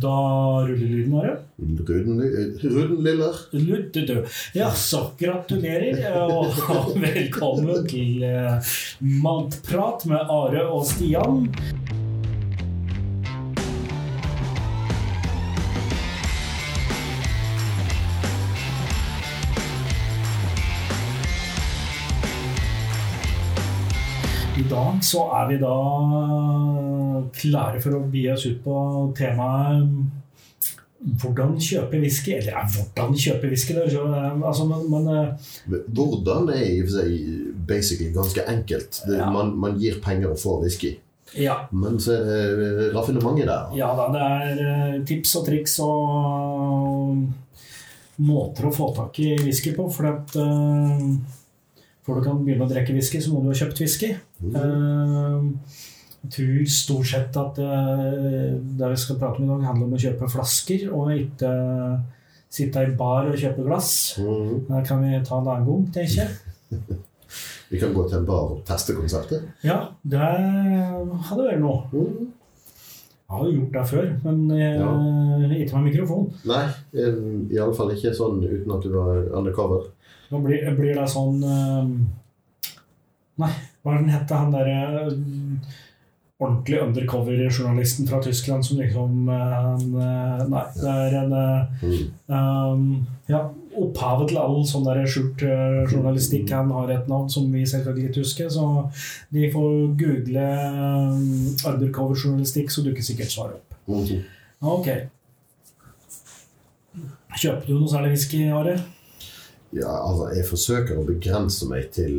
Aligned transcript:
Da 0.00 0.60
ruller 0.60 0.76
lyden, 0.76 1.14
Are. 1.14 1.36
Ruden, 1.56 2.20
Ruden 2.62 3.04
Liller. 3.04 3.34
Ja, 4.52 4.70
så 4.70 5.10
gratulerer, 5.18 6.26
og 6.28 6.52
velkommen 7.06 7.86
til 7.88 8.26
eh, 8.28 8.74
Maltprat 9.00 10.04
med 10.10 10.20
Are 10.28 10.66
og 10.68 10.84
Stian. 10.90 11.48
Dag 24.70 25.00
så 25.04 25.24
er 25.40 25.48
vi 25.50 25.56
da 25.62 25.76
klare 27.36 27.80
for 27.82 27.96
å 27.98 28.04
bi 28.10 28.26
oss 28.32 28.46
ut 28.48 28.62
på 28.64 28.76
temaet 29.18 29.88
hvordan 31.06 31.56
kjøpe 31.62 32.00
whisky. 32.02 32.32
Eller 32.38 32.52
ja, 32.56 32.62
hvordan 32.72 33.14
kjøpe 33.14 33.50
whisky. 33.52 33.74
eh, 33.76 34.42
Altså, 34.42 34.64
men, 34.66 34.86
men 34.90 35.08
eh, 35.12 35.82
Hvordan 35.94 36.48
er 36.50 36.62
i 36.64 36.80
og 36.82 36.88
for 36.88 36.96
seg 36.98 37.56
basically 37.68 38.12
ganske 38.14 38.46
enkelt. 38.48 39.02
Det, 39.06 39.18
Ja. 39.18 39.30
man, 39.30 39.54
man 39.58 39.78
gir 39.78 40.00
penger 40.02 40.30
og 40.32 40.38
får 40.38 40.62
whisky. 40.62 40.96
ja. 41.36 41.54
Men 41.70 41.98
så 42.00 42.12
er 42.16 42.56
det 42.56 42.94
raffinementet 42.94 43.46
der. 43.46 43.76
Ja 43.76 43.92
da, 43.98 44.08
det 44.14 44.22
er 44.22 44.62
eh, 44.66 45.00
tips 45.04 45.36
og 45.36 45.46
triks 45.46 45.78
og 45.84 47.26
måter 48.18 48.66
å 48.66 48.72
få 48.72 48.94
tak 48.96 49.18
i 49.20 49.34
whisky 49.44 49.74
på. 49.76 49.90
For 49.92 50.06
at 50.08 50.36
uh, 50.40 51.02
før 52.06 52.14
du 52.16 52.22
kan 52.24 52.38
begynne 52.44 52.64
å 52.64 52.70
drikke 52.70 52.94
whisky, 52.96 53.20
så 53.20 53.32
må 53.34 53.42
du 53.42 53.50
ha 53.50 53.58
kjøpt 53.58 53.82
whisky. 53.82 54.14
Eh, 54.44 55.46
jeg 56.26 56.32
tror 56.34 56.68
stort 56.74 57.08
sett 57.08 57.38
at 57.40 57.58
eh, 57.62 58.52
det 58.58 58.92
vi 58.92 59.00
skal 59.00 59.18
prate 59.20 59.40
om 59.40 59.46
i 59.46 59.50
dag, 59.50 59.66
handler 59.70 59.88
om 59.88 59.96
å 59.96 60.02
kjøpe 60.02 60.30
flasker, 60.32 60.86
og 60.92 61.12
ikke 61.14 61.50
sitte 62.56 62.84
i 62.86 62.94
bar 62.98 63.30
og 63.30 63.40
kjøpe 63.40 63.66
glass. 63.66 63.90
Mhm. 64.22 64.66
Det 64.70 64.84
kan 64.88 65.04
vi 65.04 65.20
ta 65.24 65.40
en 65.40 65.50
annen 65.52 65.68
gang, 65.68 65.90
tenker 65.94 66.24
jeg. 66.24 66.32
Vi 67.66 67.80
kan 67.82 67.90
gå 67.90 68.04
til 68.06 68.20
en 68.20 68.26
bar 68.28 68.52
og 68.54 68.60
teste 68.62 68.94
konseptet. 68.94 69.42
Ja, 69.66 69.88
det 70.06 70.20
hadde 70.22 71.46
vært 71.48 71.58
noe. 71.58 71.80
Mm. 71.90 72.28
Jeg 73.26 73.32
har 73.34 73.42
jo 73.42 73.54
gjort 73.56 73.72
det 73.74 73.82
før, 73.90 74.12
men 74.22 74.44
ja. 74.54 74.90
ikke 75.56 75.80
med 75.80 75.88
mikrofon. 75.88 76.28
Nei, 76.46 76.62
iallfall 76.94 77.90
ikke 77.96 78.12
sånn 78.14 78.38
uten 78.44 78.70
at 78.70 78.86
du 78.86 78.94
var 78.94 79.18
undercover. 79.40 79.88
Nå 80.30 80.40
blir, 80.44 80.62
blir 80.78 80.94
det 80.94 81.08
sånn 81.10 81.42
eh, 81.46 81.90
Nei, 83.42 83.50
hva 83.86 83.94
er 83.94 84.02
den 84.02 84.10
hette 84.10 84.34
han 84.34 84.50
derre 84.50 84.78
eh, 85.06 85.74
ordentlig 86.42 86.80
undercover-journalisten 86.82 88.08
fra 88.10 88.18
Tyskland 88.20 88.66
som 88.66 88.76
liksom 88.82 89.28
eh, 89.32 89.52
han, 89.54 89.84
eh, 90.04 90.42
Nei, 90.52 90.64
det 90.76 90.90
er 90.96 91.14
en 91.22 91.32
eh, 91.32 91.84
Mhm. 91.86 92.10
um, 92.28 93.06
Ja, 93.30 93.40
opphavet 93.76 94.28
til 94.30 94.38
all 94.38 94.60
sånn 94.68 94.84
der 94.86 95.00
skjult 95.10 95.42
eh, 95.42 95.86
journalistikk. 95.90 96.50
Han 96.54 96.70
har 96.74 96.90
et 96.94 97.08
navn 97.10 97.28
som 97.32 97.48
vi 97.52 97.64
selvfølgelig 97.66 98.10
ikke 98.10 98.22
husker, 98.22 98.50
så 98.52 98.66
de 99.34 99.48
får 99.54 99.96
google 99.98 100.44
undercover-journalistikk, 101.66 102.70
så 102.70 102.84
dukker 102.86 103.02
sikkert 103.06 103.32
svaret 103.32 103.56
opp. 103.58 103.74
Mhm. 103.88 104.22
Ok. 104.62 104.88
Kjøper 107.36 107.66
du 107.68 107.74
noe 107.80 107.90
særlig 107.92 108.14
whisky, 108.14 108.44
Are? 108.48 108.76
Ja, 109.76 109.92
altså, 109.92 110.30
jeg 110.32 110.46
forsøker 110.48 110.96
å 110.96 111.04
begrense 111.04 111.66
meg 111.68 111.90
til 111.92 112.14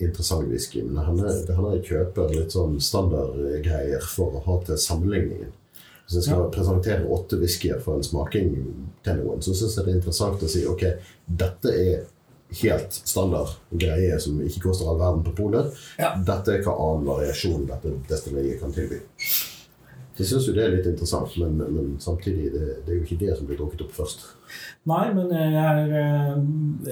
interessant 0.00 0.48
whisky, 0.48 0.80
men 0.86 0.96
det 0.96 1.04
hender 1.56 1.74
jeg 1.76 1.84
kjøper 1.90 2.32
litt 2.32 2.54
sånn 2.54 2.78
standardgreier 2.80 4.06
for 4.14 4.38
å 4.38 4.44
ha 4.46 4.56
til 4.68 4.80
sammenligningen. 4.80 5.52
Hvis 6.06 6.16
jeg 6.18 6.28
skal 6.30 6.48
presentere 6.54 7.08
åtte 7.12 7.38
whiskyer 7.40 7.82
for 7.84 7.98
en 7.98 8.06
smaking 8.06 8.50
til 9.04 9.20
noen, 9.20 9.44
så 9.44 9.54
syns 9.54 9.76
jeg 9.76 9.86
det 9.86 9.92
er 9.92 10.00
interessant 10.00 10.42
å 10.42 10.50
si 10.50 10.64
ok, 10.68 10.86
dette 11.42 11.72
er 11.72 12.02
helt 12.62 12.92
standard 12.92 13.54
greie 13.70 14.18
som 14.20 14.40
ikke 14.44 14.66
koster 14.66 14.90
all 14.90 15.00
verden 15.00 15.24
på 15.24 15.34
polet. 15.38 15.72
Ja. 16.00 16.14
Dette 16.16 16.56
er 16.56 16.64
hva 16.66 16.74
annen 16.88 17.08
variasjon 17.08 17.68
dette 17.68 17.96
destilleriet 18.10 18.60
kan 18.60 18.74
tilby. 18.76 19.00
Jeg 20.18 20.28
syns 20.28 20.46
jo 20.48 20.52
det 20.56 20.64
er 20.66 20.74
litt 20.74 20.88
interessant, 20.90 21.34
men, 21.40 21.56
men 21.72 21.94
samtidig 22.02 22.50
det, 22.52 22.66
det 22.84 22.92
er 22.92 22.98
jo 22.98 23.06
ikke 23.06 23.20
det 23.22 23.36
som 23.38 23.48
blir 23.48 23.58
drukket 23.60 23.84
opp 23.86 23.94
først. 23.96 24.26
Nei, 24.90 25.06
men 25.16 25.32
jeg 25.32 25.56
er 25.62 25.96
eh, 26.02 26.36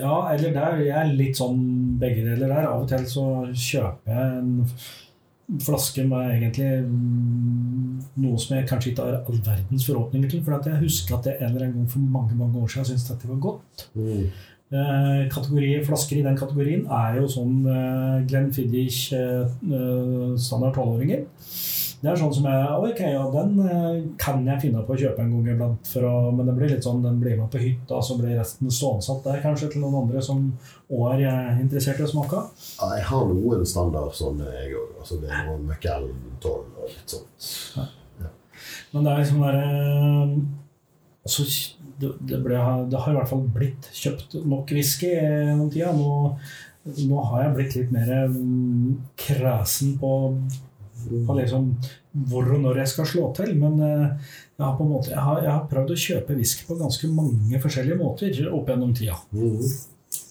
Ja, 0.01 0.17
eller 0.33 0.57
der. 0.57 0.81
Jeg 0.87 0.97
er 0.97 1.15
litt 1.19 1.41
sånn 1.41 1.61
begge 2.01 2.25
deler 2.25 2.49
der. 2.49 2.69
Av 2.71 2.85
og 2.85 2.91
til 2.91 3.07
så 3.11 3.27
kjøper 3.51 4.15
jeg 4.15 4.41
en 4.41 5.61
flaske 5.61 6.05
med 6.07 6.31
egentlig 6.37 6.69
mm, 6.87 7.97
noe 8.23 8.39
som 8.39 8.55
jeg 8.55 8.69
kanskje 8.71 8.93
ikke 8.93 9.09
har 9.09 9.19
all 9.21 9.43
verdens 9.51 9.89
forhåpninger 9.89 10.33
til. 10.33 10.45
For 10.47 10.57
at 10.57 10.71
jeg 10.71 10.85
husker 10.85 11.19
at 11.19 11.29
jeg 11.29 11.41
en 11.41 11.51
eller 11.51 11.67
annen 11.67 11.83
gang 11.83 11.93
for 11.93 12.15
mange 12.17 12.39
mange 12.39 12.63
år 12.63 12.73
siden 12.73 12.93
syntes 12.93 13.11
dette 13.11 13.29
var 13.29 13.43
godt. 13.51 13.87
Mm. 13.99 14.31
Kategorier, 14.71 15.83
flasker 15.83 16.21
i 16.21 16.23
den 16.23 16.37
kategorien 16.39 16.85
er 16.95 17.17
jo 17.19 17.27
sånn 17.27 17.57
Glenn 17.65 18.27
Glenfiddich 18.31 19.09
eh, 19.19 19.43
eh, 19.67 20.37
standard 20.39 20.79
12-åringer. 20.79 21.25
Det 22.01 22.09
er 22.09 22.17
sånn 22.17 22.33
som 22.33 22.47
jeg 22.49 22.91
Ok, 22.91 23.01
ja, 23.13 23.25
den 23.35 23.59
eh, 23.61 23.97
kan 24.21 24.47
jeg 24.49 24.63
finne 24.63 24.85
på 24.87 24.95
å 24.95 25.01
kjøpe 25.03 25.21
en 25.21 25.35
gang 25.35 25.51
iblant, 25.53 25.91
men 26.37 26.49
det 26.49 26.55
blir 26.57 26.73
litt 26.73 26.87
sånn 26.87 27.03
den 27.05 27.19
blir 27.21 27.37
med 27.37 27.51
på 27.53 27.61
hytta, 27.61 28.01
så 28.01 28.17
blir 28.17 28.39
resten 28.39 28.73
stående 28.73 29.19
der 29.27 29.43
kanskje 29.45 29.69
til 29.75 29.85
noen 29.85 29.99
andre 30.07 30.23
som 30.25 30.47
òg 30.89 31.19
er 31.19 31.27
eh, 31.29 31.61
interessert 31.61 32.01
i 32.01 32.07
å 32.07 32.11
smake. 32.11 32.41
Ja, 32.79 32.89
jeg 32.97 33.05
har 33.11 33.29
noen 33.29 33.67
standard 33.69 34.17
sånne, 34.17 34.49
jeg 34.63 34.79
òg. 34.81 34.97
Altså, 35.03 35.21
det 35.21 35.29
er 35.29 35.45
noen 35.51 35.69
Macallan 35.69 36.25
12 36.41 36.55
og 36.57 36.89
litt 36.95 37.17
sånt. 37.17 37.51
Men 38.91 39.05
det 39.05 39.13
er 39.13 39.23
liksom 39.23 39.45
bare 39.45 39.67
Altså, 41.21 41.45
det, 42.01 42.15
det, 42.25 42.41
ble, 42.41 42.57
det 42.91 43.01
har 43.05 43.13
i 43.13 43.19
hvert 43.19 43.29
fall 43.29 43.45
blitt 43.53 43.91
kjøpt 43.93 44.39
nok 44.49 44.73
whisky 44.73 45.11
gjennom 45.13 45.69
tida. 45.69 45.93
Nå, 45.93 46.33
nå 47.11 47.25
har 47.29 47.45
jeg 47.45 47.57
blitt 47.59 47.77
litt 47.77 47.93
mer 47.93 48.13
mm, 48.33 48.95
kresen 49.21 49.99
på, 50.01 50.15
på 51.27 51.33
liksom 51.39 51.63
hvor 52.31 52.45
og 52.55 52.61
når 52.65 52.75
jeg 52.83 52.89
skal 52.95 53.07
slå 53.07 53.25
til. 53.37 53.51
Men 53.61 53.73
eh, 53.87 54.09
jeg 54.59 54.67
har, 54.67 54.75
måte, 54.83 55.09
jeg 55.15 55.23
har, 55.29 55.39
jeg 55.45 55.53
har 55.53 55.65
prøvd 55.71 55.91
å 55.95 56.03
kjøpe 56.05 56.39
whisky 56.39 56.63
på 56.69 56.75
ganske 56.81 57.07
mange 57.15 57.57
forskjellige 57.63 58.01
måter 58.01 58.29
opp 58.51 58.67
gjennom 58.73 58.93
tida. 58.97 59.17
Mhm. 59.37 59.63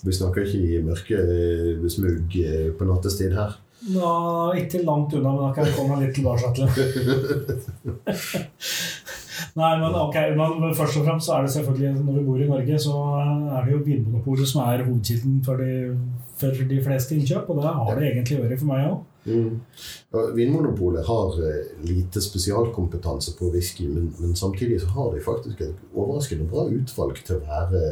Vi 0.03 0.11
snakker 0.15 0.41
ikke 0.43 0.59
i 0.59 0.81
mørke 0.83 1.17
eh, 1.19 1.87
smug 1.91 2.35
eh, 2.39 2.69
på 2.75 2.83
nattestid 2.87 3.31
her. 3.35 3.51
Nå, 3.87 4.07
ikke 4.59 4.81
langt 4.83 5.13
unna, 5.15 5.31
men 5.31 5.43
da 5.45 5.49
kan 5.55 5.65
jeg 5.67 5.75
komme 5.77 5.99
litt 6.01 6.15
tilbake 6.17 6.47
til 6.57 6.67
Nei, 9.57 9.71
men 9.81 9.95
ok, 9.97 10.17
men 10.37 10.75
først 10.77 10.99
og 10.99 11.05
fremst 11.07 11.29
så 11.29 11.37
er 11.37 11.45
det 11.45 11.53
selvfølgelig 11.55 12.03
Når 12.05 12.17
vi 12.17 12.25
bor 12.27 12.41
i 12.41 12.49
Norge, 12.49 12.79
så 12.79 12.95
er 13.57 13.65
det 13.65 13.73
jo 13.73 13.83
Vinmonopolet 13.85 14.49
som 14.49 14.61
er 14.65 14.83
hovedkilden 14.85 15.39
for 15.45 15.61
de, 15.61 15.71
for 16.37 16.65
de 16.73 16.81
fleste 16.85 17.15
innkjøp. 17.15 17.49
Og 17.49 17.61
det 17.61 17.73
har 17.79 17.99
det 17.99 18.11
egentlig 18.11 18.41
vært 18.43 18.61
for 18.61 18.71
meg 18.71 18.89
òg. 18.89 18.99
Mm. 19.29 19.59
Vinmonopolet 20.35 21.05
har 21.07 21.41
eh, 21.43 21.73
lite 21.85 22.21
spesialkompetanse 22.23 23.35
på 23.39 23.51
whisky, 23.53 23.87
men, 23.87 24.13
men 24.19 24.35
samtidig 24.35 24.81
så 24.81 24.93
har 24.95 25.11
de 25.13 25.25
faktisk 25.25 25.61
et 25.61 25.83
overraskende 25.93 26.47
bra 26.49 26.65
utvalg 26.71 27.19
til 27.25 27.37
å 27.37 27.43
være 27.49 27.83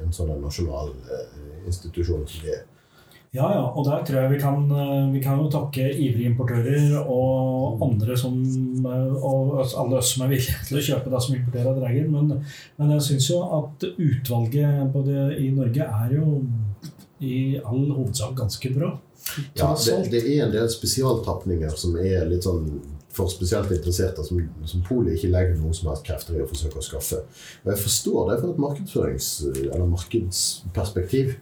en 0.00 0.14
sånn 0.16 0.32
nasjonal 0.40 0.94
eh, 1.10 1.40
institusjon 1.66 2.26
som 2.26 2.46
de 2.46 2.54
er. 2.56 2.66
Ja, 3.30 3.46
ja, 3.54 3.62
og 3.62 3.84
der 3.86 4.00
tror 4.02 4.24
jeg 4.24 4.30
vi 4.32 4.38
kan, 4.42 4.64
eh, 4.74 5.12
vi 5.12 5.20
kan 5.22 5.38
jo 5.38 5.50
takke 5.50 5.84
ivrige 5.86 6.32
importører 6.32 6.96
og 6.98 7.78
andre 7.86 8.16
som 8.18 8.40
eh, 8.42 9.12
Og 9.14 9.60
alle 9.62 10.00
oss 10.00 10.16
som 10.16 10.24
er 10.24 10.32
villige 10.32 10.56
til 10.66 10.80
å 10.80 10.82
kjøpe 10.88 11.12
det 11.12 11.20
som 11.22 11.36
importerer 11.36 11.78
dreier. 11.78 12.08
Men, 12.10 12.40
men 12.80 12.94
jeg 12.96 13.06
syns 13.06 13.30
jo 13.30 13.44
at 13.60 13.86
utvalget 13.92 14.90
både 14.90 15.28
i 15.38 15.52
Norge 15.54 15.86
er 15.86 16.16
jo 16.16 16.40
i 17.20 17.60
all 17.60 17.84
hovedsak 17.92 18.34
ganske 18.34 18.72
bra. 18.74 18.90
Ja, 19.54 19.76
det, 19.76 20.00
det 20.10 20.24
er 20.24 20.48
en 20.48 20.54
del 20.56 20.66
spesialtapninger 20.72 21.76
som 21.78 21.94
er 22.00 22.26
litt 22.26 22.48
sånn 22.48 22.66
for 23.20 23.32
spesielt 23.32 23.70
interesserte, 23.74 24.24
som, 24.24 24.40
som 24.72 24.84
Polet 24.86 25.16
ikke 25.16 25.32
legger 25.32 25.58
noen 25.60 25.76
som 25.76 25.90
helst 25.92 26.06
krefter 26.08 26.38
i 26.38 26.42
å 26.44 26.48
forsøke 26.48 26.80
å 26.80 26.84
skaffe. 26.84 27.22
Og 27.64 27.72
Jeg 27.74 27.82
forstår 27.84 28.30
det 28.30 28.40
fra 28.40 28.52
et 28.52 28.62
markedsførings- 28.64 29.32
eller 29.60 29.88
markedsperspektiv, 29.90 31.34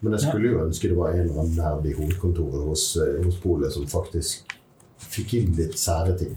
men 0.00 0.16
jeg 0.16 0.26
skulle 0.26 0.52
jo 0.52 0.62
ønske 0.64 0.90
det 0.90 0.98
var 0.98 1.14
en 1.14 1.24
eller 1.26 1.40
annen 1.42 1.58
nerd 1.60 1.88
i 1.88 1.96
hovedkontoret 1.96 2.68
hos, 2.70 2.90
eh, 3.02 3.18
hos 3.24 3.40
Polet 3.42 3.74
som 3.74 3.88
faktisk 3.90 4.56
fikk 4.96 5.34
inn 5.38 5.52
litt 5.56 5.76
sære 5.78 6.16
ting. 6.18 6.36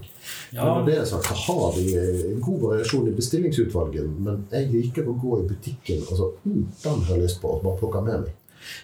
Ja. 0.52 0.64
Men 0.64 0.80
når 0.80 0.86
det 0.88 0.96
er 1.00 1.06
sagt, 1.08 1.30
så 1.30 1.56
har 1.56 1.78
eh, 1.80 2.26
en 2.32 2.42
god 2.44 2.60
variasjon 2.66 3.08
i 3.08 3.16
bestillingsutvalget, 3.16 4.10
men 4.20 4.44
jeg 4.52 4.68
liker 4.74 5.08
å 5.08 5.16
gå 5.18 5.40
i 5.40 5.48
butikken 5.48 6.04
og 6.06 6.12
så 6.18 6.28
mm, 6.44 6.66
Den 6.84 7.02
har 7.08 7.16
jeg 7.16 7.24
lyst 7.24 7.40
på, 7.42 7.54
og 7.54 7.64
bare 7.64 7.80
plukke 7.80 8.04
med 8.04 8.26
meg. 8.26 8.36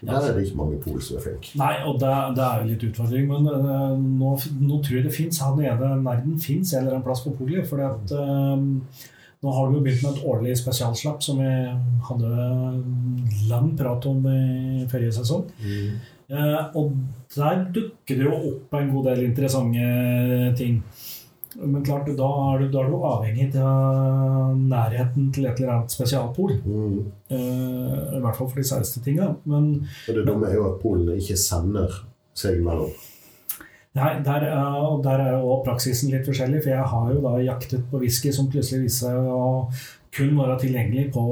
Der 0.02 0.20
er 0.20 0.32
det 0.36 0.46
ikke 0.46 0.60
mange 0.60 0.78
pol 0.82 1.00
som 1.02 1.18
er 1.18 1.26
flinke. 1.26 1.52
Nei, 1.60 1.74
og 1.88 1.98
det, 2.00 2.14
det 2.38 2.46
er 2.46 2.62
jo 2.62 2.70
litt 2.70 2.86
utfordring, 2.90 3.28
men 3.30 3.50
uh, 3.50 3.92
nå, 3.96 4.32
nå 4.62 4.80
tror 4.80 4.98
jeg 4.98 5.06
det 5.08 5.14
fins 5.16 5.42
Han 5.44 5.60
ene 5.60 5.92
nerden 6.00 6.40
fins 6.42 6.72
en 6.72 6.82
eller 6.82 6.96
annen 6.96 7.06
plass 7.06 7.24
på 7.26 7.34
polet. 7.36 7.66
For 7.68 7.82
at 7.84 8.12
øh, 8.16 8.64
nå 9.44 9.52
har 9.52 9.68
vi 9.68 9.78
jo 9.78 9.84
begynt 9.84 10.04
med 10.04 10.16
et 10.16 10.26
årlig 10.32 10.56
spesialslapp 10.58 11.22
som 11.24 11.40
vi 11.42 11.52
hadde 12.08 12.34
lang 13.50 13.72
prat 13.78 14.06
om 14.10 14.26
i 14.30 14.86
forrige 14.90 15.16
sesong. 15.18 15.48
Eh, 16.26 16.62
og 16.74 16.96
der 17.36 17.66
dukker 17.74 18.18
det 18.18 18.24
jo 18.26 18.34
opp 18.34 18.74
en 18.74 18.90
god 18.94 19.10
del 19.12 19.26
interessante 19.28 20.54
ting. 20.58 20.80
Men 21.56 21.82
klart, 21.86 22.06
da 22.18 22.26
er 22.52 22.58
du, 22.60 22.66
da 22.72 22.82
er 22.82 22.90
du 22.92 22.96
avhengig 23.08 23.46
av 23.56 24.56
nærheten 24.60 25.30
til 25.32 25.46
et 25.48 25.56
eller 25.60 25.72
annet 25.78 25.94
spesialpol. 25.94 26.52
Mm. 26.66 26.98
Eh, 27.32 28.16
I 28.18 28.20
hvert 28.20 28.36
fall 28.36 28.50
for 28.50 28.60
de 28.60 28.66
særeste 28.68 29.00
tinga. 29.04 29.30
Men 29.48 29.70
Og 30.08 30.14
det 30.18 30.26
dumme 30.28 30.50
er 30.50 30.58
jo 30.58 30.66
at 30.74 30.80
polene 30.82 31.16
ikke 31.16 31.36
sender 31.40 31.96
seg 32.36 32.58
imellom. 32.60 32.90
nei, 33.96 34.10
der, 34.26 34.44
er- 34.50 34.76
og 34.84 35.02
der 35.06 35.22
er 35.24 35.30
jo 35.38 35.62
praksisen 35.64 36.10
litt 36.12 36.26
forskjellig. 36.28 36.60
For 36.62 36.74
jeg 36.74 36.90
har 36.92 37.12
jo 37.14 37.22
da 37.24 37.36
jaktet 37.46 37.86
på 37.90 38.02
whisky 38.02 38.32
som 38.36 38.50
plutselig 38.52 38.82
viste 38.84 39.06
seg 39.08 39.16
å 39.16 39.70
kun 40.16 40.36
være 40.36 40.58
tilgjengelig 40.60 41.10
på 41.12 41.24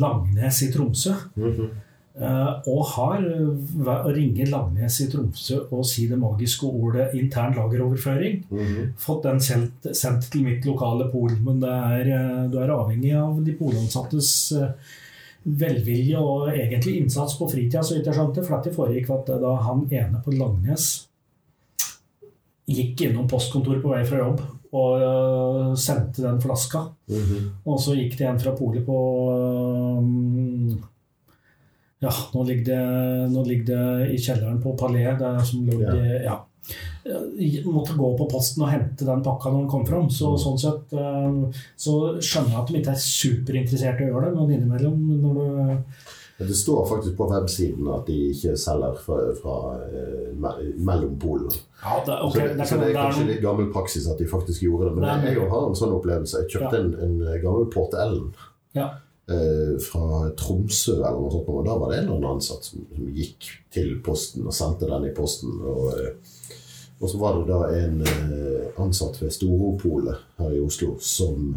Langnes 0.00 0.62
i 0.64 0.70
Tromsø. 0.72 1.16
Mm 1.36 1.50
Eh, 1.64 1.83
og 2.14 2.82
har 2.92 3.24
å 3.26 4.10
ringe 4.14 4.46
Langnes 4.46 5.00
i 5.02 5.08
Tromsø 5.10 5.56
og 5.74 5.82
si 5.88 6.06
det 6.06 6.18
magiske 6.18 6.68
ordet 6.68 7.12
'intern 7.14 7.54
lageroverføring'. 7.56 8.44
Mhm. 8.50 8.92
Fått 8.96 9.24
den 9.24 9.40
sendt, 9.40 9.88
sendt 9.90 10.30
til 10.30 10.44
mitt 10.44 10.64
lokale 10.64 11.10
pol. 11.10 11.30
Men 11.42 11.60
det 11.60 11.68
er, 11.68 12.12
eh, 12.12 12.48
du 12.48 12.58
er 12.58 12.68
avhengig 12.68 13.14
av 13.16 13.44
de 13.44 13.52
polansattes 13.52 14.52
eh, 14.52 14.70
velvilje 15.44 16.16
og 16.16 16.48
egentlig 16.48 17.00
innsats 17.02 17.36
på 17.36 17.50
fritida, 17.50 17.82
så 17.82 17.94
vidt 17.94 18.06
jeg 18.06 18.14
skjønte. 18.14 18.44
For 18.46 18.62
det 18.62 18.74
foregikk 18.74 19.10
at 19.10 19.26
da 19.40 19.56
han 19.56 19.88
ene 19.90 20.22
på 20.24 20.38
Langnes 20.38 21.06
gikk 22.68 23.02
innom 23.02 23.28
postkontoret 23.28 23.82
på 23.82 23.90
vei 23.90 24.04
fra 24.04 24.18
jobb 24.18 24.40
og 24.72 25.02
eh, 25.02 25.74
sendte 25.74 26.22
den 26.22 26.40
flaska. 26.40 26.88
Mhm. 27.10 27.50
Og 27.66 27.80
så 27.80 27.94
gikk 27.98 28.16
det 28.18 28.28
en 28.28 28.38
fra 28.38 28.52
polet 28.52 28.86
på 28.86 28.98
Ja, 32.04 32.12
nå 32.34 32.44
ligger, 32.48 32.64
det, 32.70 33.30
nå 33.34 33.44
ligger 33.48 33.70
det 33.72 34.10
i 34.14 34.18
kjelleren 34.20 34.60
på 34.62 34.76
Palais, 34.80 35.16
der 35.20 35.38
som 35.48 35.64
lå 35.68 35.80
Ja. 35.84 35.94
ja. 36.24 36.40
Måtte 37.68 37.92
gå 37.98 38.06
på 38.16 38.26
posten 38.32 38.62
og 38.64 38.70
hente 38.72 39.04
den 39.04 39.20
pakka 39.24 39.50
når 39.52 39.64
den 39.66 39.70
kom 39.72 39.82
fram. 39.84 40.06
Så 40.08 40.30
sånn 40.40 40.56
sett 40.60 40.94
um, 40.96 41.42
så 41.76 41.96
skjønner 42.24 42.54
jeg 42.54 42.60
at 42.62 42.70
de 42.72 42.78
ikke 42.80 42.94
er 42.94 43.02
superinteressert 43.04 44.00
i 44.00 44.06
å 44.06 44.12
gjøre 44.14 44.30
det, 44.30 44.36
men 44.38 44.54
innimellom 44.56 45.02
når 45.20 45.34
du 45.36 46.46
Det 46.48 46.56
står 46.58 46.80
faktisk 46.90 47.18
på 47.18 47.28
websiden 47.30 47.86
at 47.94 48.08
de 48.08 48.16
ikke 48.32 48.56
selger 48.58 48.96
fra, 49.04 49.18
fra 49.38 49.52
eh, 49.86 50.32
me- 50.34 50.72
mellom 50.88 51.12
polene. 51.22 51.52
Ja, 51.84 52.00
det, 52.08 52.16
okay, 52.26 52.40
så, 52.40 52.48
det, 52.48 52.56
det 52.58 52.66
så 52.72 52.78
det 52.80 52.82
er 52.82 52.88
det 52.88 52.96
er 52.96 53.02
kanskje 53.04 53.28
litt 53.28 53.44
gammel 53.44 53.68
praksis 53.76 54.08
at 54.10 54.18
de 54.18 54.26
faktisk 54.32 54.64
gjorde 54.64 54.88
det. 54.88 54.96
Men 54.96 55.28
jeg 55.28 55.44
har 55.52 55.68
en 55.68 55.76
sånn 55.78 55.94
opplevelse. 55.94 56.40
Jeg 56.42 56.56
kjøpte 56.56 56.80
Ja. 56.80 56.82
en, 56.82 57.20
en 57.28 57.42
gammel 57.44 57.68
Port 57.76 57.94
Ellen 57.94 58.32
Ja. 58.74 58.88
Eh, 59.30 59.74
fra 59.82 60.30
Tromsø 60.38 60.98
eller 61.00 61.20
noe 61.20 61.32
sånt. 61.32 61.50
Og 61.52 61.66
da 61.66 61.76
var 61.80 61.92
det 61.92 62.00
en 62.00 62.08
eller 62.08 62.16
annen 62.18 62.30
ansatt 62.36 62.70
som, 62.70 62.86
som 62.94 63.12
gikk 63.14 63.50
til 63.74 63.98
posten 64.04 64.46
og 64.46 64.56
sendte 64.56 64.88
den 64.90 65.10
i 65.10 65.14
posten. 65.16 65.54
Og, 65.60 65.92
eh, 65.98 66.56
og 67.00 67.10
så 67.10 67.20
var 67.20 67.38
det 67.38 67.46
da 67.50 67.60
en 67.82 68.02
eh, 68.06 68.66
ansatt 68.80 69.20
ved 69.22 69.32
Storopolet 69.34 70.40
her 70.40 70.56
i 70.56 70.62
Oslo 70.62 70.94
som 71.02 71.54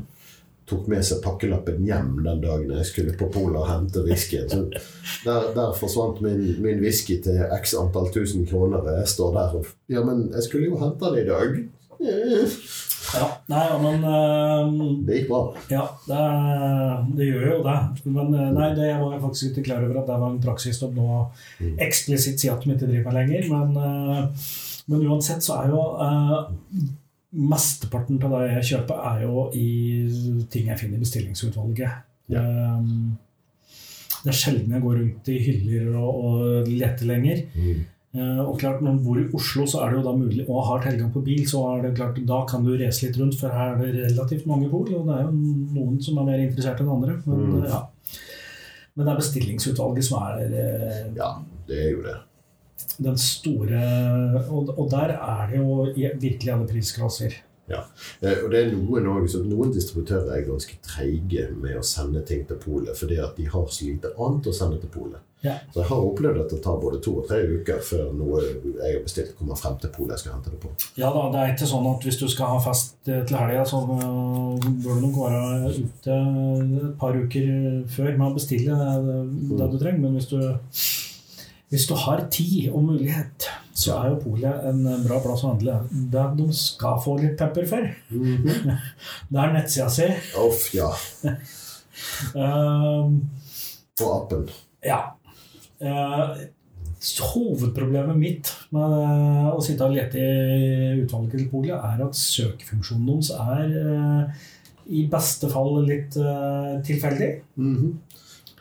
tok 0.67 0.87
med 0.91 1.05
seg 1.07 1.21
pakkelappen 1.23 1.85
hjem 1.87 2.17
den 2.25 2.41
dagen 2.43 2.73
jeg 2.75 2.87
skulle 2.89 3.13
på 3.15 3.29
polet 3.31 3.55
og 3.61 3.69
hente 3.69 4.03
whiskyen. 4.03 4.73
Der, 5.23 5.51
der 5.55 5.71
forsvant 5.77 6.19
min, 6.25 6.41
min 6.63 6.81
whisky 6.83 7.21
til 7.23 7.39
x 7.55 7.71
antall 7.79 8.11
tusen 8.11 8.43
kroner. 8.49 8.83
Jeg 8.99 9.13
står 9.13 9.33
der 9.37 9.57
og 9.61 9.71
Ja, 9.87 10.03
men 10.03 10.27
jeg 10.33 10.43
skulle 10.43 10.67
jo 10.67 10.81
hente 10.81 11.13
den 11.13 11.23
i 11.23 11.27
dag. 11.29 11.55
Ja, 13.15 13.27
nei, 13.47 13.61
ja, 13.69 13.77
men 13.79 14.03
uh, 14.03 14.71
Det 15.07 15.21
gikk 15.21 15.29
bra. 15.29 15.41
Ja, 15.71 15.85
det, 16.07 16.23
det 17.15 17.27
gjør 17.29 17.45
jo 17.53 17.57
det. 17.63 17.75
Men 18.11 18.33
eh, 18.35 18.49
nei, 18.51 18.69
det 18.75 18.89
var 18.99 19.13
jeg 19.15 19.23
faktisk 19.23 19.49
ikke 19.51 19.65
klar 19.69 19.85
over 19.85 20.01
at 20.01 20.09
det 20.09 20.17
var 20.19 20.33
en 20.33 20.41
praksis 20.43 20.81
å 20.83 20.89
nå 20.91 21.07
eksplisitt 21.87 22.41
sier 22.41 22.55
at 22.57 22.65
de 22.65 22.73
ikke 22.73 22.89
driver 22.89 23.07
med 23.07 23.17
lenger. 23.21 23.47
Men, 23.53 23.69
uh, 23.77 24.49
men 24.91 25.05
uansett 25.07 25.45
så 25.45 25.61
er 25.61 25.71
jo 25.71 25.83
uh, 26.01 26.49
Mesteparten 27.37 28.19
av 28.23 28.33
det 28.37 28.53
jeg 28.57 28.67
kjøper, 28.71 28.99
er 29.11 29.23
jo 29.27 29.47
i 29.55 29.67
ting 30.51 30.69
jeg 30.71 30.79
finner 30.79 30.97
i 30.97 31.03
bestillingsutvalget. 31.03 32.03
Ja. 32.33 32.43
Um, 32.43 33.17
Det 34.23 34.31
er 34.33 34.37
sjelden 34.39 34.73
jeg 34.73 34.83
går 34.83 34.95
rundt 34.97 35.27
i 35.31 35.35
hyller 35.43 35.91
og, 35.99 36.23
og 36.27 36.71
leter 36.71 37.05
lenger. 37.07 37.43
Eh, 37.55 37.83
Og 38.15 38.55
klart, 38.57 38.79
Når 38.81 38.93
man 38.95 39.03
bor 39.03 39.17
i 39.19 39.25
Oslo 39.35 39.65
så 39.67 39.81
er 39.83 39.91
det 39.91 39.97
jo 39.99 40.03
da 40.07 40.13
mulig, 40.17 40.45
og 40.49 40.63
har 40.65 40.79
tilgang 40.81 41.11
på 41.13 41.21
bil, 41.25 41.43
så 41.45 41.59
er 41.77 41.81
det 41.83 41.95
klart, 41.99 42.15
da 42.25 42.45
kan 42.49 42.63
du 42.65 42.71
race 42.79 43.03
litt 43.05 43.17
rundt, 43.19 43.35
for 43.37 43.49
her 43.53 43.75
er 43.75 43.91
det 43.91 44.05
relativt 44.11 44.47
mange 44.47 44.69
pol. 44.71 44.87
Og 44.95 45.05
det 45.05 45.17
er 45.17 45.25
jo 45.27 45.33
noen 45.75 45.99
som 46.01 46.17
er 46.17 46.23
mer 46.31 46.39
interessert 46.39 46.79
enn 46.81 46.89
andre. 46.89 47.17
Men, 47.27 47.43
Mm. 47.51 47.63
eh, 47.63 47.69
ja. 47.69 47.81
men 48.95 49.05
det 49.05 49.11
er 49.13 49.19
bestillingsutvalget 49.19 50.03
som 50.07 50.23
er 50.23 50.39
eh, 50.47 51.11
Ja, 51.19 51.33
det 51.67 51.77
er 51.83 51.91
jo 51.91 52.01
det. 52.07 52.15
den 52.97 53.17
store 53.17 53.83
Og, 54.49 54.71
og 54.79 54.89
der 54.89 55.13
er 55.19 55.47
det 55.51 55.57
jo 55.59 55.83
virkelig 56.17 56.53
alle 56.53 56.67
prisklasser. 56.67 57.35
Ja. 57.69 57.83
Og 58.23 58.49
det 58.49 58.59
er 58.63 58.71
noen, 58.71 59.05
også, 59.19 59.43
noen 59.45 59.73
distributører 59.75 60.31
er 60.37 60.47
ganske 60.47 60.77
treige 60.81 61.49
med 61.53 61.75
å 61.77 61.83
sende 61.83 62.23
ting 62.25 62.47
til 62.47 62.55
polet, 62.55 62.95
fordi 62.97 63.19
at 63.19 63.35
de 63.35 63.45
har 63.51 63.67
så 63.67 63.83
lite 63.85 64.13
annet 64.17 64.47
å 64.47 64.53
sende 64.55 64.79
til 64.79 64.89
polet. 64.89 65.19
Ja. 65.45 65.53
Så 65.73 65.83
jeg 65.83 65.89
har 65.91 66.01
opplevd 66.01 66.39
at 66.41 66.53
det 66.53 66.59
tar 66.65 66.79
både 66.81 66.97
to 67.03 67.11
og 67.21 67.27
tre 67.29 67.37
uker 67.45 67.81
før 67.85 68.07
noe 68.17 68.39
jeg 68.41 68.95
har 68.95 69.03
bestilt, 69.05 69.35
kommer 69.37 69.59
frem 69.59 69.75
til 69.81 69.91
polet 69.93 70.15
jeg 70.15 70.23
skal 70.23 70.37
hente 70.37 70.53
det 70.53 70.61
på. 70.63 70.71
Ja 70.97 71.11
da, 71.13 71.27
det 71.33 71.41
er 71.41 71.51
ikke 71.53 71.69
sånn 71.69 71.89
at 71.91 72.07
hvis 72.07 72.17
du 72.17 72.25
skal 72.31 72.55
ha 72.55 72.61
fest 72.63 73.11
eh, 73.11 73.21
til 73.27 73.37
helga, 73.37 73.65
så 73.69 73.83
eh, 73.83 74.65
bør 74.81 74.97
du 74.97 75.03
nok 75.05 75.19
være 75.21 75.73
ute 75.77 76.15
et 76.17 76.95
par 77.01 77.19
uker 77.21 77.51
før 77.93 78.09
med 78.15 78.25
å 78.31 78.37
bestille 78.39 78.79
det, 78.81 79.19
det 79.51 79.69
du 79.73 79.77
trenger. 79.77 80.01
Men 80.07 80.17
hvis 80.17 80.29
du, 80.31 80.39
hvis 81.69 81.85
du 81.91 81.93
har 82.01 82.25
tid 82.33 82.71
og 82.71 82.87
mulighet, 82.89 83.49
så 83.77 83.99
er 83.99 84.15
jo 84.15 84.21
polet 84.23 84.65
en 84.71 84.81
bra 85.05 85.19
plass 85.21 85.45
å 85.45 85.51
handle. 85.51 85.77
Det 86.13 86.23
de 86.39 86.47
skal 86.57 86.97
få 87.03 87.19
litt 87.21 87.37
pepper 87.37 87.69
for, 87.69 87.85
det 89.29 89.43
er 89.43 89.53
nettsida 89.53 89.91
si. 89.93 90.09
Uff, 90.41 90.65
ja. 90.73 90.89
um, 92.41 93.21
Og 94.01 94.09
appen. 94.15 94.49
Ja. 94.85 95.03
Eh, 95.79 96.37
hovedproblemet 97.21 98.17
mitt 98.17 98.51
med 98.73 98.93
eh, 98.97 99.49
å 99.53 99.61
sitte 99.63 99.85
og 99.85 99.93
lete 99.93 100.17
i 100.21 101.03
utvalget 101.03 101.35
til 101.35 101.49
polet, 101.51 101.75
er 101.77 102.03
at 102.07 102.17
søkefunksjonen 102.17 103.05
deres 103.11 103.29
er 103.37 103.75
eh, 103.83 104.45
i 104.97 105.03
beste 105.11 105.49
fall 105.51 105.81
litt 105.83 106.15
tilfeldig. 106.87 107.31
Mhm. 107.59 107.89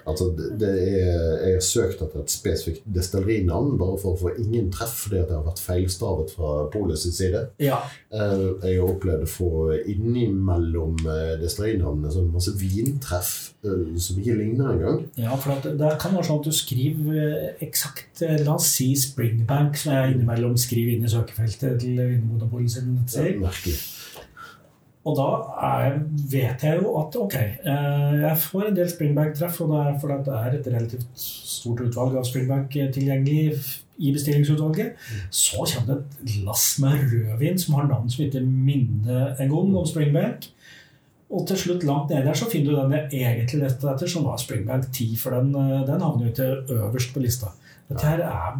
Altså, 0.06 0.28
det, 0.38 0.52
det 0.60 0.68
er, 0.70 1.22
jeg 1.42 1.54
har 1.56 1.64
søkt 1.66 2.02
etter 2.04 2.22
et 2.22 2.30
spesifikt 2.30 2.84
Destillerinavn 2.94 3.72
bare 3.80 3.98
for 3.98 4.14
å 4.14 4.20
få 4.20 4.34
ingen 4.38 4.68
treff 4.74 4.94
fordi 5.06 5.18
at 5.22 5.28
det 5.30 5.36
har 5.38 5.46
vært 5.48 5.62
feilstavet 5.64 6.30
fra 6.36 6.52
polets 6.72 7.06
side. 7.16 7.42
Ja. 7.62 7.80
Eh, 8.14 8.46
Jeg 8.62 8.78
har 8.80 8.86
opplevd 8.92 9.26
å 9.26 9.30
få 9.30 9.50
innimellom 9.86 10.96
destillerinavnene 11.02 11.42
destillinavnene 11.42 12.12
sånn 12.14 12.30
masse 12.34 12.52
vintreff 12.58 13.32
eh, 13.64 13.96
som 14.02 14.20
ikke 14.20 14.36
ligner 14.38 14.72
engang. 14.76 15.02
ja, 15.20 15.34
for 15.40 15.56
at 15.56 15.66
det 15.78 15.92
kan 16.02 16.14
være 16.16 16.28
sånn 16.28 16.40
at 16.42 16.48
du 16.48 16.54
skriver 16.54 17.20
eh, 17.26 17.66
eksakt 17.66 18.22
eh, 18.26 18.38
La 18.46 18.56
oss 18.56 18.70
si 18.76 18.92
Springbank, 18.98 19.76
som 19.80 19.94
jeg 19.96 20.14
innimellom 20.16 20.56
skriver 20.60 20.96
inn 20.96 21.06
i 21.06 21.12
søkefeltet 21.12 21.80
til 21.82 21.98
Vinmonopolet 22.00 22.76
sin 22.76 22.94
Det 23.06 23.22
er 23.32 23.38
merkelig. 23.42 23.76
Og 25.06 25.14
da 25.14 25.26
er, 25.62 26.00
vet 26.32 26.62
jeg 26.66 26.80
jo 26.82 26.96
at 26.98 27.16
ok, 27.20 27.34
eh, 27.38 28.14
jeg 28.24 28.38
får 28.42 28.68
en 28.68 28.78
del 28.78 28.88
springback-treff, 28.90 29.60
og 29.62 29.70
det 29.70 29.82
er 29.82 29.98
fordi 30.02 30.16
det 30.26 30.38
er 30.40 30.56
et 30.56 30.70
relativt 30.74 31.20
stort 31.22 31.82
utvalg 31.84 32.16
av 32.18 32.26
springback 32.26 32.74
tilgjengelig 32.96 33.54
i 34.02 34.12
bestillingsutvalget. 34.12 34.98
Så 35.30 35.62
kommer 35.62 35.94
det 35.94 36.26
et 36.26 36.34
lass 36.48 36.66
med 36.82 37.06
rødvin 37.12 37.58
som 37.58 37.78
har 37.78 37.86
navn 37.88 38.10
som 38.10 38.26
ikke 38.26 38.42
minner 38.42 39.36
engang 39.38 39.76
om 39.78 39.86
springback. 39.86 40.50
Og 41.30 41.46
til 41.48 41.58
slutt, 41.58 41.86
langt 41.86 42.10
nede 42.10 42.26
der, 42.26 42.34
så 42.38 42.50
finner 42.50 42.70
du 42.70 42.76
den 42.80 42.92
jeg 43.10 43.22
egentlig 43.32 43.62
lette 43.64 43.88
etter, 43.90 44.10
som 44.10 44.26
var 44.28 44.38
springback 44.38 44.90
10, 44.92 45.16
for 45.18 45.34
den, 45.34 45.54
eh, 45.54 45.86
den 45.86 46.02
havner 46.02 46.26
jo 46.26 46.34
ikke 46.34 46.74
øverst 46.80 47.14
på 47.14 47.22
lista. 47.22 47.54
Dette 47.88 48.06
her 48.06 48.22
er 48.26 48.58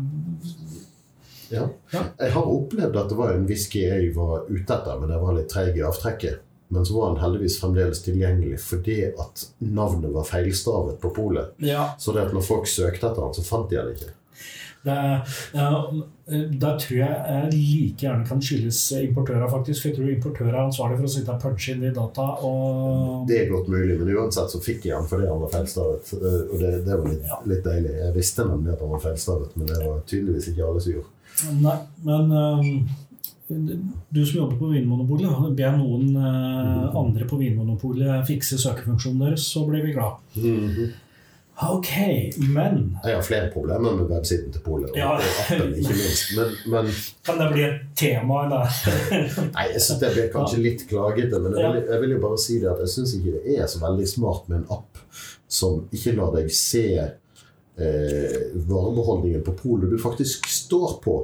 Ja. 1.50 1.69
Jeg 1.93 2.33
har 2.35 2.49
opplevd 2.50 2.97
at 2.97 3.09
det 3.12 3.19
var 3.19 3.33
en 3.35 3.47
whisky 3.47 3.85
jeg 3.85 4.11
var 4.17 4.49
ute 4.49 4.67
etter, 4.75 4.99
men 5.00 5.12
jeg 5.15 5.23
var 5.23 5.37
litt 5.37 5.49
treig 5.53 5.76
i 5.79 5.85
avtrekket. 5.87 6.43
Men 6.69 6.87
så 6.87 6.97
var 6.97 7.12
den 7.12 7.23
heldigvis 7.23 7.61
fremdeles 7.62 8.00
tilgjengelig 8.03 8.57
fordi 8.59 8.97
at 9.07 9.45
navnet 9.62 10.11
var 10.15 10.26
feilstavet 10.26 10.99
på 11.03 11.12
polet. 11.15 11.53
Ja, 11.62 11.93
Så 11.99 12.12
det 12.12 12.25
at 12.26 12.35
når 12.35 12.43
folk 12.43 12.67
søkte 12.67 13.07
etter 13.07 13.23
den, 13.23 13.35
så 13.37 13.45
fant 13.47 13.71
de 13.71 13.79
den 13.79 13.93
ikke. 13.95 14.11
Der 14.87 16.78
tror 16.83 16.97
jeg 16.99 17.50
like 17.52 18.02
gjerne 18.02 18.26
kan 18.26 18.40
skyldes 18.43 18.81
importører, 18.99 19.47
faktisk. 19.50 19.83
For 19.83 19.88
jeg 19.90 19.97
tror 19.99 20.11
importører 20.11 20.55
er 20.55 20.64
ansvarlig 20.64 20.99
for 20.99 21.07
å 21.07 21.12
sitte 21.14 21.35
og 21.37 21.43
punche 21.45 21.75
inn 21.76 21.85
i 21.87 21.93
data. 21.95 22.26
Og 22.49 23.28
Det 23.28 23.38
er 23.45 23.50
godt 23.52 23.69
mulig, 23.71 23.99
men 24.00 24.11
uansett 24.16 24.50
så 24.50 24.61
fikk 24.62 24.88
jeg 24.88 24.97
den 24.99 25.07
fordi 25.11 25.28
han 25.31 25.43
var 25.45 25.52
feilstavet. 25.55 26.12
eh, 26.19 26.43
Og 26.50 26.59
det, 26.62 26.73
det 26.87 26.99
var 26.99 27.07
litt, 27.12 27.31
litt 27.52 27.64
deilig. 27.69 27.95
Jeg 28.02 28.16
visste 28.19 28.49
nemlig 28.49 28.75
at 28.75 28.83
han 28.83 28.95
var 28.97 29.05
feilstavet, 29.07 29.55
men 29.57 29.71
det 29.71 29.81
var 29.85 30.02
tydeligvis 30.11 30.50
ikke 30.52 30.66
alle 30.71 30.83
som 30.83 30.97
gjorde. 30.97 31.12
Nei, 31.62 31.76
men 32.09 32.31
øhm, 32.33 32.88
du 34.11 34.23
som 34.26 34.38
jobber 34.40 34.57
på 34.59 34.73
Vinmonopolet, 34.73 35.50
be 35.59 35.73
noen 35.78 36.16
øh, 36.19 36.97
andre 36.99 37.26
på 37.28 37.38
Vinmonopolet 37.38 38.25
fikse 38.26 38.59
søkefunksjonen 38.59 39.26
deres, 39.28 39.47
så 39.52 39.62
blir 39.69 39.85
vi 39.87 39.93
glad. 39.95 40.19
Ok, 41.63 41.89
men 42.53 42.99
Jeg 43.05 43.15
har 43.15 43.23
flere 43.25 43.49
problemer 43.53 43.95
med 43.97 44.11
websiden 44.11 44.53
til 44.53 44.61
Polet. 44.61 44.91
Ja. 44.97 45.15
appen, 45.17 45.71
ikke 45.73 45.95
minst. 45.97 46.35
Men, 46.37 46.51
men 46.73 46.91
Kan 47.25 47.41
det 47.41 47.47
bli 47.55 47.63
et 47.65 47.79
tema, 47.97 48.43
eller? 48.45 48.69
Nei, 49.57 49.65
jeg 49.73 49.81
synes 49.81 50.03
det 50.03 50.11
blir 50.13 50.29
kanskje 50.35 50.61
litt 50.61 50.85
klagete, 50.91 51.41
men 51.41 51.57
jeg 51.57 51.73
vil, 51.73 51.87
jeg 51.95 52.03
vil 52.03 52.13
jo 52.17 52.21
bare 52.27 52.43
si 52.45 52.59
det 52.61 52.69
at 52.75 52.83
jeg 52.85 52.93
syns 52.93 53.17
ikke 53.17 53.39
det 53.39 53.57
er 53.57 53.71
så 53.73 53.81
veldig 53.87 54.09
smart 54.11 54.51
med 54.53 54.59
en 54.59 54.69
app 54.77 55.01
som 55.49 55.81
ikke 55.97 56.13
lar 56.19 56.37
deg 56.37 56.53
se 56.53 56.85
eh, 57.01 58.37
varebeholdningen 58.69 59.47
på 59.47 59.57
polet 59.63 59.91
du 59.91 59.97
faktisk 60.03 60.45
står 60.51 60.99
på, 61.05 61.17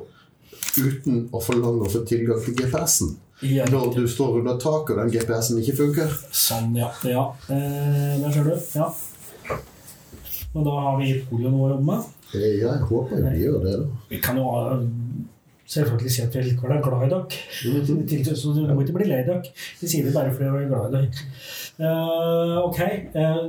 uten 0.81 1.27
å 1.29 1.45
forlange 1.45 1.85
å 1.85 1.93
få 1.93 2.07
tilgang 2.09 2.41
til 2.41 2.57
GPS-en. 2.57 3.17
Ja, 3.43 3.65
Når 3.67 3.97
du 3.99 4.05
står 4.09 4.39
under 4.39 4.57
taket 4.63 4.95
og 4.95 5.01
den 5.03 5.13
GPS-en 5.13 5.59
ikke 5.61 5.75
funker. 5.81 6.13
Sånn, 6.31 6.77
ja. 6.79 6.93
ja. 7.05 7.25
Eh, 7.51 8.21
der 8.23 8.31
ser 8.33 8.47
du. 8.47 8.55
Ja. 8.79 8.93
Men 10.55 10.65
da 10.67 10.71
har 10.85 10.95
vi 11.01 11.07
Polet 11.31 11.51
noe 11.53 11.65
å 11.69 11.71
jobbe 11.75 11.87
med. 11.89 12.01
Ja, 12.35 12.49
jeg 12.73 12.81
håper 12.89 13.17
vi 13.31 13.39
gjør 13.45 13.59
det, 13.65 13.75
da. 13.81 13.87
Vi 14.11 14.19
kan 14.25 14.35
jo 14.41 14.47
eh, 14.61 14.81
selvfølgelig 15.73 16.13
si 16.13 16.21
at 16.27 16.35
vi 16.37 16.41
likevel 16.51 16.75
er 16.77 16.85
glad 16.85 17.03
i 17.07 17.13
dere. 17.13 17.27
Til- 18.11 18.37
Så 18.37 18.47
du 18.57 18.61
må 18.75 18.81
ikke 18.85 18.97
bli 18.99 19.07
lei 19.09 19.23
dere. 19.25 19.43
Vi 19.81 19.87
sier 19.89 20.03
det 20.05 20.15
bare 20.17 20.33
fordi 20.35 20.49
vi 20.53 20.59
er 20.65 20.73
glad 20.73 20.85
i 20.89 20.91
dere. 20.99 21.09
Uh, 21.81 22.57
ok. 22.67 22.81
Uh, 23.17 23.45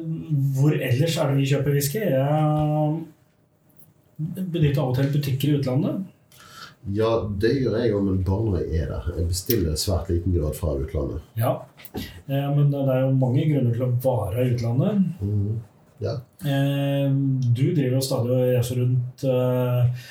hvor 0.56 0.72
ellers 0.78 1.16
er 1.20 1.26
det 1.34 1.38
vi 1.42 1.50
kjøper 1.52 1.72
whisky? 1.76 2.00
Jeg 2.00 2.08
benytter 4.54 4.82
av 4.84 4.90
og 4.94 4.98
til 5.00 5.12
butikker 5.14 5.48
i 5.50 5.58
utlandet. 5.60 5.96
Ja, 6.94 7.10
det 7.40 7.52
gjør 7.62 7.78
jeg 7.80 7.94
òg, 7.96 8.02
men 8.04 8.24
bare 8.28 8.44
når 8.48 8.56
jeg 8.64 8.72
er 8.84 8.88
der. 8.92 9.04
Jeg 9.18 9.26
bestiller 9.30 9.76
svært 9.80 10.08
liten 10.12 10.32
grad 10.36 10.56
fra 10.58 10.70
utlandet. 10.80 11.20
Ja. 11.40 11.54
Eh, 11.96 12.50
men 12.56 12.66
det 12.74 12.82
er 12.92 13.00
jo 13.06 13.12
mange 13.16 13.46
grunner 13.52 13.74
til 13.76 13.86
å 13.88 13.92
være 14.04 14.38
i 14.48 14.52
utlandet. 14.56 14.96
Mhm. 15.24 15.54
Ja. 16.02 16.18
Eh, 16.46 17.10
du 17.54 17.66
driver 17.76 17.98
jo 17.98 18.04
stadig 18.04 18.32
og 18.34 18.44
reiser 18.50 18.80
rundt 18.82 19.26
eh, 19.30 20.06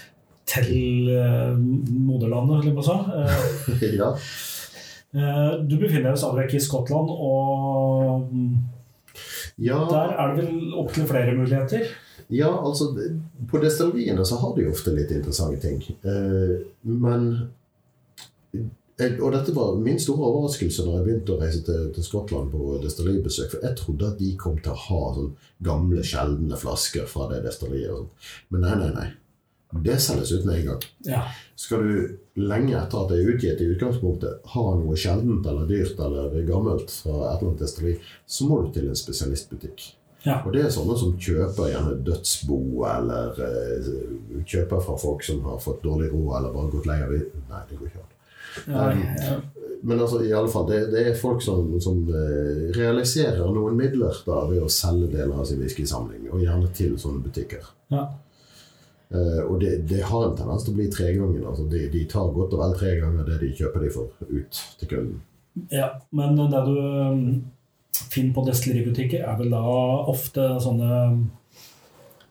til 0.53 1.11
eh, 1.13 1.57
moderlandet, 1.59 2.63
eller 2.63 2.77
hva 2.77 2.85
sa. 2.87 2.99
Eh, 3.23 3.89
ja. 4.01 4.13
eh, 5.17 5.51
du 5.67 5.77
befinner 5.79 6.13
deg 6.13 6.21
stadig 6.23 6.45
vekk 6.45 6.57
i 6.59 6.63
Skottland, 6.67 7.13
og 7.13 8.29
ja. 9.59 9.83
der 9.91 10.17
er 10.17 10.37
det 10.37 10.47
vel 10.47 10.79
opptil 10.83 11.09
flere 11.11 11.37
muligheter. 11.39 11.91
Ja, 12.33 12.49
altså 12.49 12.95
På 13.51 13.59
destilleriene 13.61 14.25
så 14.25 14.39
har 14.41 14.55
de 14.57 14.71
ofte 14.71 14.95
litt 14.97 15.11
interessante 15.13 15.61
ting. 15.61 15.83
Eh, 16.01 16.63
men 16.89 17.27
Og 19.23 19.33
dette 19.35 19.55
var 19.57 19.79
min 19.81 20.01
store 20.01 20.29
overraskelse 20.29 20.85
når 20.87 20.99
jeg 20.99 21.07
begynte 21.07 21.35
å 21.35 21.41
reise 21.41 21.63
til, 21.67 21.89
til 21.95 22.07
Skottland 22.07 22.53
på 22.53 22.77
destilleribesøk. 22.83 23.55
For 23.55 23.67
jeg 23.67 23.79
trodde 23.81 24.13
at 24.13 24.21
de 24.21 24.35
kom 24.41 24.61
til 24.61 24.75
å 24.75 24.83
ha 24.89 25.01
sånn 25.17 25.33
gamle, 25.65 26.05
sjeldne 26.07 26.59
flasker 26.61 27.09
fra 27.11 27.29
det 27.33 27.43
destilleriet. 27.47 28.31
Men 28.53 28.67
nei, 28.67 28.77
nei, 28.83 28.93
nei. 28.99 29.09
Det 29.73 29.97
selges 30.05 30.33
ut 30.33 30.45
med 30.45 30.59
en 30.59 30.67
gang. 30.67 30.83
Ja. 31.09 31.23
Skal 31.57 31.87
du 31.87 32.43
lenge 32.45 32.77
etter 32.77 32.99
at 33.01 33.09
det 33.09 33.23
er 33.23 33.31
utgitt 33.33 33.63
i 33.65 33.71
utgangspunktet, 33.73 34.45
ha 34.53 34.65
noe 34.77 34.99
sjeldent 35.01 35.49
eller 35.49 35.65
dyrt 35.71 36.01
eller 36.01 36.37
gammelt 36.49 36.93
fra 36.93 37.15
et 37.17 37.41
eller 37.41 37.49
annet 37.49 37.65
destilleri, 37.65 37.97
så 38.29 38.49
må 38.49 38.61
du 38.63 38.73
til 38.75 38.91
en 38.91 38.99
spesialistbutikk. 38.99 39.87
Ja. 40.27 40.37
Og 40.45 40.53
det 40.55 40.67
er 40.67 40.75
sånne 40.75 40.95
som 41.01 41.17
kjøper 41.19 41.73
gjerne 41.73 41.97
dødsbo, 42.07 42.59
eller 42.87 43.41
eh, 43.43 43.89
kjøper 44.45 44.85
fra 44.85 44.99
folk 45.01 45.25
som 45.27 45.41
har 45.49 45.59
fått 45.63 45.83
dårlig 45.83 46.13
råd, 46.13 46.35
eller 46.39 46.55
bare 46.55 46.75
gått 46.77 46.91
lei 46.91 46.99
av 47.03 47.15
det. 47.17 47.25
Nei, 47.49 47.63
det 47.71 47.79
går 47.81 47.89
ikke 47.89 48.05
an. 48.05 48.13
Ja, 48.67 48.91
ja. 48.93 49.37
Men 49.83 50.01
altså, 50.01 50.21
i 50.23 50.33
alle 50.33 50.49
fall, 50.49 50.69
det, 50.71 50.81
det 50.93 51.01
er 51.11 51.17
folk 51.19 51.43
som, 51.43 51.73
som 51.83 52.05
eh, 52.07 52.69
realiserer 52.77 53.49
noen 53.51 53.75
midler 53.75 54.15
da, 54.27 54.45
ved 54.47 54.63
å 54.63 54.69
selge 54.71 55.09
deler 55.11 55.35
av 55.35 55.49
sin 55.49 55.59
whiskysamling, 55.59 56.29
og 56.31 56.45
gjerne 56.45 56.69
til 56.77 56.95
sånne 57.03 57.25
butikker. 57.25 57.67
Ja. 57.91 58.05
Uh, 59.13 59.43
og 59.45 59.59
det, 59.61 59.75
det 59.91 59.99
har 60.09 60.23
en 60.25 60.37
tendens 60.39 60.63
til 60.65 60.73
å 60.73 60.79
bli 60.79 60.87
tregangen. 60.89 61.43
Altså, 61.45 61.67
de, 61.69 61.83
de 61.93 62.07
tar 62.09 62.31
godt 62.33 62.55
og 62.57 62.63
vel 62.63 62.79
tre 62.79 62.95
ganger 62.97 63.27
det 63.27 63.43
de 63.43 63.51
kjøper 63.59 63.83
de 63.85 63.91
for 63.93 64.31
ut 64.31 64.61
til 64.81 64.89
kunden. 64.89 65.19
ja. 65.75 65.91
Men 66.17 66.39
det 66.39 66.63
du 66.65 66.79
mm, 66.79 67.27
finner 67.93 68.33
på 68.39 68.47
destilleributikker, 68.47 69.27
er 69.27 69.37
vel 69.43 69.53
da 69.53 69.61
ofte 70.15 70.47
sånne 70.65 71.03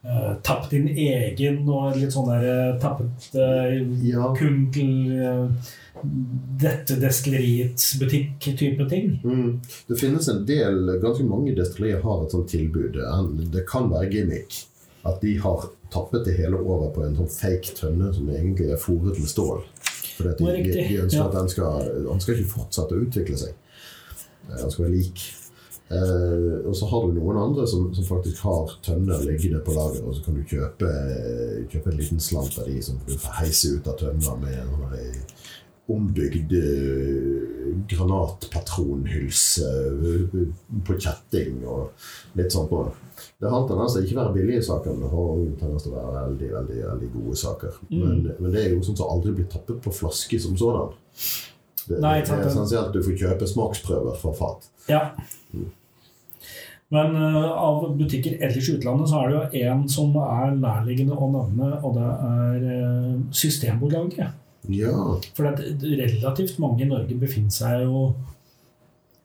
uh, 0.07 0.33
Tapp 0.41 0.71
din 0.71 0.89
egen 0.89 1.61
og 1.69 1.99
litt 1.99 2.15
sånn 2.15 2.31
der 2.31 2.47
eh, 2.49 2.79
tappet 2.81 3.29
uh, 3.37 3.75
Ja. 4.07 4.31
kunkel 4.37 4.93
eh, 5.21 5.69
dette 6.61 6.97
destilleriets 7.01 7.93
butikk-type 8.01 8.87
ting. 8.89 9.13
Mm. 9.23 9.59
Det 9.87 9.99
finnes 9.99 10.27
en 10.31 10.43
del, 10.45 10.95
ganske 11.01 11.25
mange 11.27 11.55
destillerier 11.57 12.01
har 12.05 12.25
et 12.25 12.35
sånt 12.35 12.49
tilbud. 12.51 12.99
Det 13.53 13.65
kan 13.69 13.89
være 13.91 14.11
gimmick. 14.13 14.63
At 15.07 15.21
de 15.23 15.35
har 15.41 15.65
tappet 15.91 16.25
det 16.25 16.37
hele 16.37 16.59
over 16.61 16.91
på 16.93 17.03
en 17.05 17.17
sånn 17.17 17.31
fake 17.33 17.75
tønne 17.79 18.11
som 18.13 18.29
egentlig 18.29 18.69
er 18.71 18.81
fòret 18.81 19.17
med 19.17 19.29
stål. 19.29 19.63
For 20.15 20.29
de, 20.29 20.51
de, 20.61 20.73
de 20.77 21.01
ønsker 21.01 21.19
ja. 21.19 21.27
at 21.27 21.37
den 21.39 21.49
skal, 21.49 21.91
den 22.05 22.21
skal 22.21 22.37
ikke 22.37 22.55
fortsette 22.55 22.97
å 22.97 23.05
utvikle 23.07 23.37
seg. 23.39 23.55
Den 24.47 24.59
Han 24.61 24.73
skal 24.73 24.85
være 24.85 24.97
lik. 24.99 25.23
Eh, 25.91 26.67
og 26.69 26.75
så 26.77 26.87
har 26.87 27.07
du 27.07 27.17
noen 27.17 27.39
andre 27.41 27.65
som, 27.67 27.89
som 27.95 28.05
faktisk 28.07 28.45
har 28.47 28.75
tønner 28.85 29.25
liggende 29.27 29.59
på 29.65 29.73
lager, 29.75 30.05
og 30.07 30.15
så 30.15 30.23
kan 30.23 30.37
du 30.37 30.45
kjøpe, 30.47 30.91
kjøpe 31.73 31.91
en 31.91 31.97
liten 31.99 32.21
slant 32.23 32.59
av 32.61 32.69
de 32.69 32.77
som 32.85 33.01
du 33.07 33.17
får 33.19 33.39
heise 33.41 33.73
ut 33.75 33.89
av 33.91 33.97
tønna 33.99 34.37
med 34.39 34.61
sånn 34.61 34.85
ombygd 35.91 36.55
eh, 36.57 37.75
granatpatronhylse 37.91 39.69
eh, 39.71 40.41
på 40.87 40.97
kjetting 40.97 41.61
og 41.65 42.37
litt 42.39 42.53
sånt 42.53 42.71
på. 42.71 42.83
Det 43.41 43.49
har 43.49 43.61
en 43.61 43.67
tendens 43.69 43.95
til 43.95 44.05
ikke 44.05 44.19
være 44.19 44.35
billige 44.35 44.63
saker, 44.65 44.95
men 44.95 45.05
det 45.05 45.11
har 45.11 45.29
en 45.35 45.59
tendens 45.59 45.85
til 45.85 45.93
å 45.93 45.99
være 45.99 46.15
veldig 46.17 46.49
veldig, 46.55 46.79
veldig 46.87 47.11
gode 47.15 47.37
saker. 47.43 47.77
Men, 47.89 48.23
men 48.37 48.53
det 48.53 48.63
er 48.63 48.75
jo 48.75 48.83
sånn 48.85 48.97
som 48.99 49.13
aldri 49.13 49.35
blir 49.37 49.49
tappet 49.51 49.81
på 49.83 49.93
flaske 50.01 50.41
som 50.41 50.57
sådan. 50.59 50.95
Det, 51.87 51.99
Nei, 51.99 52.17
det 52.21 52.33
er 52.35 52.47
essensielt 52.47 52.93
du 52.93 53.01
får 53.03 53.17
kjøpe 53.19 53.49
smaksprøver 53.49 54.17
fra 54.21 54.33
fat. 54.37 54.67
Ja. 54.89 55.05
Men 56.91 57.15
uh, 57.15 57.51
av 57.55 57.85
butikker 57.95 58.35
ellers 58.43 58.67
i 58.67 58.75
utlandet 58.75 59.09
så 59.09 59.21
er 59.21 59.29
det 59.29 59.35
jo 59.37 59.69
en 59.71 59.83
som 59.89 60.15
er 60.19 60.57
nærliggende 60.57 61.15
å 61.15 61.29
nevne, 61.31 61.71
og 61.79 61.95
det 61.95 62.09
er 62.27 62.65
uh, 62.67 63.13
Systembolaget. 63.31 64.40
Ja. 64.69 64.93
For 65.35 65.47
at 65.49 65.59
relativt 65.81 66.59
mange 66.61 66.83
i 66.85 66.89
Norge 66.89 67.15
befinner 67.19 67.49
seg 67.55 67.81
jo 67.87 68.13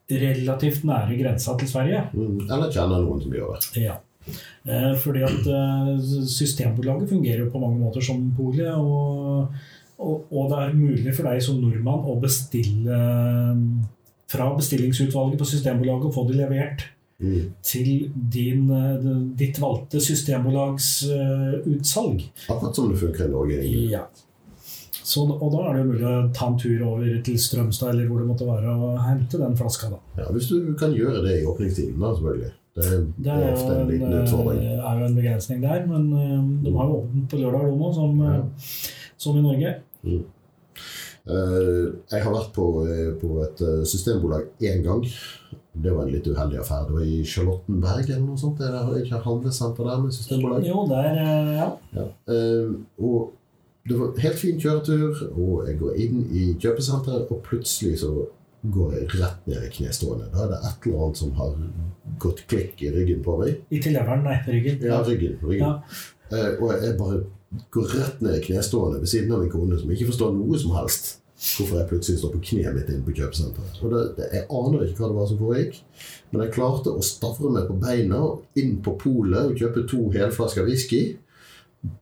relativt 0.09 0.85
nære 0.87 1.17
grensa 1.19 1.55
til 1.59 1.67
Sverige. 1.69 2.03
Mm, 2.15 2.45
Eller 2.47 2.71
kjenner 2.71 3.03
noen 3.03 3.21
som 3.21 3.33
gjør 3.35 3.55
det. 3.57 3.81
Ja. 3.83 3.97
Eh, 4.67 4.93
Fordi 4.99 5.23
at 5.27 5.47
eh, 5.47 5.89
Systembolaget 6.27 7.09
fungerer 7.11 7.45
jo 7.45 7.51
på 7.53 7.59
mange 7.63 7.79
måter 7.79 8.03
som 8.03 8.23
polet, 8.37 8.73
og, 8.75 9.53
og, 9.99 10.27
og 10.31 10.49
det 10.51 10.59
er 10.63 10.77
mulig 10.79 11.13
for 11.15 11.27
deg 11.29 11.43
som 11.43 11.59
nordmann 11.61 12.07
å 12.07 12.17
bestille 12.23 13.01
fra 14.27 14.49
bestillingsutvalget 14.57 15.39
på 15.39 15.47
Systembolaget 15.47 16.09
og 16.09 16.15
få 16.17 16.27
det 16.29 16.39
levert 16.43 16.87
Mm. 17.17 17.47
til 17.65 18.11
din, 18.13 18.67
eh, 18.69 19.05
ditt 19.39 19.57
valgte 19.57 19.97
Systembolags 19.97 21.01
uh, 21.09 21.55
utsalg. 21.65 22.21
Akkurat 22.45 22.75
som 22.77 22.91
det 22.91 22.99
funker 23.01 23.25
i 23.25 23.31
Norge. 23.31 23.55
egentlig. 23.57 23.87
Ja. 23.89 24.03
Så, 25.07 25.23
og 25.23 25.51
da 25.53 25.61
er 25.69 25.77
det 25.77 25.81
jo 25.85 25.89
mulig 25.93 26.07
å 26.09 26.15
ta 26.35 26.49
en 26.51 26.57
tur 26.59 26.81
over 26.83 27.11
til 27.23 27.37
Strømstad 27.39 27.93
eller 27.93 28.09
hvor 28.09 28.19
det 28.19 28.27
måtte 28.27 28.47
være, 28.47 28.73
og 28.75 28.97
hente 29.05 29.39
den 29.39 29.55
flaska. 29.55 29.87
da. 29.93 29.99
Ja, 30.19 30.25
hvis 30.35 30.49
du 30.51 30.73
kan 30.79 30.91
gjøre 30.97 31.21
det 31.23 31.37
i 31.41 31.45
åpningstiden, 31.47 31.99
da, 32.01 32.09
selvfølgelig. 32.17 32.53
Det 32.77 32.87
Det 33.25 33.31
er 33.33 33.53
ofte 33.53 33.69
en 33.73 33.79
en, 33.81 33.87
liten 33.89 34.11
utfordring. 34.19 34.59
eh, 34.61 34.81
er 34.89 34.99
jo 34.99 35.05
en 35.07 35.15
begrensning 35.17 35.61
der, 35.63 35.85
men 35.89 36.09
eh, 36.13 36.41
de 36.65 36.73
har 36.75 36.89
jo 36.91 36.97
åpent 36.99 37.29
på 37.31 37.39
lørdag 37.39 37.71
nå 37.79 37.93
som, 37.95 38.19
ja. 38.21 38.41
som 39.17 39.37
i 39.39 39.45
Norge. 39.47 39.71
Eh, 41.27 41.87
jeg 42.11 42.23
har 42.23 42.31
vært 42.35 42.53
på, 42.55 42.67
eh, 42.87 43.09
på 43.19 43.31
et 43.43 43.63
eh, 43.65 43.81
systembolag 43.89 44.45
én 44.63 44.83
gang. 44.85 45.01
Det 45.77 45.91
var 45.93 46.05
en 46.07 46.13
litt 46.13 46.27
uheldig 46.27 46.59
affære. 46.61 46.87
Det 46.87 46.95
var 46.99 47.07
i 47.07 47.17
Charlottenberg 47.27 48.05
eller 48.09 48.23
noe 48.27 48.39
sånt. 48.39 48.61
Er 48.63 48.77
det 48.91 49.03
ikke 49.05 49.23
handlesenter 49.25 49.89
der 49.91 49.99
med 50.03 50.15
systembolag? 50.15 50.63
Jo, 50.65 50.85
der, 50.89 51.11
eh, 51.23 51.51
ja. 51.57 51.67
Ja. 51.97 52.07
Eh, 52.33 52.71
og 53.03 53.33
det 53.87 53.99
var 53.99 54.17
helt 54.23 54.39
fin 54.39 54.59
kjøretur, 54.59 55.21
og 55.37 55.67
jeg 55.67 55.77
går 55.79 56.01
inn 56.03 56.25
i 56.31 56.49
kjøpesenteret, 56.59 57.29
og 57.31 57.43
plutselig 57.45 58.01
så 58.01 58.11
går 58.73 58.95
jeg 58.97 59.07
rett 59.21 59.47
ned 59.47 59.67
i 59.67 59.71
knestående. 59.77 60.27
Da 60.33 60.43
er 60.43 60.51
det 60.51 60.57
et 60.59 60.87
eller 60.87 61.05
annet 61.05 61.21
som 61.21 61.33
har 61.37 61.53
gått 62.19 62.43
klikk 62.51 62.81
i 62.83 62.91
ryggen 62.93 63.21
på 63.25 63.37
meg. 63.39 63.61
I 63.71 63.81
tilheveren, 63.83 64.25
nei, 64.25 64.39
ryggen. 64.47 64.81
Ja, 64.83 64.99
ryggen. 65.05 65.37
ryggen. 65.43 65.61
Ja. 65.63 66.01
Eh, 66.31 66.57
og 66.59 66.73
jeg 66.73 66.97
bare 66.99 67.21
går 67.71 67.93
rett 67.93 68.25
ned 68.25 68.39
i 68.39 68.43
knestående 68.49 68.99
ved 69.03 69.11
siden 69.11 69.31
av 69.35 69.45
en 69.45 69.53
kone 69.53 69.79
som 69.79 69.93
ikke 69.93 70.09
forstår 70.11 70.35
noe 70.35 70.59
som 70.59 70.75
helst. 70.75 71.13
Hvorfor 71.37 71.77
jeg 71.77 71.89
plutselig 71.91 72.17
står 72.17 72.31
på 72.33 72.39
kneet 72.47 72.73
mitt 72.73 72.87
inne 72.89 73.05
på 73.05 73.13
kjøpesenteret. 73.13 73.75
Og 73.85 73.91
det, 73.93 73.99
det, 74.17 74.27
jeg 74.33 74.47
aner 74.57 74.87
ikke 74.87 75.03
hva 75.03 75.09
det 75.11 75.17
var 75.19 75.27
som 75.29 75.37
foregikk, 75.37 75.75
men 76.31 76.43
jeg 76.43 76.53
klarte 76.55 76.93
å 76.97 77.03
stavre 77.05 77.51
meg 77.53 77.67
på 77.69 77.75
beina 77.83 78.21
inn 78.57 78.79
på 78.81 78.95
polet 78.97 79.51
og 79.51 79.61
kjøpe 79.61 79.85
to 79.91 80.07
helflasker 80.15 80.65
whisky. 80.65 81.03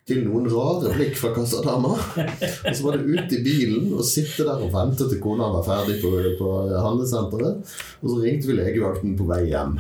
Til 0.05 0.21
noen 0.23 0.45
rare 0.49 0.93
blikk 0.95 1.17
fra 1.19 1.31
kassadama. 1.35 1.95
Og 1.97 2.73
så 2.77 2.85
var 2.85 2.97
det 2.97 3.05
ut 3.09 3.33
i 3.35 3.41
bilen 3.45 3.93
og 3.93 4.05
sitte 4.07 4.45
der 4.47 4.61
og 4.61 4.73
vente 4.73 5.07
til 5.09 5.21
kona 5.21 5.49
var 5.57 5.65
ferdig 5.65 5.97
på, 6.03 6.13
på 6.39 6.51
handlesenteret. 6.73 7.77
Og 8.01 8.11
så 8.11 8.19
ringte 8.21 8.51
vi 8.51 8.59
legevakten 8.59 9.17
på 9.19 9.27
vei 9.29 9.47
hjem. 9.49 9.79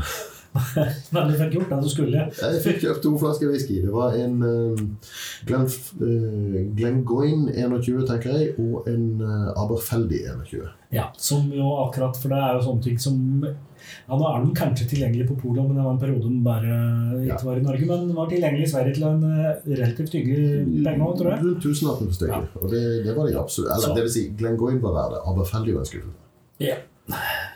Men 1.13 1.27
du 1.29 1.35
fikk 1.35 1.57
gjort 1.57 1.73
det 1.73 1.81
du 1.83 1.89
skulle. 1.91 2.23
Jeg 2.31 2.61
fikk 2.63 2.81
kjøpt 2.85 3.03
to 3.03 3.11
flasker 3.19 3.51
whisky. 3.51 3.81
Det 3.83 3.91
var 3.93 4.15
en 4.19 4.39
uh, 4.43 5.11
Glen, 5.47 5.67
uh, 5.99 6.57
Glengoyne 6.77 7.51
21, 7.51 8.05
tenker 8.07 8.35
jeg, 8.37 8.55
og 8.61 8.87
en 8.91 9.05
uh, 9.23 9.51
Aberfeldi 9.65 10.23
21. 10.29 10.65
Ja, 10.95 11.09
som 11.19 11.49
jo 11.51 11.65
akkurat 11.81 12.15
For 12.15 12.31
det 12.31 12.37
er 12.39 12.53
jo 12.55 12.59
sånne 12.63 12.83
ting 12.85 12.99
som 13.01 13.15
Ja, 13.43 14.15
nå 14.15 14.21
er 14.29 14.43
den 14.43 14.53
kanskje 14.55 14.85
tilgjengelig 14.93 15.25
på 15.27 15.35
Polo, 15.41 15.65
men 15.65 15.75
det 15.75 15.83
var 15.83 15.95
en 15.95 15.99
periode 15.99 16.29
den 16.29 16.43
bare 16.45 16.77
ikke 17.25 17.49
var 17.49 17.59
i 17.59 17.65
Norge. 17.65 17.89
Men 17.89 18.05
den 18.05 18.17
var 18.17 18.29
tilgjengelig 18.31 18.67
i 18.69 18.71
Sverige 18.71 18.95
til 18.95 19.07
en 19.09 19.25
relativt 19.67 20.15
hyggelig 20.15 20.85
penge 20.85 21.09
òg, 21.09 21.17
tror 21.19 21.33
jeg. 21.33 21.41
Rundt 21.43 21.65
tusenlappen 21.65 22.11
for 22.11 22.19
stykket. 22.19 22.47
Ja. 22.55 22.61
Og 22.61 22.71
det, 22.71 22.83
det, 23.05 23.17
var 23.17 23.27
de 23.27 23.39
absolutt. 23.41 23.73
Eller 23.75 23.89
Så. 23.89 23.97
det 23.97 24.05
vil 24.07 24.15
si, 24.15 24.23
Glengoyne 24.39 24.81
var 24.85 24.95
verdt 25.01 25.17
det. 25.17 25.25
Aberfeldi 25.33 25.75
var 25.75 25.83
en 25.83 25.91
skuffelse. 25.91 26.23
Ja. 26.63 26.79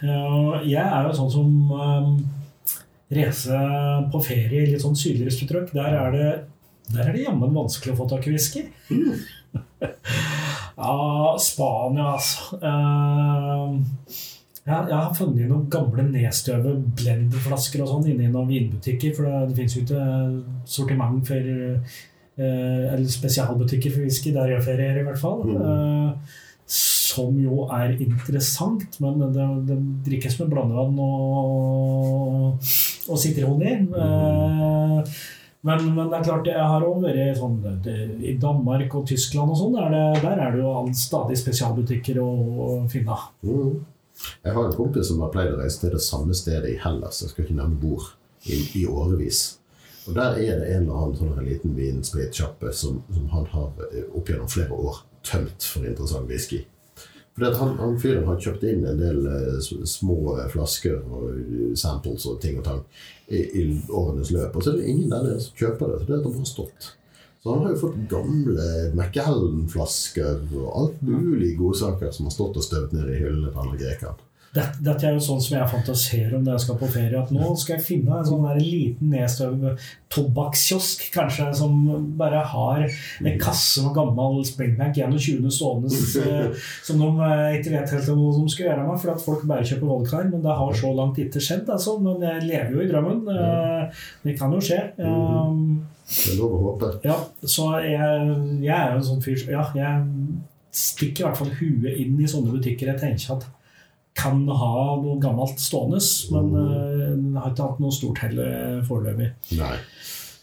ja. 0.04 0.20
Jeg 0.68 0.84
er 0.84 1.08
jo 1.08 1.16
sånn 1.16 1.34
som 1.34 1.56
um, 1.72 2.20
reise 3.14 3.60
på 4.14 4.22
ferie 4.22 4.64
i 4.64 4.72
litt 4.72 4.84
sånn 4.84 4.98
sydligere 4.98 5.34
strøk. 5.34 5.74
Der 5.74 5.98
er 5.98 6.16
det 6.16 6.30
der 6.90 7.06
er 7.06 7.14
det 7.14 7.28
jammen 7.28 7.54
vanskelig 7.54 7.94
å 7.94 8.00
få 8.00 8.08
tak 8.10 8.26
i 8.26 8.34
whisky. 8.34 8.66
Mm. 8.90 9.20
ja, 10.82 10.96
Spania, 11.42 12.16
altså. 12.16 12.58
Uh, 12.64 13.78
ja, 14.66 14.82
jeg 14.90 14.96
har 14.96 15.14
funnet 15.18 15.50
noen 15.50 15.70
gamle 15.72 16.06
nedstøve 16.10 16.76
blenderflasker 16.98 17.84
og 17.84 17.92
sånn 17.94 18.10
inne 18.12 18.28
i 18.28 18.34
noen 18.34 18.50
vinbutikker. 18.50 19.14
For 19.18 19.30
det, 19.30 19.52
det 19.52 19.60
fins 19.62 19.78
jo 19.78 19.86
ikke 19.86 20.04
sortiment 20.70 21.22
for 21.30 21.54
uh, 21.54 21.98
Eller 22.40 23.08
spesialbutikker 23.12 23.94
for 23.94 24.06
whisky 24.06 24.34
der 24.36 24.56
jeg 24.56 24.66
ferierer, 24.66 25.04
i 25.04 25.10
hvert 25.10 25.22
fall. 25.22 25.46
Mm. 25.46 25.58
Uh, 25.62 26.38
som 26.70 27.38
jo 27.42 27.64
er 27.74 27.96
interessant, 27.98 28.98
men 29.02 29.22
det, 29.34 29.46
det 29.66 29.78
drikkes 30.06 30.38
med 30.42 30.52
blandevann 30.52 31.00
og, 31.02 32.68
og 33.10 33.20
sitron 33.22 33.62
i. 33.66 33.76
Mm. 33.90 35.04
Men, 35.68 35.86
men, 35.92 36.08
det 36.08 36.20
er 36.20 36.24
klart, 36.24 36.48
jeg 36.48 36.68
har 36.72 36.86
òg 36.88 37.02
vært 37.04 37.36
sånn 37.36 37.58
I 38.24 38.38
Danmark 38.40 38.94
og 38.96 39.10
Tyskland 39.10 39.52
og 39.52 39.60
sånn, 39.60 39.76
der, 39.76 40.30
er 40.32 40.54
det 40.56 40.62
jo 40.62 40.72
stadig 40.96 41.36
spesialbutikker 41.42 42.22
å, 42.24 42.28
å 42.30 42.68
finne. 42.92 43.18
Mm. 43.44 43.82
Jeg 44.44 44.56
har 44.56 44.66
en 44.66 44.76
kompis 44.76 45.10
som 45.12 45.20
har 45.24 45.32
pleid 45.34 45.52
å 45.54 45.60
reise 45.60 45.82
til 45.84 45.94
det 45.96 46.02
samme 46.04 46.36
stedet 46.36 46.72
i 46.72 46.80
Hellas, 46.80 47.22
jeg 47.24 47.34
skal 47.34 47.46
ikke 47.46 47.60
nevne 47.60 47.80
hvor, 47.84 48.08
i, 48.48 48.62
i 48.80 48.86
årevis. 48.88 49.60
Og 50.08 50.16
Der 50.16 50.40
er 50.40 50.60
det 50.62 50.72
en 50.74 50.88
eller 50.88 51.04
annen 51.04 51.20
sånn 51.20 51.46
liten 51.46 51.76
vinspritsjappe 51.78 52.72
som, 52.74 53.04
som 53.14 53.28
han 53.34 53.48
har 53.52 53.84
eh, 53.92 54.08
opp 54.16 54.32
gjennom 54.32 54.50
flere 54.50 54.76
år 54.76 55.04
tømt 55.28 55.66
for 55.68 55.86
interessant 55.86 56.30
whisky. 56.32 56.64
Fordi 57.36 57.52
han, 57.60 57.76
han 57.80 58.00
fyren 58.02 58.28
har 58.28 58.40
kjøpt 58.42 58.66
inn 58.68 58.86
en 58.88 59.00
del 59.00 59.20
uh, 59.28 59.60
små 59.88 60.36
flasker 60.52 60.98
og 61.00 61.76
samples 61.80 62.26
og 62.28 62.40
ting 62.44 62.58
og 62.60 62.66
tang 62.66 62.82
i, 63.28 63.40
i, 63.40 63.66
årenes 63.88 64.32
løp. 64.36 64.56
Og 64.56 64.66
så 64.66 64.74
er 64.74 64.80
det 64.82 64.90
ingen 64.92 65.12
der 65.12 65.28
nede 65.28 65.44
som 65.44 65.60
kjøper 65.60 65.94
det, 65.94 66.00
for 66.02 66.10
det 66.10 66.40
har 66.40 66.50
stått. 66.50 66.90
Så 67.40 67.54
han 67.54 67.64
har 67.64 67.72
jo 67.72 67.84
fått 67.86 68.00
gamle 68.12 68.66
McAllen-flasker 68.92 70.50
og 70.60 70.74
alt 70.76 71.04
mulig 71.08 71.54
godsaker 71.60 72.12
som 72.12 72.28
har 72.28 72.36
stått 72.36 72.60
og 72.60 72.66
støvet 72.66 72.98
ned 72.98 73.14
i 73.14 73.22
hyllene 73.22 73.54
til 73.54 73.62
alle 73.64 73.80
grekerne. 73.80 74.29
Dette, 74.50 74.82
dette, 74.82 75.06
er 75.06 75.14
jo 75.14 75.22
sånn 75.22 75.42
som 75.46 75.56
jeg 75.60 75.70
fantaserer 75.70 76.32
om 76.34 76.42
når 76.46 76.56
jeg 76.56 76.64
skal 76.64 76.78
på 76.80 76.88
ferie. 76.90 77.20
At 77.20 77.30
nå 77.34 77.52
skal 77.60 77.76
jeg 77.76 77.86
finne 77.86 78.18
en 78.18 78.26
sånn 78.26 78.48
der 78.48 78.58
liten 78.64 79.12
nedstøv 79.14 79.66
tobakkskiosk 80.10 81.04
kanskje, 81.14 81.52
som 81.60 81.76
bare 82.18 82.42
har 82.54 82.82
en 82.88 83.38
kasse 83.42 83.84
med 83.86 83.94
gammel 83.94 84.40
Springbank 84.48 84.98
21 84.98 85.46
stående 85.54 85.92
eh, 85.94 86.64
som 86.86 87.04
de 87.04 87.28
eh, 87.28 87.60
ikke 87.60 87.76
vet 87.76 87.94
helt 87.94 88.10
hva 88.10 88.32
de 88.40 88.54
skal 88.56 88.66
gjøre 88.66 88.88
med, 88.88 89.02
for 89.04 89.14
at 89.14 89.24
folk 89.28 89.46
bare 89.52 89.68
kjøper 89.70 89.92
vodka 89.92 90.24
Men 90.32 90.42
det 90.42 90.58
har 90.62 90.82
så 90.82 90.94
langt 90.98 91.22
ikke 91.22 91.44
skjedd. 91.46 91.70
Altså. 91.70 92.00
Men 92.02 92.26
jeg 92.26 92.48
lever 92.50 92.74
jo 92.74 92.82
i 92.82 92.90
drømmen. 92.90 93.22
Eh, 93.36 94.04
det 94.26 94.38
kan 94.40 94.58
jo 94.58 94.64
skje. 94.66 94.82
Det 94.98 95.06
er 95.06 96.40
lov 96.42 96.58
å 96.58 96.64
håpe. 96.72 96.96
Ja, 97.06 97.20
så 97.46 97.70
jeg, 97.86 98.34
jeg 98.66 98.74
er 98.74 98.96
jo 98.96 99.04
en 99.04 99.10
sånn 99.12 99.22
fyr 99.22 99.46
Ja, 99.52 99.68
jeg 99.78 100.40
stikker 100.74 101.24
i 101.24 101.28
hvert 101.28 101.38
fall 101.38 101.54
huet 101.60 102.02
inn 102.02 102.18
i 102.18 102.30
sånne 102.30 102.58
butikker. 102.58 102.90
Jeg 102.96 103.02
tenker 103.02 103.38
at 103.38 103.48
kan 104.20 104.44
ha 104.48 104.96
noe 105.00 105.18
gammelt 105.24 105.60
stående, 105.64 106.02
men 106.34 106.46
mm. 106.54 106.60
uh, 107.36 107.42
har 107.42 107.52
ikke 107.54 107.68
hatt 107.72 107.84
noe 107.84 107.94
stort 107.96 108.20
heller 108.26 108.50
foreløpig. 108.88 109.30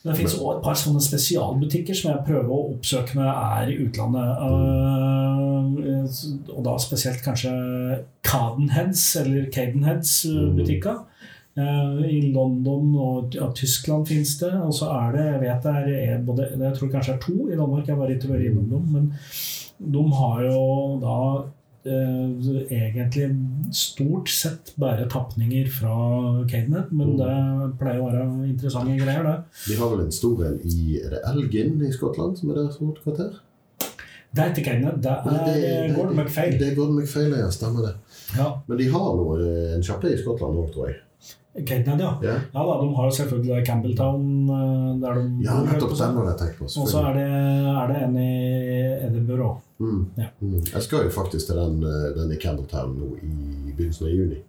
Det 0.07 0.15
fins 0.15 0.37
òg 0.39 0.51
et 0.53 0.61
par 0.63 0.77
sånne 0.79 1.01
spesialbutikker 1.03 1.97
som 1.99 2.13
jeg 2.13 2.27
prøver 2.29 2.51
å 2.55 2.67
oppsøke 2.77 3.17
når 3.17 3.25
jeg 3.27 3.39
er 3.47 3.65
i 3.73 3.79
utlandet. 3.87 4.29
Uh, 4.47 5.65
og 6.55 6.61
da 6.69 6.75
spesielt 6.83 7.21
kanskje 7.25 7.53
Cadenheads 8.27 9.03
eller 9.23 9.43
Cadenheads-butikker. 9.55 10.97
Uh, 11.57 12.05
I 12.05 12.21
London 12.35 12.91
og 13.01 13.35
ja, 13.35 13.47
Tyskland 13.57 14.07
fins 14.07 14.39
det. 14.43 14.53
Og 14.61 14.75
så 14.77 14.87
er 14.93 15.07
det 15.17 15.25
Jeg 15.27 15.43
vet 15.43 15.67
det 15.67 16.01
er 16.05 16.25
både, 16.25 16.43
Jeg 16.53 16.75
tror 16.79 16.93
kanskje 16.93 17.15
er 17.17 17.23
to 17.27 17.37
i 17.49 17.59
Danmark, 17.59 17.89
jeg 17.89 17.97
har 17.97 18.15
ikke 18.15 18.33
vært 18.35 18.49
innom 18.51 18.69
dem. 18.71 18.85
Men 18.93 19.05
de 19.79 20.03
har 20.21 20.39
jo 20.47 20.61
da 21.03 21.19
eh, 21.41 21.47
egentlig 21.87 23.29
stort 23.75 24.29
sett 24.33 24.73
bare 24.81 25.09
tapninger 25.11 25.71
fra 25.71 25.97
Cadenet, 26.51 26.91
men 26.91 27.15
mm. 27.15 27.17
det 27.21 27.79
pleier 27.81 28.03
å 28.03 28.11
være 28.11 28.27
interessante 28.49 28.99
greier, 29.01 29.27
det. 29.27 29.37
De 29.67 29.79
har 29.81 29.93
vel 29.95 30.05
en 30.07 30.15
stor 30.15 30.45
en 30.51 30.61
i 30.67 31.01
Er 31.01 31.17
det 31.17 31.25
Elgin 31.33 31.81
i 31.87 31.93
Skottland 31.95 32.39
som 32.41 32.53
er 32.53 32.63
deres 32.63 32.81
hovedkvarter? 32.83 33.41
Det 34.37 34.45
er 34.45 34.53
ikke 34.53 34.67
Cadenet, 34.67 35.01
det 35.01 35.11
er, 35.13 35.27
Nei, 35.33 35.41
det, 35.47 35.73
er 35.73 35.97
Gordon 35.97 36.19
McFail. 36.21 36.59
Det 36.61 36.71
er 36.71 36.77
Gordon 36.77 37.01
McFail, 37.01 37.35
ja. 37.39 37.49
Stemmer 37.55 37.89
det. 37.89 37.95
Ja. 38.37 38.51
Men 38.69 38.81
de 38.83 38.89
har 38.93 39.11
noe, 39.17 39.51
en 39.77 39.85
kjappe 39.87 40.13
i 40.13 40.19
Skottland 40.21 40.61
òg, 40.61 40.73
tror 40.75 40.91
jeg. 40.91 41.01
Cadenet, 41.65 42.03
ja. 42.03 42.11
Yeah. 42.23 42.41
ja 42.53 42.65
da, 42.69 42.75
de 42.83 42.89
har 42.99 43.15
selvfølgelig 43.19 43.67
Campbelltown. 43.67 44.27
Eh, 44.51 44.91
der 45.01 45.21
de 45.21 45.47
ja, 45.47 45.55
nettopp 45.65 45.95
den 45.97 46.19
har 46.19 46.29
jeg 46.33 46.39
tenkt 46.43 46.59
på. 46.59 46.69
Og 46.69 46.91
så 46.91 47.05
er 47.09 47.17
det, 47.17 47.31
er 47.73 47.93
det 47.93 48.03
en 48.05 48.19
i 48.21 48.33
Edinburgh. 49.07 49.63
Mm. 49.79 50.07
Ja. 50.17 50.31
Mm. 50.41 50.63
Jeg 50.73 50.83
skal 50.83 51.05
jo 51.05 51.11
faktisk 51.13 51.47
til 51.47 51.59
den, 51.61 51.83
eh, 51.85 52.09
den, 52.17 52.33
i 52.33 52.41
Campbelltown 52.41 52.97
nå 52.97 53.13
i 53.21 53.75
begynnelsen 53.75 54.09
av 54.09 54.15
juni. 54.15 54.41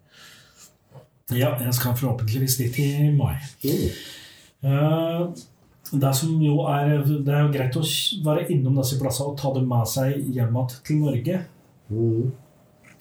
Ja, 1.36 1.52
jeg 1.60 1.74
skal 1.76 1.98
forhåpentligvis 2.00 2.58
dit 2.62 2.80
i 2.80 3.12
mai. 3.12 3.36
Mm. 3.64 3.90
Uh, 4.64 5.36
det 5.92 6.08
er 6.08 6.14
Det 7.04 7.34
er 7.34 7.44
jo 7.44 7.52
greit 7.52 7.76
å 7.76 7.84
være 8.24 8.48
innom 8.54 8.80
disse 8.80 9.00
plassene 9.00 9.34
og 9.34 9.40
ta 9.40 9.52
dem 9.56 9.68
med 9.68 9.88
seg 9.88 10.16
hjem 10.16 10.56
igjen 10.56 10.76
til 10.88 11.02
Norge. 11.04 11.42
Mm. 11.92 12.32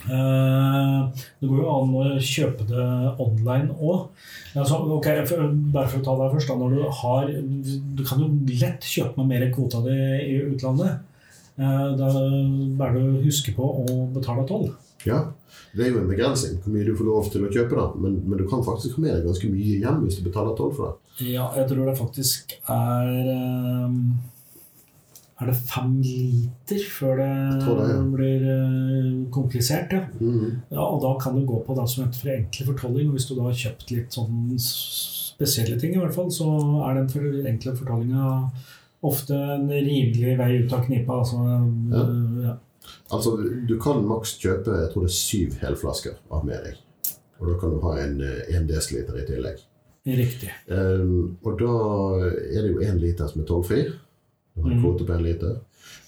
Uh, 0.07 1.09
det 1.41 1.49
går 1.49 1.63
jo 1.63 1.71
an 1.73 1.95
å 1.99 2.05
kjøpe 2.19 2.67
det 2.69 2.85
online 3.23 3.75
òg. 3.79 4.11
Altså, 4.55 4.83
okay, 4.99 5.23
bare 5.73 5.89
for 5.89 6.03
å 6.03 6.05
ta 6.05 6.19
deg 6.21 6.35
først. 6.35 6.51
Da, 6.51 6.69
du, 6.75 6.83
har, 7.01 7.31
du 7.97 8.03
kan 8.07 8.23
jo 8.23 8.31
lett 8.61 8.87
kjøpe 8.87 9.23
med 9.23 9.31
mer 9.31 9.47
di 9.47 9.97
i 10.27 10.41
utlandet. 10.51 11.07
Eh, 11.57 11.89
da 11.97 12.11
bør 12.77 12.99
du 12.99 13.25
huske 13.25 13.55
på 13.57 13.65
å 13.65 14.05
betale 14.13 14.45
toll. 14.49 14.69
Ja, 15.07 15.23
det 15.77 15.87
er 15.87 15.93
jo 15.95 16.03
en 16.03 16.11
begrensning 16.11 16.59
hvor 16.61 16.75
mye 16.75 16.85
du 16.85 16.95
får 16.99 17.09
lov 17.09 17.29
til 17.33 17.47
å 17.47 17.51
kjøpe. 17.53 17.77
da, 17.79 17.89
Men, 18.01 18.21
men 18.27 18.41
du 18.41 18.47
kan 18.49 18.65
faktisk 18.67 18.99
ha 18.99 19.05
med 19.05 19.15
deg 19.15 19.29
ganske 19.29 19.51
mye 19.53 19.81
hjem 19.81 20.01
hvis 20.05 20.21
du 20.21 20.25
betaler 20.27 20.57
toll 20.59 20.73
for 20.77 20.89
det. 20.89 21.29
Ja, 21.33 21.51
jeg 21.57 21.69
tror 21.71 21.89
det 21.89 21.97
faktisk 21.97 22.57
er 22.69 23.31
um, 23.87 24.19
Er 25.41 25.49
det 25.49 25.57
fem 25.69 25.95
liter 26.05 26.83
før 26.93 27.23
det, 27.23 27.33
det 27.63 27.89
ja. 27.89 27.99
blir 28.13 28.47
uh, 28.51 29.25
komplisert? 29.33 29.93
Ja. 29.93 30.05
Mm 30.21 30.39
-hmm. 30.41 30.55
ja. 30.71 30.81
Og 30.85 31.03
da 31.03 31.19
kan 31.21 31.37
du 31.37 31.47
gå 31.47 31.65
på 31.67 31.75
det 31.75 31.89
som 31.89 32.05
heter 32.05 32.21
for 32.21 32.29
enkle 32.37 32.67
fortolling. 32.67 33.11
Hvis 33.11 33.29
du 33.29 33.35
da 33.35 33.43
har 33.43 33.53
kjøpt 33.53 33.91
litt 33.91 34.13
sånn 34.13 34.59
spesielle 34.59 35.81
ting, 35.81 35.95
i 35.95 35.99
hvert 35.99 36.15
fall, 36.15 36.31
så 36.33 36.49
er 36.89 36.95
den 36.95 37.09
for 37.09 37.49
enkle 37.49 37.77
fortollinga 37.77 38.51
ofte 39.09 39.37
en 39.37 39.69
rimelig 39.71 40.37
vei 40.39 40.51
ut 40.63 40.75
av 40.75 40.85
knipa. 40.87 41.21
Altså, 41.23 41.43
ja. 41.93 42.03
ja. 42.47 42.57
altså, 43.15 43.37
du 43.69 43.77
kan 43.83 44.05
maks 44.07 44.37
kjøpe 44.43 44.83
jeg 44.83 44.91
tror 44.93 45.07
det 45.07 45.13
er 45.13 45.17
syv 45.21 45.57
helflasker 45.63 46.19
av 46.31 46.45
med 46.49 46.67
deg. 46.67 46.83
Og 47.41 47.51
da 47.51 47.57
kan 47.61 47.73
du 47.75 47.81
ha 47.85 47.97
en, 48.01 48.21
en 48.23 48.69
dl 48.69 48.79
i 48.81 49.27
tillegg. 49.29 49.65
Riktig. 50.07 50.53
Um, 50.71 51.37
og 51.43 51.57
da 51.59 51.77
er 52.31 52.63
det 52.63 52.69
jo 52.71 52.83
én 52.85 53.01
liter 53.03 53.27
som 53.27 53.43
er 53.43 53.49
tollfri. 53.49 53.81
Du 54.55 54.63
har 54.63 54.71
en 54.71 54.77
mhm. 54.77 54.85
kvote 54.85 55.07
på 55.07 55.17
én 55.17 55.25
liter. 55.25 55.57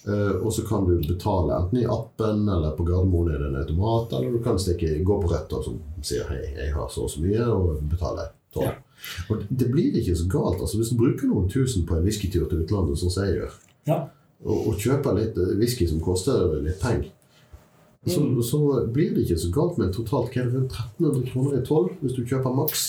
Uh, 0.07 0.39
og 0.47 0.53
så 0.55 0.63
kan 0.67 0.87
du 0.87 0.95
betale 1.03 1.57
enten 1.57 1.83
i 1.83 1.87
appen 1.91 2.47
eller 2.49 2.77
på 2.79 2.87
Gardermoen 2.87 3.33
er 3.35 3.43
det 3.43 3.49
en 3.51 3.59
automat, 3.61 4.15
eller 4.17 4.37
du 4.37 4.43
kan 4.43 4.59
stikke, 4.59 5.01
gå 5.05 5.19
på 5.23 5.31
Rødt 5.33 5.57
og 5.59 5.67
sier 6.07 6.31
hei, 6.31 6.45
jeg 6.55 6.73
har 6.77 6.87
så 6.93 7.09
og 7.09 7.13
så 7.13 7.25
mye, 7.25 7.43
og 7.51 7.83
betale 7.91 8.31
toll. 8.55 8.71
Ja. 8.71 8.77
Og 9.29 9.45
det 9.49 9.71
blir 9.73 9.97
ikke 9.99 10.17
så 10.17 10.29
galt. 10.31 10.61
altså 10.61 10.81
Hvis 10.81 10.93
du 10.93 10.99
bruker 11.01 11.31
noen 11.31 11.49
tusen 11.51 11.87
på 11.87 11.97
en 11.97 12.07
whiskytur 12.07 12.49
til 12.49 12.65
utlandet, 12.65 13.01
sånn 13.01 13.15
som 13.15 13.27
jeg 13.27 13.39
gjør, 13.39 13.55
ja. 13.91 14.01
og, 14.45 14.57
og, 14.59 14.73
kjøper 14.81 15.19
litt 15.19 15.39
eh, 15.39 15.55
whisky 15.61 15.89
som 15.91 16.03
koster 16.05 16.59
litt 16.65 16.81
penger, 16.83 17.11
mm. 18.07 18.41
så, 18.45 18.63
blir 18.95 19.15
det 19.15 19.27
ikke 19.27 19.43
så 19.45 19.53
galt 19.55 19.79
med 19.81 19.95
totalt 19.97 20.35
hva 20.35 20.45
er 20.45 20.51
det, 20.55 20.65
1300 20.67 21.31
kroner 21.33 21.61
i 21.61 21.67
toll 21.67 21.93
hvis 22.03 22.17
du 22.19 22.25
kjøper 22.25 22.57
maks. 22.57 22.89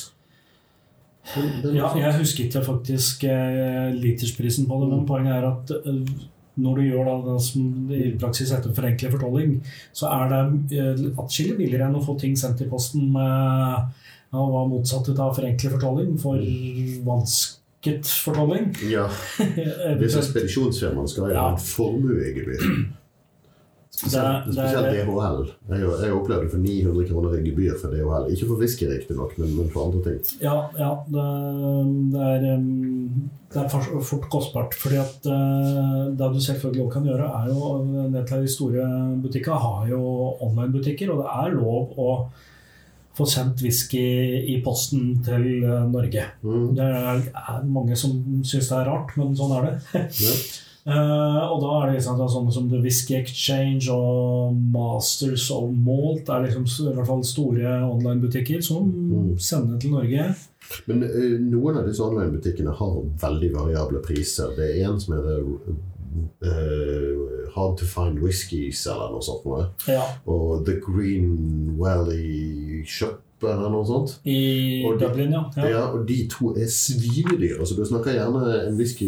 Ja, 1.75 1.91
jeg 1.93 2.17
husker 2.17 2.47
ikke 2.47 2.65
faktisk 2.65 3.23
eh, 3.29 3.93
litersprisen 3.93 4.67
på 4.69 4.81
det, 4.81 4.89
men 4.89 5.03
mm. 5.03 5.07
poenget 5.09 5.35
er 5.35 5.49
at 5.51 5.73
eh, 5.77 6.27
når 6.59 6.79
du 6.79 6.85
gjør 6.87 7.07
da, 7.07 7.15
det 7.27 7.37
som 7.45 7.91
i 7.95 8.05
praksis 8.19 8.51
heter 8.53 8.73
forenklet 8.75 9.13
fortolling, 9.13 9.57
så 9.95 10.09
er 10.11 10.31
det 10.31 10.79
eh, 10.79 11.03
atskillig 11.21 11.57
billigere 11.59 11.89
enn 11.89 11.99
å 11.99 12.03
få 12.03 12.17
ting 12.19 12.35
sendt 12.39 12.63
i 12.65 12.69
posten 12.71 13.11
med 13.13 14.07
Ja, 14.31 14.43
var 14.53 14.67
motsatt 14.69 15.09
av 15.19 15.33
forenklet 15.35 15.71
fortolling? 15.73 16.11
For 16.21 16.37
vansket 17.07 18.05
fortolling? 18.25 18.71
Ja, 18.91 19.07
Disse 20.01 20.21
spedisjonsfirmaene 20.27 21.09
skal 21.09 21.29
ha 21.29 21.33
Ja. 21.33 21.45
en 21.53 21.57
formuegebyr. 21.57 22.61
Spesielt, 23.99 24.45
Det 24.45 24.55
er- 24.55 24.61
er- 24.61 24.69
spesielt 24.69 25.07
DHL. 25.09 25.39
Jeg, 25.69 25.79
jeg 26.03 26.13
opplevde 26.15 26.49
for 26.49 26.57
900 26.61 27.07
kroner 27.09 27.33
i 27.35 27.41
gebyr 27.49 27.73
for 27.81 27.89
DHL. 27.91 28.29
Ikke 28.31 28.47
for 28.47 28.55
whisky, 28.61 28.85
riktignok, 28.87 29.33
men, 29.41 29.49
men 29.57 29.69
for 29.73 29.87
andre 29.89 30.03
ting. 30.05 30.19
Ja, 30.45 30.53
ja 30.77 30.91
det, 31.09 31.25
det, 32.13 32.21
er, 32.21 32.61
det 33.49 33.63
er 33.63 33.67
for- 33.73 33.99
fort 34.07 34.29
kostbart. 34.31 34.73
fordi 34.79 34.95
at 35.01 35.25
uh, 35.27 36.05
det 36.15 36.29
du 36.31 36.39
selvfølgelig 36.39 36.85
også 36.85 36.93
kan 36.93 37.09
gjøre, 37.09 37.27
er 37.41 37.49
jo 37.49 37.73
En 37.81 38.13
del 38.13 38.21
av 38.23 38.45
de 38.45 38.47
store 38.47 38.85
butikkene 39.25 39.59
har 39.65 39.87
jo 39.89 39.99
online-butikker, 40.47 41.11
og 41.11 41.25
det 41.25 41.29
er 41.33 41.57
lov 41.59 41.91
å 41.97 42.13
få 43.19 43.27
sendt 43.29 43.61
whisky 43.65 44.05
i 44.55 44.57
posten 44.65 45.19
til 45.25 45.45
uh, 45.67 45.83
Norge. 45.91 46.23
Mm. 46.41 46.65
Det 46.79 46.87
er, 46.87 47.21
mange 47.67 47.99
som 47.99 48.15
syns 48.47 48.71
det 48.71 48.79
er 48.79 48.89
rart, 48.89 49.13
men 49.19 49.35
sånn 49.37 49.53
er 49.59 49.69
det. 49.69 49.99
Eh, 50.89 51.41
og 51.51 51.59
da 51.61 51.73
er 51.75 51.89
det 51.91 51.97
liksom, 51.99 52.17
sånne 52.31 52.53
som 52.55 52.69
The 52.71 52.79
Whisky 52.81 53.13
Exchange 53.19 53.91
og 53.93 54.55
Masters 54.73 55.43
of 55.53 55.67
Malt 55.75 56.31
er 56.33 56.47
liksom 56.47 56.63
i 56.65 56.93
hvert 56.95 57.09
fall 57.11 57.21
store 57.27 57.73
online-butikker 57.85 58.63
som 58.65 58.87
Mm. 58.89 59.35
sender 59.37 59.77
til 59.83 59.91
Norge. 59.91 60.23
Men 60.87 61.03
uh, 61.03 61.35
noen 61.51 61.77
av 61.77 61.85
disse 61.85 62.01
online-butikkene 62.01 62.73
har 62.79 62.95
veldig 63.21 63.51
variable 63.53 64.01
priser. 64.07 64.55
Det 64.57 64.71
er 64.79 64.87
en 64.89 64.97
som 65.03 65.13
heter 65.19 65.43
eh, 66.43 67.49
Hard 67.55 67.77
to 67.79 67.85
Find 67.85 68.19
Whiskies 68.23 68.85
eller 68.87 69.11
noe 69.13 69.23
sånt. 69.25 69.45
Noe. 69.45 69.65
Ja, 69.87 70.03
Og 70.29 70.65
The 70.67 70.77
Green 70.83 71.75
Valley 71.79 72.83
Shop 72.87 73.21
eller 73.41 73.69
noe 73.71 73.85
sånt. 73.87 74.17
I 74.27 74.83
Og 74.85 74.97
de- 74.99 75.05
Dublin, 75.07 75.31
ja. 75.31 75.43
Ja. 75.57 75.67
ja. 75.69 75.83
og 75.95 76.05
de 76.07 76.17
to 76.31 76.51
er 76.59 76.67
svinedyre. 76.67 77.65
Så 77.65 77.75
du 77.77 77.85
snakker 77.87 78.11
gjerne 78.17 78.67
en 78.67 78.75
whisky 78.77 79.07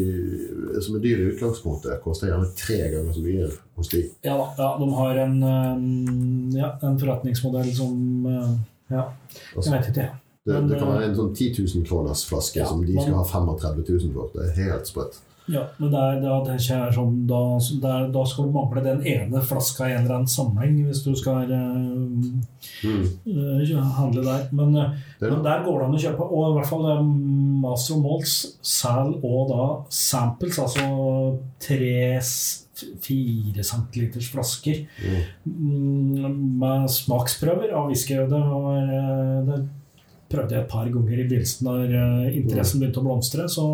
som 0.82 0.96
er 0.96 1.04
dyr 1.04 1.18
i 1.20 1.30
utgangspunktet, 1.34 2.00
koster 2.04 2.28
gjerne 2.32 2.48
tre 2.56 2.78
ganger 2.94 3.12
så 3.14 3.22
mye 3.26 3.50
hos 3.76 3.90
de. 3.92 4.04
Ja, 4.24 4.38
da, 4.40 4.48
ja, 4.58 4.70
de 4.80 4.88
har 4.96 5.20
en, 5.26 5.38
um, 5.44 6.50
ja, 6.56 6.72
en 6.84 7.00
forretningsmodell 7.00 7.74
som 7.76 8.26
uh, 8.26 8.54
Ja, 8.92 9.04
jeg 9.32 9.58
Altså, 9.58 9.72
vet 9.72 9.88
ikke. 9.92 10.08
det, 10.46 10.54
men, 10.56 10.70
det 10.70 10.80
kan 10.80 10.88
eh, 10.88 10.94
være 10.96 11.10
en 11.10 11.16
sånn 11.16 11.36
10 11.36 11.52
000 11.76 11.86
kroners 11.88 12.24
flaske 12.28 12.66
som 12.68 12.82
de 12.86 12.96
skal 12.98 13.14
ha 13.20 13.24
35 13.24 13.84
000 13.88 14.14
for. 14.16 14.32
Det 14.34 14.48
er 14.50 14.64
helt 14.72 14.88
sprøtt. 14.88 15.20
Ja, 15.52 15.64
men 15.80 15.92
det 15.92 16.00
er, 16.00 16.20
det 16.22 16.30
er 16.54 16.60
ikke 16.62 16.78
er 16.88 16.94
sånn, 16.96 17.16
da, 17.28 17.40
det 17.84 17.90
er, 17.92 18.06
da 18.14 18.22
skal 18.30 18.48
du 18.48 18.54
mangle 18.56 18.84
den 18.86 19.02
ene 19.08 19.42
flaska 19.44 19.88
i 19.90 19.96
en 19.96 20.06
eller 20.06 20.16
annen 20.22 20.32
sammenheng 20.32 20.78
hvis 20.88 21.04
du 21.06 21.12
skal 21.20 21.52
uh, 21.52 22.40
Mm. 22.82 23.04
uh, 23.28 23.82
handle 23.98 24.24
der. 24.26 24.48
Men, 24.56 24.76
uh, 24.78 24.94
Det 25.20 25.30
men 25.32 25.44
der 25.44 25.64
går 25.66 25.80
det 25.80 25.88
an 25.88 25.98
å 25.98 26.02
kjøpe. 26.06 26.28
Og 26.32 26.46
i 26.48 26.54
hvert 26.58 26.70
fall 26.70 26.86
um, 27.00 27.12
Master 27.62 27.96
of 27.98 28.04
Malts 28.06 28.36
selger 28.66 29.26
og 29.26 29.50
da 29.52 29.66
samples, 29.94 30.58
altså 30.62 30.88
tre 31.62 32.22
fire 33.02 33.64
centiliters 33.66 34.30
flasker 34.34 34.86
Mm. 35.02 35.22
mm, 35.46 36.40
med 36.62 36.90
smaksprøver 36.90 37.74
av 37.78 37.90
whisky. 37.92 38.16
Det, 38.16 38.42
var, 38.54 38.90
det 39.50 39.60
prøvde 40.32 40.56
jeg 40.56 40.63
et 40.63 40.72
par 40.72 40.88
ganger 40.89 41.20
i 41.20 41.28
begynnelsen 41.28 41.67
når 41.67 41.94
uh, 41.94 42.30
interessen 42.32 42.82
begynte 42.82 43.04
å 43.04 43.06
blomstre. 43.06 43.48
Så 43.52 43.65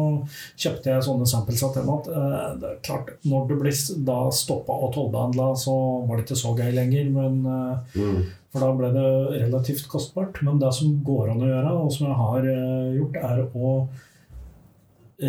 kjøpte 0.57 0.91
jeg 0.91 1.05
sånne 1.07 1.29
samples 1.29 1.63
av 1.67 1.75
temaet. 1.77 2.09
Uh, 2.09 2.49
det 2.61 2.71
er 2.73 2.81
klart, 2.85 3.13
når 3.27 3.47
det 3.51 3.59
blir 3.61 3.83
da 4.09 4.17
stoppa 4.33 4.75
og 4.87 4.91
tollbehandla, 4.97 5.51
så 5.59 5.77
var 6.07 6.17
det 6.17 6.27
ikke 6.27 6.41
så 6.41 6.55
gøy 6.57 6.73
lenger. 6.75 7.13
Men 7.13 7.39
uh, 7.45 7.77
Mm. 7.97 8.25
for 8.51 8.63
da 8.63 8.71
ble 8.77 8.89
det 8.93 9.07
relativt 9.43 9.87
kostbart. 9.91 10.41
Men 10.45 10.59
det 10.61 10.73
som 10.75 10.97
går 11.05 11.31
an 11.33 11.43
å 11.43 11.49
gjøre, 11.49 11.71
og 11.77 11.91
som 11.93 12.07
jeg 12.07 12.19
har 12.21 12.47
eh, 12.51 12.95
gjort, 12.97 13.17
er 13.29 13.41
å 13.47 13.71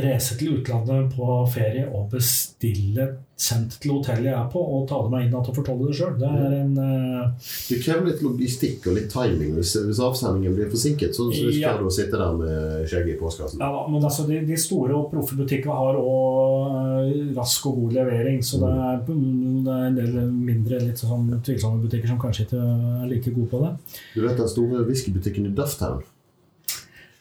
reise 0.04 0.36
til 0.38 0.58
utlandet 0.58 1.14
på 1.16 1.38
ferie 1.52 1.86
og 1.88 2.10
bestille 2.12 3.08
sendt 3.38 3.76
til 3.78 3.92
hotellet 3.94 4.32
jeg 4.32 4.34
er 4.34 4.48
på, 4.50 4.58
og 4.58 4.88
ta 4.90 4.98
det 5.04 5.12
meg 5.12 5.24
inn 5.24 5.28
igjen 5.30 5.50
og 5.52 5.54
fortelle 5.54 5.86
det 5.86 5.94
sjøl. 5.94 6.16
Det 6.18 6.28
er 6.28 6.54
en 6.58 6.72
uh... 6.74 7.50
Det 7.68 7.78
krever 7.84 8.08
litt 8.10 8.22
logistikk 8.24 8.88
og 8.90 8.96
litt 8.98 9.12
timing. 9.12 9.52
Hvis, 9.54 9.76
hvis 9.86 10.00
avsendingen 10.02 10.56
blir 10.56 10.70
forsinket, 10.72 11.14
så 11.14 11.28
så 11.30 11.52
Ja. 11.54 11.76
du 11.78 11.86
å 11.86 11.92
sitte 11.94 12.18
der 12.18 12.34
med 12.34 12.88
skjegget 12.90 13.14
i 13.14 13.18
postkassen. 13.20 13.62
Ja 13.62 13.84
men 13.88 14.02
altså 14.02 14.26
de, 14.26 14.40
de 14.46 14.56
store 14.58 14.96
og 14.96 15.12
proffe 15.12 15.38
butikkene 15.38 15.76
har 15.78 15.98
òg 16.02 17.36
rask 17.38 17.66
og 17.70 17.78
god 17.82 17.98
levering. 18.00 18.42
Så 18.44 18.58
det 18.62 18.72
er, 18.74 19.02
det 19.06 19.74
er 19.76 19.86
en 19.88 19.98
del 19.98 20.18
mindre 20.32 20.80
litt 20.82 21.02
sånn 21.02 21.30
tvilsomme 21.46 21.82
butikker 21.84 22.10
som 22.10 22.20
kanskje 22.22 22.48
ikke 22.48 22.62
er 22.62 23.06
like 23.12 23.34
gode 23.34 23.50
på 23.52 23.62
det. 23.62 23.74
Du 24.16 24.22
vet 24.24 24.40
den 24.40 24.50
store 24.50 24.82
whiskybutikken 24.88 25.46
i 25.46 25.54
Dufftown? 25.54 26.02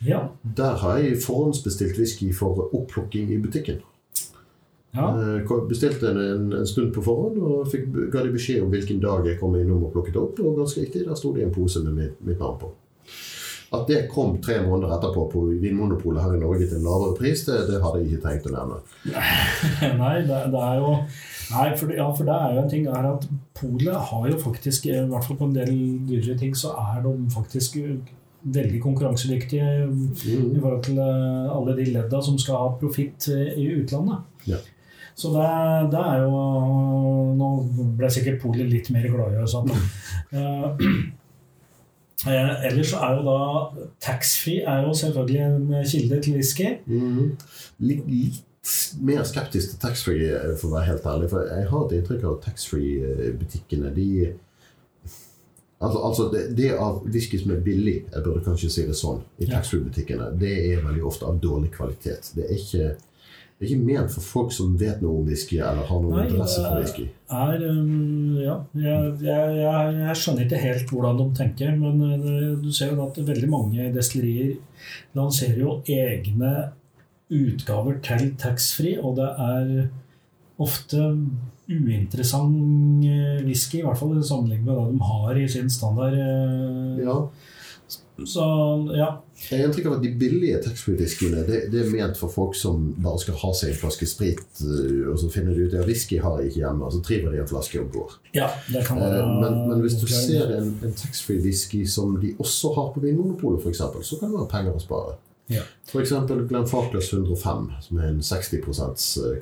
Ja, 0.05 0.27
Der 0.57 0.75
har 0.81 0.97
jeg 1.01 1.21
forhåndsbestilt 1.23 1.97
whisky 1.97 2.31
for 2.33 2.67
oppplukking 2.73 3.31
i 3.33 3.39
butikken. 3.41 3.79
Ja. 4.95 5.07
Eh, 5.37 5.67
Bestilte 5.69 6.09
en, 6.11 6.17
en, 6.17 6.53
en 6.61 6.67
stund 6.67 6.93
på 6.95 7.01
forhånd 7.05 7.37
og 7.43 7.67
fikk, 7.71 7.87
ga 8.13 8.23
de 8.23 8.31
beskjed 8.33 8.63
om 8.63 8.69
hvilken 8.73 8.99
dag 9.03 9.25
jeg 9.27 9.39
kom 9.39 9.55
innom 9.59 9.83
og 9.83 9.93
plukket 9.93 10.15
opp. 10.17 10.39
Og 10.39 10.57
ganske 10.57 10.81
riktig, 10.81 11.05
der 11.07 11.15
sto 11.19 11.33
det 11.35 11.43
en 11.43 11.53
pose 11.55 11.83
med 11.83 11.93
mitt, 11.93 12.21
mitt 12.25 12.39
navn 12.39 12.57
på. 12.61 12.71
At 13.75 13.83
det 13.89 14.05
kom 14.07 14.37
tre 14.39 14.61
måneder 14.63 14.93
etterpå 14.95 15.25
på 15.33 15.41
Vinmonopolet 15.59 16.23
her 16.23 16.37
i 16.37 16.39
Norge 16.39 16.69
til 16.69 16.77
en 16.77 16.85
lavere 16.87 17.17
pris, 17.17 17.41
det, 17.43 17.57
det 17.67 17.81
hadde 17.83 17.99
jeg 17.99 18.13
ikke 18.13 18.23
tenkt 18.23 18.45
å 18.47 18.53
nevne. 18.53 18.77
Nei, 19.99 20.13
det, 20.29 20.37
det 20.53 20.61
er 20.69 20.77
jo 20.79 20.93
Nei, 21.47 21.65
for, 21.79 21.91
ja, 21.95 22.05
for 22.15 22.27
det 22.27 22.35
er 22.35 22.53
jo 22.55 22.61
en 22.61 22.71
ting 22.71 22.87
er 22.91 23.05
at 23.07 23.27
Polet 23.55 23.95
har 24.09 24.25
jo 24.31 24.37
faktisk, 24.39 24.87
i 24.87 24.95
hvert 25.11 25.23
fall 25.27 25.37
på 25.39 25.45
en 25.47 25.53
del 25.55 25.69
dyrere 26.07 26.35
ting, 26.39 26.55
så 26.55 26.73
er 26.79 27.03
de 27.05 27.11
faktisk 27.31 27.77
veldig 28.47 28.79
konkurransedyktige 28.83 29.67
i 29.67 29.85
Mm. 29.87 30.59
forhold 30.61 30.83
til 30.87 30.99
eh, 31.03 31.55
alle 31.57 31.75
de 31.77 31.85
ledda 31.91 32.19
som 32.23 32.37
skal 32.39 32.55
ha 32.61 32.67
profitt 32.79 33.27
eh, 33.33 33.51
i 33.59 33.67
utlandet. 33.81 34.23
Ja. 34.47 34.59
Så 35.17 35.31
det, 35.33 35.51
det 35.93 36.01
er 36.01 36.25
jo 36.25 36.41
Nå 37.37 37.47
ble 37.97 38.09
sikkert 38.13 38.41
Polet 38.43 38.69
litt 38.69 38.91
mer 38.93 39.07
gladgjøre, 39.09 39.47
sånn. 39.49 39.71
Eh, 40.27 40.65
eh, 42.27 42.65
ellers 42.67 42.89
så 42.91 42.97
er 43.05 43.13
jo 43.15 43.21
da 43.23 43.37
taxfree 44.03 44.65
er 44.67 44.81
jo 44.83 44.95
selvfølgelig 44.97 45.43
en 45.45 45.87
kilde 45.87 46.17
til 46.25 46.35
whisky. 46.35 46.73
Mm. 46.83 47.29
Litt, 47.87 48.01
litt 48.11 48.41
mer 49.07 49.23
skeptisk 49.27 49.71
til 49.71 49.81
taxfree, 49.81 50.33
eh, 50.35 50.57
for 50.59 50.69
å 50.69 50.75
være 50.75 50.89
helt 50.89 51.07
ærlig. 51.13 51.29
For 51.31 51.47
jeg 51.47 51.69
har 51.71 51.85
et 51.85 51.95
inntrykk 51.99 52.25
av 52.25 52.35
at 52.35 52.49
taxfree-butikkene 52.49 53.93
de 53.95 54.09
Altså, 55.77 55.99
altså 56.01 56.23
det, 56.33 56.39
det 56.57 56.71
av 56.73 57.03
whisky 57.05 57.37
som 57.37 57.51
er 57.53 57.59
billig, 57.61 57.99
jeg 58.09 58.23
burde 58.25 58.41
kanskje 58.41 58.69
si 58.73 58.85
det 58.87 58.95
sånn, 58.97 59.19
i 59.37 59.45
taxfree-butikkene, 59.45 60.31
det 60.41 60.55
er 60.71 60.81
veldig 60.81 61.03
ofte 61.05 61.27
av 61.29 61.37
dårlig 61.37 61.69
kvalitet. 61.75 62.31
Det 62.33 62.47
er 62.47 62.55
ikke, 62.55 62.87
det 63.57 63.65
er 63.65 63.71
ikke 63.73 63.85
ment 63.87 64.11
for 64.13 64.21
folk 64.21 64.51
som 64.53 64.75
vet 64.77 64.99
noe 65.01 65.17
om 65.17 65.25
whisky, 65.25 65.57
eller 65.57 65.87
har 65.89 66.01
noen 66.03 66.13
Nei, 66.19 66.25
interesse 66.29 66.61
for 66.61 66.77
whisky. 66.77 67.07
er 67.33 67.63
um, 67.71 68.37
Ja, 68.37 68.57
jeg, 68.77 69.13
jeg, 69.25 69.55
jeg, 69.63 69.95
jeg 70.03 70.15
skjønner 70.21 70.45
ikke 70.45 70.59
helt 70.61 70.91
hvordan 70.93 71.17
de 71.23 71.25
tenker, 71.39 71.71
men 71.79 72.03
uh, 72.05 72.51
du 72.61 72.69
ser 72.71 72.93
jo 72.93 73.07
at 73.07 73.17
veldig 73.17 73.49
mange 73.49 73.87
destillerier 73.95 74.57
lanserer 75.17 75.57
jo 75.63 75.79
egne 75.89 76.53
utgaver 77.33 77.97
til 78.05 78.29
taxfree, 78.39 78.99
og 79.01 79.17
det 79.17 79.31
er 79.49 79.71
ofte 80.61 81.01
uinteressant 81.67 83.03
eh, 83.05 83.41
whisky, 83.45 83.81
i 83.81 83.83
hvert 83.85 83.99
fall 83.99 84.13
sammenlignet 84.23 84.65
med 84.65 84.77
det 84.77 84.93
de 84.93 85.07
har 85.09 85.39
i 85.41 85.47
sin 85.51 85.69
standard. 85.69 86.13
eh, 86.15 87.03
Ja. 87.03 87.17
Så 88.25 88.41
ja. 88.97 89.09
Jeg 89.51 89.59
har 89.59 89.67
inntrykk 89.67 89.85
av 89.91 89.93
at 89.99 90.01
de 90.01 90.09
billige 90.17 90.57
taxfree-diskene 90.63 91.43
det, 91.45 91.59
det 91.71 91.83
er 91.83 91.91
ment 91.91 92.17
for 92.17 92.31
folk 92.33 92.55
som 92.57 92.95
bare 92.97 93.19
skal 93.21 93.35
ha 93.43 93.51
seg 93.53 93.69
en 93.69 93.77
flaske 93.83 94.07
sprit, 94.09 94.41
eh, 94.65 95.03
og 95.11 95.19
så 95.21 95.29
finner 95.29 95.53
de 95.53 95.67
ut 95.67 95.75
at 95.77 95.85
whisky 95.85 96.17
har 96.23 96.39
jeg 96.41 96.49
ikke 96.49 96.63
hjemme, 96.63 96.85
og 96.87 96.93
så 96.95 97.01
triver 97.05 97.31
de 97.35 97.43
en 97.43 97.47
flaske 97.51 97.79
og 97.83 97.91
går. 97.93 98.15
ja 98.33 98.47
det 98.73 98.85
kan 98.87 98.97
Eh, 98.97 99.27
Men, 99.41 99.67
men 99.69 99.81
hvis 99.85 99.99
du 100.01 100.07
ser 100.07 100.57
en, 100.57 100.73
en 100.83 100.93
taxfree-whisky 101.03 101.85
som 101.85 102.17
de 102.21 102.33
også 102.39 102.73
har 102.75 102.91
på 102.95 102.99
Vinmonopolet, 103.05 103.61
f.eks., 103.61 103.77
så 104.09 104.19
kan 104.19 104.31
det 104.31 104.39
være 104.39 104.49
penger 104.55 104.73
å 104.75 104.81
spare. 104.81 105.17
Ja. 105.49 105.61
F.eks. 105.87 106.11
Glenfarclas 106.49 107.13
105, 107.13 107.69
som 107.81 107.97
er 108.01 108.09
en 108.09 108.21
60 108.21 108.65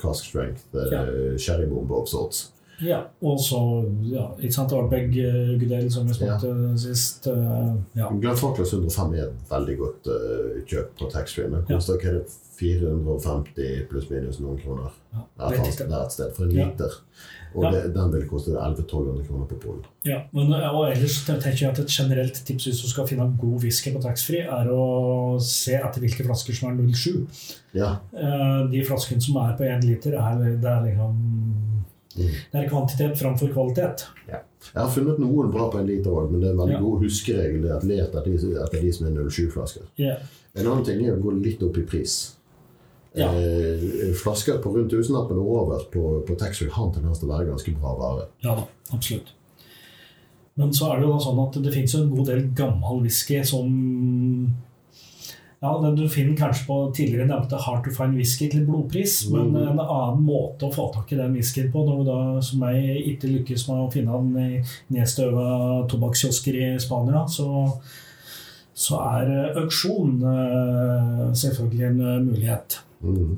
cask 0.01 0.25
strength 0.25 0.67
eh, 0.75 0.91
Ja. 0.91 1.05
sherrybombe 1.37 1.95
of 1.95 2.07
sorts. 2.09 2.51
Ja, 2.83 3.03
og 3.23 3.39
så 3.39 3.59
ja, 4.03 4.25
ikke 4.39 4.53
sant, 4.57 4.73
Ardbeg 4.75 5.13
uh, 5.15 5.53
Gudel, 5.61 5.91
som 5.93 6.07
vi 6.09 6.13
smakte 6.17 6.49
sist. 6.81 7.27
Uh, 7.31 7.77
ja. 7.95 8.09
Glenfarclas 8.11 8.73
105 8.75 9.13
er 9.15 9.29
et 9.29 9.51
veldig 9.51 9.77
godt 9.79 10.09
uh, 10.11 10.57
kjøp 10.67 10.91
på 10.99 11.11
taxfree. 11.13 11.47
Men 11.53 11.63
Ja. 11.69 11.77
koster 11.77 12.01
er 12.03 12.19
det, 12.19 12.25
450 12.55 13.87
pluss 13.89 14.09
minus 14.09 14.37
noen 14.39 14.59
kroner. 14.61 14.91
Ja, 15.11 15.23
det, 15.49 15.57
er 15.59 15.87
det 15.87 15.95
er 15.95 16.03
et 16.05 16.13
sted 16.13 16.29
for 16.35 16.45
en 16.45 16.51
Ja. 16.55 16.65
liter. 16.69 16.93
Og 17.55 17.63
Ja. 17.63 17.71
det, 17.71 17.93
den 17.95 18.11
vil 18.13 18.27
koste 18.27 18.51
1100-1200 18.51 19.27
kroner 19.27 19.45
på 19.45 19.55
Polen. 19.59 19.83
Ja, 20.03 20.21
men 20.33 20.51
eh, 20.53 20.75
og 20.75 20.91
ellers 20.91 21.25
tenker 21.25 21.55
jeg 21.55 21.69
at 21.71 21.79
et 21.79 21.87
generelt 21.91 22.33
tips 22.45 22.65
hvis 22.67 22.81
du 22.81 22.89
skal 22.89 23.07
finne 23.07 23.37
god 23.39 23.59
whisky 23.63 23.93
på 23.93 24.01
taxfree, 24.01 24.43
er 24.43 24.67
å 24.71 25.39
se 25.39 25.75
etter 25.75 25.99
hvilke 26.03 26.25
flasker 26.27 26.53
som 26.53 26.71
er 26.71 26.93
07. 26.93 27.27
Ja, 27.73 27.97
De 28.71 28.83
flaskene 28.83 29.21
som 29.21 29.35
er 29.37 29.55
på 29.57 29.63
1 29.63 29.83
liter, 29.83 30.13
er, 30.19 30.57
det 30.59 30.65
er 30.69 30.83
liksom. 30.83 31.85
Det 32.15 32.59
er 32.61 32.69
kvantitet 32.69 33.17
framfor 33.19 33.51
kvalitet. 33.51 34.05
Jeg 34.29 34.79
har 34.81 34.89
funnet 34.89 35.19
noen 35.19 35.51
bra 35.51 35.67
på 35.71 35.77
en 35.81 35.87
liter 35.89 36.09
òg, 36.15 36.31
men 36.31 36.41
det 36.41 36.47
er 36.49 36.53
en 36.55 36.61
veldig 36.63 36.77
Ja. 36.77 36.79
god 36.81 37.03
huskeregel 37.03 37.65
at 37.75 37.83
let 37.83 38.15
etter 38.15 38.23
de, 38.25 38.53
etter 38.63 38.81
de 38.81 38.91
som 38.95 39.07
er 39.07 39.11
07-flasker. 39.29 39.83
Yeah. 39.99 40.21
En 40.55 40.65
annen 40.71 40.85
ting 40.87 41.03
er 41.05 41.17
å 41.17 41.21
gå 41.21 41.33
litt 41.43 41.61
opp 41.63 41.77
i 41.77 41.83
pris. 41.83 42.35
Ja. 43.15 43.29
Eh, 43.31 44.11
flasker 44.15 44.57
på 44.63 44.73
rundt 44.75 44.91
tusenlappen 44.91 45.37
og 45.39 45.47
over 45.47 45.83
på, 45.91 46.25
på 46.27 46.35
taxfree 46.39 46.71
har 46.71 46.87
en 46.87 46.93
tendens 46.93 47.19
til 47.19 47.29
å 47.29 47.33
være 47.37 47.49
ganske 47.51 47.75
bra 47.79 47.93
vare. 47.99 48.27
Ja 48.43 48.55
da, 48.55 48.65
absolutt. 48.91 49.33
Men 50.55 50.71
så 50.73 50.89
er 50.93 50.99
det 50.99 51.05
jo 51.07 51.13
da 51.13 51.19
sånn 51.19 51.39
at 51.47 51.57
det 51.63 51.73
finnes 51.75 51.93
jo 51.95 52.01
en 52.03 52.15
god 52.15 52.25
del 52.31 52.43
gammel 52.55 53.01
whisky 53.03 53.41
som 53.43 53.69
Ja, 55.65 55.91
du 55.97 56.03
finner 56.09 56.37
kanskje 56.37 56.65
på 56.67 56.75
tidligere 56.93 57.25
nevnte 57.25 57.57
Hard 57.57 57.85
to 57.87 57.91
find 57.95 58.13
whisky 58.19 58.49
til 58.51 58.65
blodpris, 58.67 59.25
Mm. 59.31 59.51
men 59.51 59.67
en 59.71 59.79
annen 59.79 60.21
måte 60.25 60.67
å 60.67 60.73
få 60.73 60.91
tak 60.93 61.11
i 61.11 61.17
den 61.17 61.33
whiskyen 61.33 61.71
på, 61.71 61.81
når 61.85 61.97
du 61.97 62.09
da 62.11 62.41
som 62.41 62.59
meg 62.59 63.07
ikke 63.13 63.31
lykkes 63.31 63.67
med 63.69 63.77
å 63.81 63.91
finne 63.91 64.11
den 64.11 64.37
i 64.37 64.61
nedstøva 64.93 65.87
tobakkskiosker 65.89 66.59
i 66.59 66.69
Spania, 66.79 67.25
så, 67.25 67.71
så 68.75 68.99
er 68.99 69.33
eh, 69.33 69.57
auksjon 69.63 70.21
eh, 70.21 71.33
selvfølgelig 71.33 71.85
en 71.89 71.99
eh, 72.01 72.21
mulighet. 72.29 72.79
Mm. 73.01 73.37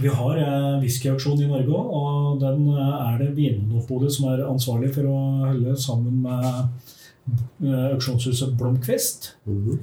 Vi 0.00 0.08
har 0.08 0.40
whiskyauksjon 0.80 1.42
i 1.44 1.46
Norge 1.46 1.70
òg, 1.70 1.90
og 1.94 2.40
den 2.40 2.70
er 2.72 3.18
det 3.20 3.34
Vinmonopolet 3.36 4.10
som 4.10 4.30
er 4.32 4.46
ansvarlig 4.48 4.94
for 4.94 5.06
å 5.06 5.18
holde 5.44 5.76
sammen 5.78 6.22
med 6.24 7.68
auksjonshuset 7.92 8.56
Blomkvist. 8.58 9.34
Mm. 9.46 9.76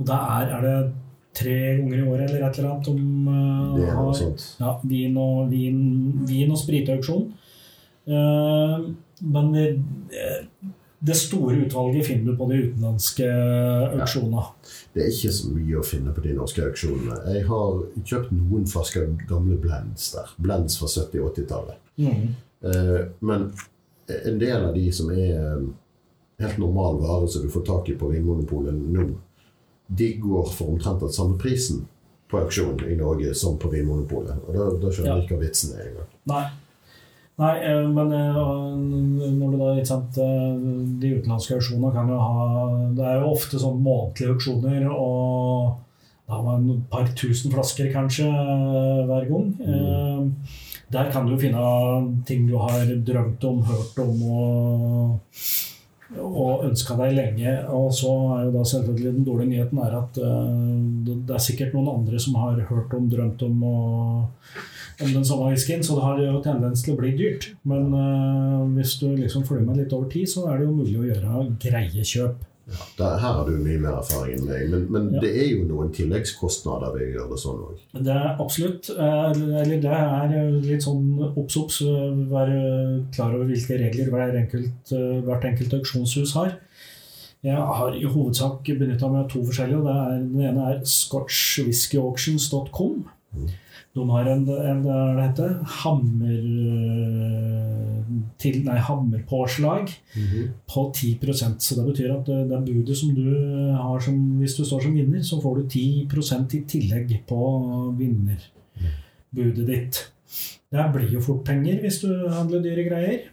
Og 0.00 0.08
der 0.08 0.24
er, 0.40 0.56
er 0.56 0.64
det 0.66 0.92
tre 1.36 1.56
ganger 1.78 1.98
i 1.98 2.04
året 2.04 2.26
eller 2.26 2.44
et 2.46 2.58
eller 2.58 2.74
annet 2.74 2.88
de 2.88 2.94
uh, 2.98 3.72
noe 3.78 3.96
har 3.96 4.20
ja, 4.60 4.74
vin, 4.84 5.16
og, 5.16 5.48
vin, 5.52 5.80
vin 6.28 6.52
og 6.52 6.60
spritauksjon. 6.60 7.26
Uh, 8.08 8.90
men 9.22 9.50
det, 9.54 9.66
det 11.02 11.16
store 11.18 11.56
utvalget 11.64 12.06
finner 12.06 12.32
du 12.32 12.38
på 12.38 12.48
de 12.50 12.60
utenlandske 12.66 13.26
auksjonene. 13.96 14.44
Det 14.92 15.04
er 15.04 15.10
ikke 15.14 15.34
så 15.34 15.50
mye 15.54 15.80
å 15.80 15.86
finne 15.86 16.14
på 16.14 16.24
de 16.26 16.36
norske 16.36 16.64
auksjonene. 16.66 17.18
Jeg 17.34 17.46
har 17.48 17.82
kjøpt 18.02 18.32
noen 18.36 18.68
flasker 18.70 19.08
gamle 19.30 19.58
blends 19.62 20.12
der. 20.14 20.32
Blends 20.42 20.78
fra 20.78 20.90
70- 20.90 21.22
og 21.22 21.32
80-tallet. 21.32 21.84
Mm. 22.02 22.32
Uh, 22.62 22.98
men 23.24 23.50
en 24.06 24.38
del 24.38 24.64
av 24.64 24.74
de 24.74 24.92
som 24.92 25.10
er 25.14 25.34
eh, 25.36 25.66
helt 26.42 26.58
normal 26.58 26.98
vare 27.02 27.28
som 27.28 27.44
du 27.44 27.50
får 27.52 27.64
tak 27.66 27.90
i 27.92 27.98
på 27.98 28.10
Vinmonopolet 28.10 28.74
nå, 28.74 29.06
de 29.98 30.08
går 30.22 30.50
for 30.54 30.72
omtrent 30.72 31.00
den 31.04 31.12
samme 31.12 31.38
prisen 31.40 31.84
på 32.32 32.40
auksjon 32.40 32.80
i 32.88 32.96
Norge 32.96 33.34
som 33.36 33.58
på 33.60 33.68
Vinmonopolet. 33.72 34.38
Og 34.48 34.56
da, 34.56 34.68
da 34.80 34.90
skjønner 34.92 35.10
Ja. 35.10 35.16
jeg 35.18 35.26
ikke 35.26 35.36
hva 35.36 35.44
vitsen 35.46 35.74
er 35.76 35.88
engang. 35.90 36.10
Nei. 36.32 36.44
Nei, 37.42 37.52
eh, 37.64 37.86
men 37.88 38.12
eh, 38.12 38.40
når 39.36 39.52
du 39.52 39.56
da, 39.60 39.70
ikke 39.76 39.88
sant, 39.88 40.18
eh, 40.20 40.56
de 41.02 41.14
utenlandske 41.18 41.56
auksjonene 41.56 41.92
kan 41.94 42.10
jo 42.12 42.18
ha 42.20 42.66
Det 42.96 43.06
er 43.08 43.20
jo 43.22 43.30
ofte 43.32 43.60
sånn 43.60 43.80
månedlige 43.82 44.34
auksjoner, 44.34 44.84
og 44.92 45.78
da 46.28 46.36
har 46.38 46.44
man 46.46 46.68
et 46.76 46.84
par 46.92 47.08
tusen 47.18 47.52
flasker 47.52 47.88
kanskje 47.92 48.28
eh, 48.28 49.02
hver 49.08 49.26
gang. 49.30 49.48
Mm. 49.58 50.30
Der 50.92 51.10
kan 51.10 51.26
du 51.26 51.36
finne 51.40 51.58
ting 52.28 52.46
du 52.46 52.56
har 52.60 52.84
drømt 53.08 53.44
om, 53.48 53.62
hørt 53.64 53.98
om 54.04 54.22
og, 54.28 55.36
og 56.20 56.66
ønska 56.68 56.96
deg 56.98 57.14
lenge. 57.16 57.54
Og 57.72 57.92
så 57.96 58.12
er 58.36 58.44
jo 58.46 58.52
da 58.56 58.66
selvfølgelig 58.68 59.14
den 59.16 59.26
dårlige 59.28 59.52
nyheten 59.52 59.80
er 59.84 59.96
at 60.02 60.20
eh, 60.20 61.16
det 61.28 61.36
er 61.36 61.46
sikkert 61.46 61.74
noen 61.76 61.90
andre 61.96 62.20
som 62.22 62.38
har 62.42 62.60
hørt 62.68 62.94
om, 62.98 63.08
drømt 63.12 63.42
om 63.48 63.66
og 63.68 64.52
om 65.02 65.10
den 65.10 65.24
samme 65.24 65.48
whiskyen, 65.48 65.82
så 65.82 65.96
det 65.96 66.04
har 66.04 66.20
jo 66.20 66.40
tendens 66.44 66.84
til 66.84 66.94
å 66.94 67.00
bli 67.00 67.12
dyrt. 67.18 67.48
Men 67.68 67.90
øh, 67.96 68.68
hvis 68.76 68.98
du 69.00 69.08
liksom 69.16 69.46
følger 69.48 69.66
med 69.66 69.82
litt 69.82 69.94
over 69.96 70.10
tid, 70.12 70.28
så 70.30 70.46
er 70.50 70.60
det 70.60 70.68
jo 70.68 70.76
mulig 70.76 70.98
å 71.00 71.06
gjøre 71.08 71.46
greie 71.62 72.06
kjøp. 72.06 72.44
Ja, 72.70 72.76
der, 72.98 73.16
her 73.18 73.32
har 73.38 73.44
du 73.48 73.52
mye 73.58 73.78
mer 73.82 73.96
erfaring 73.98 74.36
enn 74.38 74.46
meg, 74.46 74.70
men, 74.70 74.82
men 74.94 75.08
Ja. 75.14 75.20
det 75.20 75.32
er 75.42 75.48
jo 75.50 75.64
noen 75.66 75.90
tilleggskostnader 75.92 76.92
ved 76.94 77.02
å 77.08 77.12
gjøre 77.16 77.30
det 77.32 77.38
sånn 77.42 77.60
òg. 77.66 77.76
Det 78.06 78.14
er 78.14 78.36
absolutt. 78.40 78.84
eh, 78.90 79.32
Eller 79.62 79.78
det 79.82 79.90
er 79.90 80.50
litt 80.62 80.82
sånn 80.86 81.04
obs, 81.36 81.56
obs. 81.56 81.80
øh, 81.82 82.30
Være 82.30 82.56
klar 83.12 83.34
over 83.34 83.44
hvilke 83.50 83.78
regler 83.82 84.10
hver 84.14 84.36
enkelt, 84.44 84.92
hvert 85.26 85.44
enkelt 85.44 85.74
auksjonshus 85.80 86.32
har. 86.38 86.50
Jeg 87.42 87.56
har 87.58 87.90
i 87.98 88.04
hovedsak 88.06 88.62
benytta 88.78 89.08
meg 89.10 89.24
av 89.24 89.28
to 89.32 89.40
forskjellige. 89.42 89.78
og 89.78 89.84
det 89.84 89.94
er, 89.98 90.10
Den 90.22 90.40
ene 90.46 90.62
er 90.70 90.78
scotchwhiskyauctions.com. 90.86 92.94
De 93.92 94.04
har 94.08 94.28
en, 94.32 94.46
en 94.48 94.78
hva 94.86 94.98
det 95.16 95.24
heter, 95.26 95.50
hammer, 95.82 96.44
øh, 96.48 98.12
til, 98.40 98.62
nei, 98.64 98.78
hammerpåslag 98.80 99.90
på 100.72 100.84
10% 100.96 101.58
Så 101.60 101.76
det 101.76 101.84
betyr 101.90 102.14
at 102.14 102.30
øh, 102.32 102.46
det 102.48 102.62
budet 102.66 102.96
som 102.96 103.12
du 103.14 103.28
har 103.76 104.00
som, 104.00 104.16
hvis 104.40 104.56
du 104.56 104.64
står 104.64 104.86
som 104.86 104.96
vinner, 104.96 105.22
så 105.22 105.40
får 105.42 105.60
du 105.60 105.62
10% 105.76 106.56
i 106.56 106.62
tillegg 106.72 107.12
på 107.28 107.42
vinnerbudet 107.98 109.68
ditt. 109.68 110.00
Det 110.72 110.88
blir 110.94 111.12
jo 111.12 111.20
fort 111.20 111.44
penger 111.44 111.80
hvis 111.84 112.00
du 112.00 112.08
handler 112.32 112.64
dyre 112.64 112.88
greier. 112.88 113.28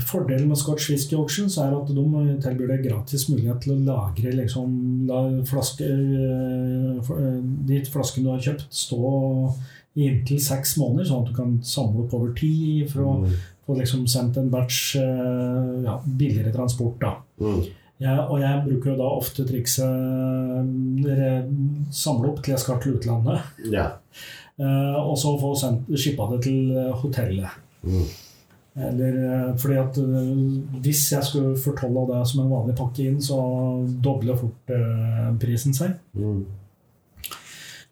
Fordelen 0.00 0.48
med 0.48 0.56
Scotch 0.56 0.88
Whisky 0.88 1.14
Auctions 1.18 1.58
er 1.60 1.74
at 1.76 1.88
de 1.92 2.02
tilbyr 2.40 2.70
deg 2.70 2.86
gratis 2.86 3.26
mulighet 3.28 3.60
til 3.60 3.74
å 3.74 3.80
lagre 3.84 4.32
liksom, 4.38 5.06
la 5.06 5.18
flasker, 5.44 7.02
for- 7.04 7.20
øh, 7.20 7.42
de 7.68 7.82
flaskene 7.84 8.24
du 8.24 8.30
har 8.30 8.40
kjøpt, 8.40 8.64
stå 8.72 9.54
i 9.96 10.06
inntil 10.08 10.40
seks 10.40 10.78
måneder, 10.80 11.04
sånn 11.10 11.26
at 11.26 11.28
du 11.28 11.34
kan 11.36 11.58
samle 11.62 12.06
opp 12.06 12.14
over 12.16 12.32
tid 12.32 12.88
for 12.90 13.02
å 13.04 13.18
Mm. 13.20 13.34
få 13.66 13.76
liksom 13.78 14.06
sendt 14.08 14.38
en 14.38 14.48
batch 14.48 14.96
øh, 14.96 15.84
ja, 15.84 15.98
billigere 16.06 16.52
transport. 16.54 16.98
Mm. 17.38 17.62
Jeg, 18.00 18.18
og 18.18 18.40
jeg 18.40 18.64
bruker 18.66 18.90
jo 18.90 18.96
da 18.96 19.10
ofte 19.20 19.44
trikset 19.46 19.92
samle 21.92 22.30
opp 22.32 22.42
til 22.42 22.52
jeg 22.54 22.60
skal 22.64 22.80
til 22.82 22.96
utlandet, 22.96 23.40
yeah. 23.70 23.92
og 25.06 25.16
så 25.20 25.36
få 25.38 25.52
sendt, 25.58 25.86
shippa 25.98 26.26
det 26.32 26.42
til 26.48 26.72
hotellet. 27.02 27.50
Mm. 27.84 28.06
Eller 28.76 29.12
øh, 29.28 29.58
fordi 29.60 29.74
at 29.76 29.98
øh, 30.00 30.36
hvis 30.80 31.12
jeg 31.12 31.24
skulle 31.24 31.58
fortolle 31.60 32.06
det 32.08 32.28
som 32.28 32.40
en 32.40 32.50
vanlig 32.54 32.74
pakke 32.78 33.02
inn, 33.04 33.22
så 33.22 33.36
dobler 34.04 34.36
fort 34.36 34.70
øh, 34.72 35.38
prisen 35.40 35.74
seg. 35.76 35.90
Mm. 36.14 36.44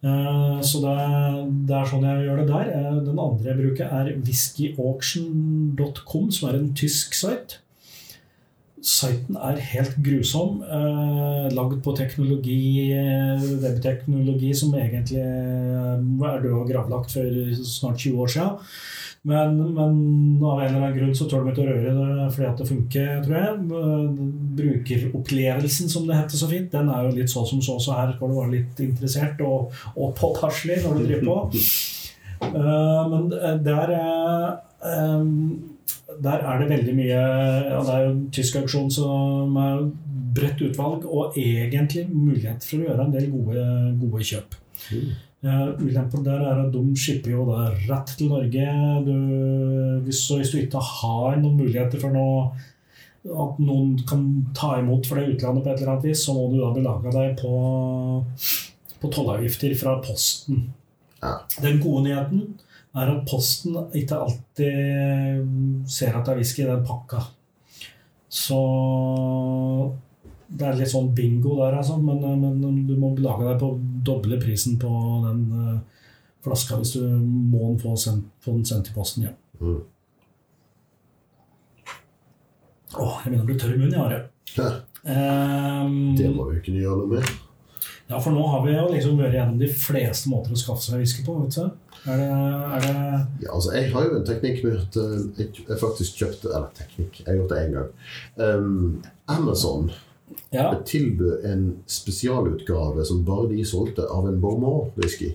Eh, 0.03 0.63
Så 0.65 0.79
det, 0.81 0.97
det 1.69 1.77
er 1.77 1.85
sånn 1.91 2.05
jeg 2.09 2.23
gjør 2.25 2.37
det 2.41 2.49
der. 2.49 2.67
Eh, 2.77 2.95
Den 3.05 3.19
andre 3.21 3.49
jeg 3.51 3.59
bruker, 3.61 3.87
er 3.93 4.15
whiskyauction.com, 4.25 6.31
som 6.33 6.49
er 6.49 6.55
en 6.57 6.73
tysk 6.75 7.15
site. 7.19 7.59
Siten 8.81 9.37
er 9.37 9.61
helt 9.61 9.99
grusom. 10.01 10.63
Eh, 10.65 11.53
lagd 11.53 11.83
på 11.85 11.93
teknologi, 11.99 12.89
eh, 12.97 13.37
webteknologi 13.61 14.55
som 14.57 14.73
egentlig 14.73 15.21
eh, 15.21 16.01
er 16.31 16.41
død 16.47 16.57
og 16.63 16.69
gravlagt 16.73 17.13
for 17.13 17.29
snart 17.61 18.01
20 18.01 18.25
år 18.25 18.33
siden. 18.33 18.57
Men, 19.29 19.59
men 19.75 19.97
av 20.45 20.63
en 20.63 20.71
eller 20.71 20.79
annen 20.79 20.95
grunn 20.97 21.17
så 21.17 21.27
tør 21.29 21.45
de 21.45 21.53
ikke 21.53 21.65
å 21.67 21.69
røre 21.69 21.91
det 21.93 22.29
fordi 22.33 22.47
at 22.49 22.61
det 22.61 22.69
funker, 22.71 23.09
tror 23.27 23.37
jeg. 23.37 23.57
Eh, 23.81 24.23
Brukeropplevelsen, 24.61 25.91
som 25.93 26.07
det 26.09 26.17
heter 26.17 26.41
så 26.41 26.49
fint, 26.49 26.71
den 26.73 26.89
er 26.89 27.05
jo 27.05 27.17
litt 27.19 27.33
så 27.33 27.45
som 27.49 27.61
så, 27.65 27.77
så 27.85 27.99
her 27.99 28.15
skal 28.15 28.33
du 28.33 28.39
være 28.39 28.55
litt 28.55 28.81
interessert 28.87 29.43
og, 29.45 29.77
og 29.93 30.15
påtasselig 30.17 30.81
når 30.87 30.97
du 30.97 31.05
driver 31.05 31.29
på. 31.29 31.67
Eh, 32.49 33.13
men 33.13 33.29
der 33.67 33.95
eh, 33.99 34.49
der 36.21 36.47
er 36.51 36.59
det 36.59 36.69
veldig 36.71 36.95
mye 36.97 37.19
ja, 37.19 37.81
Det 37.85 37.93
er 37.95 38.05
jo 38.05 38.13
en 38.15 38.23
tysk 38.35 38.57
auksjon 38.61 38.91
som 38.93 39.57
er 39.61 39.83
bredt 40.35 40.63
utvalg, 40.63 41.05
og 41.07 41.37
egentlig 41.39 42.07
mulighet 42.09 42.65
for 42.65 42.81
å 42.81 42.89
gjøre 42.89 43.07
en 43.07 43.15
del 43.15 43.27
gode, 43.33 43.65
gode 44.01 44.27
kjøp. 44.27 44.55
Mm. 44.95 45.09
Uh, 45.41 45.71
ulempen 45.81 46.21
der 46.27 46.43
er 46.45 46.59
at 46.67 46.75
de 46.75 46.81
shipper 47.01 47.33
jo 47.33 47.47
da 47.49 47.71
rett 47.89 48.11
til 48.19 48.29
Norge. 48.29 48.67
Du, 49.07 49.15
hvis, 50.05 50.27
hvis 50.29 50.53
du 50.53 50.59
ikke 50.61 50.83
har 50.85 51.39
noen 51.41 51.57
muligheter 51.63 52.03
for 52.03 52.13
noe 52.13 52.51
at 53.21 53.59
noen 53.61 53.97
kan 54.09 54.27
ta 54.57 54.75
imot 54.81 55.09
for 55.09 55.21
det 55.21 55.35
utlandet 55.35 55.65
på 55.65 55.73
et 55.73 55.81
eller 55.81 55.93
annet 55.95 56.07
vis, 56.09 56.25
så 56.25 56.35
må 56.37 56.47
du 56.53 56.59
da 56.61 56.71
belage 56.73 57.13
deg 57.13 57.41
på, 57.41 57.53
på 59.01 59.11
tollavgifter 59.13 59.75
fra 59.81 59.99
Posten. 60.05 60.71
Ja. 61.21 61.35
Den 61.61 61.83
gode 61.83 62.07
nyheten 62.09 62.47
er 62.97 63.13
at 63.13 63.27
Posten 63.29 63.77
ikke 63.97 64.23
alltid 64.25 65.85
ser 65.89 66.17
at 66.17 66.25
det 66.27 66.33
er 66.33 66.41
whisky 66.41 66.65
i 66.65 66.71
den 66.71 66.85
pakka. 66.87 67.27
Så 68.31 68.61
det 70.51 70.67
er 70.67 70.79
litt 70.79 70.91
sånn 70.91 71.13
bingo 71.15 71.57
der, 71.61 71.77
altså. 71.81 71.99
Men, 72.03 72.25
men 72.41 72.81
du 72.89 72.97
må 72.99 73.13
belage 73.17 73.47
deg 73.47 73.61
på 73.61 73.75
doble 74.07 74.41
prisen 74.43 74.79
på 74.81 74.91
den 75.27 75.47
uh, 75.53 76.05
flaska 76.45 76.81
hvis 76.81 76.95
du 76.97 77.07
må 77.21 77.73
få, 77.81 77.95
sendt, 78.01 78.29
få 78.45 78.59
den 78.59 78.69
sendt 78.69 78.89
til 78.89 78.97
posten 78.97 79.27
hjem. 79.27 79.41
Mm. 79.61 79.81
Åh, 82.91 83.19
jeg 83.23 83.31
begynner 83.31 83.45
å 83.45 83.51
bli 83.51 83.59
tørr 83.61 83.77
i 83.77 83.81
munnen, 83.81 83.99
jeg, 83.99 84.07
Are. 84.07 84.23
Ja, 84.57 84.71
Ehm, 85.05 86.17
det 86.17 86.29
må 86.35 86.51
vi 86.51 86.61
kunne 86.65 86.83
gjøre 86.83 87.05
noe 87.05 87.15
med. 87.17 87.31
Ja, 88.11 88.19
for 88.19 88.35
nå 88.35 88.43
har 88.51 88.65
vi 88.65 88.75
jo 88.75 88.89
liksom 88.91 89.21
vært 89.21 89.37
gjennom 89.37 89.61
de 89.61 89.69
fleste 89.71 90.31
måter 90.33 90.53
å 90.53 90.59
skaffe 90.59 90.83
seg 90.83 90.99
whisky 91.01 91.23
på. 91.25 91.37
vet 91.45 91.57
du. 91.57 91.95
Er 92.11 92.19
det, 92.19 92.29
er 92.75 92.85
det 92.85 92.95
Ja, 93.45 93.55
altså, 93.55 93.73
jeg 93.77 93.91
har 93.93 94.07
jo 94.07 94.19
en 94.19 94.27
teknikk 94.27 94.63
med 94.65 94.79
at 94.81 94.97
eh, 94.99 95.51
jeg 95.69 95.77
faktisk 95.77 96.23
kjøpte 96.23 96.49
Eller 96.49 96.71
teknikk, 96.73 97.19
jeg 97.21 97.27
har 97.29 97.37
gjort 97.37 97.53
det 97.53 97.59
én 97.61 97.75
gang. 97.77 97.91
Um, 98.41 99.03
Amazon 99.29 99.91
Ja. 100.55 100.73
tilbød 100.87 101.45
en 101.45 101.65
spesialutgave 101.87 103.05
som 103.05 103.25
bare 103.25 103.49
de 103.51 103.65
solgte, 103.67 104.07
av 104.11 104.29
en 104.29 104.41
Bormor-whisky. 104.43 105.35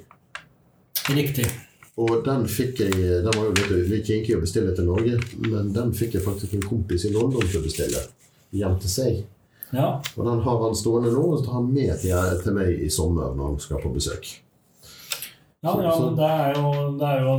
Riktig. 1.09 1.47
Og 1.95 2.25
den 2.25 2.43
fikk 2.51 2.79
jeg 2.83 2.95
Den 3.23 3.29
var 3.31 3.45
jo 3.45 3.53
litt, 3.55 3.87
litt 3.89 4.07
kinkig 4.07 4.35
å 4.35 4.41
bestille 4.43 4.73
til 4.75 4.89
Norge, 4.89 5.19
men 5.47 5.71
den 5.75 5.93
fikk 5.95 6.17
jeg 6.17 6.25
faktisk 6.25 6.53
en 6.57 6.65
kompis 6.67 7.05
i 7.07 7.13
London 7.13 7.45
til 7.47 7.61
å 7.61 7.63
bestille 7.63 8.01
hjem 8.55 8.79
til 8.81 8.91
seg. 8.91 9.21
Ja. 9.71 10.01
Og 10.15 10.25
den 10.27 10.41
har 10.43 10.63
han 10.63 10.75
stående 10.77 11.11
nå, 11.13 11.21
og 11.21 11.39
så 11.39 11.45
tar 11.47 11.59
han 11.59 11.71
med 11.73 11.93
til, 12.01 12.41
til 12.43 12.57
meg 12.57 12.83
i 12.85 12.89
sommer 12.91 13.31
når 13.35 13.53
han 13.53 13.61
skal 13.63 13.81
på 13.83 13.93
besøk. 13.95 14.27
Ja, 15.65 15.71
ja 15.81 15.93
det, 16.19 16.27
er 16.29 16.59
jo, 16.59 16.71
det 16.99 17.07
er 17.09 17.23
jo 17.25 17.35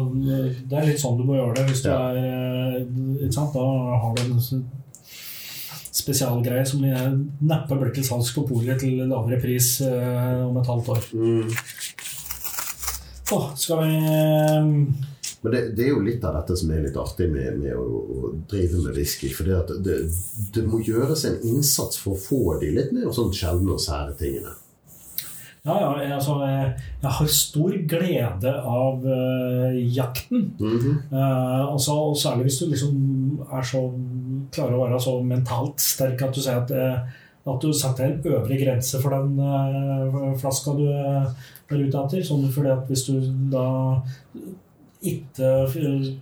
Det 0.67 0.79
er 0.79 0.89
litt 0.89 0.99
sånn 0.99 1.19
du 1.21 1.23
må 1.29 1.37
gjøre 1.37 1.61
det 1.61 1.67
hvis 1.69 1.85
du 1.85 1.91
Ja. 1.93 1.99
er 2.11 2.81
eh? 2.81 3.29
Da 3.31 3.67
har 4.03 4.17
du 4.17 4.23
en 4.25 4.65
spesialgreie 5.97 6.67
som 6.69 6.83
neppe 6.85 7.79
blir 7.81 7.93
til 7.97 8.05
salgs 8.05 8.33
på 8.37 8.45
polet 8.49 8.79
til 8.83 8.99
lavere 9.09 9.39
pris 9.41 9.81
eh, 9.87 10.43
om 10.47 10.57
et 10.61 10.69
halvt 10.73 10.89
år. 10.97 11.07
Mm. 11.17 11.51
Åh, 13.33 13.47
skal 13.57 13.81
vi 13.85 13.97
eh, 13.97 14.65
Men 15.43 15.53
det, 15.53 15.63
det 15.77 15.87
er 15.87 15.91
jo 15.95 16.03
litt 16.05 16.25
av 16.27 16.37
dette 16.39 16.57
som 16.59 16.71
er 16.75 16.85
litt 16.87 16.97
artig 16.99 17.27
med, 17.33 17.59
med 17.63 17.75
å, 17.79 17.87
å 17.87 18.31
drive 18.51 18.83
med 18.85 18.97
whisky. 18.99 19.31
For 19.35 19.47
det, 19.49 19.81
det, 19.87 19.97
det 20.55 20.65
må 20.67 20.81
gjøres 20.87 21.25
en 21.29 21.41
innsats 21.47 21.99
for 22.03 22.15
å 22.17 22.23
få 22.23 22.41
de 22.63 22.71
litt 22.77 22.95
mer 22.95 23.11
sånn 23.15 23.35
sjeldne 23.35 23.77
og 23.77 23.83
sære 23.83 24.15
tingene. 24.21 24.55
Ja, 25.67 25.75
ja, 25.83 25.87
jeg- 25.99 26.13
altså, 26.15 26.37
jeg, 26.47 26.67
jeg 27.03 27.13
har 27.19 27.31
stor 27.35 27.73
glede 27.91 28.53
av 28.71 29.03
uh, 29.03 29.75
jakten. 29.97 30.45
Mm 30.61 30.77
-hmm. 30.79 30.99
uh, 31.11 31.73
og 31.75 31.81
så- 31.83 31.97
og 32.11 32.17
særlig 32.17 32.45
hvis 32.47 32.59
du 32.61 32.67
liksom 32.71 33.41
er 33.53 33.63
så 33.63 33.81
klarer 34.55 34.77
å 34.77 34.83
være 34.85 35.01
så 35.03 35.17
mentalt 35.23 35.81
sterk 35.83 36.23
at 36.27 36.35
du 36.37 36.41
sier 36.43 36.61
at, 36.63 36.71
eh, 36.71 37.23
at 37.47 37.63
du 37.63 37.73
setter 37.73 38.05
en 38.09 38.21
øvre 38.35 38.59
grense 38.61 39.01
for 39.03 39.15
den 39.15 39.39
eh, 39.39 40.37
flaska 40.41 40.75
du 40.79 40.87
eh, 40.91 41.27
er 41.71 41.83
ute 41.83 42.05
etter. 42.05 42.23
Sånn 42.27 42.47
fordi 42.55 42.73
at 42.75 42.87
hvis 42.91 43.07
du 43.09 43.19
da 43.53 43.67
ikke 45.07 45.51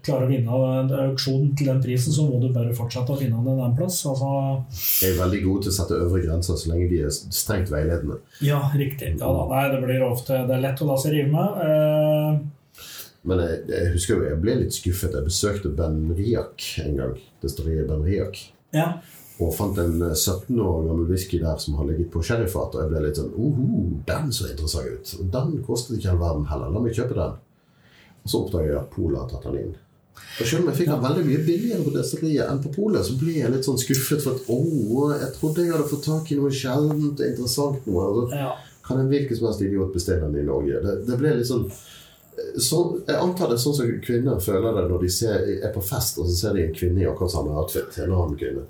klarer 0.05 0.27
å 0.27 0.29
vinne 0.29 0.57
en 0.81 0.91
auksjon 1.07 1.53
til 1.57 1.69
den 1.71 1.79
prisen, 1.81 2.13
så 2.13 2.27
må 2.27 2.41
du 2.43 2.51
bare 2.53 2.75
fortsette 2.77 3.15
å 3.15 3.17
finne 3.17 3.39
den 3.39 3.55
en 3.55 3.61
annen 3.63 3.77
plass. 3.79 4.01
Altså, 4.11 4.33
Jeg 5.01 5.15
er 5.15 5.21
veldig 5.23 5.41
god 5.47 5.63
til 5.65 5.73
å 5.73 5.77
sette 5.79 6.01
øvre 6.05 6.21
grenser 6.25 6.59
så 6.61 6.73
lenge 6.73 6.91
de 6.91 6.99
er 7.07 7.15
strengt 7.15 7.71
veiledende. 7.73 8.19
ja, 8.45 8.61
riktig. 8.75 9.15
Ja, 9.21 9.31
da, 9.31 9.47
nei, 9.55 9.63
det 9.73 9.81
blir 9.87 10.05
ofte 10.05 10.43
Det 10.49 10.57
er 10.59 10.65
lett 10.67 10.83
å 10.85 10.91
la 10.91 10.99
seg 11.01 11.15
rive 11.15 11.31
med. 11.33 11.65
Eh, 11.65 12.43
Men 13.25 13.41
jeg, 13.41 13.61
jeg 13.73 13.93
husker 13.95 14.19
jo 14.19 14.29
jeg 14.29 14.41
ble 14.43 14.57
litt 14.61 14.77
skuffet. 14.77 15.17
Jeg 15.17 15.29
besøkte 15.29 15.73
Ben 15.77 16.01
Riak 16.17 16.65
en 16.85 16.99
gang. 17.01 17.15
Destilleriet 17.45 17.91
Ben 17.91 18.07
Riak. 18.07 18.41
ja. 18.77 18.89
Og 19.43 19.51
fant 19.51 19.79
en 19.83 19.97
eh, 19.99 20.15
17 20.15 20.59
år 20.63 20.85
gammel 20.87 21.09
whisky 21.11 21.41
der 21.43 21.57
som 21.59 21.75
har 21.81 21.89
ligget 21.89 22.13
på 22.13 22.23
sherryfat. 22.23 22.77
Og 22.77 22.85
jeg 22.85 22.91
ble 22.93 23.01
litt 23.03 23.19
sånn 23.19 23.33
Oho, 23.35 23.79
den 24.07 24.29
så 24.35 24.51
interessant 24.51 24.93
ut. 24.93 25.15
Og 25.19 25.33
den 25.35 25.57
kostet 25.67 25.97
ikke 25.99 26.13
all 26.13 26.21
verden 26.21 26.45
heller. 26.51 26.71
La 26.71 26.83
meg 26.85 26.95
kjøpe 26.95 27.17
den. 27.19 27.41
Og 28.25 28.31
så 28.31 28.45
oppdaget 28.45 28.71
jeg 28.71 28.79
at 28.79 28.93
Polet 28.93 29.19
har 29.21 29.33
tatt 29.33 29.49
den 29.49 29.59
inn. 29.63 29.73
Og 30.15 30.47
selv 30.47 30.63
om 30.63 30.71
jeg 30.71 30.79
fikk 30.79 30.93
den 30.93 31.03
veldig 31.03 31.25
mye 31.27 31.41
billigere 31.49 31.83
på 31.83 31.95
destilleriet 31.97 32.51
enn 32.53 32.63
på 32.63 32.71
Polet, 32.77 33.03
så 33.07 33.17
ble 33.19 33.35
jeg 33.41 33.51
litt 33.51 33.67
sånn 33.67 33.81
skuffet. 33.83 34.23
For 34.23 34.39
at 34.39 34.47
å, 34.55 35.09
jeg 35.19 35.33
trodde 35.41 35.67
jeg 35.67 35.75
hadde 35.75 35.91
fått 35.91 36.07
tak 36.07 36.31
i 36.31 36.39
noe 36.39 36.55
sjeldent 36.55 37.25
interessant 37.27 37.91
nå. 37.91 37.99
Altså, 38.05 38.39
ja. 38.39 38.55
kan 38.87 39.03
en 39.03 39.11
hvilken 39.11 39.41
som 39.41 39.51
helst 39.51 39.67
idiot 39.67 39.99
bestille 39.99 40.29
den 40.29 40.45
i 40.45 40.47
Norge. 40.47 40.79
Det, 40.87 40.97
det 41.11 41.19
ble 41.19 41.35
litt 41.41 41.51
sånn 41.51 41.67
sånn, 42.59 43.03
Jeg 43.07 43.17
antar 43.21 43.49
det 43.51 43.57
er 43.59 43.63
sånn 43.65 43.75
som 43.79 43.91
kvinner 44.05 44.41
føler 44.41 44.75
det 44.79 44.85
når 44.91 45.01
de 45.05 45.11
ser, 45.11 45.45
er 45.65 45.73
på 45.75 45.83
fest 45.85 46.19
og 46.19 46.27
så 46.29 46.35
ser 46.39 46.55
de 46.59 46.65
en 46.67 46.75
kvinne 46.75 47.03
i 47.03 47.07
akkurat 47.11 47.31
samme 47.35 47.55
outfit. 47.61 47.99
En 48.03 48.13
annen 48.15 48.37
kvinne. 48.41 48.65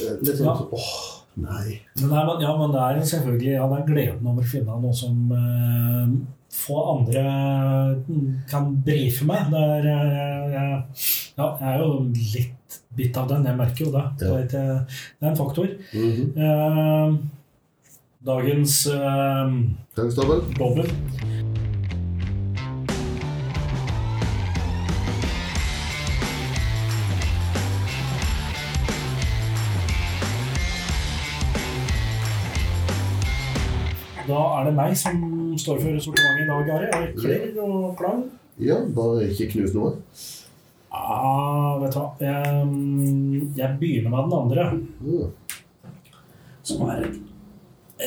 Eh, 0.00 0.14
Litt 0.22 0.36
sånn 0.38 0.46
Ja. 0.46 0.54
åh, 0.72 0.94
nei. 1.36 1.80
Men, 2.00 2.08
det 2.10 2.16
er, 2.22 2.40
ja, 2.46 2.56
men 2.58 2.72
det 2.72 2.80
er 2.86 3.02
selvfølgelig 3.10 3.52
ja, 3.54 3.66
det 3.68 3.78
er 3.80 3.86
gleden 3.92 4.26
over 4.32 4.42
å 4.42 4.50
finne 4.54 4.80
noe 4.82 4.94
som 4.94 5.32
eh, 5.32 6.14
få 6.54 6.76
andre 6.98 7.22
kan 8.50 8.68
brife 8.86 9.24
med. 9.26 9.50
Det 9.50 9.62
er, 9.76 9.88
eh, 9.90 10.52
jeg, 10.54 10.82
ja, 11.36 11.48
jeg 11.60 11.70
er 11.74 11.78
jo 11.82 11.88
litt 12.14 12.80
bitt 12.94 13.16
av 13.18 13.28
den, 13.28 13.44
jeg 13.48 13.56
merker 13.58 13.84
jo 13.86 13.90
det. 13.94 14.04
Det, 14.20 14.28
er, 14.30 14.44
ikke- 14.44 14.86
det 14.86 15.26
er 15.26 15.30
en 15.32 15.40
faktor. 15.40 15.68
Mhm. 15.94 16.24
Eh, 16.38 17.16
dagens 18.24 18.86
eh, 18.86 19.50
Gangstabel? 19.98 20.40
dobbel. 20.58 20.88
Da 34.24 34.40
er 34.58 34.68
det 34.68 34.74
meg 34.76 34.94
som 34.96 35.18
står 35.60 35.80
for 35.82 35.98
sortimentet 36.06 36.44
i 36.44 36.48
dag, 36.48 36.70
Are. 36.76 36.86
Er 36.88 37.02
det 37.04 37.18
Klirr 37.20 37.58
og 37.64 37.90
klang? 37.98 38.22
Ja, 38.62 38.78
bare 38.96 39.26
ikke 39.28 39.50
knus 39.52 39.74
noe. 39.74 39.96
Ah, 40.94 41.74
vet 41.82 41.92
du 41.92 41.98
hva. 41.98 42.06
Jeg, 42.22 42.68
jeg 43.58 43.76
begynner 43.80 44.14
med 44.14 44.24
den 44.24 44.38
andre, 44.38 44.64
Mm. 45.04 45.30
som 46.64 46.88
er 46.88 47.02
et 47.04 47.18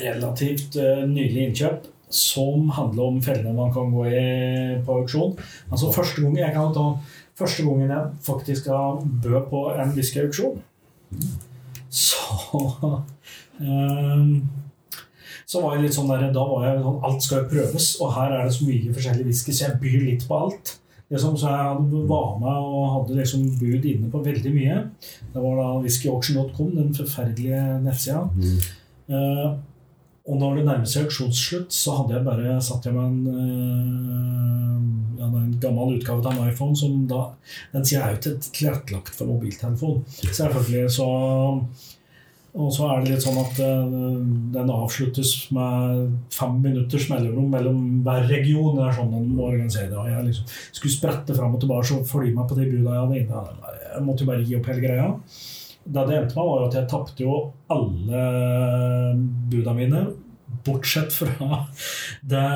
relativt 0.08 0.76
uh, 0.82 1.04
nydelig 1.06 1.48
innkjøp. 1.50 1.86
Som 2.10 2.70
handler 2.72 3.04
om 3.04 3.18
fellene 3.22 3.52
man 3.54 3.74
kan 3.76 3.92
gå 3.92 4.06
i 4.08 4.82
på 4.88 4.96
auksjon. 5.02 5.34
Altså 5.70 5.92
Første 5.92 6.22
gangen 6.24 6.40
jeg 6.40 6.54
kan 6.56 6.72
ta 6.74 6.86
Første 7.38 7.66
gangen 7.68 7.92
jeg 7.92 8.14
faktisk 8.26 8.70
har 8.72 9.02
bø 9.24 9.42
på 9.52 9.60
en 9.78 9.92
whiskyauksjon, 9.94 10.56
så 11.94 12.72
eh, 13.62 14.24
så 15.48 15.62
var 15.64 15.78
jeg 15.78 15.86
litt 15.86 15.96
sånn 15.96 16.10
der, 16.12 16.26
da 16.36 16.44
var 16.44 16.66
jeg 16.68 16.82
sånn, 16.84 16.98
Alt 17.08 17.24
skal 17.24 17.40
jo 17.40 17.52
prøves, 17.54 17.88
og 18.04 18.12
her 18.18 18.36
er 18.36 18.44
det 18.44 18.56
så 18.58 18.68
mye 18.68 18.98
forskjellig 18.98 19.30
whisky, 19.30 19.56
så 19.56 19.70
jeg 19.70 19.80
byr 19.84 20.04
litt 20.04 20.28
på 20.28 20.42
alt. 20.44 20.74
Liksom, 21.08 21.38
så 21.40 21.54
jeg 21.54 22.02
var 22.10 22.34
med 22.42 22.66
og 22.68 22.90
hadde 22.92 23.16
liksom 23.22 23.46
bud 23.62 23.86
inne 23.88 24.10
på 24.12 24.20
veldig 24.26 24.52
mye. 24.52 24.82
Det 25.32 25.40
var 25.40 25.56
da 25.62 25.70
whiskyauction.com, 25.86 26.74
den 26.76 26.92
forferdelige 26.98 27.64
nettsida. 27.86 28.26
Mm. 28.36 28.58
Uh, 29.08 29.56
og 30.28 30.42
når 30.42 30.58
det 30.58 30.66
nærmer 30.68 30.90
seg 30.92 31.08
auksjonsslutt, 31.08 31.72
så 31.72 31.96
hadde 32.02 32.18
jeg 32.18 32.28
bare 32.28 32.58
satt 32.68 32.90
jeg 32.90 32.98
med 32.98 33.08
en, 33.08 33.22
uh, 33.32 35.22
ja, 35.22 35.30
en 35.32 35.54
gammel 35.64 35.96
utgave 35.96 36.28
av 36.28 36.36
en 36.36 36.52
iPhone 36.52 36.76
som 36.76 37.06
da 37.08 37.30
Den 37.72 37.88
sida 37.88 38.04
er 38.04 38.18
jo 38.18 38.36
tilrettelagt 38.50 39.16
for 39.16 39.32
mobiltelefon. 39.32 40.04
Selvfølgelig 40.28 40.92
så 40.98 41.08
Og 42.58 42.72
så 42.74 42.88
er 42.90 43.04
det 43.04 43.12
litt 43.12 43.24
sånn 43.26 43.38
at 43.38 43.60
eh, 43.62 43.98
den 44.56 44.72
avsluttes 44.74 45.34
med 45.54 46.16
fem 46.34 46.56
minutters 46.64 47.06
mellomrom 47.12 47.52
mellom 47.54 47.82
hver 48.06 48.26
region. 48.32 48.80
Det 48.80 48.88
er 48.88 48.96
sånn 48.98 49.14
den 49.14 49.28
må 49.38 49.52
organisere 49.52 49.92
det. 49.92 50.00
Og 50.02 50.10
jeg 50.10 50.26
liksom 50.32 50.56
skulle 50.72 50.96
sprette 50.96 51.38
fram 51.38 51.54
og 51.54 51.62
tilbake 51.62 52.00
og 52.00 52.10
følge 52.10 52.34
meg 52.34 52.50
på 52.50 52.58
de 52.58 52.70
buda 52.72 52.96
jeg 52.96 53.04
hadde 53.04 53.20
inne. 53.22 53.74
Jeg 53.92 54.06
måtte 54.08 54.26
jo 54.26 54.32
bare 54.32 54.48
gi 54.48 54.58
opp 54.58 54.72
hele 54.72 54.86
greia. 54.86 55.12
Det 55.88 56.06
det 56.10 56.16
endte 56.18 56.36
med, 56.36 56.50
var 56.50 56.66
at 56.66 56.80
jeg 56.80 56.90
tapte 56.92 57.24
jo 57.24 57.36
alle 57.72 58.24
buda 59.54 59.76
mine. 59.78 60.02
Bortsett 60.66 61.14
fra 61.14 61.62
det 62.32 62.48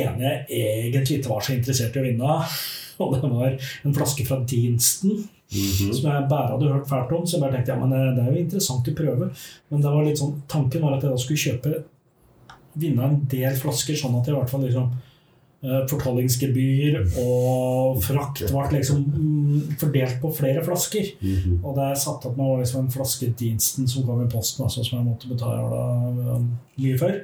ene 0.00 0.32
jeg 0.48 0.88
egentlig 0.88 1.20
ikke 1.20 1.34
var 1.34 1.44
så 1.44 1.54
interessert 1.58 1.98
i 1.98 2.00
å 2.00 2.08
vinne. 2.08 2.40
Og 3.02 3.14
det 3.18 3.28
var 3.28 3.54
en 3.58 3.94
flaske 3.96 4.24
fra 4.24 4.40
Mhm. 5.52 5.92
som 5.92 6.10
jeg 6.10 6.28
bare 6.28 6.52
hadde 6.52 6.72
hørt 6.72 6.88
fælt 6.88 7.12
om. 7.12 7.26
Så 7.26 7.36
jeg 7.36 7.42
bare 7.44 7.52
tenkte 7.56 7.72
ja, 7.72 7.78
men 7.84 7.90
det 8.16 8.24
er 8.24 8.32
jo 8.32 8.44
interessant 8.44 8.88
å 8.88 8.94
prøve. 8.96 9.30
Men 9.70 9.80
det 9.84 9.94
var 9.94 10.04
litt 10.04 10.18
sånn, 10.18 10.36
tanken 10.48 10.82
var 10.82 10.96
at 10.96 11.02
jeg 11.02 11.10
da 11.10 11.22
skulle 11.22 11.44
kjøpe 11.46 11.84
vinne 12.74 13.04
en 13.04 13.18
del 13.28 13.56
flasker, 13.60 13.98
sånn 13.98 14.14
at 14.18 14.28
jeg 14.28 14.34
i 14.34 14.38
hvert 14.38 14.50
fall 14.50 14.64
liksom 14.64 14.86
eh, 15.62 15.82
Fortollingsgebyr 15.90 17.02
og 17.20 18.00
frakt 18.02 18.46
ble 18.48 18.64
liksom 18.78 19.02
mm, 19.04 19.76
fordelt 19.82 20.16
på 20.22 20.32
flere 20.38 20.64
flasker. 20.64 21.12
Mhm. 21.20 21.60
Og 21.60 21.76
det 21.76 21.90
satt 22.00 22.24
opp 22.30 22.40
med 22.40 22.64
liksom 22.64 22.86
en 22.86 22.94
flaske 22.96 23.28
Diensten 23.38 23.88
som 23.90 24.06
kom 24.08 24.24
i 24.24 24.30
posten, 24.32 24.64
altså, 24.64 24.84
som 24.86 24.98
jeg 24.98 25.10
måtte 25.10 25.30
betale 25.30 25.68
da, 25.68 25.84
um, 26.38 26.50
mye 26.80 26.98
for. 26.98 27.20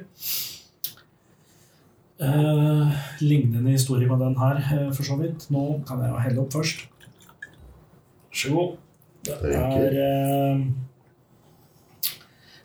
Eh, 2.19 2.87
lignende 3.23 3.71
historie 3.71 4.07
med 4.07 4.19
den 4.19 4.35
her, 4.37 4.57
eh, 4.57 4.91
for 4.91 5.03
så 5.03 5.15
vidt. 5.15 5.47
Nå 5.49 5.81
kan 5.87 6.01
jeg 6.03 6.09
jo 6.11 6.23
helle 6.25 6.41
opp 6.41 6.53
først. 6.53 6.87
Vær 8.29 8.37
så 8.37 8.53
god. 8.53 8.75
Det 9.25 9.33
er 9.55 9.95
eh, 9.99 10.59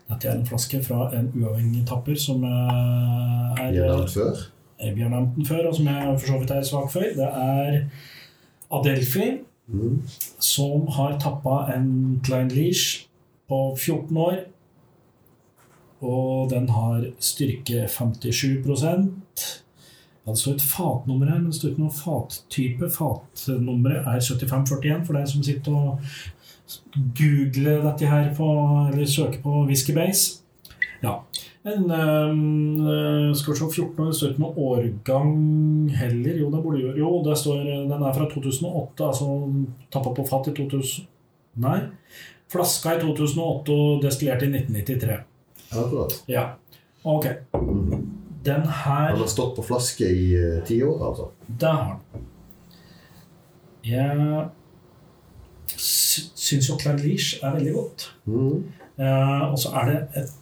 Dette 0.09 0.27
er 0.29 0.35
en 0.37 0.45
flaske 0.45 0.83
fra 0.83 1.09
en 1.17 1.31
uavhengig 1.33 1.81
tapper 1.89 2.15
som 2.15 2.43
eh, 2.43 3.63
er 3.63 3.71
Vi 3.71 3.81
har 3.81 3.89
nevnt 3.89 4.13
før. 4.13 4.43
Vi 4.79 5.01
har 5.01 5.09
nevnt 5.09 5.35
den 5.35 5.45
før, 5.45 5.67
og 5.67 5.75
som 5.75 5.87
jeg 5.87 6.19
for 6.19 6.27
så 6.27 6.39
vidt 6.39 6.51
er 6.51 6.63
svak 6.63 6.91
for. 6.91 6.99
Det 7.17 7.29
er 7.41 7.79
Adelphi, 8.71 9.31
mm. 9.67 10.01
som 10.39 10.87
har 10.87 11.17
tappa 11.19 11.65
en 11.75 12.21
Klein 12.23 12.49
Leash 12.49 13.07
på 13.49 13.75
14 13.75 14.17
år. 14.17 14.37
og 16.01 16.49
den 16.49 16.69
har 16.69 17.05
styrke 17.19 17.87
57 17.87 18.63
Altså 20.25 20.55
et 20.55 20.61
fatnummer 20.61 21.29
her, 21.29 21.37
men 21.37 21.51
det 21.51 21.59
står 21.59 21.73
ikke 21.73 21.83
noe 21.83 21.93
fattype. 21.93 22.89
Fatnummeret 22.89 24.07
er 24.09 24.23
7541 24.25 25.05
for 25.05 25.19
deg 25.19 25.29
som 25.29 25.43
sitter 25.45 25.75
og 25.75 25.99
googler 27.17 27.83
dette 27.85 28.09
her 28.09 28.31
på, 28.33 28.47
eller 28.89 29.05
søker 29.05 29.43
på 29.43 29.65
Whiskybase. 29.69 30.41
Ja. 31.03 31.19
En 31.65 31.91
øh, 31.91 33.35
Skal 33.35 33.53
vi 33.53 33.57
se 33.59 33.69
14 33.75 33.99
år, 33.99 34.05
det 34.05 34.15
står 34.15 34.33
ikke 34.33 34.43
noe 34.43 34.65
årgang 34.69 35.31
heller. 35.97 36.37
Jo, 36.41 36.49
det 36.53 36.63
burde 36.63 36.81
jo 36.81 36.93
Jo, 36.97 37.11
det 37.25 37.37
står, 37.37 37.61
den 37.89 37.93
er 38.01 38.17
fra 38.17 38.29
2008, 38.29 39.05
altså 39.05 39.29
tappa 39.93 40.13
på 40.13 40.25
fat 40.29 40.49
i 40.51 40.55
2000 40.57 41.07
Nei. 41.65 41.79
Flaska 42.51 42.97
i 42.97 43.01
2008 43.01 43.73
og 43.73 44.03
destillert 44.03 44.43
i 44.43 44.49
1993. 44.51 45.23
Akkurat. 45.71 46.21
Ja. 46.29 46.49
Ok. 47.03 47.25
Mhm. 47.53 48.24
Den 48.45 48.61
her 48.67 49.09
Han 49.11 49.21
har 49.23 49.27
stått 49.31 49.55
på 49.57 49.63
flaske 49.65 50.05
i 50.05 50.25
eh, 50.37 50.59
ti 50.67 50.77
år, 50.85 50.99
altså. 51.09 51.29
Det 51.47 51.71
har 51.71 51.95
den. 52.13 52.25
Jeg 53.85 54.49
sy- 55.77 56.29
syns 56.35 56.69
jo 56.69 56.77
Clan 56.81 56.97
Leash 57.01 57.39
er 57.43 57.55
veldig 57.57 57.73
godt. 57.75 58.05
Mm. 58.25 58.63
Uh, 58.95 59.51
og 59.51 59.57
så 59.59 59.73
er 59.81 59.89
det 59.91 59.97
et 60.21 60.33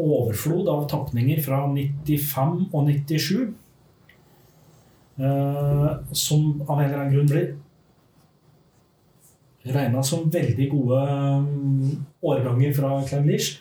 overflod 0.00 0.68
av 0.72 0.86
tapninger 0.90 1.40
fra 1.44 1.62
95 1.70 2.68
og 2.72 2.88
97. 2.88 3.54
Uh, 5.20 6.00
som 6.16 6.62
av 6.66 6.78
en 6.80 6.86
eller 6.86 6.98
annen 7.02 7.12
grunn 7.14 7.28
blir 7.28 7.50
regna 9.74 10.00
som 10.02 10.30
veldig 10.32 10.70
gode 10.72 11.00
um, 11.04 12.06
årganger 12.24 12.72
fra 12.76 12.94
Clan 13.08 13.26
Leash. 13.28 13.59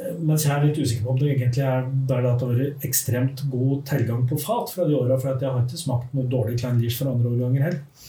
Eh, 0.00 0.16
Mens 0.18 0.46
jeg 0.46 0.54
er 0.54 0.66
litt 0.66 0.80
usikker 0.80 1.06
på 1.06 1.14
om 1.14 1.20
det 1.20 1.32
egentlig 1.34 1.64
er 1.66 1.84
der 2.08 2.24
det 2.24 2.32
har 2.32 2.54
vært 2.54 2.86
ekstremt 2.86 3.44
god 3.52 3.84
tilgang 3.88 4.26
på 4.28 4.38
fat 4.40 4.72
fra 4.74 4.86
de 4.88 4.96
åra. 4.98 5.18
For 5.20 5.34
jeg 5.34 5.48
har 5.50 5.64
ikke 5.64 5.84
smakt 5.84 6.14
noe 6.16 6.30
dårlig 6.30 6.58
Clan 6.60 6.80
Leash 6.80 7.00
fra 7.00 7.12
andre 7.12 7.32
årganger 7.34 7.66
heller. 7.68 8.08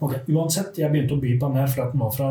Ok, 0.00 0.14
Uansett, 0.32 0.78
jeg 0.80 0.88
begynte 0.88 1.12
å 1.18 1.20
by 1.20 1.34
på 1.36 1.48
den 1.50 1.60
her 1.60 1.68
fordi 1.68 1.92
den 1.92 2.00
var 2.00 2.12
fra 2.14 2.28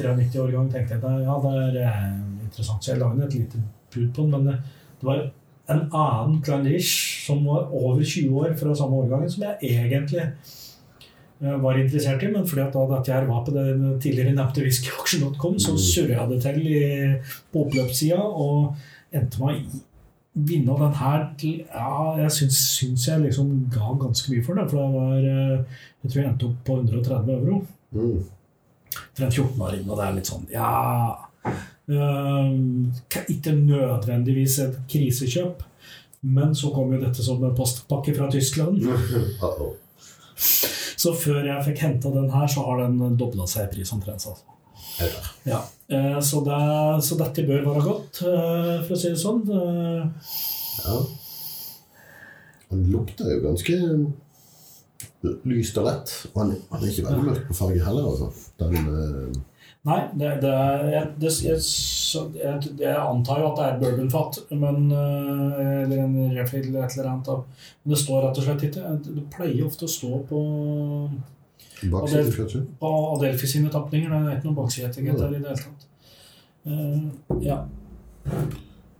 93-årgang. 0.00 0.70
tenkte 0.72 0.96
jeg 0.96 1.24
ja, 1.26 1.34
det 1.44 1.54
er 1.60 1.80
eh, 1.82 2.12
interessant, 2.46 2.80
så 2.80 2.94
jeg 2.94 3.02
lagde 3.02 3.26
et 3.26 3.36
lite 3.36 3.64
bud 3.92 4.06
på 4.16 4.24
den. 4.24 4.30
Men 4.32 4.46
det, 4.48 4.54
det 5.00 5.08
var 5.10 5.26
en 5.74 5.82
annen 5.90 6.38
Clan 6.44 6.64
Leash 6.64 7.26
som 7.26 7.44
var 7.44 7.68
over 7.68 8.00
20 8.00 8.40
år 8.40 8.56
fra 8.60 8.76
samme 8.76 9.02
årgangen, 9.04 9.30
som 9.32 9.44
jeg 9.44 9.74
egentlig 9.74 10.24
eh, 10.24 10.54
var 11.40 11.78
interessert 11.78 12.22
i, 12.22 12.28
men 12.32 12.46
fordi 12.46 12.62
at 12.62 12.72
da 12.76 12.84
at 13.00 13.08
jeg 13.10 13.26
var 13.28 13.42
på 13.44 13.52
den 13.54 13.98
tidligere 14.00 14.34
nevnte 14.36 14.62
whiskyaksjen.com, 14.64 15.58
så 15.60 15.74
surra 15.76 16.20
jeg 16.22 16.30
det 16.30 16.38
til 16.44 16.60
i, 16.66 16.84
på 17.52 17.64
oppløpssida 17.66 18.20
og 18.22 18.76
endte 19.14 19.42
meg 19.42 19.58
i 19.64 19.82
vinne 20.34 20.74
den 20.80 20.94
her 20.98 21.28
til 21.38 21.60
Ja, 21.70 22.14
jeg 22.18 22.30
syns, 22.34 22.56
syns 22.78 23.04
jeg 23.06 23.20
liksom 23.22 23.52
ga 23.70 23.92
ganske 24.00 24.32
mye 24.32 24.42
for 24.42 24.58
det. 24.58 24.64
For 24.70 24.80
det 24.80 24.94
var 24.94 25.26
eh, 25.30 25.82
Jeg 26.02 26.10
tror 26.10 26.20
jeg 26.22 26.30
endte 26.32 26.48
opp 26.48 26.64
på 26.66 26.78
130 26.80 27.36
euro 27.38 27.60
Mm. 27.94 28.24
for 29.14 29.22
en 29.24 29.30
14-åring, 29.30 29.84
og 29.90 29.98
det 30.00 30.04
er 30.08 30.16
litt 30.16 30.26
sånn 30.26 30.48
Ja 30.50 30.70
eh, 31.86 33.28
Ikke 33.30 33.52
nødvendigvis 33.54 34.58
et 34.64 34.80
krisekjøp, 34.90 35.62
men 36.26 36.54
så 36.58 36.72
kom 36.74 36.90
jo 36.96 36.98
dette 37.04 37.22
som 37.22 37.44
en 37.46 37.54
postpakke 37.54 38.16
fra 38.16 38.26
Tyskland. 38.32 38.82
Uh-oh. 39.44 39.76
Så 41.04 41.12
før 41.20 41.44
jeg 41.44 41.64
fikk 41.68 41.82
henta 41.84 42.10
den 42.14 42.30
her, 42.32 42.46
så 42.48 42.64
har 42.64 42.84
den 42.84 43.16
dobla 43.20 43.44
seg 43.50 43.66
i 43.68 43.72
pris 43.76 43.92
omtrent. 43.92 44.24
Altså. 44.24 44.50
Ja. 45.48 45.60
eh, 45.92 46.18
Så, 46.24 46.40
det, 46.46 46.58
så 47.04 47.18
dette 47.20 47.44
bør 47.48 47.64
være 47.68 47.82
godt, 47.84 48.22
eh, 48.24 48.78
for 48.86 48.96
å 48.96 49.00
si 49.00 49.12
det 49.12 49.20
sånn. 49.20 49.42
Eh, 49.52 50.32
Ja. 50.84 50.96
Han 52.70 52.80
lukter 52.90 53.28
jo 53.30 53.42
ganske 53.44 53.74
lyst 55.46 55.76
og 55.78 55.86
lett. 55.86 56.10
Og 56.32 56.40
han, 56.42 56.54
er 56.74 56.86
ikke 56.88 57.04
veldig 57.06 57.26
mørk 57.28 57.44
på 57.48 57.56
farge 57.60 57.84
heller, 57.84 58.08
altså. 58.10 58.30
Den, 58.60 59.44
Nei, 59.84 59.98
det, 60.16 60.28
det, 60.40 60.48
er- 60.50 60.86
jeg, 60.94 61.08
det, 61.20 61.30
jeg, 61.44 61.58
så- 61.60 62.30
jeg, 62.38 62.70
jeg 62.80 62.96
antar 62.96 63.40
jo 63.42 63.50
at 63.50 63.58
det 63.58 63.64
er 63.66 63.80
bourbonfat, 63.82 64.38
men 64.56 64.86
eh, 64.96 65.82
Eller 65.82 65.98
en 66.06 66.14
refill 66.38 66.68
eller 66.70 66.86
et 66.86 66.96
eller 66.96 67.10
annet. 67.10 67.28
av- 67.28 67.44
Men 67.84 67.92
det 67.94 67.98
står 68.00 68.22
rett 68.24 68.38
og 68.40 68.46
slett 68.46 68.64
ikke. 68.70 68.94
Det 69.04 69.24
pleier 69.34 69.66
ofte 69.66 69.84
å 69.84 69.92
stå 69.92 70.22
på, 70.30 70.40
Adelphi 72.80 73.46
sine 73.50 73.68
tapninger. 73.74 74.08
Det 74.08 74.32
er 74.32 74.38
ikke 74.38 74.48
noen 74.48 74.60
baksideetikett 74.62 75.20
der 75.20 75.36
i 75.36 75.42
det 75.42 75.52
hele 75.52 75.64
tatt. 75.66 75.86
Uh, 76.64 77.40
ja. 77.44 77.58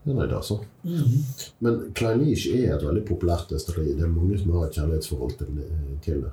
Ja, 0.05 0.13
nei, 0.13 0.27
det, 0.29 0.37
altså. 0.37 0.59
Mhm. 0.85 1.21
Men 1.65 1.79
Klein 1.97 2.21
er 2.69 2.75
et 2.77 2.85
veldig 2.85 3.07
populært 3.09 3.49
destilleri. 3.55 3.95
Det 3.97 4.05
er 4.05 4.13
mange 4.13 4.37
som 4.37 4.53
har 4.53 4.67
et 4.67 4.77
kjærlighetsforhold 4.77 5.39
til, 5.39 5.63
til 6.05 6.27
det. 6.27 6.33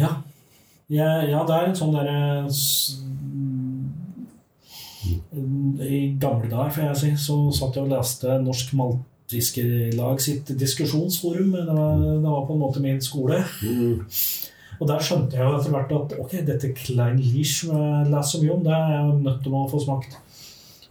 ja. 0.00 0.14
Ja, 0.92 1.22
ja, 1.24 1.40
det 1.48 1.56
er 1.56 1.70
en 1.70 1.76
sånn 1.78 1.94
derre 1.96 2.16
I 5.84 6.00
gamle 6.20 6.50
dager, 6.50 6.72
får 6.74 6.84
jeg 6.90 7.00
si, 7.00 7.12
så 7.26 7.38
satt 7.56 7.78
jeg 7.78 7.86
og 7.86 7.92
leste 7.94 8.38
Norsk 8.44 8.74
Maltwhiskylag 8.78 10.20
sitt 10.22 10.52
diskusjonsforum. 10.60 11.54
Det 11.56 11.64
var, 11.70 12.02
det 12.02 12.26
var 12.26 12.44
på 12.48 12.56
en 12.56 12.62
måte 12.66 12.84
min 12.84 13.00
skole. 13.04 13.40
Mm. 13.64 14.04
Og 14.80 14.90
der 14.90 15.02
skjønte 15.06 15.38
jeg 15.38 15.56
etter 15.56 15.72
hvert 15.72 15.94
at 15.96 16.14
ok, 16.20 16.36
dette 16.46 16.72
Klein 16.76 17.20
Leach 17.22 17.60
som 17.62 17.74
jeg 17.78 18.10
leser 18.10 18.30
så 18.34 18.42
mye 18.42 18.54
om, 18.56 18.64
det 18.66 18.74
er 18.76 18.94
jeg 18.96 19.18
nødt 19.22 19.42
til 19.44 19.56
å 19.56 19.64
få 19.70 19.80
smakt. 19.86 20.18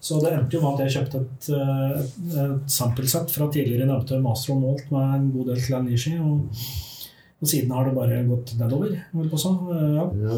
Så 0.03 0.17
det 0.19 0.33
endte 0.35 0.57
jo 0.57 0.63
med 0.63 0.73
at 0.73 0.81
jeg 0.83 0.95
kjøpte 0.97 1.19
et, 1.21 1.45
eh, 1.55 1.91
et, 2.01 2.15
et 2.43 2.71
samplesett 2.71 3.29
fra 3.31 3.47
tidligere 3.51 3.87
nevnte 3.87 4.19
Master 4.23 4.55
of 4.55 4.59
Malt 4.59 4.89
med 4.91 5.13
en 5.19 5.29
god 5.35 5.53
del 5.53 5.61
Klein 5.63 5.87
Leach 5.87 6.09
i. 6.11 6.17
Og, 7.43 7.49
siden 7.51 7.71
har 7.75 7.87
det 7.87 7.95
bare 7.97 8.21
gått 8.27 8.53
nedover. 8.59 8.93
vil 9.11 9.25
jeg 9.27 9.31
på 9.33 9.55
eh, 9.75 9.95
Ja. 9.97 10.05
Ja. 10.23 10.37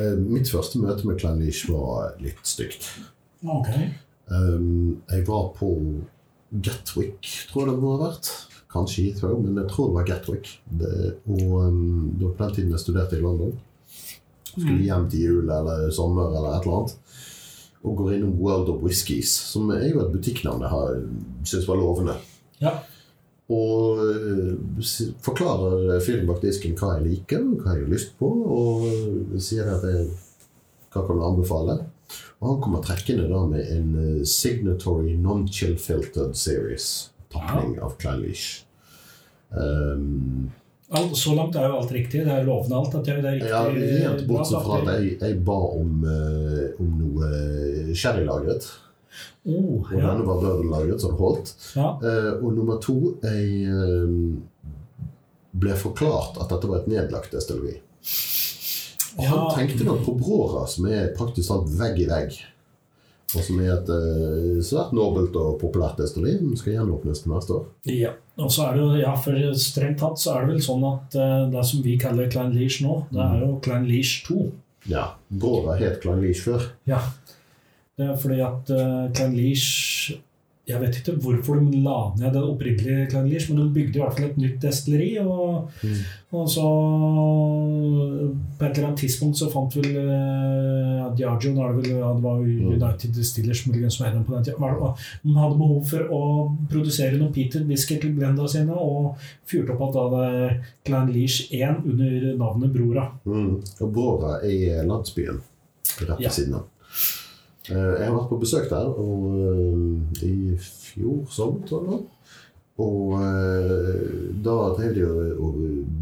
Eh, 0.00 0.14
Mitt 0.16 0.48
første 0.48 0.80
møte 0.80 1.06
med 1.06 1.18
Klein 1.20 1.42
var 1.68 2.14
litt 2.22 2.40
stygt. 2.46 2.86
Ok. 3.44 3.68
Um, 4.30 5.02
jeg 5.10 5.26
var 5.26 5.50
på 5.56 5.70
Gatwick, 6.50 7.26
tror 7.50 7.66
jeg 7.66 7.74
det 7.74 7.82
må 7.82 7.96
ha 7.96 8.06
vært. 8.08 8.30
Kanskje 8.70 9.08
Heathrow, 9.08 9.40
men 9.42 9.58
jeg 9.58 9.68
tror 9.72 9.90
det 9.90 9.96
var 9.98 10.06
Gatwick. 10.08 10.52
Det, 10.70 11.16
og 11.26 11.56
um, 11.66 12.12
det 12.14 12.26
var 12.26 12.36
på 12.38 12.44
den 12.44 12.54
tiden 12.54 12.76
jeg 12.76 12.84
studerte 12.84 13.18
i 13.18 13.24
London. 13.24 13.58
Skulle 14.50 14.82
hjem 14.82 15.08
til 15.10 15.26
jul 15.26 15.50
eller 15.50 15.90
sommer 15.94 16.30
eller 16.30 16.56
et 16.56 16.64
eller 16.66 16.78
annet. 16.80 17.18
Og 17.80 17.96
går 17.96 18.14
innom 18.16 18.36
World 18.38 18.68
of 18.72 18.82
Whiskies, 18.84 19.32
som 19.52 19.70
er 19.74 19.88
jo 19.88 20.02
et 20.04 20.12
butikknavn 20.14 20.64
jeg 20.66 21.04
syns 21.48 21.68
var 21.68 21.80
lovende. 21.80 22.16
Ja. 22.60 22.78
Og 23.50 24.02
eh, 24.06 24.90
forklarer 25.24 25.98
fyren 26.04 26.28
bak 26.28 26.42
disken 26.44 26.76
hva 26.78 26.96
jeg 26.96 27.06
liker, 27.08 27.46
hva 27.58 27.74
jeg 27.74 27.86
har 27.86 27.94
lyst 27.94 28.12
på, 28.20 28.28
og 28.30 29.40
sier 29.42 29.70
at 29.72 29.86
jeg, 29.88 30.06
hva 30.94 31.02
kan 31.06 31.18
du 31.18 31.26
anbefale. 31.26 31.80
Og 32.40 32.46
han 32.46 32.62
kommer 32.64 32.84
trekkende 32.84 33.26
da 33.30 33.42
med 33.50 33.66
en 33.74 33.90
eh, 34.00 34.22
Signatory 34.28 35.16
Non-Chill 35.18 35.76
Filtered 35.82 36.38
Series-tapning 36.38 37.76
av 37.82 37.98
Klein 38.00 38.22
Leash. 38.24 38.64
Um, 39.50 40.50
Alt, 40.90 41.16
så 41.16 41.34
langt 41.34 41.54
er 41.54 41.68
jo 41.70 41.76
alt 41.78 41.92
riktig. 41.94 42.24
Det 42.26 42.32
er 42.34 42.46
lovende 42.46 42.78
alt. 42.80 42.94
At 42.98 43.06
det 43.06 43.12
er 43.14 43.36
riktig, 43.36 43.50
ja, 43.52 44.06
Helt 44.10 44.24
bortsett 44.26 44.64
fra 44.66 44.78
at 44.80 44.88
jeg, 44.96 45.12
jeg 45.20 45.36
ba 45.46 45.58
om, 45.76 46.00
eh, 46.02 46.64
om 46.82 46.96
noe 46.98 47.28
eh, 47.30 47.92
sherrylagret. 47.94 48.66
Oh, 49.48 49.80
Og 49.80 49.92
ja. 49.96 50.04
denne 50.12 50.26
var 50.26 50.40
bourbonlagret, 50.42 51.00
så 51.02 51.10
det 51.10 51.18
holdt. 51.18 51.52
Ja. 51.76 51.88
Eh, 52.04 52.32
og 52.44 52.52
nummer 52.54 52.76
to 52.82 53.16
Jeg 53.24 53.64
eh, 53.66 54.12
ble 55.60 55.74
forklart 55.80 56.38
at 56.40 56.52
dette 56.52 56.68
var 56.70 56.82
et 56.82 56.90
nedlagt 56.92 57.32
destilleri. 57.34 57.78
Og 59.18 59.26
han 59.26 59.48
tenkte 59.56 59.84
nok 59.88 60.04
på 60.06 60.14
Brora, 60.20 60.62
som 60.70 60.86
er 60.86 61.10
praktisk 61.16 61.50
talt 61.50 61.72
vegg 61.80 61.98
i 62.04 62.06
vegg. 62.10 62.38
Og 63.34 63.42
som 63.46 63.58
er 63.62 63.72
et 63.74 63.90
eh, 63.94 64.62
svært 64.66 64.94
nobelt 64.94 65.34
og 65.38 65.58
populært 65.60 65.98
destilleri. 65.98 66.38
som 66.38 66.56
Skal 66.60 66.76
gjenåpnes 66.78 67.24
til 67.24 67.34
neste 67.34 67.58
år. 67.58 67.66
Ja, 67.90 68.14
og 68.38 68.50
så 68.54 68.68
er 68.68 68.78
det 68.78 68.84
jo, 68.84 68.88
ja, 69.02 69.12
for 69.18 69.36
strengt 69.58 70.00
tatt 70.02 70.18
så 70.22 70.36
er 70.36 70.46
det 70.46 70.54
vel 70.54 70.64
sånn 70.64 70.86
at 70.86 71.18
det 71.52 71.66
som 71.66 71.82
vi 71.84 71.98
kaller 72.00 72.30
Klein 72.30 72.54
Leash 72.56 72.84
nå, 72.86 73.04
det 73.10 73.22
er 73.26 73.42
jo 73.44 73.56
Klein 73.64 73.86
Leash 73.90 74.24
2. 74.30 74.50
Ja, 74.88 75.10
Brora 75.28 75.74
het 75.76 76.00
Klein 76.00 76.22
Leash 76.22 76.46
før. 76.46 76.70
Ja. 76.88 77.02
Det 78.00 78.08
er 78.08 78.16
fordi 78.24 78.40
at 78.48 78.72
uh, 78.72 79.06
Klein 79.12 79.36
Leash 79.36 80.16
Jeg 80.70 80.78
vet 80.78 80.96
ikke 81.00 81.16
hvorfor 81.18 81.58
de 81.58 81.80
la 81.82 81.96
ned 82.20 82.32
det 82.36 82.42
opprinnelige 82.46 83.08
Klein 83.10 83.26
Leash, 83.28 83.48
men 83.50 83.58
de 83.58 83.72
bygde 83.74 83.98
i 83.98 84.02
hvert 84.02 84.14
fall 84.16 84.28
et 84.30 84.36
nytt 84.38 84.60
destilleri. 84.62 85.08
Og, 85.22 85.68
Mm. 85.82 85.96
og 86.38 86.44
så 86.52 86.62
På 88.58 88.64
et 88.66 88.76
eller 88.76 88.88
annet 88.90 89.00
tidspunkt 89.00 89.38
så 89.40 89.48
fant 89.52 89.74
vel 89.78 89.88
uh, 89.96 91.08
Diagio 91.16 91.52
da 91.56 91.64
er 91.66 91.74
det 91.74 91.82
vel, 91.88 91.98
ja, 91.98 92.10
Det 92.14 92.22
var 92.24 92.40
jo 92.44 92.70
United 92.76 93.14
Distillers 93.16 93.62
muligens 93.66 93.96
som 93.98 94.06
eide 94.06 94.18
dem 94.18 94.24
på 94.28 94.34
den 94.36 94.44
tida. 94.46 94.90
De 95.24 95.34
hadde 95.38 95.58
behov 95.60 95.80
for 95.90 96.06
å 96.14 96.22
produsere 96.70 97.18
noen 97.18 97.32
Peter 97.34 97.64
whisky 97.66 97.98
til 98.02 98.14
blenda 98.16 98.46
sine, 98.50 98.76
og 98.76 99.16
fyrte 99.50 99.74
opp 99.74 99.88
at 99.88 99.96
da 99.96 100.04
det 100.14 100.60
Klein 100.86 101.10
Leash 101.14 101.48
1 101.50 101.82
under 101.84 102.28
navnet 102.40 102.74
Brora. 102.76 103.08
Mm. 103.26 103.56
Og 103.80 103.92
Brora 103.96 104.36
er 104.46 104.84
landsbyen 104.86 105.40
rett 106.00 106.18
ved 106.18 106.20
Ja. 106.28 106.30
siden 106.30 106.54
av. 106.60 106.68
Eh, 107.70 108.00
Jeg 108.00 108.08
har 108.08 108.16
vært 108.16 108.30
på 108.32 108.40
besøk 108.42 108.70
der 108.70 108.88
og, 108.90 109.28
eh, 109.40 110.24
i 110.26 110.56
fjor 110.58 111.22
sommer, 111.30 111.66
tror 111.68 111.86
jeg. 111.90 112.00
Og 112.80 113.12
eh, 113.20 114.34
da 114.40 114.54
drev 114.78 114.94
de 114.96 115.04
og, 115.36 115.58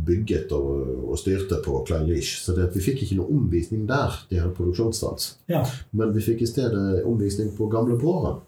bygget 0.07 0.53
og, 0.55 1.09
og 1.11 1.19
styrte 1.19 1.59
på 1.65 1.81
Klein 1.89 2.07
Leach. 2.07 2.37
Så 2.45 2.55
vi 2.57 2.81
fikk 2.85 3.03
ikke 3.05 3.19
noe 3.19 3.33
omvisning 3.35 3.87
der, 3.89 4.15
de 4.31 4.39
hadde 4.39 4.55
produksjonsstans. 4.57 5.33
Ja. 5.51 5.65
Men 5.93 6.15
vi 6.15 6.23
fikk 6.25 6.45
i 6.47 6.51
stedet 6.51 7.03
omvisning 7.09 7.51
på 7.57 7.67
Gamle 7.73 7.99
Bråren. 7.99 8.39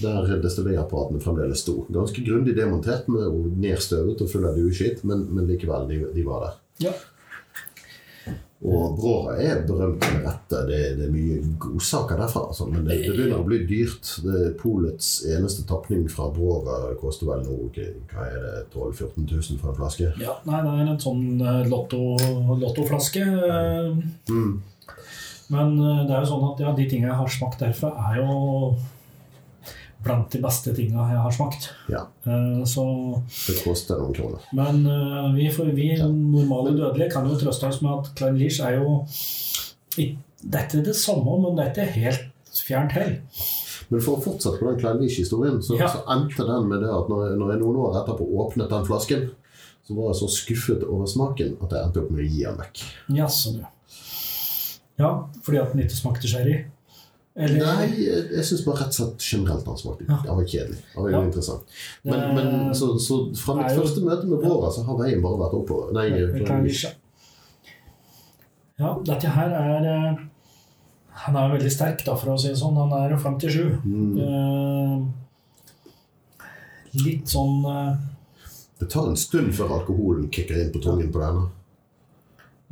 Der 0.00 0.38
destilleriapparatene 0.40 1.20
fremdeles 1.20 1.60
sto. 1.66 1.82
Ganske 1.92 2.22
grundig 2.24 2.54
demontert 2.56 3.10
med 3.12 3.26
og 3.26 3.50
nedstøvet 3.60 4.22
og 4.24 4.30
full 4.30 4.46
av 4.48 4.56
dueskitt, 4.56 5.02
men, 5.04 5.26
men 5.34 5.50
likevel, 5.50 5.84
de, 5.90 5.98
de 6.14 6.24
var 6.24 6.46
der. 6.46 6.54
Ja. 6.86 6.94
Og 8.62 8.92
Bråra 8.94 9.32
er 9.42 9.64
berømt 9.66 10.04
med 10.06 10.22
rette. 10.22 10.58
Det, 10.68 10.76
det 10.98 11.06
er 11.08 11.10
mye 11.10 11.38
godsaker 11.58 12.20
derfra. 12.20 12.44
Altså. 12.52 12.68
Men 12.70 12.84
det, 12.86 13.00
det 13.02 13.10
begynner 13.16 13.40
å 13.40 13.46
bli 13.48 13.58
dyrt. 13.66 14.12
Det 14.22 14.36
er 14.38 14.52
Polets 14.60 15.08
eneste 15.26 15.64
tapning 15.66 16.04
fra 16.12 16.28
Bråra 16.30 16.76
koster 17.00 17.26
vel 17.32 17.42
nå 17.42 17.56
hva 17.74 18.28
er 18.28 18.38
det, 18.44 18.52
12 18.70 19.00
000-14 19.00 19.26
000 19.32 19.58
for 19.64 19.72
en 19.72 19.78
flaske. 19.80 20.12
ja. 20.22 20.36
Nei, 20.46 20.60
det 20.62 20.76
er 20.78 20.92
en 20.92 21.02
sånn 21.02 21.24
eh, 21.42 21.64
lotto, 21.72 22.02
lottoflaske. 22.62 23.26
eh, 23.26 23.90
Mm. 24.30 24.60
Men 25.52 25.74
eh, 25.82 26.04
det 26.06 26.14
er 26.14 26.22
jo 26.22 26.30
sånn 26.30 26.46
at 26.52 26.60
ja, 26.62 26.70
de 26.78 26.86
tingene 26.88 27.10
jeg 27.10 27.18
har 27.18 27.28
smakt 27.34 27.60
derfra, 27.60 27.90
er 28.12 28.22
jo 28.22 28.36
blant 30.02 30.30
de 30.34 30.40
beste 30.42 30.72
tinga 30.76 31.04
jeg 31.10 31.20
har 31.24 31.30
smakt. 31.36 31.70
Ja, 31.92 32.06
Eh, 32.26 32.62
Så 32.64 32.84
det 33.48 33.56
koster 33.64 33.98
noen 33.98 34.14
kroner. 34.14 34.40
Men 34.52 34.84
eh, 34.86 35.32
vi, 35.34 35.48
for 35.54 35.64
vi 35.74 35.90
normale 35.98 36.74
dødelige 36.76 37.10
kan 37.12 37.28
jo 37.28 37.36
trøste 37.38 37.66
oss 37.68 37.80
med 37.82 37.92
at 37.98 38.12
Klein 38.18 38.38
Leach 38.38 38.60
er 38.60 38.78
jo 38.80 39.02
Dette 40.42 40.78
er 40.80 40.82
det 40.86 40.96
samme, 40.98 41.36
men 41.42 41.54
dette 41.58 41.82
er 41.84 41.92
helt 41.94 42.62
fjernt 42.66 42.92
hell. 42.96 43.12
Men 43.92 44.00
for 44.02 44.16
å 44.16 44.22
fortsette 44.24 44.58
på 44.58 44.70
den 44.70 44.80
Klein 44.80 44.98
Leach-historien, 45.02 45.60
så, 45.62 45.76
Ja. 45.78 45.86
så 45.88 46.02
endte 46.10 46.46
den 46.48 46.68
med 46.68 46.80
det 46.82 46.88
at 46.90 47.08
når 47.08 47.36
når 47.38 47.52
jeg 47.52 47.60
noen 47.60 47.76
år 47.76 47.98
etterpå 48.02 48.26
åpnet 48.42 48.70
den 48.70 48.84
flasken, 48.88 49.30
så 49.86 49.94
var 49.94 50.10
jeg 50.12 50.18
så 50.22 50.28
skuffet 50.30 50.82
over 50.88 51.06
smaken 51.06 51.56
at 51.62 51.70
jeg 51.70 51.84
endte 51.86 52.00
opp 52.02 52.10
med 52.10 52.24
å 52.24 52.28
gi 52.30 52.42
den 52.44 52.56
vekk. 52.58 52.82
Ja, 53.14 53.26
sånn, 53.26 53.60
ja. 53.60 53.68
Ja, 54.98 55.10
fordi 55.42 55.58
at 55.62 55.72
den 55.72 55.82
ikke 55.84 55.96
smakte 55.98 56.28
sherry? 56.28 56.64
Eller 57.34 57.62
Nei, 57.64 57.86
jeg, 57.96 58.26
jeg 58.36 58.44
syns 58.44 58.60
bare 58.66 58.82
rett 58.82 58.92
og 58.92 58.96
slett 58.98 59.22
generelt 59.24 59.64
han 59.70 59.78
smakte 59.80 60.04
Ja. 60.04 60.18
Han 60.26 60.36
var 60.36 60.44
kjedelig. 60.44 60.82
Han 60.94 61.04
var 61.06 61.10
Ja. 61.14 61.20
interessant. 61.24 61.62
Men, 62.04 62.34
men 62.36 62.74
så, 62.76 62.90
så 63.00 63.16
fra 63.40 63.54
mitt 63.56 63.66
Nei, 63.70 63.76
første 63.78 64.02
møte 64.04 64.26
med 64.28 64.42
Våra, 64.44 64.68
så 64.74 64.84
har 64.84 64.98
veien 65.00 65.22
bare 65.24 65.38
vært 65.40 65.56
oppover. 65.56 65.94
Nei, 65.96 66.10
ja. 68.82 68.90
Dette 69.06 69.28
her 69.32 69.50
er 69.56 69.88
eh, 69.88 70.20
Han 71.24 71.36
er 71.36 71.52
veldig 71.54 71.72
sterk, 71.72 72.04
da, 72.06 72.14
for 72.18 72.32
å 72.34 72.38
si 72.40 72.48
det 72.50 72.58
sånn. 72.60 72.76
Han 72.76 72.92
er 72.98 73.12
jo 73.14 73.18
57. 73.20 73.80
Mm. 73.84 74.14
Eh, 74.26 74.96
litt 77.02 77.28
sånn 77.32 77.64
eh, 77.68 77.92
Det 78.80 78.88
tar 78.92 79.08
en 79.08 79.16
stund 79.16 79.52
før 79.56 79.76
alkoholen 79.78 80.28
kicker 80.32 80.58
inn 80.60 80.72
på 80.74 80.82
tungen 80.84 81.12
på 81.14 81.20
denne. 81.22 81.48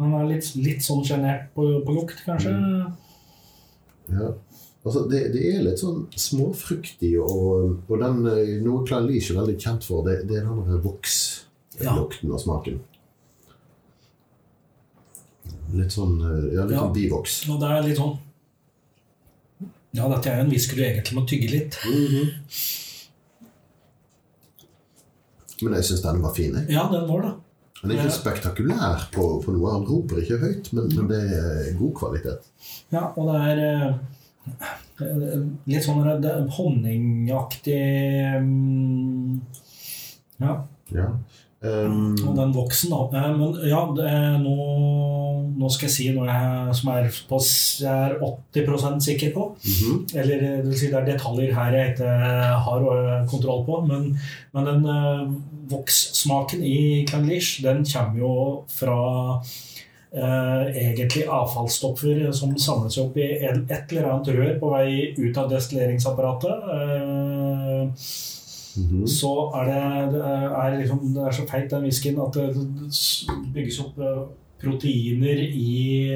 Han 0.01 0.15
er 0.17 0.25
litt, 0.35 0.47
litt 0.57 0.83
sånn 0.85 1.05
sjenert 1.05 1.51
på, 1.55 1.67
på 1.85 1.93
lukt, 1.97 2.21
kanskje. 2.27 2.53
Ja. 4.11 4.31
Altså, 4.81 5.03
det, 5.11 5.19
det 5.35 5.43
er 5.55 5.63
litt 5.67 5.79
sånn 5.83 6.07
småfruktig, 6.17 7.11
og, 7.21 7.83
og 7.91 7.99
den, 8.01 8.23
eh, 8.31 8.55
noe 8.65 8.81
Klein 8.89 9.11
ikke 9.13 9.35
er 9.35 9.41
veldig 9.43 9.57
kjent 9.61 9.85
for, 9.85 10.07
det, 10.07 10.23
det 10.31 10.39
er 10.41 10.47
den 10.49 10.81
vokslukten 10.87 12.33
og 12.33 12.41
smaken. 12.41 12.79
Litt 15.77 15.93
sånn 15.95 16.17
eh, 16.25 16.47
ja, 16.57 16.65
litt 16.65 16.75
Ja. 16.79 16.81
sånn 16.87 16.95
bivoks. 16.97 17.35
Og 17.53 17.61
det 17.61 17.69
er 17.77 17.85
litt 17.91 18.01
sånn 18.01 18.17
Ja, 19.93 20.07
dette 20.09 20.31
er 20.31 20.37
jo 20.39 20.45
en 20.47 20.51
whisky 20.55 20.77
du 20.79 20.83
egentlig 20.87 21.17
må 21.19 21.27
tygge 21.29 21.49
litt. 21.51 21.77
Mhm. 21.85 22.29
Men 25.63 25.75
jeg 25.77 25.85
syns 25.91 26.03
denne 26.05 26.23
var 26.25 26.33
fin. 26.37 26.55
Jeg. 26.57 26.71
Ja, 26.73 26.87
den 26.93 27.05
var 27.09 27.21
det. 27.27 27.33
Den 27.83 27.91
er 27.91 27.95
ikke 27.99 28.09
Ja. 28.09 28.17
spektakulær 28.17 29.03
på, 29.13 29.25
på 29.45 29.53
noe. 29.53 29.73
Han 29.75 29.85
roper 29.89 30.21
ikke 30.23 30.39
høyt, 30.41 30.71
men, 30.77 30.89
men 30.95 31.09
det 31.11 31.21
er 31.37 31.75
god 31.79 31.93
kvalitet. 31.99 32.49
Ja, 32.93 33.11
og 33.17 33.29
det 33.29 33.37
er 33.51 33.61
eh, 33.67 33.95
litt 35.71 35.85
sånn 35.87 36.03
honningaktig 36.57 37.81
mm, 38.45 39.41
Ja. 40.41 40.57
Ja. 40.91 41.11
Um, 41.61 42.15
Og 42.25 42.37
den 42.39 42.55
voksen, 42.57 42.89
da. 42.89 43.19
Eh, 43.21 43.33
Men 43.37 43.57
ja, 43.69 43.81
det 43.93 44.07
er 44.09 44.39
nå, 44.41 44.55
nå 45.61 45.69
skal 45.69 45.91
jeg 45.91 45.93
si 45.93 46.07
noe 46.17 46.25
jeg, 46.25 46.77
som 46.79 46.89
er, 46.95 47.09
på, 47.29 47.41
jeg 47.83 47.91
er 47.91 48.15
80% 48.25 49.05
sikker 49.05 49.35
på. 49.35 49.45
mhm. 49.61 49.99
Eller 50.23 50.41
det 50.41 50.53
vil 50.65 50.79
si 50.81 50.89
det 50.89 51.03
er 51.03 51.11
detaljer 51.11 51.53
her 51.59 51.77
jeg 51.77 51.93
ikke 51.93 52.15
har 52.65 52.87
øh, 52.95 53.29
kontroll 53.29 53.67
på. 53.69 53.83
Men, 53.91 54.09
men 54.57 54.71
den 54.71 54.89
øh, 54.89 55.37
vokssmaken 55.71 56.65
i 56.65 57.05
Klein 57.11 57.29
den 57.29 57.85
kommer 57.85 58.19
jo 58.25 58.33
fra 58.73 58.99
egentlig 60.11 61.23
avfallsstoffer 61.31 62.33
som 62.35 62.57
samles 62.59 62.99
opp 62.99 63.17
i 63.17 63.29
et, 63.47 63.71
eller 63.93 64.09
annet 64.11 64.33
rør 64.35 64.59
på 64.59 64.73
vei 64.73 64.89
ut 65.19 65.39
av 65.39 65.51
destilleringsapparatet. 65.53 66.69
Eh, 66.75 67.89
-hmm. 68.77 69.07
så 69.07 69.33
er 69.55 69.65
det, 69.71 70.13
det 70.13 70.25
er 70.25 70.77
liksom, 70.79 71.01
det 71.15 71.27
er 71.27 71.31
så 71.31 71.47
feit 71.51 71.71
den 71.71 71.87
whiskyen 71.87 72.21
at 72.21 72.35
det 72.35 72.49
bygges 73.55 73.81
opp 73.85 73.99
eh, 73.99 74.21
proteiner 74.61 75.41
i, 75.41 76.13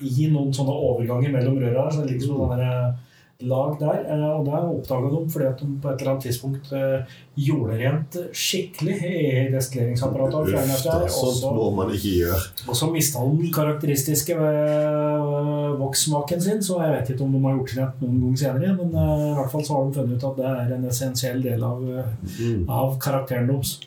i 0.00 0.28
noen 0.28 0.52
sånne 0.52 0.74
overganger 0.90 1.32
mellom 1.32 1.58
røra. 1.62 1.88
Så 1.90 2.02
det 2.02 2.12
ligger 2.12 2.26
sånne 2.26 2.56
der, 2.56 2.66
eh, 2.68 3.08
lag 3.48 3.76
der. 3.80 3.98
eh, 4.08 4.30
Og 4.38 4.44
det 4.46 4.54
oppdaga 4.54 5.10
de 5.12 5.30
fordi 5.30 5.46
at 5.48 5.58
de 5.60 5.66
på 5.82 5.88
et 5.90 6.00
eller 6.00 6.10
annet 6.12 6.22
tidspunkt 6.26 6.72
eh, 6.72 7.04
gjorde 7.36 7.78
rent 7.80 8.16
skikkelig 8.32 8.96
i 9.02 9.48
destilleringsapparatet. 9.52 10.34
Uff 10.34 10.50
det 10.50 10.92
er 10.92 11.08
sånt 11.08 11.54
må 11.56 11.70
man 11.76 11.90
ikke 11.94 12.12
gjøre. 12.18 12.40
og 12.68 12.76
så 12.76 12.90
mista 12.92 13.18
de 13.24 13.36
den 13.42 13.52
karakteristiske 13.52 14.34
øh, 14.36 15.78
vokssmaken 15.80 16.40
sin, 16.40 16.62
så 16.62 16.80
jeg 16.82 16.92
vet 16.98 17.10
ikke 17.14 17.24
om 17.24 17.32
de 17.32 17.42
har 17.44 17.56
gjort 17.58 17.76
rent 17.78 18.02
noen 18.02 18.20
gang 18.26 18.38
senere. 18.38 18.74
Men 18.76 18.90
i 18.90 19.34
hvert 19.38 19.50
fall 19.50 19.64
så 19.64 19.74
har 19.78 19.84
de 19.88 19.94
funnet 20.00 20.16
ut 20.16 20.28
at 20.30 20.36
det 20.36 20.46
er 20.52 20.74
en 20.76 20.84
essensiell 20.90 21.42
del 21.42 21.62
av, 21.64 21.80
Mm. 21.82 22.68
av 22.70 22.98
karakteren 22.98 23.46
deres. 23.48 23.80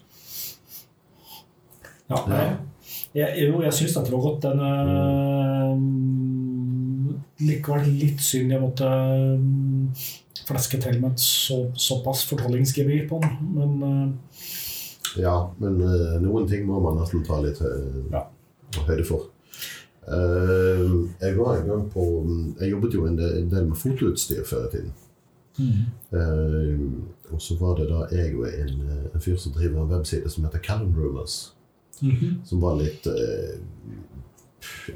Ja, 2.09 2.15
Ja. 2.29 2.49
jeg, 3.15 3.47
jo, 3.47 3.61
jeg 3.63 3.73
syns 3.73 3.93
dette 3.95 4.11
var 4.11 4.21
godt. 4.21 4.41
Den 4.43 4.59
øh, 4.59 5.77
Likevel 7.39 7.89
litt 7.99 8.21
synd 8.23 8.51
jeg 8.53 8.61
måtte 8.61 8.87
øh, 8.87 9.39
fleske 10.47 10.79
til 10.81 11.01
med 11.01 11.11
et 11.11 11.19
så, 11.19 11.65
såpass 11.75 12.25
fortollingsgebyr 12.29 13.07
på 13.09 13.19
den. 13.23 13.37
Men 13.57 13.83
uh, 13.83 14.09
Ja, 15.19 15.37
men 15.59 15.81
uh, 15.81 16.15
noen 16.23 16.47
ting 16.47 16.65
må 16.67 16.79
man 16.83 16.99
nesten 16.99 17.23
ta 17.27 17.41
litt 17.43 17.61
uh, 17.61 18.03
Ja. 18.13 18.27
høyde 18.87 19.07
for. 19.07 19.31
Eh, 20.05 20.91
jeg 21.21 21.37
var 21.37 21.55
en 21.57 21.67
gang 21.67 21.85
på 21.89 22.03
Jeg 22.59 22.71
jobbet 22.71 22.93
jo 22.93 23.07
en 23.07 23.17
del, 23.17 23.47
med 23.49 23.75
fotoutstyr 23.75 24.43
før 24.45 24.67
i 24.67 24.71
tiden. 24.71 24.91
Eh, 26.13 27.33
og 27.33 27.41
så 27.41 27.57
var 27.59 27.75
det 27.79 27.87
da 27.89 28.03
jeg 28.11 28.35
og 28.37 28.45
en, 28.47 28.81
eh, 28.85 29.05
en 29.15 29.21
fyr 29.21 29.37
som 29.37 29.51
driver 29.55 29.81
en 29.81 29.89
webside 29.91 30.29
som 30.29 30.43
heter 30.43 30.59
Callan 30.59 30.93
Rumors. 30.97 31.53
-hmm. 32.01 32.45
Som 32.45 32.61
var 32.61 32.75
litt 32.75 33.07
eh, 33.07 33.59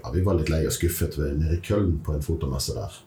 Ja, 0.04 0.12
vi 0.14 0.22
var 0.26 0.38
litt 0.40 0.50
lei 0.50 0.64
og 0.66 0.72
skuffet 0.76 1.18
nede 1.18 1.58
i 1.58 1.62
Køln 1.66 2.00
på 2.06 2.14
en 2.16 2.22
fotomesse 2.26 2.74
der. 2.78 2.98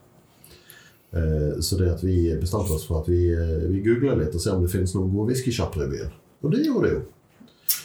Eh, 1.12 1.60
så 1.60 1.76
det 1.78 1.90
at 1.92 2.02
vi 2.04 2.32
bestemte 2.40 2.72
oss 2.72 2.86
for 2.88 3.02
at 3.02 3.08
vi, 3.12 3.30
eh, 3.32 3.66
vi 3.70 3.82
googler 3.84 4.16
litt 4.16 4.34
og 4.34 4.40
ser 4.40 4.54
om 4.56 4.62
det 4.64 4.70
finnes 4.72 4.94
noen 4.96 5.10
gode 5.12 5.32
whiskysjapper 5.32 5.84
i 5.84 5.90
byen. 5.92 6.14
Og 6.42 6.50
det 6.54 6.62
gjorde 6.64 6.88
det 6.88 6.92
jo. 6.94 7.02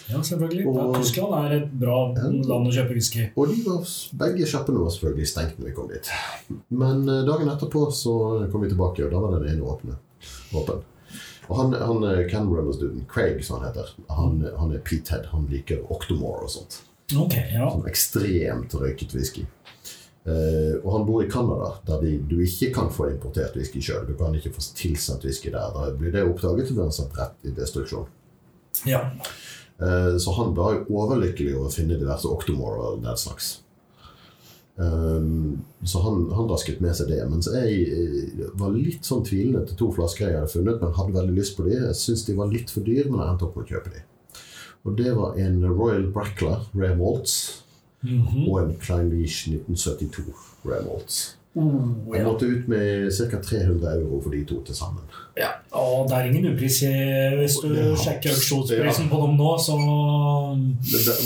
Ja, 0.08 0.22
selvfølgelig. 0.24 0.66
Og- 0.66 0.76
Ja, 0.94 1.00
Tyskland 1.02 1.34
er 1.34 1.56
et 1.58 1.72
bra 1.80 2.14
land 2.14 2.66
å 2.66 2.72
kjøpe 2.72 2.94
whisky. 2.96 3.30
Og 3.36 3.48
de 3.48 3.62
var, 3.66 3.84
begge 4.16 4.46
sjappene 4.48 4.78
var 4.80 4.90
selvfølgelig 4.90 5.26
stengt 5.28 5.58
når 5.58 5.66
vi 5.66 5.72
kom 5.76 5.88
dit. 5.88 6.08
Men 6.70 7.08
eh, 7.08 7.24
dagen 7.26 7.48
etterpå 7.48 7.90
så 7.92 8.50
kom 8.50 8.62
vi 8.62 8.68
tilbake, 8.70 9.04
og 9.04 9.10
da 9.12 9.18
var 9.20 9.38
den 9.38 9.48
ene 9.52 9.62
åpne. 9.62 9.96
åpen. 10.54 10.80
Og 11.48 11.56
han, 11.56 11.72
han 11.72 12.48
Runners-duden, 12.48 13.06
Craig 13.08 13.42
som 13.44 13.60
han 13.60 13.68
heter, 13.70 13.88
han, 14.10 14.40
han 14.58 14.72
er 14.72 14.78
Peathead. 14.80 15.26
Han 15.32 15.46
liker 15.50 15.80
Octomore 15.90 16.42
og 16.44 16.50
sånt. 16.50 16.82
Ok, 17.16 17.36
ja. 17.54 17.70
Sånn 17.72 17.86
ekstremt 17.88 18.74
røyket 18.76 19.14
whisky. 19.16 19.46
Uh, 20.28 20.76
og 20.82 20.90
han 20.92 21.06
bor 21.08 21.22
i 21.24 21.28
Canada, 21.32 21.70
der 21.88 22.02
de, 22.04 22.16
du 22.28 22.34
ikke 22.44 22.68
kan 22.74 22.90
få 22.92 23.06
importert 23.14 23.54
whisky 23.56 23.80
sjøl. 23.80 24.04
Du 24.04 24.12
kan 24.18 24.34
ikke 24.36 24.52
få 24.52 24.64
tilsendt 24.76 25.24
whisky 25.24 25.48
der. 25.54 25.70
Da 25.72 25.86
blir 25.96 26.12
det 26.12 26.26
oppdaget, 26.28 26.68
så 26.68 26.76
blir 26.76 26.84
han 26.84 26.92
satt 26.92 27.16
rett 27.16 27.48
i 27.48 27.54
destruksjon. 27.56 28.10
ja. 28.84 29.06
Uh, 29.78 30.18
Så 30.18 30.34
han 30.34 30.52
var 30.58 30.82
overlykkelig 30.90 31.54
over 31.54 31.70
å 31.70 31.72
finne 31.72 31.96
diverse 31.96 32.28
Octomore 32.28 32.92
og 32.92 33.02
den 33.06 33.16
slags. 33.16 33.60
Um, 34.78 35.64
så 35.82 36.02
han, 36.04 36.28
han 36.34 36.50
rasket 36.50 36.82
med 36.82 36.94
seg 36.98 37.08
det. 37.10 37.22
Mens 37.30 37.48
jeg 37.50 38.50
var 38.58 38.74
litt 38.74 39.06
sånn 39.06 39.24
tvilende 39.26 39.64
til 39.70 39.78
to 39.80 39.88
flasker 39.96 40.28
jeg 40.28 40.38
hadde 40.42 40.52
funnet, 40.52 40.82
men 40.82 40.94
hadde 40.98 41.16
veldig 41.16 41.34
lyst 41.38 41.56
på 41.56 41.64
de. 41.66 41.78
Jeg 41.78 41.98
syntes 41.98 42.26
de 42.28 42.36
var 42.38 42.52
litt 42.52 42.70
for 42.74 42.84
dyre, 42.86 43.08
men 43.08 43.22
jeg 43.22 43.32
endte 43.32 43.48
opp 43.48 43.56
med 43.56 43.64
å 43.64 43.72
kjøpe 43.72 43.94
de. 43.96 44.04
Og 44.84 44.98
det 44.98 45.16
var 45.16 45.34
en 45.40 45.64
Royal 45.66 46.06
Brackler 46.12 46.68
Rare 46.74 46.94
mm 48.02 48.22
-hmm. 48.22 48.50
og 48.50 48.62
en 48.62 48.76
Klein 48.80 49.10
Leach 49.10 49.48
1972 49.48 50.34
Rare 50.64 50.84
Malts. 50.84 51.38
Oh, 51.58 52.16
Jeg 52.16 52.24
måtte 52.24 52.46
ut 52.46 52.68
med 52.68 53.10
ca. 53.12 53.38
300 53.42 54.00
euro 54.00 54.20
for 54.22 54.30
de 54.30 54.44
to 54.44 54.62
til 54.64 54.74
sammen. 54.74 55.02
ja. 55.36 55.48
Og 55.72 56.08
det 56.08 56.16
er 56.16 56.24
ingen 56.24 56.52
upris 56.52 56.78
hvis 57.38 57.56
du 57.62 57.74
Ja. 57.74 57.96
sjekker 57.96 58.30
auksjonsprisen 58.30 59.08
på 59.08 59.16
dem 59.22 59.34
nå, 59.36 59.50
så 59.58 59.74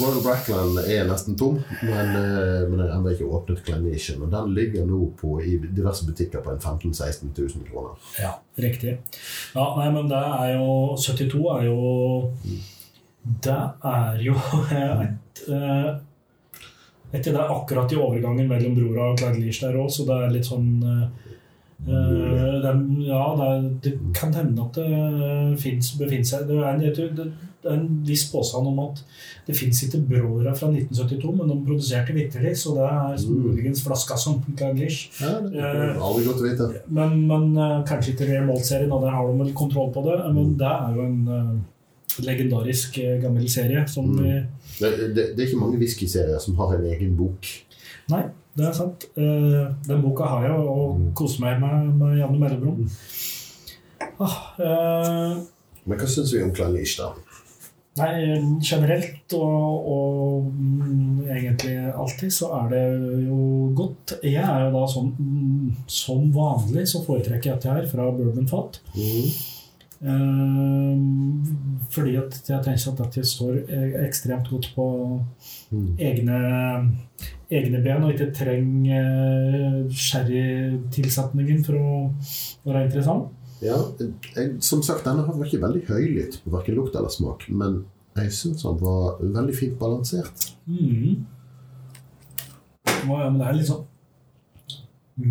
Royal 0.01 0.23
Brackland 0.23 0.79
er 0.79 1.05
nesten 1.09 1.39
tom, 1.39 1.61
men, 1.83 2.09
eh, 2.17 2.69
men 2.71 2.79
jeg 2.81 2.93
har 2.93 3.11
ikke 3.11 3.25
åpnet 3.25 3.65
Glenishen. 3.65 4.23
Og 4.23 4.31
den 4.31 4.55
ligger 4.55 4.87
nå 4.87 5.13
på, 5.21 5.41
i 5.41 5.59
diverse 5.77 6.07
butikker 6.07 6.41
på 6.41 6.51
en 6.51 6.61
15 6.61 6.91
000-16 6.91 7.31
000 7.39 7.49
kroner. 7.71 7.99
Ja, 8.19 8.33
riktig. 8.59 8.99
Ja, 9.55 9.67
nei, 9.77 9.91
men 9.93 10.09
det 10.09 10.19
er 10.19 10.59
jo 10.59 10.97
72 10.97 11.47
er 11.59 11.65
jo 11.65 12.23
Det 13.23 13.59
er 13.85 14.23
jo 14.25 14.35
et 15.07 15.45
eh, 15.49 15.91
etter 17.13 17.35
det 17.35 17.39
er 17.43 17.53
akkurat 17.53 17.93
i 17.93 17.99
overgangen 18.01 18.49
mellom 18.49 18.75
Brora 18.79 19.11
og 19.13 19.19
Clyde 19.21 19.43
Leach 19.43 19.61
der 19.63 19.77
òg, 19.77 19.91
så 19.93 20.07
det 20.09 20.17
er 20.17 20.33
litt 20.33 20.49
sånn 20.49 20.69
eh, 20.83 21.07
det, 21.87 22.69
er- 22.71 22.83
Ja, 23.03 23.23
det, 23.39 23.47
er, 23.47 23.65
det 23.85 23.93
kan 24.15 24.33
hende 24.35 24.63
at 24.63 24.77
det 24.79 25.59
finnes, 25.61 25.89
befinner 25.99 26.29
seg 26.29 26.45
Det 26.47 26.59
er 26.63 26.77
en, 26.77 26.85
det, 27.19 27.27
er 27.67 27.73
en 27.75 27.89
viss 28.07 28.25
påstand 28.31 28.71
om 28.71 28.79
at 28.85 29.03
det 29.49 29.57
fins 29.59 29.81
ikke 29.85 29.99
Brora 30.07 30.53
fra 30.55 30.69
1972, 30.71 31.33
men 31.41 31.51
de 31.51 31.57
produserte 31.67 32.15
vitterlig, 32.15 32.55
så 32.59 32.77
det 32.77 32.87
er 32.87 33.27
muligens 33.35 33.83
flaska 33.83 34.17
som 34.19 34.39
Clyde 34.57 34.79
Leach. 34.79 35.01
Ja, 35.19 35.33
uh. 35.43 35.99
Men, 36.87 37.17
men 37.27 37.49
uh, 37.59 37.83
kanskje 37.87 38.15
ikke 38.15 38.29
Real 38.31 38.47
Malt-serien, 38.47 38.95
og 38.95 39.03
der 39.03 39.15
har 39.17 39.27
de 39.27 39.39
vel 39.43 39.53
kontroll 39.59 39.91
på 39.95 40.05
det. 40.07 40.21
Men 40.39 40.55
det 40.63 40.71
er 40.71 40.95
jo 40.97 41.07
en 41.11 41.21
legendarisk 42.21 42.99
eh, 42.99 43.19
gammel 43.23 43.49
serie 43.51 43.87
som 43.89 44.11
Mm. 44.13 44.47
Det, 44.79 44.91
det, 45.15 45.25
det 45.37 45.43
er 45.43 45.47
ikke 45.49 45.61
mange 45.61 45.79
whiskyserier 45.79 46.39
som 46.43 46.57
har 46.59 46.75
en 46.75 46.85
egen 46.91 47.17
bok. 47.17 47.47
Nei, 48.11 48.23
det 48.59 48.65
er 48.67 48.73
sant. 48.77 49.05
Eh, 49.17 49.67
den 49.87 50.03
boka 50.03 50.25
har 50.25 50.43
jeg, 50.49 50.53
og 50.59 50.97
Mm. 50.99 51.13
koser 51.15 51.41
meg 51.45 51.61
med, 51.61 51.93
med 52.01 52.19
Janne 52.19 52.39
Mellomrom. 52.41 52.89
Ah, 54.21 54.39
eh, 54.59 55.37
Men 55.87 55.99
hva 55.99 56.07
syns 56.09 56.33
vi 56.35 56.43
om 56.43 56.53
Glennish, 56.55 56.99
da? 56.99 57.13
nei, 57.99 58.39
generelt 58.65 59.35
og, 59.37 59.89
og 59.93 60.47
mm, 60.57 61.27
egentlig 61.29 61.75
alltid 61.93 62.33
så 62.33 62.49
er 62.63 62.71
det 62.73 62.85
jo 63.27 63.41
godt. 63.77 64.15
Jeg 64.25 64.41
er 64.41 64.63
jo 64.65 64.71
da 64.79 64.87
sånn 64.89 65.11
mm, 65.19 65.75
Som 65.93 66.31
vanlig 66.33 66.87
så 66.89 67.03
foretrekker 67.05 67.51
jeg 67.51 67.59
dette 67.61 67.75
her 67.75 67.89
fra 67.91 68.07
bourbon 68.17 68.49
fat. 68.49 68.81
Eh, 68.97 69.29
fordi 71.93 72.17
at 72.19 72.39
jeg 72.49 72.65
tenker 72.65 72.91
at 72.91 73.03
dette 73.05 73.23
står 73.27 73.61
eh, 73.69 73.93
ekstremt 74.07 74.51
godt 74.51 74.73
på 74.75 74.87
Mm. 75.73 75.97
egne, 75.97 76.39
egne 77.49 77.79
ben, 77.81 78.03
og 78.05 78.11
ikke 78.13 78.27
trenger 78.37 79.07
uh, 79.57 79.87
sherrytilsetningen 79.89 81.63
for 81.65 81.79
å 81.79 81.93
være 82.67 82.83
interessant. 82.91 83.31
Ja, 83.65 83.79
jeg, 84.37 84.59
som 84.61 84.83
sagt, 84.85 85.07
denne 85.07 85.25
var 85.25 85.47
ikke 85.47 85.63
veldig 85.63 85.87
høylytt 85.89 86.45
på 86.45 86.53
hverken 86.53 86.77
lukt 86.77 86.99
eller 86.99 87.09
smak, 87.15 87.47
men 87.49 87.87
jeg 88.19 88.35
syns 88.37 88.67
den 88.67 88.77
var 88.83 89.17
veldig 89.23 89.57
fint 89.57 89.79
balansert. 89.81 90.45
Mm. 90.67 91.25
Ja, 92.85 93.31
men 93.31 93.41
det 93.41 93.49
er 93.49 93.57
litt 93.57 93.71
sånn 93.71 93.89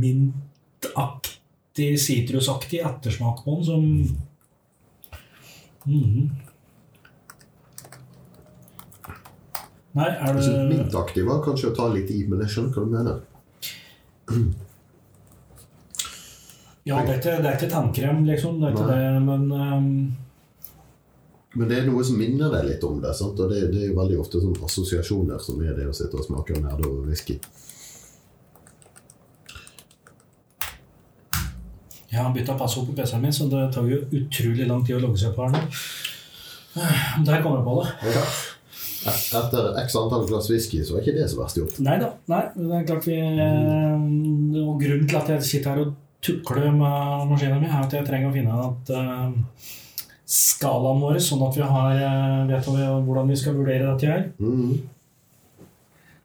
mintaktig, 0.01 1.91
sitrusaktig 2.01 2.82
ettersmak 2.82 3.45
på 3.45 3.59
den 3.59 3.65
som 3.69 3.86
Mhm. 5.86 6.29
Nei, 9.91 10.07
er 10.07 10.38
det 10.38 10.51
Mintaktig 10.69 11.25
var 11.27 11.41
kanskje 11.43 11.71
å 11.71 11.75
ta 11.75 11.89
litt 11.91 12.11
i, 12.13 12.21
men 12.29 12.39
jeg 12.45 12.53
skjønner 12.53 12.75
hva 12.75 12.84
du 12.86 12.91
mener. 12.97 13.23
Ja, 16.82 16.97
det 17.05 17.11
er 17.11 17.17
ikke, 17.19 17.34
det 17.43 17.45
er 17.45 17.57
ikke 17.59 17.67
tannkrem, 17.69 18.23
liksom. 18.25 18.55
Det 18.57 18.71
er 18.71 18.71
ikke 18.73 18.88
Nei. 18.88 18.95
det, 18.97 19.19
men 19.21 19.43
um... 19.53 19.89
Men 21.53 21.67
det 21.67 21.77
er 21.77 21.89
noe 21.89 22.03
som 22.07 22.17
minner 22.17 22.49
deg 22.53 22.63
litt 22.69 22.86
om 22.88 23.01
det. 23.03 23.11
Sant? 23.13 23.39
Og 23.43 23.51
det, 23.51 23.65
det 23.73 23.84
er 23.84 23.89
jo 23.91 23.97
veldig 23.99 24.17
ofte 24.23 24.39
sånne 24.41 24.65
assosiasjoner 24.65 25.41
som 25.43 25.59
er 25.61 25.75
det 25.77 25.89
å 25.91 25.93
sitte 25.93 26.17
og 26.17 26.25
smake 26.25 26.55
en 26.55 26.69
og 26.71 27.03
whisky. 27.09 27.36
Jeg 32.12 32.20
har 32.20 32.32
bytta 32.36 32.57
passord 32.59 32.89
på 32.89 32.95
PC-en 32.97 33.22
min, 33.24 33.34
så 33.34 33.47
det 33.51 33.70
tar 33.74 33.88
jo 33.88 34.01
utrolig 34.12 34.68
lang 34.68 34.82
tid 34.86 34.97
å 34.97 35.03
logge 35.05 35.22
seg 35.22 35.36
på 35.36 35.45
her 35.47 35.53
nå. 35.55 35.62
Der 37.28 37.43
kommer 37.43 37.59
jeg 37.59 37.68
på 37.68 37.78
det. 37.82 38.16
Ja. 38.16 38.26
Etter 39.39 39.72
x 39.82 39.95
antall 39.97 40.28
glass 40.30 40.49
whisky 40.51 40.84
så 40.86 40.97
er 40.97 41.05
ikke 41.05 41.18
det 41.18 41.28
så 41.32 41.39
verst 41.39 41.57
gjort. 41.57 41.80
Nei 41.82 41.97
da. 42.01 42.12
Nei, 42.30 42.41
det 42.53 42.78
er 42.78 42.88
klart 42.89 43.07
vi 43.09 43.18
eh, 43.18 44.03
Og 44.62 44.76
grunnen 44.84 45.07
til 45.09 45.18
at 45.18 45.32
jeg 45.34 45.47
sitter 45.47 45.74
her 45.74 45.88
og 45.88 45.95
tukler 46.22 46.68
med 46.70 47.32
maskinen 47.32 47.64
min, 47.64 47.72
er 47.72 47.82
at 47.82 47.95
jeg 47.97 48.05
trenger 48.05 48.30
å 48.30 48.36
finne 48.36 48.57
at 48.68 48.91
uh, 48.93 49.72
skalaen 50.30 51.01
vår, 51.01 51.18
sånn 51.24 51.41
at 51.47 51.57
vi 51.57 51.66
har, 51.66 51.95
eh, 51.97 52.43
vet 52.51 52.68
vi 52.70 52.89
hvordan 53.07 53.32
vi 53.32 53.38
skal 53.41 53.57
vurdere 53.57 53.88
dette 53.89 54.12
her. 54.12 54.28
Mm. 54.38 54.76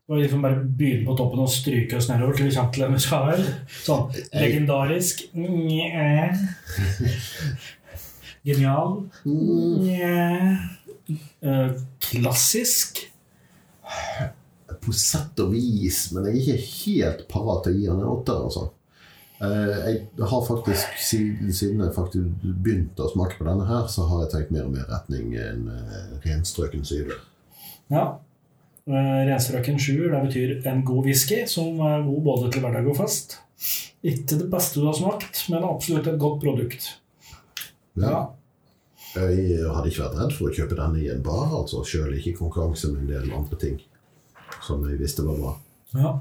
Og 0.07 0.21
liksom 0.21 0.43
bare 0.45 0.61
begynne 0.63 1.03
på 1.09 1.17
toppen 1.19 1.41
og 1.43 1.49
stryke 1.51 1.97
oss 1.99 2.07
nedover 2.09 2.37
til 2.39 2.47
vi 2.47 2.55
kommer 2.55 2.73
til 2.77 2.93
vi 2.93 3.01
skal. 3.03 3.41
Sånn 3.83 4.05
legendarisk. 4.39 5.25
Nye. 5.35 6.31
Genial. 8.47 9.01
Nye. 9.27 10.59
Eh, 11.43 11.73
klassisk. 12.07 13.03
På 14.83 14.95
sett 14.95 15.39
og 15.43 15.51
vis, 15.55 16.05
men 16.15 16.29
jeg 16.29 16.37
er 16.37 16.41
ikke 16.43 16.71
helt 16.71 17.27
parat 17.31 17.65
til 17.67 17.75
å 17.75 17.79
gi 17.81 17.89
han 17.91 18.03
en 18.05 18.13
åtter. 18.13 18.45
Altså. 18.47 18.65
Eh, 19.43 19.89
Jeg 19.91 20.29
har 20.31 20.47
faktisk, 20.47 20.95
siden, 21.03 21.51
siden 21.53 21.83
jeg 21.83 21.95
faktisk 21.97 22.47
begynte 22.63 23.03
å 23.07 23.11
smake 23.11 23.39
på 23.41 23.47
denne 23.49 23.67
her, 23.67 23.89
så 23.91 24.07
har 24.07 24.23
jeg 24.25 24.33
tenkt 24.37 24.55
mer 24.55 24.69
og 24.69 24.75
mer 24.77 24.87
retning 24.91 25.35
en 25.35 25.67
eh, 25.75 26.15
renstrøken 26.27 26.87
syver. 26.87 27.19
Ja. 27.91 28.07
Eh, 28.87 29.23
Renstrøken 29.27 29.81
sjuer, 29.83 30.13
det 30.13 30.21
betyr 30.29 30.71
en 30.71 30.85
god 30.87 31.09
whisky 31.09 31.41
som 31.51 31.81
er 31.83 32.05
god 32.07 32.21
både 32.29 32.51
til 32.55 32.63
hverdag 32.63 32.87
og 32.93 32.99
fest. 33.01 33.39
Ikke 34.07 34.37
det 34.39 34.47
beste 34.53 34.79
du 34.79 34.87
har 34.87 34.95
smakt, 34.95 35.41
men 35.51 35.65
absolutt 35.67 36.07
et 36.07 36.21
godt 36.23 36.39
produkt. 36.45 36.93
Ja. 37.99 38.27
Jeg 39.17 39.65
hadde 39.73 39.89
ikke 39.89 40.05
vært 40.05 40.19
redd 40.21 40.35
for 40.37 40.51
å 40.51 40.55
kjøpe 40.55 40.77
den 40.77 40.99
i 41.01 41.07
en 41.09 41.23
bar, 41.25 41.49
altså 41.57 41.81
sjøl 41.89 42.13
ikke 42.19 42.35
i 42.35 42.37
konkurranse 42.37 42.91
med 42.93 43.07
en 43.07 43.13
del 43.15 43.33
andre 43.35 43.59
ting 43.59 43.79
som 44.67 44.83
jeg 44.87 45.01
visste 45.01 45.25
var 45.27 45.39
bra. 45.41 45.55
Ja. 45.97 46.13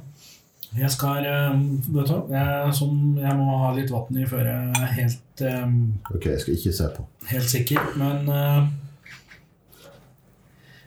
Jeg 0.76 0.90
skal 0.92 1.24
eh, 1.30 1.60
Vet 1.96 2.10
du, 2.10 2.16
jeg, 2.34 2.72
som, 2.76 2.96
jeg 3.20 3.36
må 3.38 3.60
ha 3.62 3.70
litt 3.78 3.92
vann 3.94 4.18
i 4.20 4.26
før 4.28 4.48
jeg 4.50 4.72
er 4.82 4.90
helt, 4.98 5.44
um, 5.48 5.76
Ok, 6.12 6.26
jeg 6.34 6.42
skal 6.42 6.58
ikke 6.58 6.74
se 6.80 6.90
på. 6.98 7.06
helt 7.30 7.52
sikker, 7.52 7.86
men 8.02 8.28
eh, 8.34 8.66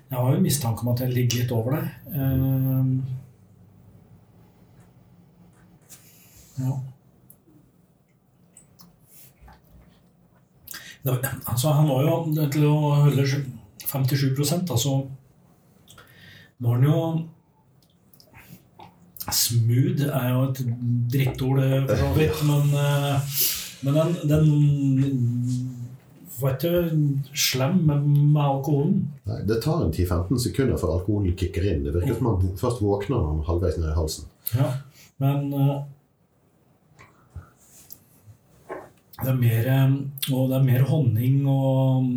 Jeg 0.08 0.18
har 0.18 0.34
jo 0.34 0.40
mistanke 0.40 0.84
om 0.84 0.92
at 0.94 1.00
jeg 1.04 1.12
ligger 1.12 1.42
litt 1.42 1.52
over 1.52 1.70
deg. 1.76 1.84
Eh, 2.16 2.84
ja. 6.64 6.76
Altså, 11.08 11.72
han 11.72 11.88
var 11.88 12.02
jo 12.04 12.48
til 12.52 12.64
å 12.68 12.74
holde 13.04 13.24
57 13.88 14.34
altså 14.68 14.98
var 16.58 16.74
han 16.74 16.84
jo 16.88 17.02
Smooth 19.28 20.06
er 20.08 20.28
jo 20.32 20.42
et 20.48 20.60
drittord, 21.12 21.58
eh, 21.60 21.82
for 21.84 21.96
så 22.00 22.06
vidt, 22.16 22.38
men, 22.48 22.70
eh, 22.72 23.20
men 23.84 23.98
den, 23.98 24.14
den 24.30 25.67
var 26.40 26.56
ikke 26.56 27.34
slem 27.34 27.78
med, 27.88 28.40
alkoholen. 28.42 28.98
Nei, 29.28 29.38
det 29.48 29.60
tar 29.64 29.84
en 29.84 29.92
10-15 29.92 30.42
sekunder 30.48 30.80
før 30.80 30.96
alkoholen 30.98 31.36
kicker 31.38 31.66
inn. 31.66 31.84
Det 31.86 31.94
virker 31.94 32.18
som 32.18 32.28
man 32.28 32.58
først 32.60 32.82
våkner 32.84 33.16
når 33.16 33.40
er 33.42 33.48
halvveis 33.48 33.78
ned 33.80 33.90
i 33.90 33.96
halsen. 33.98 34.28
Ja, 34.54 34.68
men 35.22 35.52
eh, 35.52 35.78
det 39.18 39.32
er 39.32 39.38
mer 39.38 39.66
eh, 39.74 39.94
Og 40.32 40.50
det 40.50 40.56
er 40.56 40.68
mer 40.68 40.84
honning 40.88 41.40
og 41.50 42.12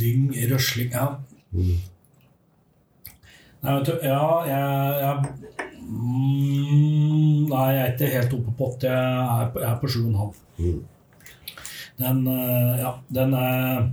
lyng, 0.00 0.32
røsling 0.50 0.90
Ja. 0.92 1.12
Mm. 1.52 1.76
Nei, 3.62 3.72
vet 3.72 3.86
du, 3.88 3.94
ja, 4.04 4.24
jeg, 4.46 4.66
jeg 5.02 5.14
mm, 5.86 7.46
Nei, 7.50 7.64
jeg 7.72 7.80
er 7.80 7.94
ikke 7.94 8.10
helt 8.12 8.36
oppe 8.36 8.52
på 8.58 8.68
åtte. 8.68 8.90
Jeg 8.90 9.46
er 9.46 9.48
på, 9.54 9.62
jeg 9.62 9.70
er 9.70 9.80
på 9.80 9.90
sju 9.90 10.00
og 10.02 10.10
en 10.10 10.20
halv. 10.20 10.44
Den 12.00 12.26
eh, 12.28 12.80
Ja, 12.82 12.96
den 13.08 13.34
er 13.34 13.86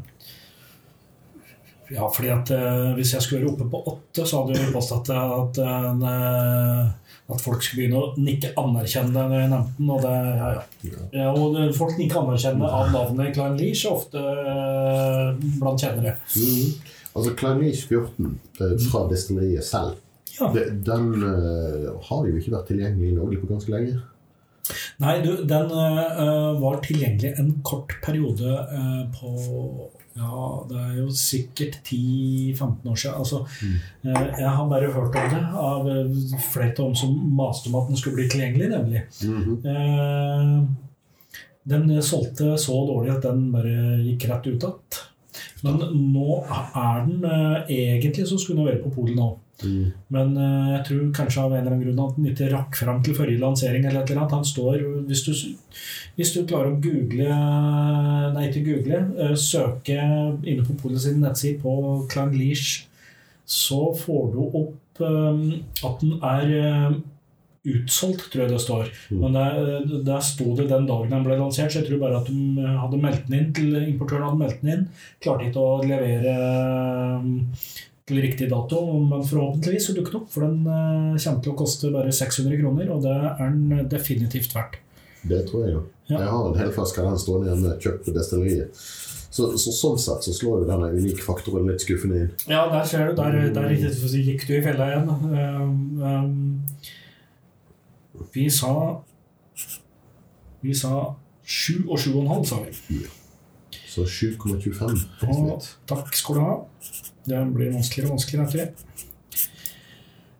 Ja, 1.93 2.07
fordi 2.09 2.31
at 2.33 2.49
eh, 2.55 2.93
hvis 2.97 3.13
jeg 3.13 3.21
skulle 3.21 3.43
være 3.43 3.53
oppe 3.53 3.67
på 3.69 3.81
åtte, 3.91 4.25
så 4.25 4.41
hadde 4.41 4.55
jeg 4.57 4.73
påstått 4.73 5.11
at, 5.13 5.59
eh, 5.61 6.87
at 7.33 7.43
folk 7.43 7.61
skulle 7.61 7.83
begynne 7.83 7.99
å 7.99 8.13
nikke 8.17 8.53
anerkjennende 8.57 9.27
når 9.29 9.43
jeg 9.43 9.51
nevnte 9.51 9.77
den. 9.77 9.91
Og 9.93 10.01
det, 10.01 10.15
ja, 10.39 10.95
ja. 11.19 11.27
og 11.35 11.59
folk 11.77 11.99
nikker 11.99 12.23
anerkjennende 12.23 12.71
av 12.79 12.89
navnet 12.95 13.35
Klein 13.35 13.59
Leach, 13.59 13.83
ofte 13.91 14.23
eh, 14.23 15.29
blant 15.59 15.85
kjennere. 15.85 16.15
Mm. 16.33 16.93
Altså 17.13 17.35
Kleinish 17.37 17.85
14 17.91 18.39
eh, 18.59 18.73
fra 18.89 19.03
destilleriet 19.11 19.67
selv, 19.67 19.99
Ja. 20.39 20.47
den 20.49 21.11
eh, 21.21 21.91
har 22.07 22.25
jo 22.25 22.39
ikke 22.39 22.55
vært 22.55 22.71
tilgjengelig 22.71 23.11
i 23.11 23.17
Norge 23.19 23.37
på 23.37 23.51
ganske 23.51 23.69
lenge. 23.69 23.99
Nei, 25.03 25.17
du, 25.23 25.43
den 25.43 25.71
uh, 25.75 26.55
var 26.61 26.79
tilgjengelig 26.85 27.33
en 27.39 27.51
kort 27.67 27.97
periode 28.03 28.53
uh, 28.71 29.03
på 29.11 29.33
Ja, 30.13 30.61
det 30.69 30.77
er 30.77 30.97
jo 31.01 31.07
sikkert 31.17 31.79
10-15 31.89 32.89
år 32.91 32.99
siden. 33.01 33.15
Altså, 33.17 33.39
øh, 34.05 34.27
jeg 34.39 34.49
har 34.49 34.67
bare 34.69 34.91
hørt 34.93 35.15
om 35.17 35.31
det 35.31 35.39
av 35.57 35.87
flere 36.53 36.75
dem 36.77 36.93
som 36.95 37.15
maste 37.33 37.71
om 37.71 37.79
at 37.79 37.89
den 37.89 37.97
skulle 37.97 38.19
bli 38.19 38.27
tilgjengelig, 38.29 38.67
nemlig. 38.69 39.01
Mhm. 39.25 39.55
Eh, 39.73 40.59
den 41.73 41.89
solgte 42.05 42.53
så 42.61 42.77
dårlig 42.85 43.15
at 43.15 43.25
den 43.25 43.47
bare 43.55 44.03
gikk 44.03 44.27
rett 44.29 44.51
ut 44.51 44.67
igjen. 44.67 45.01
Men 45.65 45.81
nå 46.13 46.43
er 46.45 47.05
den 47.07 47.25
Egentlig 47.73 48.27
så 48.29 48.37
skulle 48.37 48.61
den 48.61 48.69
være 48.69 48.83
på 48.83 48.93
polet 48.93 49.17
nå. 49.17 49.31
Mm. 49.61 49.91
Men 50.15 50.31
uh, 50.35 50.71
jeg 50.73 50.85
tror 50.87 51.11
kanskje 51.15 51.43
av 51.43 51.53
en 51.53 51.59
eller 51.61 51.75
annen 51.75 51.83
grunn 51.85 52.01
at 52.03 52.15
den 52.17 52.29
ikke 52.31 52.49
rakk 52.51 52.79
fram 52.79 53.03
til 53.05 53.17
forrige 53.17 53.41
lansering. 53.43 53.85
eller 53.85 54.01
et 54.01 54.09
eller 54.11 54.23
annet. 54.23 54.37
Han 54.39 54.47
står, 54.49 54.81
hvis 55.09 55.25
du, 55.27 55.33
hvis 56.17 56.33
du 56.33 56.41
klarer 56.49 56.73
å 56.73 56.79
google 56.81 57.37
Nei, 58.33 58.47
ikke 58.49 58.65
google. 58.71 59.03
uh, 59.19 59.35
Søke 59.39 59.99
inne 60.41 60.65
på 60.65 60.79
Polet 60.81 61.05
sin 61.05 61.21
nettside 61.23 61.61
på 61.61 61.77
Clan 62.11 62.33
Leash, 62.35 62.87
så 63.45 63.93
får 63.93 64.29
du 64.33 64.39
opp 64.43 65.01
eh, 65.03 65.41
at 65.83 66.03
den 66.03 66.13
er 66.23 66.53
eh, 66.59 66.95
utsolgt, 67.73 68.27
tror 68.31 68.45
jeg 68.45 68.53
det 68.53 68.61
står. 68.63 68.91
Mm. 69.11 69.23
Men 69.23 69.37
der, 69.37 70.03
der 70.07 70.25
sto 70.25 70.51
det 70.57 70.69
den 70.71 70.87
dagen 70.89 71.11
den 71.13 71.25
ble 71.27 71.39
lansert, 71.39 71.71
så 71.71 71.81
jeg 71.81 71.89
tror 71.89 72.03
bare 72.03 72.21
at 72.21 72.29
de 72.29 72.67
hadde 72.83 73.01
meldt 73.03 73.27
den 73.29 73.39
inn 73.39 73.49
til 73.55 73.79
importøren 73.81 74.27
hadde 74.27 74.41
meldt 74.43 74.61
den 74.63 74.73
inn. 74.75 74.85
Klarte 75.23 75.49
ikke 75.49 75.63
å 75.63 75.81
levere 75.83 76.37
eh, 76.37 77.59
til 78.13 78.21
riktig 78.23 78.49
dato, 78.51 78.79
men 79.01 79.25
forhåpentligvis 79.25 79.89
så 79.89 79.95
dukker 79.97 80.13
den 80.13 80.21
opp. 80.21 80.29
For 80.33 80.45
den 80.45 80.61
eh, 80.67 81.17
kommer 81.23 81.41
til 81.43 81.53
å 81.53 81.57
koste 81.63 81.91
bare 81.93 82.13
600 82.13 82.59
kroner, 82.61 82.91
og 82.93 83.03
det 83.05 83.15
er 83.17 83.41
den 83.41 83.89
definitivt 83.91 84.53
verdt. 84.55 84.79
Det 85.23 85.41
tror 85.47 85.65
jeg 85.65 85.73
jo. 85.77 85.81
Ja. 86.09 86.17
Jeg 86.19 86.29
har 86.33 86.47
en 86.49 86.59
hel 86.59 86.71
flaske 86.75 87.01
av 87.01 87.13
den 87.13 87.21
stående 87.21 87.49
hjemme, 87.49 87.77
kjøpt 87.81 88.05
på 88.05 88.15
destilleriet. 88.15 88.83
Så, 89.33 89.47
så 89.57 89.71
sånn 89.73 89.97
sett 89.97 90.27
så 90.27 90.33
slår 90.35 90.61
jo 90.61 90.65
denne 90.69 90.91
unike 90.93 91.23
faktoren 91.25 91.65
litt 91.65 91.81
skuffende 91.81 92.19
inn. 92.21 92.29
Ja, 92.45 92.67
der 92.69 92.83
ser 92.85 93.07
du. 93.09 93.15
Der, 93.17 93.49
der 93.55 93.71
gikk 93.73 94.45
du 94.45 94.53
i 94.59 94.61
fella 94.61 94.91
igjen. 94.91 95.09
Um, 95.33 96.03
um, 96.03 96.35
vi 98.35 98.45
sa 98.53 99.01
Vi 100.61 100.75
sa 100.77 101.15
7 101.43 101.89
og 101.89 101.97
7,5, 101.97 102.45
sa 102.51 102.61
vi. 102.61 103.01
Så 103.89 104.05
7,25. 104.05 105.01
Takk 105.89 106.13
skal 106.15 106.37
du 106.37 106.41
ha. 106.45 106.53
Det 107.27 107.41
blir 107.55 107.71
vanskeligere 107.73 108.09
og 108.11 108.15
vanskeligere 108.17 108.47
etter 108.47 108.59
det. 108.63 109.09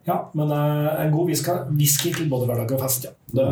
Ja, 0.07 0.17
men 0.35 0.49
uh, 0.51 0.89
en 0.99 1.11
god 1.13 1.29
whisky, 1.31 2.09
til 2.11 2.27
både 2.31 2.45
hverdag 2.49 2.73
og 2.75 2.81
fest, 2.83 3.05
ja. 3.07 3.13
Det 3.31 3.45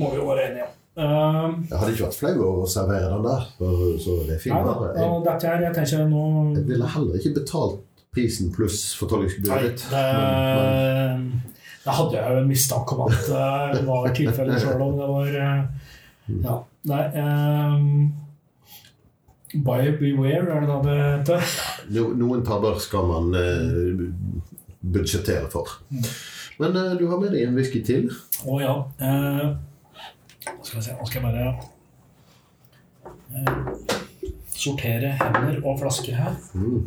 må 0.00 0.08
vi 0.14 0.16
jo 0.22 0.28
være 0.30 0.46
enige 0.50 0.64
om. 0.64 0.78
Uh, 0.92 1.52
Jeg 1.68 1.78
hadde 1.78 1.92
ikke 1.92 2.04
vært 2.06 2.16
flau 2.20 2.32
over 2.46 2.64
å 2.64 2.70
servere 2.72 3.10
den 3.12 3.26
der, 3.26 3.44
for- 3.58 3.98
så 4.00 4.16
det 4.28 4.34
er 4.38 4.40
fint. 4.40 4.56
ja, 4.56 4.62
da. 4.64 4.88
Jeg, 4.96 5.08
Og 5.08 5.24
dette 5.28 5.48
her, 5.52 5.62
jeg 5.66 5.74
tenker 5.76 6.06
nå 6.08 6.24
jeg 6.56 6.66
ville 6.68 6.88
heller 6.96 7.20
ikke 7.20 7.34
betalt 7.40 7.78
prisen 8.12 8.50
pluss 8.52 8.80
Nei, 8.82 8.98
fortolkningsgebyret 9.00 9.62
ditt. 9.70 9.84
det, 9.88 10.02
Men, 10.16 11.22
det 11.84 11.94
hadde 11.96 12.18
jeg 12.18 12.34
jo 12.36 12.40
en 12.42 12.50
mistanke 12.50 12.92
om 12.96 13.06
at 13.06 13.30
eh, 13.32 13.70
det 13.76 13.84
var 13.88 14.10
tilfellet 14.18 14.60
sjøl 14.60 14.82
om 14.84 14.98
det 15.00 15.08
var 15.12 15.38
eh, 15.44 15.62
Ja. 16.44 16.58
Nei 16.92 17.04
um, 17.22 18.12
Buyer 19.64 19.96
beware, 20.00 20.44
er 20.48 20.60
det 20.60 20.68
da 20.68 20.76
det 20.84 20.98
heter? 21.00 21.48
No, 21.94 22.08
noen 22.18 22.42
tabber 22.46 22.78
skal 22.82 23.06
man 23.10 23.32
eh, 23.38 24.02
budsjettere 24.82 25.48
for. 25.52 25.68
Men 26.60 26.76
eh, 26.76 26.94
du 27.00 27.06
har 27.10 27.20
med 27.22 27.32
deg 27.34 27.46
en 27.48 27.56
whisky 27.58 27.80
til. 27.86 28.08
Å 28.48 28.58
ja. 28.62 28.74
Eh, 28.98 29.46
skal 30.62 30.78
vi 30.80 30.84
se, 30.88 30.96
nå 30.98 31.06
skal 31.06 31.20
jeg 31.20 31.26
bare 31.28 31.46
eh, 33.34 33.54
sortere 34.52 35.14
hender 35.20 35.60
og 35.64 35.80
flasker 35.82 36.14
her. 36.18 36.36
Mm. 36.54 36.84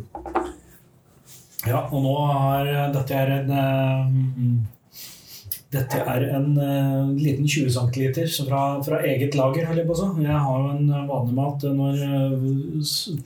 Ja, 1.66 1.80
og 1.90 1.98
nå 2.04 2.14
har 2.30 2.68
dette 2.94 3.16
er 3.18 3.36
en 3.40 3.52
eh, 3.58 4.72
Dette 5.76 5.98
er 6.08 6.22
en 6.30 6.52
uh, 6.56 7.08
liten 7.18 7.44
20 7.50 7.72
cm 7.74 8.12
fra, 8.46 8.60
fra 8.86 9.00
eget 9.04 9.34
lager, 9.36 9.66
jeg. 9.74 9.82
Jeg 10.22 10.38
har 10.44 10.60
jo 10.62 10.68
en 10.70 10.92
vanlig 11.10 11.34
mat 11.36 11.64
når 11.74 11.98
eh, 12.06 12.44
s- 12.86 13.18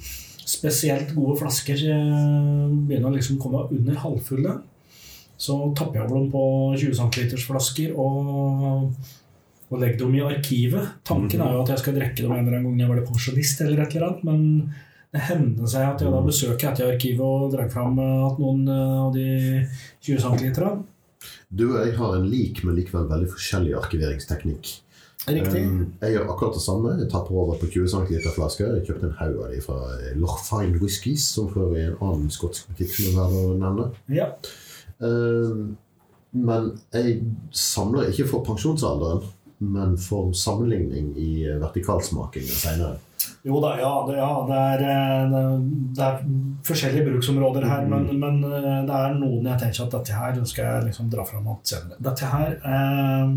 spesielt 0.61 1.15
gode 1.17 1.39
flasker 1.41 1.81
eh, 1.89 2.67
begynner 2.75 3.09
å 3.09 3.15
liksom 3.15 3.41
komme 3.41 3.65
under 3.73 3.97
halvfulle, 4.03 4.59
så 5.41 5.57
tapper 5.77 6.01
jeg 6.01 6.09
over 6.09 6.19
dem 6.19 6.29
på 6.35 6.45
20 6.77 6.99
cm 7.01 7.41
flasker 7.47 7.97
og, 7.97 8.91
og 9.71 9.81
legger 9.81 10.03
dem 10.03 10.19
i 10.19 10.23
arkivet. 10.27 11.01
Tanken 11.09 11.41
er 11.41 11.57
jo 11.57 11.65
at 11.65 11.73
jeg 11.73 11.83
skal 11.85 11.97
drikke 11.97 12.23
dem 12.23 12.37
en 12.37 12.45
eller 12.45 12.61
annen 12.61 12.77
gang 12.77 12.85
jeg 12.85 12.93
var 12.93 13.09
pensjonist, 13.09 13.65
eller 13.65 13.85
et 13.85 13.97
eller 13.97 14.09
annet, 14.11 14.29
men 14.29 14.87
det 15.11 15.25
hender 15.27 15.71
seg 15.71 15.89
at 15.89 16.05
jeg 16.05 16.13
da 16.13 16.21
besøker 16.23 16.71
etter 16.71 16.93
arkivet 16.93 17.25
og 17.25 17.51
drar 17.55 17.71
fram 17.73 17.99
eh, 17.99 18.39
noen 18.43 18.69
eh, 18.69 18.99
av 19.07 19.15
de 19.17 19.27
20 20.07 20.21
cm. 20.27 20.85
Du 21.51 21.67
og 21.73 21.81
jeg 21.81 21.97
har 21.97 22.15
en 22.17 22.29
lik, 22.31 22.63
men 22.67 22.77
likevel 22.79 23.09
veldig 23.11 23.33
forskjellig 23.33 23.75
arkiveringsteknikk. 23.81 24.77
Riktig. 25.29 25.65
Um, 25.67 25.93
jeg 26.01 26.15
gjør 26.15 26.31
akkurat 26.33 26.57
det 26.57 26.63
samme. 26.65 26.95
Jeg 27.01 27.11
tapper 27.13 27.43
over 27.43 27.59
på 27.61 27.69
20 27.69 27.89
cm 27.93 28.31
flasker. 28.35 28.71
Jeg 28.79 28.87
kjøpte 28.89 29.11
en 29.11 29.19
haug 29.19 29.43
av 29.45 29.53
de 29.53 29.61
fra 29.65 29.79
Lorfine 30.17 30.71
Fine 30.71 30.81
Whiskies, 30.81 31.27
som 31.35 31.51
før 31.53 31.75
er 31.77 31.91
en 31.91 32.01
annen 32.07 32.33
skotsk 32.33 32.71
butikk. 32.71 32.97
Ja. 34.09 34.31
Um, 34.99 35.77
men 36.33 36.73
jeg 36.95 37.21
samler 37.51 38.09
ikke 38.11 38.29
for 38.31 38.47
pensjonsalderen, 38.47 39.29
men 39.61 39.97
for 40.01 40.33
sammenligning 40.33 41.13
i 41.21 41.31
vertikalsmakingen 41.61 42.61
senere. 42.63 42.99
Jo 43.45 43.61
da, 43.61 43.75
ja. 43.81 43.93
Det, 44.09 44.17
ja 44.17 44.31
det, 44.49 44.61
er, 44.73 44.85
eh, 44.93 45.57
det 45.97 46.05
er 46.05 46.21
forskjellige 46.65 47.07
bruksområder 47.09 47.67
her, 47.69 47.89
men, 47.89 48.07
men 48.21 48.39
eh, 48.45 48.79
det 48.89 49.01
er 49.01 49.17
noen 49.19 49.49
jeg 49.49 49.61
tenker 49.63 49.87
at 49.87 49.97
dette 49.97 50.17
her 50.17 50.39
skal 50.49 50.69
jeg 50.69 50.87
liksom 50.91 51.11
dra 51.13 51.27
fram 51.29 51.51
senere. 51.65 51.99
Dette 52.09 52.31
her 52.31 52.57
eh, 52.57 53.35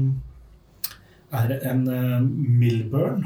er 1.34 1.56
en 1.72 1.88
eh, 1.90 2.20
Milburn. 2.24 3.26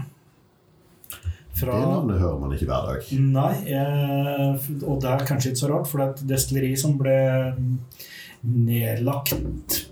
Det 1.57 1.65
navnet 1.73 2.19
hører 2.21 2.37
man 2.37 2.51
ikke 2.53 2.67
hver 2.69 2.89
dag. 2.91 3.05
Nei, 3.17 3.53
eh, 3.73 4.67
og 4.85 4.99
det 5.01 5.09
er 5.09 5.23
kanskje 5.25 5.51
ikke 5.53 5.61
så 5.63 5.71
rart, 5.71 5.87
for 5.89 6.01
det 6.01 6.05
er 6.05 6.11
et 6.13 6.27
destilleri 6.35 6.75
som 6.77 6.97
ble 6.99 7.15
nedlagt 8.45 9.33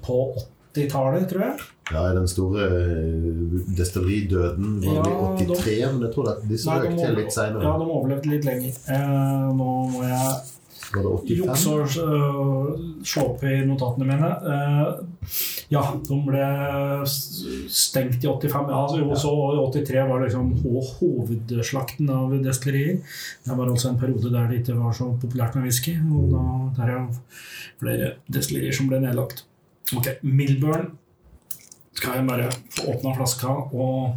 på 0.06 0.20
80-tallet, 0.76 1.26
tror 1.32 1.46
jeg. 1.48 1.56
Ja, 1.94 2.04
Den 2.14 2.28
store 2.30 2.66
eh, 2.66 3.58
destilleridøden 3.78 4.80
var 4.82 4.96
Ja, 4.96 5.32
i 5.38 5.46
83, 5.46 5.94
men 5.94 6.06
jeg 6.08 6.14
tror 6.16 6.32
disse 6.50 6.70
de 6.70 6.86
røk 6.88 6.98
til 6.98 7.18
litt 7.20 7.34
senere. 7.34 7.66
Ja, 7.66 7.74
de 7.78 7.90
overlevde 7.98 8.32
litt 8.32 8.48
lenger. 8.48 8.80
Eh, 8.90 9.50
nå 9.54 9.72
må 9.94 10.06
jeg 10.06 10.55
Var 10.96 11.04
det 11.04 11.12
85? 11.12 11.40
Juks 11.40 11.66
og 11.72 13.06
slå 13.06 13.26
opp 13.26 13.44
i 13.44 13.56
notatene 13.68 14.08
mine. 14.08 14.30
Eh, 14.52 15.32
ja, 15.74 15.82
de 16.08 16.20
ble 16.26 16.46
stengt 17.10 18.24
i 18.24 18.30
85. 18.30 18.72
Ja, 18.72 18.84
så, 18.90 19.00
jo, 19.02 19.18
så 19.20 19.34
i 19.56 19.64
83 19.82 20.06
var 20.10 20.24
liksom 20.24 20.54
hovedslakten 20.64 22.12
av 22.14 22.36
destillerier. 22.46 23.02
Det 23.46 23.58
var 23.58 23.72
altså 23.72 23.92
en 23.92 24.00
periode 24.02 24.32
der 24.34 24.48
det 24.52 24.62
ikke 24.62 24.78
var 24.80 24.96
så 24.96 25.10
populært 25.22 25.58
med 25.58 25.68
whisky. 25.68 25.98
Og 26.06 26.30
da 26.34 26.46
der 26.80 26.94
er 26.96 27.10
flere 27.82 28.14
destillerier 28.32 28.76
som 28.76 28.92
ble 28.92 29.02
nedlagt. 29.04 29.46
Ok, 29.96 30.16
Milburn 30.24 30.94
skal 31.96 32.20
jeg 32.20 32.28
bare 32.28 32.48
få 32.74 32.90
åpna 32.94 33.14
flaska 33.16 33.52
og 33.72 34.16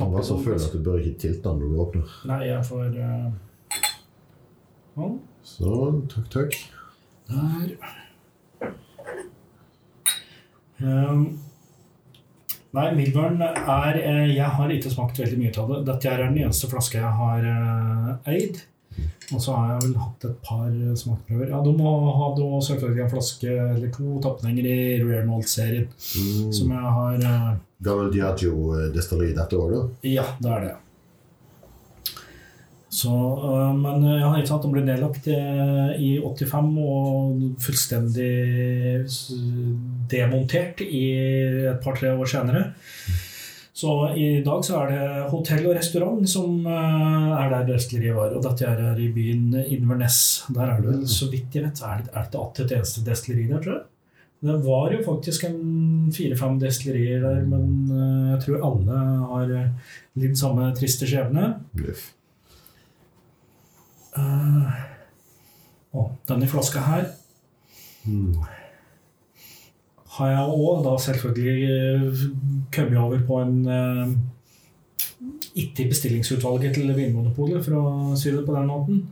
Han 0.00 0.12
var 0.12 0.22
så 0.24 0.36
føler 0.40 0.62
at 0.64 0.72
du 0.72 0.80
bør 0.84 1.00
ikke 1.00 1.18
tilte 1.20 1.48
den 1.48 1.58
når 1.60 1.72
du 1.72 1.80
åpner. 1.82 2.12
Nei, 2.30 2.38
jeg 2.48 2.64
får 2.64 2.94
uh, 2.96 3.32
Sånn, 4.94 5.18
takk, 5.58 6.30
takk. 6.30 6.56
Der. 7.30 7.76
Um, 10.80 11.24
nei, 12.72 12.86
Milburn 12.96 13.42
er 13.44 13.98
eh, 14.00 14.30
Jeg 14.32 14.48
har 14.56 14.72
ikke 14.72 14.90
smakt 14.92 15.20
veldig 15.20 15.38
mye 15.38 15.52
av 15.60 15.70
det. 15.72 15.80
Dette 15.90 16.10
er 16.10 16.24
den 16.24 16.38
eneste 16.40 16.70
flaska 16.70 17.02
jeg 17.02 17.16
har 17.20 17.48
eh, 17.52 18.34
eid. 18.34 18.62
Og 19.30 19.38
så 19.38 19.54
har 19.54 19.68
jeg 19.70 19.82
vel 19.84 19.96
hatt 20.02 20.24
et 20.26 20.38
par 20.42 20.70
smakprøver. 20.98 21.50
Ja, 21.52 21.60
Du 21.62 21.70
må 21.78 21.92
ha 22.16 22.30
du 22.34 22.42
må 22.50 22.58
selvfølgelig 22.64 23.04
en 23.04 23.12
flaske 23.12 23.52
eller 23.54 23.92
to 23.94 24.18
tapninger 24.24 24.66
i 24.66 24.78
Rare 25.04 25.26
Malt-serien. 25.28 25.86
Mm. 25.86 26.50
Som 26.56 26.72
jeg 26.74 26.94
har 26.98 27.26
eh, 27.30 27.50
Gammel 27.84 28.10
Diagio-destilleri 28.12 29.36
dette 29.36 29.56
år, 29.60 29.76
da. 29.76 29.82
Ja, 30.10 30.26
det 30.42 30.56
er 30.56 30.66
det. 30.66 30.74
Så, 32.90 33.10
øh, 33.14 33.74
men 33.78 34.02
ja, 34.02 34.26
har 34.26 34.40
ikke 34.40 34.50
sant, 34.50 34.64
den 34.66 34.74
ble 34.74 34.82
nedlagt 34.82 35.28
eh, 35.30 35.92
i 36.02 36.10
85 36.18 36.72
og 36.82 37.44
fullstendig 37.62 38.32
demontert 40.10 40.82
i 40.82 41.04
et 41.70 41.78
par-tre 41.84 42.10
år 42.16 42.32
senere. 42.32 42.64
Så 43.80 43.94
i 44.18 44.42
dag 44.44 44.66
så 44.66 44.80
er 44.80 44.90
det 44.90 45.28
hotell 45.30 45.70
og 45.70 45.76
restaurant 45.78 46.26
som 46.28 46.66
er 46.66 47.46
der 47.54 47.70
destilleriet 47.70 48.18
var. 48.18 48.34
Og 48.36 48.42
dette 48.44 48.66
er 48.68 48.98
i 49.00 49.06
byen 49.14 49.54
Inverness. 49.62 50.42
Der 50.52 50.74
er 50.74 50.82
det 50.84 50.98
så 51.08 51.30
vidt 51.30 51.54
jeg 51.56 51.64
vet, 51.64 51.80
er 51.86 52.02
det, 52.02 52.10
er 52.12 52.26
det 52.26 52.42
ikke 52.42 52.66
et 52.66 52.76
eneste 52.76 53.06
destilleri 53.06 53.46
der, 53.48 53.62
tror 53.62 53.78
jeg. 53.78 53.86
Det 54.40 54.56
var 54.64 54.92
jo 54.92 55.02
faktisk 55.04 55.44
en 55.44 56.12
fire-fem 56.16 56.58
destillerier 56.60 57.22
der, 57.22 57.42
men 57.48 57.66
eh, 57.92 58.30
jeg 58.34 58.44
tror 58.44 58.70
alle 58.70 59.02
har 59.32 59.58
litt 60.20 60.40
samme 60.40 60.72
triste 60.76 61.08
skjebne. 61.08 61.54
Bløff. 61.76 62.10
Eh, 64.18 64.78
og 65.92 66.12
denne 66.28 66.48
flaska 66.50 66.82
her 66.86 67.10
Mm. 68.00 68.32
har 70.16 70.28
jeg 70.30 70.52
òg 70.56 70.84
da 70.86 70.94
selvfølgelig 70.96 71.64
eh, 71.68 72.22
kommet 72.72 72.96
over 72.98 73.18
på 73.28 73.40
en 73.42 73.58
uh, 73.68 74.14
Ikke 75.54 75.84
bestillingsutvalget 75.90 76.74
til 76.74 76.94
Vinmonopolet, 76.96 77.60
for 77.64 77.76
å 77.76 78.16
si 78.16 78.30
det 78.32 78.46
på 78.46 78.54
den 78.56 78.70
måten. 78.70 79.02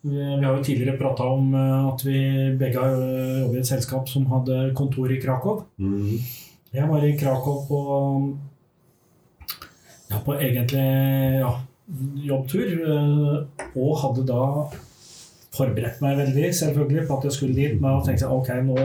Vi, 0.00 0.16
har 0.16 0.56
jo 0.56 0.62
tidligere 0.64 0.96
prata 0.96 1.26
om 1.28 1.52
at 1.54 2.00
vi 2.06 2.16
begge 2.56 2.80
har 2.80 2.94
jobbet 2.94 3.58
i 3.58 3.60
et 3.60 3.68
selskap 3.68 4.08
som 4.08 4.24
hadde 4.30 4.70
kontor 4.74 5.12
i 5.12 5.20
Krakow. 5.20 5.66
Mm. 5.76 6.16
Jeg 6.72 6.88
var 6.88 7.04
i 7.04 7.16
Krakow 7.20 7.66
på 7.68 7.80
ja, 10.10 10.22
på 10.24 10.38
egentlig 10.38 10.86
ja, 11.42 11.52
jobbtur, 12.24 12.70
eh, 12.86 13.66
og 13.76 13.98
hadde 14.02 14.26
da 14.28 14.44
forberedt 15.50 16.00
meg 16.00 16.16
veldig 16.20 16.50
selvfølgelig 16.54 17.06
på 17.08 17.16
at 17.18 17.24
jeg 17.26 17.32
skulle 17.32 17.54
dit, 17.56 17.80
med 17.80 17.90
å 17.90 18.04
tenke 18.06 18.20
seg, 18.22 18.30
ok, 18.30 18.48
nå 18.68 18.76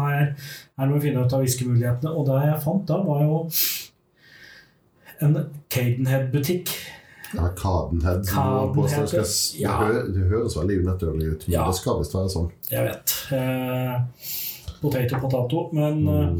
her, 0.00 0.30
her 0.78 0.86
må 0.88 0.94
vi 0.96 1.08
finne 1.10 1.24
ut 1.26 1.32
av 1.36 1.42
whiskymulighetene. 1.44 2.14
Og 2.16 2.24
det 2.30 2.38
jeg 2.46 2.62
fant 2.64 2.86
da, 2.88 2.96
var 3.04 3.20
jo 3.26 3.42
en 5.20 5.34
Cadenhead-butikk. 5.68 6.70
Ja, 7.34 7.48
Cadenhead. 7.58 8.24
Cadenhead, 8.30 9.08
skal 9.10 9.20
s- 9.26 9.52
det, 9.52 9.60
ja. 9.66 9.74
hø 9.76 10.02
det 10.14 10.28
høres 10.30 10.56
veldig 10.56 10.78
unaturlig 10.84 11.26
ut, 11.34 11.48
men 11.48 11.54
Ja. 11.58 11.66
det 11.66 11.74
skal 11.76 11.98
visst 11.98 12.14
være 12.14 12.30
sånn. 12.32 12.50
Jeg 12.70 12.84
vet. 12.88 13.14
Eh, 13.32 14.00
potato, 14.80 15.20
potato. 15.20 15.68
Men 15.74 16.04
Mm. 16.04 16.38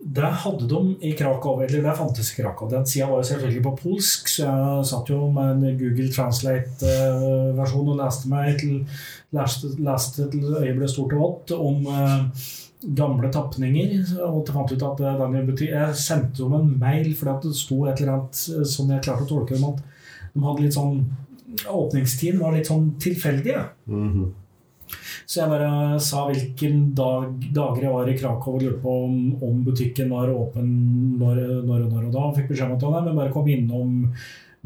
Det 0.00 0.28
hadde 0.44 0.68
de 0.70 0.94
i 1.02 1.12
Krakow, 1.18 1.62
eller 1.62 1.82
det 1.82 1.96
fantes 1.98 2.30
i 2.32 2.36
Krakow. 2.36 2.68
Den 2.70 2.86
sida 2.86 3.08
var 3.10 3.18
jo 3.18 3.28
selvfølgelig 3.32 3.62
på 3.64 3.74
polsk, 3.80 4.28
så 4.30 4.44
jeg 4.46 4.86
satt 4.92 5.10
jo 5.10 5.24
med 5.34 5.64
en 5.66 5.78
Google 5.80 6.06
Translate-versjon 6.14 7.90
og 7.90 7.98
leste 7.98 8.30
meg 8.30 8.60
til 8.60 8.76
leste, 9.34 9.72
leste 9.82 10.28
til 10.30 10.46
øyet 10.52 10.78
ble 10.78 10.88
stort 10.90 11.16
og 11.16 11.24
vått 11.24 11.54
om 11.56 11.90
eh, 11.90 12.46
gamle 13.00 13.30
tapninger. 13.34 13.96
Og 14.22 14.44
jeg 14.44 14.54
fant 14.54 14.74
ut 14.74 14.88
at 14.92 15.02
eh, 15.02 15.22
den 15.24 15.50
betyr, 15.50 15.74
Jeg 15.74 16.00
sendte 16.04 16.44
dem 16.44 16.54
en 16.60 16.74
mail 16.78 17.10
fordi 17.18 17.48
det 17.48 17.58
sto 17.58 17.82
et 17.84 17.98
eller 17.98 18.14
annet 18.14 18.42
eh, 18.54 18.66
som 18.76 18.94
jeg 18.94 19.02
klarte 19.02 19.26
å 19.26 19.32
tolke 19.34 19.58
dem 19.58 19.66
at 19.72 19.82
de 20.34 20.44
hadde 20.46 20.66
litt 20.66 20.78
sånn 20.78 21.00
Åpningstiden 21.48 22.42
var 22.42 22.52
litt 22.52 22.68
sånn 22.68 22.90
tilfeldige. 23.00 23.62
Mhm. 23.88 24.26
Så 25.28 25.42
jeg 25.42 25.50
bare 25.50 25.98
sa 26.00 26.22
hvilken 26.24 26.76
dag, 26.96 27.34
dager 27.52 27.84
jeg 27.84 27.92
var 27.92 28.08
i 28.08 28.16
Krakow 28.16 28.54
og 28.56 28.62
lurte 28.64 28.80
på 28.80 28.92
om, 29.04 29.16
om 29.44 29.58
butikken 29.66 30.08
var 30.14 30.30
åpen 30.32 30.70
når, 31.20 31.40
når 31.68 31.82
og 31.84 31.90
når 31.92 32.06
og 32.06 32.14
da. 32.14 32.22
Og 32.30 32.38
fikk 32.38 32.54
beskjed 32.54 32.70
om 32.70 32.78
at 32.78 32.86
nei, 32.94 33.02
men 33.04 33.18
bare 33.18 33.34
kom 33.34 33.50
innom 33.52 33.90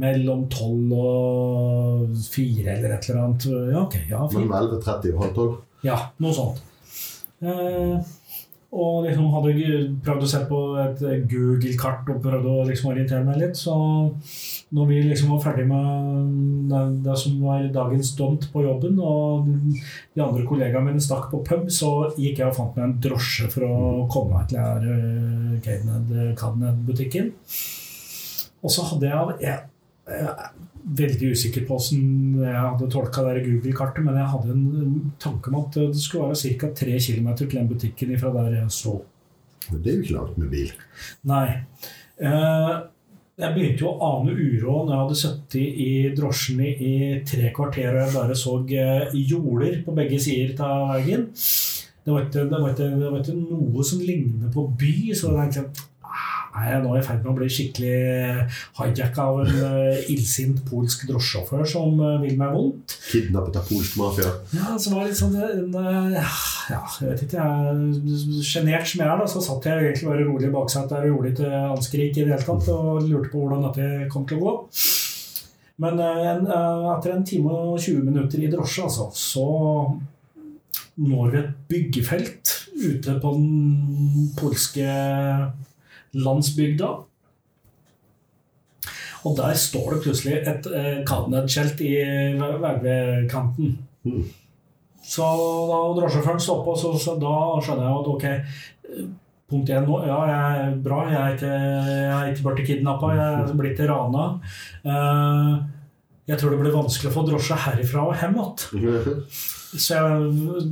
mellom 0.03 0.47
tolv 0.53 0.95
og 0.97 2.15
fire 2.31 2.77
eller 2.77 2.95
et 2.95 3.09
eller 3.11 3.25
annet. 3.25 3.49
Ja, 3.73 3.83
ok, 3.83 3.97
ja. 4.07 4.23
Mellom 4.37 4.55
11.30 4.61 5.17
og 5.17 5.25
halv 5.25 5.35
tolv. 5.41 5.59
Ja, 5.83 5.99
noe 6.23 6.37
sånt. 6.37 6.63
Eh, 7.43 8.13
og 8.73 9.03
liksom 9.05 9.35
hadde 9.35 9.53
prøvd 10.07 10.25
å 10.25 10.31
se 10.31 10.45
på 10.49 10.61
et 10.81 11.03
Google-kart 11.29 12.07
og 12.15 12.23
prøvd 12.23 12.47
å 12.49 12.61
liksom 12.71 12.93
orientere 12.95 13.27
meg 13.27 13.43
litt. 13.43 13.59
Så 13.59 13.75
når 14.73 14.87
vi 14.89 15.01
liksom 15.05 15.35
var 15.35 15.43
ferdig 15.45 15.67
med 15.69 16.31
det, 16.71 16.81
det 17.05 17.17
som 17.21 17.35
var 17.45 17.67
dagens 17.75 18.15
dont 18.17 18.47
på 18.55 18.63
jobben, 18.65 18.97
og 19.05 19.51
de 20.17 20.23
andre 20.25 20.47
kollegaene 20.49 20.87
mine 20.89 21.05
stakk 21.05 21.29
på 21.33 21.43
pub, 21.45 21.69
så 21.73 21.91
gikk 22.17 22.41
jeg 22.41 22.49
og 22.49 22.57
fant 22.57 22.79
meg 22.79 22.87
en 22.87 22.97
drosje 23.05 23.51
for 23.53 23.67
å 23.69 24.07
komme 24.13 24.39
meg 24.39 24.49
til 24.49 24.63
her 24.63 24.89
Cadenhead- 25.67 26.35
Cadenhead-butikken. 26.41 27.33
Og 28.63 28.71
så 28.73 28.87
hadde 28.89 29.11
jeg, 29.11 29.37
jeg, 29.43 29.59
jeg 30.09 30.27
er 30.31 30.53
veldig 31.03 31.31
usikker 31.37 31.67
på 31.67 31.77
hvordan 31.77 32.43
jeg 32.47 32.57
hadde 32.59 32.91
tolka 32.91 33.25
Google-kartet, 33.45 34.05
men 34.07 34.19
jeg 34.19 34.31
hadde 34.33 34.57
en 34.57 35.13
tanke 35.23 35.53
om 35.53 35.61
at 35.61 35.79
det 35.79 36.01
skulle 36.01 36.31
være 36.33 36.57
ca. 36.59 36.73
3 36.81 36.99
km 37.07 37.29
til 37.39 37.53
den 37.59 37.69
butikken 37.71 38.17
fra 38.19 38.33
der 38.39 38.57
jeg 38.63 38.73
sto. 38.75 38.97
Det 39.71 39.85
er 39.93 39.99
jo 39.99 40.03
ikke 40.07 40.17
langt 40.17 40.41
med 40.41 40.51
bil. 40.51 40.73
Nei. 41.29 41.47
Eh, 42.23 42.73
jeg 43.41 43.55
begynte 43.55 43.81
jo 43.85 43.93
å 43.95 44.09
ane 44.19 44.35
uro 44.37 44.83
når 44.85 44.93
jeg 44.93 45.03
hadde 45.03 45.19
sittet 45.21 45.79
i 45.85 45.93
drosjen 46.17 46.61
i, 46.67 46.97
tre 47.29 47.53
kvarter 47.57 47.95
og 47.95 48.03
jeg 48.03 48.15
bare 48.17 48.37
så 48.37 48.59
eh, 48.69 49.15
jorder 49.31 49.79
på 49.87 49.95
begge 49.97 50.19
sider 50.21 50.53
av 50.67 50.93
veien. 50.93 51.25
Det 52.03 52.13
var, 52.13 52.27
ikke, 52.27 53.37
noe 53.39 53.87
som 53.87 54.03
ligner 54.03 54.51
på 54.53 54.67
by, 54.79 54.95
så 55.15 55.33
jeg 55.37 55.55
tenkte 55.55 55.87
"Ah, 55.87 55.92
er 56.53 56.69
jeg 56.69 56.83
nå 56.85 56.97
i 56.99 57.03
ferd 57.05 57.23
med 57.23 57.33
å 57.33 57.37
bli 57.39 57.49
skikkelig 57.53 57.97
hijacka 58.79 59.25
av 59.25 59.41
en 59.43 59.61
uh, 59.63 60.11
illsint 60.13 60.61
polsk 60.69 61.07
drosjesjåfør 61.09 61.65
som 61.69 62.01
uh, 62.01 62.19
vil 62.23 62.37
meg 62.41 62.53
vondt? 62.57 62.97
Kidnappet 63.09 63.61
av 63.61 63.69
polsk 63.71 63.97
mafia. 64.01 64.33
Ja, 64.57 64.75
så 64.77 64.93
var 64.93 65.05
det 65.05 65.13
litt 65.13 65.21
sånn 65.23 65.39
en, 65.39 65.79
eh, 65.81 66.35
Ja, 66.73 66.83
jeg 67.01 67.09
vet 67.09 67.25
ikke, 67.27 67.47
jeg 67.47 68.43
Sjenert 68.47 68.89
som 68.89 69.03
jeg 69.03 69.09
er, 69.09 69.23
da, 69.23 69.29
så 69.31 69.43
satt 69.45 69.69
jeg 69.69 69.87
egentlig 69.87 70.11
bare 70.11 70.27
rolig 70.29 70.51
i 70.51 70.55
baksetet 70.55 70.99
og 71.01 71.09
gjorde 71.09 71.31
litt 71.31 71.43
anskrik 71.63 72.19
i 72.19 72.27
det 72.27 72.35
hele 72.35 72.45
tatt, 72.45 72.69
og 72.73 73.09
lurte 73.09 73.33
på 73.33 73.43
hvordan 73.43 73.67
dette 73.69 74.13
kom 74.13 74.29
til 74.29 74.41
å 74.41 74.45
gå. 74.45 74.55
Men 75.83 75.99
eh, 75.99 76.31
en, 76.35 76.47
eh, 76.47 76.87
etter 76.95 77.17
en 77.17 77.27
time 77.27 77.53
og 77.53 77.81
20 77.81 78.07
minutter 78.07 78.43
i 78.43 78.51
drosje, 78.53 78.87
altså, 78.87 79.09
så 79.17 79.47
når 81.03 81.33
vi 81.33 81.41
et 81.41 81.53
byggefelt 81.71 82.53
ute 82.77 83.17
på 83.23 83.33
den 83.35 84.33
polske 84.37 84.87
landsbygda. 86.15 86.91
Og 89.23 89.35
der 89.39 89.55
står 89.55 89.95
det 89.95 90.03
plutselig 90.03 90.39
et 90.41 90.67
eh, 90.67 91.03
Cadenhead-skjelt 91.07 91.83
i 91.87 91.95
veikanten. 92.63 93.77
Mm. 94.03 94.25
Så 95.03 95.27
da 95.71 95.81
drosjesjåføren 95.99 96.43
stoppa, 96.43 96.75
så, 96.79 96.93
så 96.99 97.15
da 97.21 97.35
skjønner 97.63 97.87
jeg 97.87 98.01
at 98.01 98.15
ok 98.17 98.29
eh, 98.31 99.11
Punkt 99.53 99.69
én 99.69 99.85
nå, 99.85 99.99
ja, 100.09 100.19
jeg 100.31 100.61
er 100.65 100.77
bra. 100.81 101.03
Jeg 101.11 101.19
er 101.21 101.35
ikke, 101.35 101.49
jeg 101.53 102.13
er 102.17 102.29
ikke 102.31 102.45
blitt 102.47 102.69
kidnappa, 102.71 103.11
jeg 103.13 103.33
er 103.43 103.51
blitt 103.59 103.83
rana. 103.85 104.23
Uh, 104.81 105.59
jeg 106.31 106.41
tror 106.41 106.55
det 106.55 106.61
blir 106.63 106.73
vanskelig 106.73 107.11
å 107.11 107.17
få 107.19 107.25
drosje 107.29 107.59
herifra 107.67 108.07
og 108.09 108.17
hjem 108.17 108.39
igjen. 108.41 109.27
Så 109.73 109.97
jeg 109.97 110.67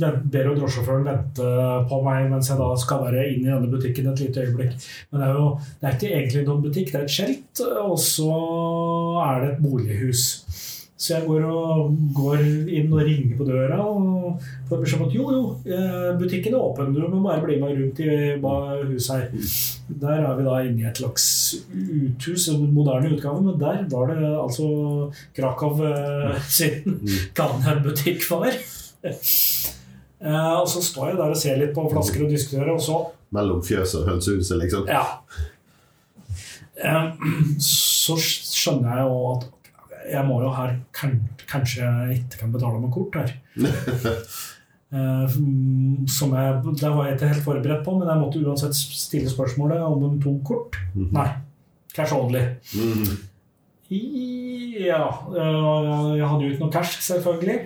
vent- 0.00 0.24
ber 0.30 0.48
jo 0.48 0.54
drosjesjåføren 0.58 1.04
vente 1.06 1.50
på 1.90 1.98
meg 2.02 2.30
mens 2.30 2.48
jeg 2.50 2.58
da 2.58 2.68
skal 2.82 3.04
være 3.04 3.26
inn 3.30 3.44
i 3.44 3.50
denne 3.50 3.70
butikken 3.70 4.08
et 4.10 4.22
lite 4.24 4.42
øyeblikk. 4.46 4.74
Men 5.10 5.20
det 5.22 5.28
er 5.28 5.34
jo 5.38 5.46
det 5.80 5.88
er 5.88 5.96
ikke 5.98 6.10
egentlig 6.16 6.46
noen 6.48 6.64
butikk, 6.64 6.90
det 6.92 7.00
er 7.00 7.04
et 7.06 7.14
skjelt, 7.14 7.62
og 7.84 7.98
så 7.98 8.30
er 9.22 9.40
det 9.44 9.52
et 9.52 9.62
bolighus. 9.62 10.24
Så 11.00 11.14
jeg 11.14 11.24
går, 11.24 11.46
og, 11.48 11.94
går 12.12 12.42
inn 12.68 12.90
og 12.92 13.06
ringer 13.06 13.38
på 13.38 13.46
døra 13.48 13.78
og 13.80 14.42
får 14.68 14.82
beskjed 14.82 14.98
om 15.00 15.06
at 15.06 15.14
jo, 15.16 15.28
jo, 15.32 15.44
eh, 15.64 16.10
butikken 16.20 16.52
er 16.52 16.60
åpen, 16.60 16.90
du 16.92 17.06
må 17.08 17.22
bare 17.24 17.40
bli 17.46 17.56
med 17.62 17.72
rundt 17.78 18.02
i 18.04 18.08
huset 18.90 19.14
her. 19.14 19.54
Der 20.02 20.26
er 20.26 20.34
vi 20.36 20.44
da 20.44 20.58
inne 20.66 20.84
i 20.84 20.88
et 20.90 21.00
slags 21.00 21.24
uthus, 21.72 22.50
en 22.52 22.68
moderne 22.76 23.14
utgave, 23.14 23.40
men 23.46 23.56
der 23.62 23.86
var 23.88 24.12
det 24.12 24.28
altså 24.28 24.68
Krakow 25.36 25.80
eh, 25.88 26.36
sin 26.52 27.00
Cadenhead-butikk 27.34 28.28
var. 28.30 28.60
Eh, 30.20 30.52
og 30.52 30.66
så 30.68 30.82
står 30.84 31.06
jeg 31.08 31.16
der 31.16 31.30
og 31.32 31.38
ser 31.40 31.54
litt 31.56 31.70
på 31.72 31.86
flasker 31.88 32.26
og 32.26 32.32
diskuterer, 32.34 32.74
og 32.74 32.82
så 32.84 32.98
Mellom 33.32 33.62
fjøset 33.64 34.02
og 34.02 34.10
hønsehuset, 34.10 34.58
liksom. 34.60 34.84
Ja. 34.84 35.06
Så 37.64 38.18
skjønner 38.20 38.98
jeg 38.98 39.06
jo 39.06 39.16
at 39.30 39.46
jeg 40.10 40.24
må 40.26 40.40
jo 40.42 40.50
her 40.54 40.76
kan, 40.96 41.18
Kanskje 41.50 41.84
jeg 41.84 42.16
ikke 42.20 42.42
kan 42.44 42.52
betale 42.54 42.80
med 42.82 42.92
kort 42.94 43.20
her. 43.20 43.36
Eh, 44.90 45.34
som 46.10 46.32
jeg, 46.34 46.54
det 46.80 46.88
var 46.90 47.04
jeg 47.06 47.14
ikke 47.14 47.26
helt 47.30 47.44
forberedt 47.44 47.84
på, 47.86 47.92
men 47.94 48.08
jeg 48.10 48.18
måtte 48.18 48.40
uansett 48.42 48.74
stille 48.74 49.30
spørsmålet 49.30 49.84
om 49.86 50.00
de 50.02 50.08
tok 50.24 50.40
kort. 50.48 50.78
Nei. 50.98 51.28
Cash 51.94 52.16
only. 52.16 52.40
Mhm. 52.74 53.20
Ja 53.90 55.04
øh, 55.30 56.18
Jeg 56.18 56.26
hadde 56.26 56.44
jo 56.44 56.50
ikke 56.50 56.62
noe 56.64 56.72
cash, 56.74 56.98
selvfølgelig. 57.02 57.58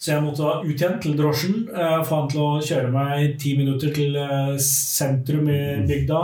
Så 0.00 0.14
jeg 0.14 0.22
måtte 0.24 0.48
ut 0.64 0.70
igjen 0.80 0.94
til 1.02 1.12
drosjen. 1.18 1.56
øh, 1.76 1.98
Få 2.08 2.22
han 2.22 2.28
til 2.32 2.40
å 2.40 2.50
kjøre 2.64 2.88
meg 2.94 3.34
ti 3.42 3.50
minutter 3.58 3.92
til 3.92 4.14
øh, 4.16 4.54
sentrum 4.64 5.48
i 5.52 5.60
bygda. 5.84 6.20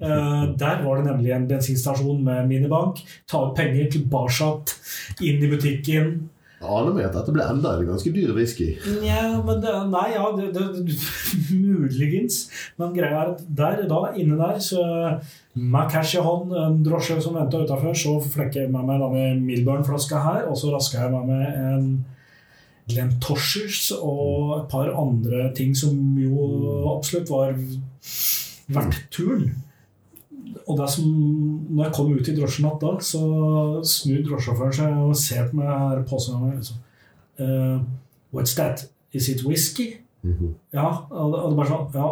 Eh, 0.00 0.44
Der 0.62 0.80
var 0.86 0.96
det 0.96 1.04
nemlig 1.10 1.34
en 1.36 1.44
bensinstasjon 1.50 2.22
med 2.24 2.48
minibank. 2.48 3.02
Ta 3.28 3.42
ut 3.44 3.56
penger 3.58 3.90
tilbake 3.92 4.48
inn 5.20 5.42
i 5.44 5.50
butikken. 5.52 6.14
Jeg 6.60 6.68
aner 6.76 6.92
meg 6.92 7.06
at 7.06 7.14
dette 7.16 7.32
ble 7.32 7.44
enda 7.48 7.70
en 7.76 7.86
ganske 7.88 8.10
dyr 8.12 8.32
whisky. 8.36 8.70
Ja, 9.04 9.22
men 9.44 9.60
det, 9.64 9.70
Nei, 9.92 10.06
ja, 10.12 10.24
det, 10.36 10.48
det, 10.56 10.96
muligens. 11.56 12.42
Men 12.80 12.92
greia 12.96 13.22
er 13.22 13.30
at 13.34 13.44
der, 13.60 13.82
da, 13.88 14.00
inne 14.20 14.36
der, 14.40 14.58
så 14.64 14.84
med 15.54 15.92
cash 15.92 16.16
i 16.16 16.24
hånd, 16.24 16.52
en 16.56 16.80
drosje 16.84 17.16
som 17.24 17.36
venta 17.36 17.60
utafor, 17.64 17.96
så 17.96 18.16
flekker 18.24 18.64
jeg 18.66 18.72
med 18.72 18.88
meg 18.88 19.00
denne 19.00 19.40
Milburn-flaska 19.44 20.20
her, 20.24 20.42
og 20.50 20.56
så 20.60 20.72
rasker 20.74 21.00
jeg 21.04 21.14
med 21.16 21.32
meg 21.32 21.60
en 21.64 21.88
Glentoshers 22.90 23.90
og 23.96 24.56
et 24.58 24.68
par 24.72 24.92
andre 24.98 25.48
ting 25.56 25.74
som 25.78 25.96
jo 26.18 26.94
absolutt 26.96 27.30
var 27.32 27.56
verdt 28.70 29.00
turen. 29.14 29.50
Og 30.66 30.76
det 30.78 30.90
som, 30.92 31.06
når 31.70 31.84
jeg 31.84 31.94
kom 31.96 32.12
ut 32.14 32.28
i 32.30 32.36
drosjen 32.36 32.66
natt 32.66 32.82
da, 32.82 32.92
så 33.02 33.22
snur 33.86 34.22
drosjesjåføren 34.26 34.76
seg 34.76 35.00
og 35.02 35.16
ser 35.18 35.48
på 35.50 35.58
meg 35.60 36.04
påsen. 36.10 36.44
Liksom. 36.54 36.84
Uh, 37.40 37.80
What's 38.34 38.54
that? 38.58 38.86
Is 39.12 39.28
it 39.28 39.44
whisky? 39.46 39.96
Mhm. 40.22 40.54
Ja, 40.72 40.86
og 41.10 41.32
det 41.32 41.40
og 41.40 41.50
det 41.50 41.56
bare 41.56 41.70
sånn, 41.70 41.92
ja, 41.94 42.08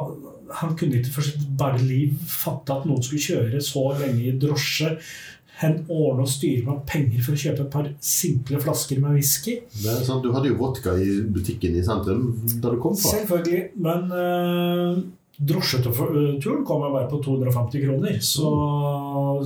Han 0.63 0.77
kunne 0.81 0.97
ikke 0.97 1.13
for 1.13 1.27
sitt 1.27 1.43
bare 1.61 1.77
liv 1.85 2.15
fatte 2.25 2.73
at 2.73 2.87
noen 2.89 3.03
skulle 3.05 3.21
kjøre 3.21 3.59
så 3.61 3.83
lenge 3.99 4.23
i 4.31 4.39
drosje. 4.41 4.95
Hen 5.59 5.81
ordne 5.91 6.23
og 6.23 6.31
styre 6.31 6.63
med 6.69 6.83
penger 6.87 7.23
for 7.27 7.35
å 7.35 7.41
kjøpe 7.43 7.65
et 7.65 7.73
par 7.73 7.87
simple 8.05 8.61
flasker 8.63 9.01
med 9.03 9.17
whisky. 9.19 9.57
Det 9.75 9.91
er 9.91 10.05
sant, 10.07 10.23
Du 10.23 10.31
hadde 10.35 10.53
jo 10.53 10.59
vodka 10.61 10.95
i 10.95 11.19
butikken 11.35 11.75
i 11.75 11.83
sentrum 11.87 12.29
da 12.63 12.71
du 12.75 12.79
kom 12.83 12.95
fra. 12.95 13.17
Selvfølgelig. 13.17 13.65
Men 13.83 14.13
uh, 14.13 15.01
drosjeturen 15.39 16.63
kom 16.67 16.85
jeg 16.87 16.95
bare 16.95 17.11
på 17.11 17.21
250 17.27 17.85
kroner. 17.89 18.21
Så 18.23 18.53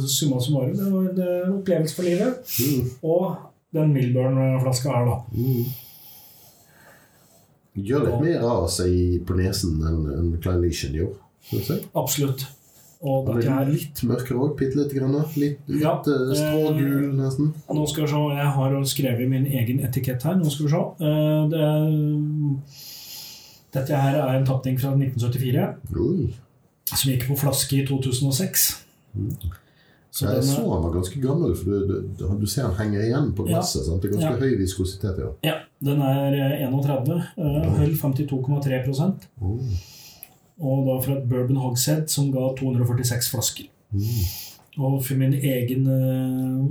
summa 0.04 0.40
summarum, 0.40 0.76
det 0.76 0.90
var 0.92 1.08
en 1.08 1.24
eh, 1.24 1.54
opplevelse 1.56 1.96
for 1.96 2.08
livet. 2.08 2.54
Mm. 2.60 2.92
Og 3.02 3.26
den 3.72 3.92
Milburn-flaska 3.96 4.92
her, 4.92 5.08
da. 5.08 5.16
Mm. 5.32 5.64
Gjør 7.88 8.08
litt 8.08 8.24
mer 8.26 8.42
av 8.44 8.66
seg 8.68 9.22
på 9.24 9.36
nesen 9.38 9.80
enn 9.88 10.02
en 10.12 10.32
Klein 10.44 10.60
Leashen 10.60 10.96
gjorde. 10.96 11.22
Absolutt. 11.96 12.44
Og 13.03 13.26
Den 13.26 13.36
dette 13.40 13.50
er 13.50 13.66
litt 13.66 14.00
mørkere 14.07 14.38
òg, 14.38 14.53
bitte 14.59 14.78
lite 14.78 14.94
grann. 14.94 15.16
Litt, 15.34 15.59
litt 15.66 15.82
Ja, 15.82 15.96
eh, 15.98 16.34
strågul, 16.38 17.09
nesten. 17.18 17.48
Nå 17.74 17.86
skal 17.90 18.05
vi 18.05 18.11
se, 18.12 18.20
Jeg 18.36 18.53
har 18.55 18.76
skrevet 18.84 19.28
min 19.28 19.46
egen 19.46 19.80
etikett 19.82 20.22
her. 20.22 20.36
Nå 20.38 20.48
skal 20.50 20.66
vi 20.66 20.70
se. 20.70 20.82
Eh, 21.03 21.48
Det 21.50 21.59
er, 21.59 21.90
dette 23.72 23.96
her 24.05 24.18
er 24.20 24.38
en 24.38 24.46
tapning 24.46 24.78
fra 24.78 24.92
1974, 24.94 25.74
Oi. 25.98 26.32
som 26.92 27.11
gikk 27.11 27.26
på 27.26 27.38
flaske 27.40 27.82
i 27.82 27.86
2006. 27.86 28.84
Så 30.12 30.26
Jeg 30.28 30.42
så 30.44 30.61
han 30.61 30.82
var 30.84 30.92
ganske 30.92 31.20
gammel, 31.22 31.55
for 31.57 31.64
du, 31.70 32.03
du, 32.18 32.26
du 32.40 32.46
ser 32.46 32.66
han 32.68 32.74
henger 32.76 33.00
igjen 33.07 33.30
på 33.34 33.46
glasset. 33.48 33.86
sant? 33.86 34.03
Det 34.03 34.11
er 34.11 34.18
ganske 34.18 34.34
Ja. 34.34 34.44
høy 34.44 34.59
viskositet. 34.61 35.18
ja. 35.18 35.30
ja, 35.42 35.55
den 35.82 36.03
er 36.03 36.34
eh, 36.36 36.68
31. 36.68 37.16
eh, 37.38 37.70
Høll 37.78 37.96
52,3 37.96 39.14
Oh. 39.40 39.59
Og 40.61 40.86
da 40.86 40.98
fra 41.03 41.18
et 41.18 41.28
Bourbon 41.28 41.61
Hogshead 41.62 42.09
som 42.12 42.32
ga 42.34 42.50
246 42.59 43.30
flasker. 43.32 43.70
Mm. 43.92 44.24
Og 44.80 45.03
for 45.05 45.18
min 45.20 45.34
egen 45.34 45.84
uh, 45.84 46.62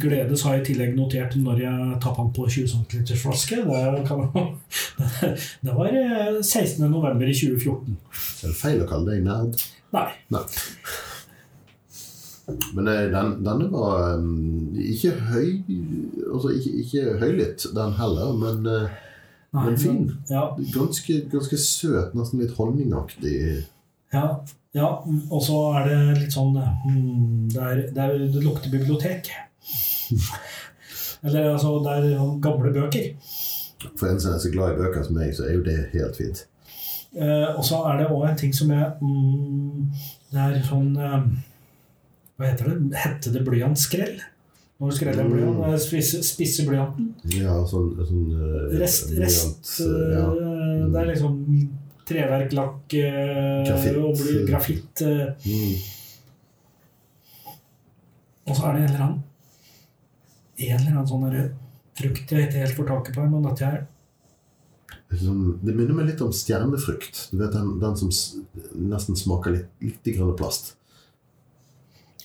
glede 0.00 0.36
så 0.38 0.48
har 0.48 0.58
jeg 0.58 0.62
i 0.62 0.66
tillegg 0.70 0.92
notert 0.94 1.34
når 1.34 1.62
jeg 1.64 1.96
tappa 2.02 2.22
den 2.22 2.34
på 2.36 2.46
20 2.46 2.68
cm 2.70 3.16
flaske. 3.18 3.62
Det, 3.66 4.20
det 5.66 5.74
var 5.74 5.90
eh, 5.90 6.38
16. 6.42 6.86
november 6.86 7.26
i 7.26 7.34
2014. 7.34 7.96
Er 8.42 8.52
det 8.52 8.58
feil 8.60 8.84
å 8.84 8.90
kalle 8.90 9.16
deg 9.16 9.26
nerd? 9.26 9.58
Nei. 9.96 10.10
Nei. 10.32 10.44
Men 12.74 12.88
eh, 12.88 13.08
den, 13.10 13.34
denne 13.44 13.68
var 13.72 14.16
um, 14.18 14.74
ikke 14.78 15.12
høy 15.30 15.62
Altså 16.32 16.52
ikke, 16.56 16.72
ikke 16.82 17.16
høylytt, 17.20 17.66
den 17.76 17.96
heller, 17.98 18.32
men 18.38 18.66
eh, 18.70 19.00
nei 19.52 19.64
Men 19.68 19.78
fin. 19.78 20.02
Ja, 20.30 20.44
ganske, 20.74 21.20
ganske 21.32 21.58
søt, 21.60 22.14
nesten 22.16 22.42
litt 22.42 22.56
honningaktig. 22.56 23.36
ja, 24.12 24.26
ja. 24.72 24.90
Og 25.30 25.42
så 25.44 25.58
er 25.78 25.88
det 25.90 25.98
litt 26.22 26.36
sånn 26.36 26.56
hmm, 26.56 27.48
det, 27.52 27.60
er, 27.60 27.82
det, 27.92 28.06
er, 28.06 28.26
det 28.32 28.44
lukter 28.44 28.72
bibliotek. 28.72 29.32
Eller 31.22 31.52
altså, 31.52 31.76
det 31.84 31.98
er 31.98 32.16
sånn 32.16 32.40
gamle 32.42 32.72
bøker. 32.74 33.12
For 33.98 34.08
en 34.08 34.20
som 34.22 34.34
er 34.34 34.42
så 34.42 34.50
glad 34.52 34.74
i 34.74 34.80
bøker 34.80 35.04
som 35.06 35.16
meg, 35.18 35.34
så 35.36 35.46
er 35.46 35.56
jo 35.56 35.62
det 35.66 35.78
helt 35.92 36.18
fint. 36.18 36.44
Eh, 37.12 37.48
og 37.52 37.64
så 37.66 37.82
er 37.90 38.00
det 38.00 38.10
òg 38.10 38.24
en 38.24 38.38
ting 38.40 38.54
som 38.56 38.70
jeg 38.72 38.86
mm, 39.04 39.88
Det 40.32 40.38
er 40.40 40.62
sånn 40.64 40.94
eh, 40.96 41.26
Hva 42.40 42.46
heter 42.48 42.70
det? 42.70 42.76
Hette 43.02 43.32
det 43.34 43.42
blyantskrell? 43.44 44.14
Når 44.82 44.90
du 44.90 44.96
skreller 44.96 45.22
en 45.22 45.30
blyant? 45.30 45.58
Mm. 45.60 45.64
eh, 45.70 45.78
Spisse, 45.78 46.18
spisse 46.26 46.64
blyanten? 46.66 47.04
Ja, 47.36 47.54
sånn, 47.70 47.92
sånn 48.08 48.24
uh, 48.34 48.72
Rest, 48.80 49.12
rest 49.14 49.76
eh, 49.84 50.16
ja. 50.16 50.24
mm. 50.26 50.88
Det 50.90 50.98
er 51.04 51.10
liksom 51.12 51.36
treverk, 52.08 52.56
lakk 52.58 52.96
eh, 52.98 53.62
Grafitt. 53.68 54.40
grafitt. 54.48 55.04
eh, 55.06 55.28
Mm. 55.46 55.76
og 58.48 58.56
så 58.58 58.64
er 58.66 58.72
det 58.74 58.82
en 58.82 58.88
eller 58.88 59.04
annen 59.06 59.22
En 60.58 60.80
eller 60.80 60.90
annen 60.96 61.06
sånn 61.06 61.28
frukt 62.02 62.30
jeg 62.34 62.48
ikke 62.48 62.62
helt 62.64 62.76
får 62.80 62.88
taket 62.90 63.14
på, 63.16 63.30
men 63.30 63.46
dette 63.46 63.68
er 63.70 63.86
Sånn, 65.22 65.58
det 65.62 65.74
minner 65.76 65.94
meg 65.94 66.06
litt 66.08 66.22
om 66.24 66.30
stjernefrukt. 66.32 67.26
Du 67.30 67.36
vet 67.38 67.52
Den, 67.52 67.74
den 67.82 67.96
som 68.00 68.08
nesten 68.74 69.14
smaker 69.18 69.52
litt, 69.52 69.66
litt 69.84 70.20
plast. 70.38 70.74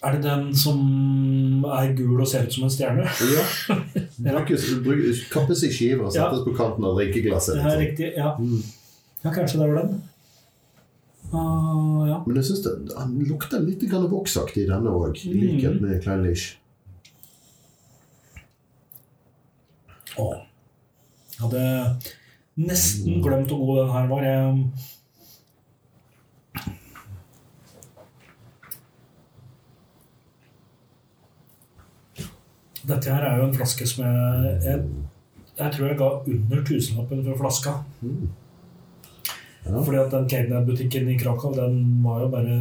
Er 0.04 0.14
det 0.14 0.22
den 0.24 0.52
som 0.56 1.64
er 1.66 1.94
gul 1.98 2.20
og 2.22 2.28
ser 2.30 2.46
ut 2.46 2.54
som 2.54 2.68
en 2.68 2.74
stjerne? 2.74 3.06
Ja. 3.34 3.46
Brukes, 4.18 4.68
brukes, 4.86 5.24
kappes 5.34 5.64
i 5.66 5.72
skiver 5.74 6.06
og 6.06 6.14
settes 6.14 6.44
på 6.46 6.54
kanten 6.58 6.86
av 6.86 6.98
drikkeglasset. 7.00 7.56
Det 7.58 7.64
Liksom. 7.64 7.82
riktig. 7.82 8.12
Ja. 8.18 8.36
Mm. 8.38 8.62
ja, 9.24 9.32
kanskje 9.34 9.60
det 9.62 9.68
var 9.72 9.82
den. 9.82 9.98
Uh, 11.34 12.06
ja. 12.08 12.20
Men 12.28 12.36
jeg 12.40 12.46
synes 12.46 12.62
det, 12.64 12.76
han 12.98 13.18
lukter 13.28 13.60
litt 13.66 13.84
voksaktig 13.92 14.68
denne 14.70 14.90
òg, 14.94 15.18
i 15.26 15.34
Mm. 15.34 15.42
likhet 15.42 15.82
med 15.82 16.04
Klein 16.04 16.24
Lish. 16.24 16.56
Å. 20.18 20.28
Jeg 21.34 21.42
hadde 21.42 21.66
nesten 22.58 23.20
glemt 23.22 23.50
hvor 23.52 23.66
god 23.66 23.82
den 23.84 23.92
her 23.94 24.08
var. 24.08 24.24
Jeg 24.24 24.72
Dette 32.88 33.14
her 33.14 33.24
er 33.28 33.40
jo 33.40 33.48
en 33.48 33.56
flaske 33.56 33.88
som 33.90 34.04
jeg 34.06 34.58
Jeg, 34.64 34.84
jeg 35.58 35.74
tror 35.74 35.88
jeg 35.88 35.98
ga 36.00 36.10
under 36.34 36.66
tusenlappen 36.66 37.24
for 37.26 37.42
flaska. 37.42 37.80
Mm. 38.02 38.28
Ja. 39.68 39.82
Fordi 39.84 39.98
at 40.00 40.14
den 40.14 40.28
Kegner-butikken 40.32 41.10
i 41.12 41.18
Krakow 41.20 41.56
den 41.56 41.80
var 42.04 42.22
jo 42.22 42.30
bare 42.32 42.54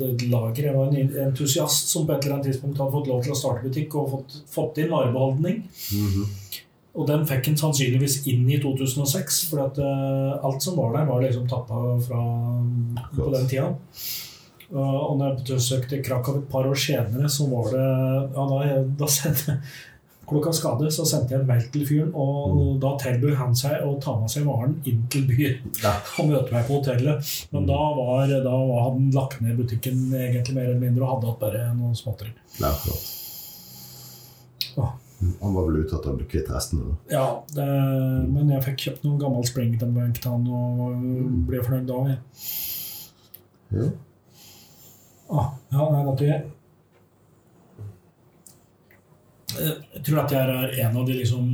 et, 0.00 0.24
lager. 0.26 0.64
Jeg 0.64 0.74
var 0.74 0.88
en 0.90 1.12
entusiast 1.28 1.92
som 1.92 2.06
på 2.06 2.16
et 2.16 2.24
eller 2.24 2.38
annet 2.38 2.50
tidspunkt 2.50 2.80
hadde 2.82 2.94
fått 2.96 3.10
lov 3.10 3.22
til 3.22 3.34
å 3.34 3.38
starte 3.38 3.68
butikk 3.68 3.94
og 4.00 4.10
fått, 4.14 4.40
fått 4.50 4.80
inn 4.82 4.90
varebeholdning. 4.90 5.62
Mhm. 5.94 6.26
Og 6.96 7.04
den 7.04 7.26
fikk 7.28 7.50
han 7.50 7.58
sannsynligvis 7.60 8.22
inn 8.32 8.46
i 8.48 8.56
2006, 8.62 9.42
for 9.50 9.66
at 9.66 9.78
eh, 9.84 10.46
alt 10.48 10.64
som 10.64 10.78
var 10.80 10.94
der, 10.96 11.04
var 11.04 11.20
liksom 11.20 11.44
tappa 11.50 11.82
fra 12.06 12.22
på 13.12 13.26
den 13.34 13.50
tida. 13.50 13.68
Og 14.74 15.18
når 15.18 15.28
jeg 15.28 15.44
besøkte 15.52 16.00
Krakow 16.02 16.40
et 16.40 16.48
par 16.50 16.66
år 16.66 16.78
senere, 16.80 17.28
så 17.30 17.46
var 17.50 17.68
det 17.70 17.84
ja, 18.34 18.46
da, 18.50 18.80
da 18.98 19.10
sendte 19.10 19.60
Klokka 20.26 20.50
skade, 20.50 20.88
så 20.90 21.04
sendte 21.06 21.36
jeg 21.36 21.44
en 21.44 21.46
mail 21.46 21.66
til 21.70 21.84
fyren, 21.86 22.08
og 22.18 22.80
da 22.82 22.96
tilbød 22.98 23.36
han 23.38 23.52
seg 23.54 23.84
å 23.86 23.92
ta 24.02 24.16
med 24.18 24.32
seg 24.32 24.42
varen 24.48 24.72
inn 24.88 25.04
til 25.12 25.22
byen 25.28 25.60
Ja. 25.84 25.92
og 26.18 26.32
møte 26.32 26.50
meg 26.50 26.66
på 26.66 26.80
hotellet. 26.80 27.30
Men 27.54 27.68
da 27.70 27.78
var, 27.94 28.32
da 28.32 28.56
var 28.72 28.88
han 28.88 29.06
lagt 29.14 29.38
ned 29.44 29.54
butikken 29.60 30.08
egentlig 30.10 30.56
mer 30.58 30.66
eller 30.66 30.82
mindre 30.82 31.06
og 31.06 31.12
hadde 31.14 31.30
hatt 31.30 31.42
bare 31.44 31.68
noen 31.78 31.94
småtteri. 31.98 32.34
Ja. 34.74 34.88
Han 35.40 35.54
var 35.54 35.68
vel 35.68 35.78
ute 35.84 35.94
etter 35.96 36.10
å 36.10 36.16
bli 36.18 36.26
kvitt 36.28 36.50
restene. 36.52 36.96
Ja, 37.08 37.28
det, 37.54 37.68
men 38.26 38.50
jeg 38.52 38.64
fikk 38.66 38.82
kjøpt 38.82 39.06
noen 39.06 39.22
gammel 39.22 39.46
Springton-bank 39.48 40.18
til 40.20 40.34
han 40.34 40.50
og 40.50 41.06
ble 41.46 41.62
fornøyd 41.64 41.86
da. 41.88 42.02
Jeg. 42.10 42.18
Ja. 43.78 43.88
Ah, 45.30 45.50
ja, 45.72 45.88
nei, 45.90 46.04
dette 46.06 46.28
jeg 46.28 46.44
Jeg 49.56 50.04
tror 50.04 50.22
at 50.22 50.32
jeg 50.34 50.52
er 50.52 50.78
en 50.84 50.96
av 51.00 51.06
de 51.08 51.16
liksom 51.16 51.50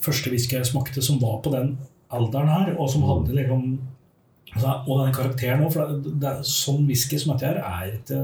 første 0.00 0.32
whisky 0.32 0.56
jeg 0.56 0.68
smakte 0.70 1.02
som 1.04 1.20
var 1.20 1.40
på 1.44 1.52
den 1.52 1.74
alderen 2.10 2.48
her, 2.50 2.70
og 2.80 2.88
som 2.90 3.04
hadde 3.06 3.36
liksom 3.36 3.64
altså, 4.54 4.76
Og 4.86 4.94
denne 5.02 5.14
karakteren 5.14 5.64
òg, 5.66 5.74
for 5.74 5.92
det, 5.92 6.14
det 6.22 6.30
er 6.30 6.46
sånn 6.46 6.86
whisky 6.88 7.20
som 7.20 7.34
dette 7.34 7.50
her 7.50 7.60
er 7.60 7.98
ikke 7.98 8.20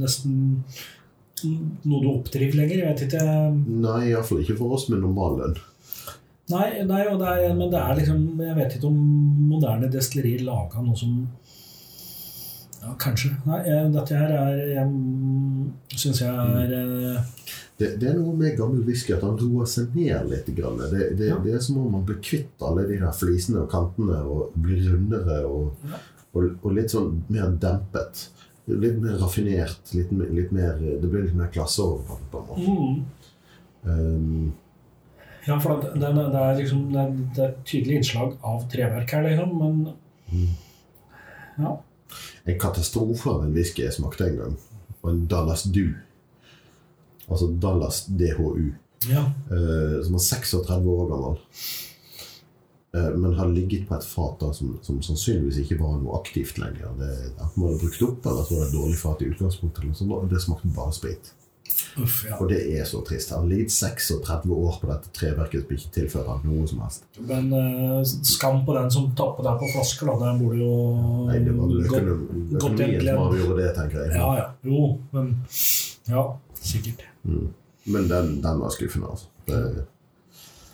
nesten 0.00 0.64
noe 1.40 2.02
du 2.02 2.08
oppdriver 2.10 2.58
lenger. 2.58 2.82
Jeg 2.82 2.88
vet 2.90 3.04
ikke 3.06 3.22
Nei, 3.80 4.10
iallfall 4.10 4.42
ikke 4.42 4.58
for 4.58 4.76
oss 4.76 4.90
med 4.90 5.00
normal 5.00 5.38
lønn. 5.38 5.54
Nei, 6.50 6.66
nei 6.84 7.04
og 7.06 7.20
det 7.22 7.30
er, 7.30 7.54
men 7.54 7.70
det 7.70 7.78
er 7.78 7.98
liksom 8.00 8.40
Jeg 8.42 8.56
vet 8.58 8.76
ikke 8.76 8.88
om 8.90 9.00
moderne 9.52 9.90
destillerier 9.92 10.42
laga 10.44 10.82
noe 10.82 10.98
som 10.98 11.14
Ja, 12.80 12.94
kanskje. 12.98 13.30
Nei, 13.44 13.58
jeg, 13.68 13.90
dette 13.92 14.16
her 14.16 14.30
er 14.32 14.86
syns 16.00 16.20
jeg 16.22 16.30
er 16.32 16.70
mm. 16.70 17.26
Det, 17.80 17.94
det 18.00 18.08
er 18.10 18.16
noe 18.18 18.32
med 18.36 18.56
gammel 18.58 18.82
whisky 18.84 19.12
at 19.16 19.22
han 19.24 19.36
roer 19.40 19.68
seg 19.68 19.94
ned 19.96 20.28
litt. 20.28 20.48
Grann. 20.56 20.80
Det, 20.92 21.10
det, 21.16 21.28
Ja. 21.30 21.38
det 21.44 21.54
er 21.56 21.62
som 21.64 21.78
om 21.80 21.92
man 21.96 22.04
blir 22.08 22.18
kvitt 22.24 22.60
alle 22.64 22.86
de 22.88 22.98
her 23.00 23.12
flisene 23.16 23.62
og 23.62 23.70
kantene 23.72 24.18
og 24.24 24.52
blir 24.56 24.82
rundere 24.90 25.38
og, 25.48 25.70
Ja. 25.88 26.00
og, 26.34 26.50
og 26.62 26.74
litt 26.76 26.92
sånn 26.92 27.22
mer 27.32 27.52
dempet. 27.60 28.26
Litt 28.70 29.00
mer 29.02 29.16
raffinert. 29.20 29.94
Litt, 29.96 30.12
litt 30.12 30.52
mer, 30.52 30.76
det 30.80 31.08
blir 31.08 31.24
litt 31.24 31.34
mer 31.36 31.48
klasse 31.52 31.80
over 31.84 32.20
på 32.32 32.42
en 32.42 32.50
måte. 32.52 32.68
mm, 32.68 33.04
Um, 33.82 34.52
Ja, 35.46 35.54
for 35.58 35.80
det, 35.80 35.94
det, 35.96 36.08
det 36.12 36.40
er 36.44 36.58
liksom 36.58 36.80
det, 36.92 37.04
det 37.34 37.40
er 37.44 37.48
et 37.54 37.62
tydelig 37.64 37.94
innslag 37.96 38.34
av 38.44 38.66
treverk 38.68 39.14
her, 39.16 39.22
liksom, 39.24 39.54
men 39.56 40.50
Ja. 41.56 41.78
En 42.44 42.58
katastrofe 42.60 43.30
av 43.30 43.44
en 43.44 43.52
whisky 43.54 43.84
jeg 43.84 43.96
smakte 43.98 44.28
en 44.28 44.38
gang, 44.38 44.56
Og 45.02 45.10
en 45.10 45.26
Dallas 45.26 45.64
Du. 45.64 45.94
Altså 47.28 47.46
Dallas 47.62 48.04
DHU. 48.06 48.72
ja. 49.08 49.32
Uh, 49.50 50.02
som 50.04 50.12
var 50.12 50.20
36 50.20 50.88
år 50.88 51.08
gammel. 51.08 51.38
Uh, 52.96 53.16
men 53.16 53.34
har 53.38 53.48
ligget 53.48 53.88
på 53.88 53.94
et 53.94 54.04
fat 54.04 54.40
da, 54.40 54.52
som, 54.52 54.78
som 54.82 55.02
sannsynligvis 55.02 55.62
ikke 55.62 55.78
var 55.80 55.96
noe 56.00 56.18
aktivt 56.18 56.58
lenger. 56.58 56.90
Det, 56.98 57.10
enten 57.38 57.62
var 57.62 57.70
det 57.72 57.80
brukt 57.84 58.02
opp, 58.02 58.26
eller 58.26 58.44
så 58.44 58.56
var 58.56 58.64
det 58.64 58.68
et 58.68 58.78
dårlig 58.78 58.98
fat 58.98 59.22
i 59.22 59.30
utgangspunktet. 59.30 59.84
Eller 59.84 59.94
sånt, 59.94 60.16
og 60.16 60.32
det 60.32 60.42
smakte 60.42 60.74
bare 60.74 60.96
sprit. 60.96 61.32
Uff, 62.00 62.24
ja. 62.28 62.38
Og 62.38 62.48
det 62.50 62.60
er 62.78 62.86
så 62.88 63.02
trist. 63.06 63.32
Han 63.34 63.44
har 63.44 63.50
ligget 63.50 63.74
36 63.74 64.54
år 64.54 64.78
på 64.80 64.90
dette 64.90 65.12
treverket 65.16 65.64
som 65.64 65.76
ikke 65.76 65.92
tilfører 65.96 66.32
han 66.32 66.48
noe 66.48 66.66
som 66.70 66.82
helst. 66.84 67.06
Men 67.28 67.52
eh, 67.56 68.00
skam 68.32 68.64
på 68.66 68.76
den 68.78 68.90
som 68.94 69.10
tapper 69.18 69.46
deg 69.46 69.62
på 69.62 69.70
flasker, 69.74 70.10
da. 70.10 70.18
Den 70.24 70.42
burde 70.42 70.60
jo 70.60 70.74
Nei, 71.28 71.38
det 71.46 71.54
var 71.56 71.76
økonomien 72.60 73.06
som 73.06 73.24
avgjorde 73.26 73.60
det, 73.62 73.70
tenker 73.78 74.02
jeg. 74.04 74.18
Ja, 74.18 74.34
ja. 74.40 74.50
Jo, 74.66 74.90
men 75.14 75.32
Ja, 76.10 76.26
sikkert. 76.60 77.06
Mm. 77.24 77.48
Men 77.90 78.10
den, 78.10 78.36
den 78.44 78.60
var 78.60 78.72
skuffende, 78.74 79.14
altså. 79.14 79.30
Det, 79.46 79.86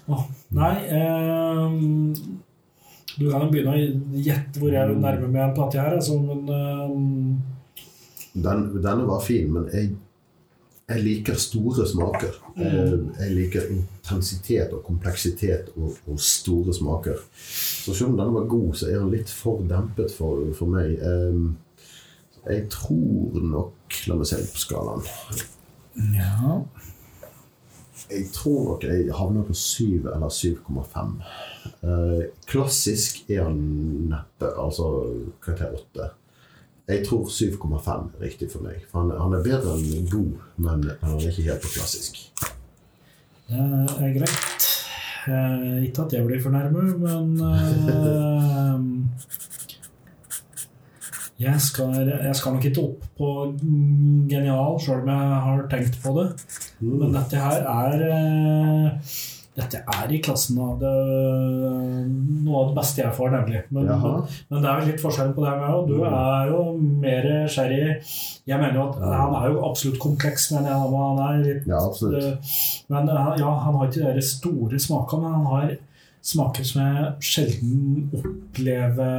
Oh, 0.07 0.23
nei 0.55 0.75
ehm, 0.95 2.13
Du 3.17 3.25
kan 3.27 3.43
jo 3.43 3.49
begynne 3.51 3.73
å 3.75 4.21
gjette 4.23 4.61
hvor 4.63 4.71
jeg 4.71 4.87
nærmer 4.87 5.01
nærme 5.03 5.31
meg 5.33 5.49
en 5.49 5.55
plate 5.57 5.81
her, 5.83 5.97
altså, 5.99 6.19
men 6.23 6.45
ehm, 6.47 7.41
Den, 8.37 8.67
denne 8.85 9.07
var 9.09 9.25
fin, 9.25 9.49
men 9.51 9.67
jeg, 9.73 9.97
jeg 10.87 11.03
liker 11.03 11.35
store 11.35 11.87
smaker. 11.89 12.35
Jeg, 12.57 12.99
jeg 13.19 13.35
liker 13.35 13.71
intensitet 13.75 14.75
og 14.75 14.85
kompleksitet 14.87 15.73
og, 15.75 15.97
og 16.07 16.21
store 16.23 16.75
smaker. 16.75 17.23
Så 17.43 17.95
selv 17.95 18.13
om 18.13 18.19
denne 18.21 18.35
var 18.37 18.47
god, 18.51 18.75
så 18.79 18.91
er 18.91 19.01
den 19.01 19.15
litt 19.17 19.33
for 19.33 19.65
dempet 19.67 20.15
for, 20.15 20.45
for 20.55 20.71
meg. 20.71 20.95
Ehm, 21.03 21.57
jeg 22.47 22.69
tror 22.71 23.41
nok 23.43 23.73
La 24.07 24.17
meg 24.19 24.27
se 24.27 24.39
litt 24.39 24.51
på 24.55 24.61
skalaen. 24.63 25.03
Ja. 26.15 26.57
Jeg 28.11 28.29
tror 28.35 28.65
nok 28.69 28.87
jeg 28.87 29.09
havner 29.15 29.47
på 29.47 29.55
7 29.59 30.07
eller 30.13 30.31
7,5. 30.31 31.17
Eh, 31.83 32.23
klassisk 32.47 33.25
er 33.31 33.47
han 33.49 33.59
neppe, 34.13 34.51
altså 34.55 34.91
karakter 35.43 35.75
8. 35.97 36.11
Jeg 36.89 37.07
tror 37.07 37.25
7,5 37.27 37.91
er 37.91 38.23
riktig 38.23 38.51
for 38.53 38.63
meg. 38.63 38.85
For 38.91 39.03
han, 39.03 39.11
han 39.19 39.35
er 39.35 39.43
bedre 39.43 39.75
enn 39.75 40.07
god, 40.11 40.37
men 40.57 40.85
han 41.03 41.17
er 41.17 41.33
ikke 41.33 41.49
helt 41.49 41.65
på 41.65 41.73
klassisk. 41.75 42.21
Det 43.49 43.59
er 43.59 44.15
greit. 44.15 44.67
Eh, 45.27 45.83
ikke 45.89 46.05
at 46.05 46.13
jeg 46.15 46.27
blir 46.27 46.43
for 46.43 46.55
nærme, 46.55 46.83
men 47.03 47.41
eh, 47.43 48.79
jeg, 51.43 51.61
skal, 51.61 51.97
jeg 52.07 52.37
skal 52.39 52.55
nok 52.55 52.65
ikke 52.71 52.85
opp 52.85 53.09
på 53.19 53.31
mm, 53.51 54.29
genial, 54.31 54.79
sjøl 54.83 55.03
om 55.03 55.11
jeg 55.11 55.41
har 55.49 55.65
tenkt 55.73 55.99
på 56.05 56.15
det. 56.21 56.29
Men 56.79 57.19
dette 57.19 57.43
her 57.43 57.67
er 57.73 58.07
eh, 58.13 59.17
Dette 59.57 59.79
er 59.81 60.11
i 60.13 60.19
klassen 60.21 60.59
av 60.61 60.75
det 60.83 60.91
noe 62.45 62.59
av 62.61 62.67
det 62.69 62.77
beste 62.77 63.01
jeg 63.01 63.15
får, 63.17 63.31
nemlig. 63.33 63.63
Men, 63.73 63.87
men, 63.89 64.27
men 64.51 64.61
det 64.61 64.69
er 64.69 64.81
vel 64.81 64.91
litt 64.91 65.01
forskjell 65.01 65.33
på 65.37 65.45
det 65.47 65.55
med 65.63 65.89
Du 65.89 65.95
er 66.05 66.51
jo 66.51 66.61
mer 66.77 67.29
sherry 67.53 67.81
Jeg 67.87 68.61
mener 68.61 68.77
jo 68.77 68.85
at 68.91 69.01
han 69.01 69.37
er 69.41 69.49
jo 69.55 69.65
absolutt 69.65 69.99
kompleks, 70.03 70.51
men 70.53 70.69
jeg, 70.69 70.77
han 70.93 71.23
er 71.25 71.41
litt 71.47 71.65
Ja. 71.71 71.81
Eh, 71.89 72.55
Men 72.93 73.09
eh, 73.09 73.33
ja, 73.41 73.51
han 73.65 73.81
har 73.81 73.89
ikke 73.89 74.15
de 74.19 74.25
store 74.29 74.81
smakene, 74.83 75.25
men 75.25 75.39
han 75.41 75.51
har 75.55 75.75
smaker 76.27 76.65
som 76.67 76.83
jeg 76.83 77.13
sjelden 77.23 78.11
opplever 78.19 79.15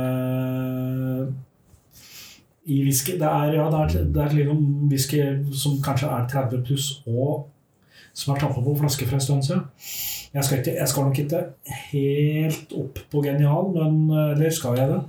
i 2.68 2.82
whisky. 2.84 3.16
Det 3.18 3.28
er, 3.28 3.54
ja, 3.56 3.70
det 3.72 3.80
er, 3.80 4.08
det 4.12 4.24
er 4.26 4.34
liksom 4.36 4.90
whisky 4.92 5.22
som 5.56 5.78
kanskje 5.84 6.10
er 6.12 6.28
30 6.28 6.66
pluss, 6.68 6.90
og 7.08 7.48
som 8.18 8.34
er 8.34 8.42
tappa 8.42 8.64
på 8.66 8.76
flaske 8.82 9.08
for 9.08 9.16
en 9.16 9.24
stund 9.24 9.46
siden. 9.48 9.64
Jeg 10.34 10.43
skal, 10.43 10.59
ikke, 10.59 10.73
jeg 10.75 10.91
skal 10.91 11.05
nok 11.07 11.19
ikke 11.21 11.43
helt 11.91 12.73
opp 12.78 12.99
på 13.11 13.21
genial, 13.23 13.69
men 13.75 14.11
Eller 14.34 14.51
skal 14.53 14.78
jeg 14.78 14.91
det? 14.91 15.03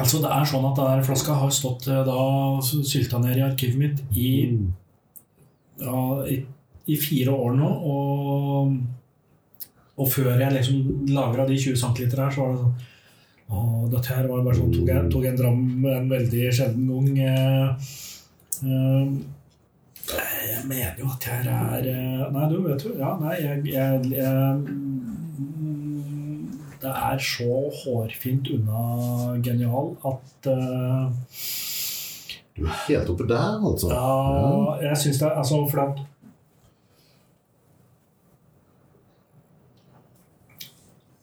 Altså, 0.00 0.20
det 0.22 0.30
er 0.32 0.46
sånn 0.46 0.68
at 0.68 0.78
denne 0.78 1.04
flaska 1.04 1.34
har 1.40 1.50
stått 1.52 1.88
eh, 1.90 2.04
da 2.06 2.20
sylta 2.62 3.18
ned 3.20 3.40
i 3.40 3.44
arkivet 3.48 3.80
mitt 3.80 4.16
i 4.16 4.30
Mm. 4.50 4.70
ja, 5.80 6.00
i, 6.28 6.36
i 6.92 6.96
fire 7.00 7.32
år 7.32 7.54
nå, 7.56 7.68
og, 7.90 8.74
og 9.96 10.08
før 10.12 10.34
jeg 10.40 10.52
liksom 10.52 11.08
lagra 11.08 11.46
de 11.48 11.56
20 11.56 11.76
cm 11.80 12.10
her, 12.18 12.30
så 12.30 12.44
var 12.44 12.52
det 12.52 12.62
sånn 12.62 12.74
og 13.50 13.90
dette 13.90 14.14
her 14.14 14.28
var 14.30 14.44
bare 14.46 14.58
sånn 14.60 14.70
Tok 14.74 14.90
jeg, 14.92 15.06
tok 15.10 15.24
en 15.26 15.38
dram 15.38 15.62
en 15.90 16.04
veldig 16.10 16.42
sjelden 16.54 16.86
gang. 16.86 17.08
Eh, 17.26 17.88
eh, 18.62 19.08
jeg 20.48 20.64
mener 20.68 20.98
jo 20.98 21.08
at 21.12 21.26
jeg 21.26 21.46
er 21.46 21.88
eh, 21.90 22.32
Nei, 22.34 22.46
du 22.50 22.60
vet 22.64 22.84
jo 22.84 22.94
Ja, 22.98 23.14
nei, 23.20 23.36
jeg, 23.40 23.64
jeg, 23.72 24.12
jeg 24.14 24.62
Det 26.80 26.92
er 26.92 27.18
så 27.24 27.58
hårfint 27.82 28.48
unna 28.56 28.84
genial 29.44 29.92
at 30.12 30.50
uh, 30.52 31.10
Du 32.56 32.64
er 32.64 32.78
helt 32.86 33.12
oppe 33.12 33.28
der, 33.28 33.60
altså. 33.70 33.92
ja, 33.92 34.88
jeg 34.88 35.02
syns 35.04 35.20
det 35.22 35.32
Altså, 35.34 35.60
for 35.70 35.84
at 35.88 36.00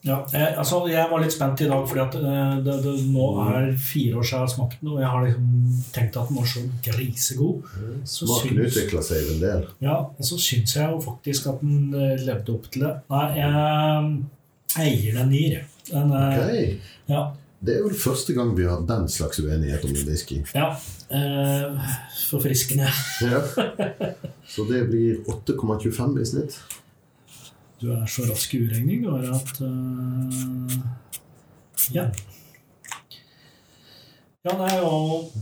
Ja, 0.08 0.18
jeg, 0.32 0.54
altså, 0.62 0.80
jeg 0.88 1.10
var 1.12 1.22
litt 1.24 1.34
spent 1.36 1.62
i 1.62 1.68
dag, 1.70 1.84
fordi 1.90 2.02
at 2.04 2.18
eh, 2.20 2.54
det, 2.66 2.76
det 2.86 2.94
nå 3.12 3.26
er 3.44 3.70
fire 3.76 4.20
år 4.22 4.28
siden 4.28 4.38
jeg 4.38 4.46
har 4.46 4.54
smakt 4.54 4.82
den, 4.82 4.92
og 4.94 5.02
jeg 5.04 5.12
har 5.14 5.26
liksom 5.26 5.82
tenkt 5.96 6.20
at 6.22 6.32
den 6.32 6.40
var 6.40 6.50
så 6.54 6.64
grisegod. 6.88 7.74
Så 8.08 8.30
Smaken 8.30 8.62
utvikla 8.68 9.04
seg 9.10 9.24
jo 9.24 9.34
en 9.36 9.42
del. 9.44 9.66
ja, 9.84 9.98
og 10.08 10.30
så 10.30 10.40
syns 10.42 10.78
jeg 10.78 10.94
jo 10.94 11.02
faktisk 11.04 11.50
at 11.52 11.66
den 11.66 11.92
eh, 11.92 12.16
levde 12.24 12.56
opp 12.56 12.70
til 12.72 12.88
det. 12.88 12.94
Nei, 13.12 13.26
jeg, 13.42 14.86
eier 14.86 15.12
den 15.18 15.22
en 15.26 15.34
nier. 15.34 15.68
Den, 15.88 16.12
okay. 16.12 16.72
Ok. 16.78 16.96
ja, 17.12 17.22
Det 17.64 17.78
er 17.78 17.86
vel 17.86 18.00
første 18.00 18.34
gang 18.36 18.52
vi 18.58 18.66
har 18.68 18.82
den 18.88 19.08
slags 19.12 19.40
uenighet 19.44 19.86
om 19.88 19.96
en 19.96 20.08
whisky. 20.10 20.42
ja. 20.56 20.72
Eh, 21.08 21.92
forfriskende. 22.28 22.90
Ja. 23.24 23.40
Så 24.54 24.66
det 24.68 24.82
blir 24.90 25.22
8,25 25.32 26.18
i 26.20 26.26
snitt. 26.28 26.58
Du 27.82 27.92
er 27.94 28.08
så 28.10 28.26
rask 28.26 28.54
i 28.58 28.64
uregning, 28.66 29.04
du 29.06 29.10
at 29.34 29.62
uh, 29.62 30.78
Ja. 31.94 32.08
Ja, 34.48 34.54
nei, 34.58 34.74
og 34.82 35.34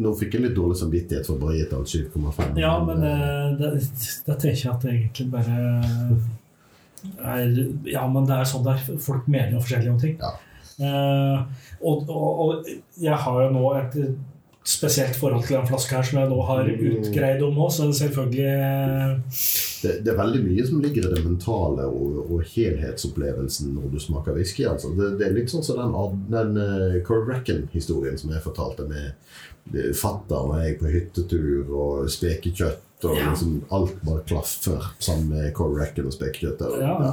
nå 0.00 0.12
fikk 0.16 0.34
jeg 0.36 0.46
litt 0.46 0.56
dårlig 0.56 0.78
samvittighet 0.80 1.28
for 1.28 1.36
å 1.36 1.42
bare 1.42 1.58
gitt 1.58 1.72
alt 1.76 1.90
7,5. 1.92 2.56
Ja, 2.58 2.72
men 2.84 3.04
eh, 3.04 3.48
det, 3.60 3.72
det 4.24 4.36
tenker 4.40 4.62
jeg 4.62 4.72
at 4.72 4.84
det 4.84 4.94
egentlig 4.94 5.26
bare 5.34 5.56
er 7.36 7.50
Ja, 7.86 8.06
men 8.08 8.26
det 8.28 8.38
er 8.38 8.48
sånn 8.48 8.64
der. 8.66 8.80
Folk 9.04 9.28
mener 9.28 9.54
jo 9.54 9.62
forskjellig 9.62 9.92
om 9.92 10.00
ting. 10.00 10.16
Ja. 10.22 10.32
Uh, 10.78 11.44
og, 11.82 12.08
og, 12.08 12.40
og 12.42 12.68
jeg 13.02 13.16
har 13.18 13.38
jo 13.42 13.48
nå 13.54 13.64
et 13.80 13.96
spesielt 14.68 15.16
forhold 15.16 15.46
til 15.46 15.56
den 15.56 15.66
flaska 15.70 15.96
her 15.96 16.02
som 16.04 16.18
jeg 16.20 16.28
nå 16.28 16.38
har 16.44 16.66
Mm. 16.68 16.98
utgreid 16.98 17.42
om 17.46 17.56
òg, 17.64 17.70
så 17.72 17.86
selvfølgelig 17.96 19.22
det, 19.82 19.92
det 20.04 20.12
er 20.12 20.18
veldig 20.18 20.42
mye 20.44 20.66
som 20.68 20.80
ligger 20.82 21.06
i 21.08 21.12
det 21.14 21.22
mentale 21.24 21.86
og, 21.88 22.18
og 22.30 22.42
helhetsopplevelsen 22.52 23.70
når 23.76 23.92
du 23.94 23.98
smaker 24.02 24.36
whisky. 24.36 24.66
Altså. 24.68 24.90
Det, 24.98 25.14
det 25.20 25.28
er 25.28 25.36
litt 25.38 25.52
sånn 25.52 25.64
som 25.64 25.78
den, 25.80 25.94
den 26.32 26.58
uh, 26.60 26.98
Correcken-historien 27.06 28.18
som 28.20 28.34
jeg 28.34 28.44
fortalte 28.44 28.88
med 28.90 29.14
fatter 29.68 29.92
fatter'n 30.00 30.52
og 30.54 30.60
jeg 30.64 30.76
på 30.80 30.88
hyttetur 30.92 31.72
og 31.76 32.06
spekekjøtt 32.12 33.04
og 33.04 33.16
Ja. 33.18 33.30
liksom 33.30 33.58
alt 33.70 33.98
bare 34.02 34.22
klaffer 34.26 34.86
sammen 34.98 35.28
med 35.34 35.52
Correcken 35.54 36.06
og 36.08 36.12
spekekjøttet. 36.16 36.66
og- 36.66 36.80
Ja. 36.80 37.12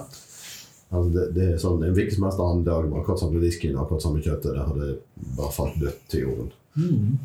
Altså 0.91 1.09
det, 1.13 1.25
det 1.35 1.47
er 1.53 1.57
sånn, 1.57 1.83
En 1.83 1.93
hvilken 1.93 2.15
som 2.15 2.23
helst 2.23 2.39
annen 2.39 2.63
dag 2.63 2.85
med 2.89 2.99
akkurat 3.01 3.19
samme 3.19 3.39
whiskyen 3.41 3.75
akkurat 3.75 4.01
samme 4.01 4.21
kjøttet, 4.23 4.53
det 4.55 4.67
hadde 4.67 4.97
bare 5.37 5.51
falt 5.51 5.79
dødt 5.81 6.01
til 6.09 6.21
jorden. 6.27 6.51
mm. 6.77 7.17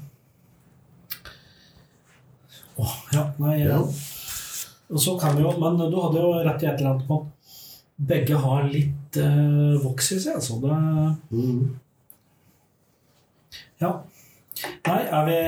Åh, 2.80 2.94
ja, 3.14 3.24
nei 3.42 3.58
Ja. 3.64 3.78
Og 4.90 4.98
så 4.98 5.12
kan 5.20 5.36
vi 5.36 5.42
jo, 5.44 5.52
Men 5.60 5.76
du 5.78 6.00
hadde 6.02 6.18
jo 6.22 6.32
rett 6.42 6.62
i 6.64 6.66
et 6.66 6.80
eller 6.80 6.90
annet 6.96 7.06
på 7.08 7.20
begge 8.00 8.36
har 8.40 8.64
litt 8.72 9.16
eh, 9.20 9.76
voks 9.82 10.12
i 10.16 10.18
seg. 10.22 10.34
Altså. 10.40 10.56
Det, 10.62 10.70
Mm. 11.36 11.76
ja. 13.80 13.90
Nei, 14.86 15.02
er 15.18 15.24
vi 15.28 15.40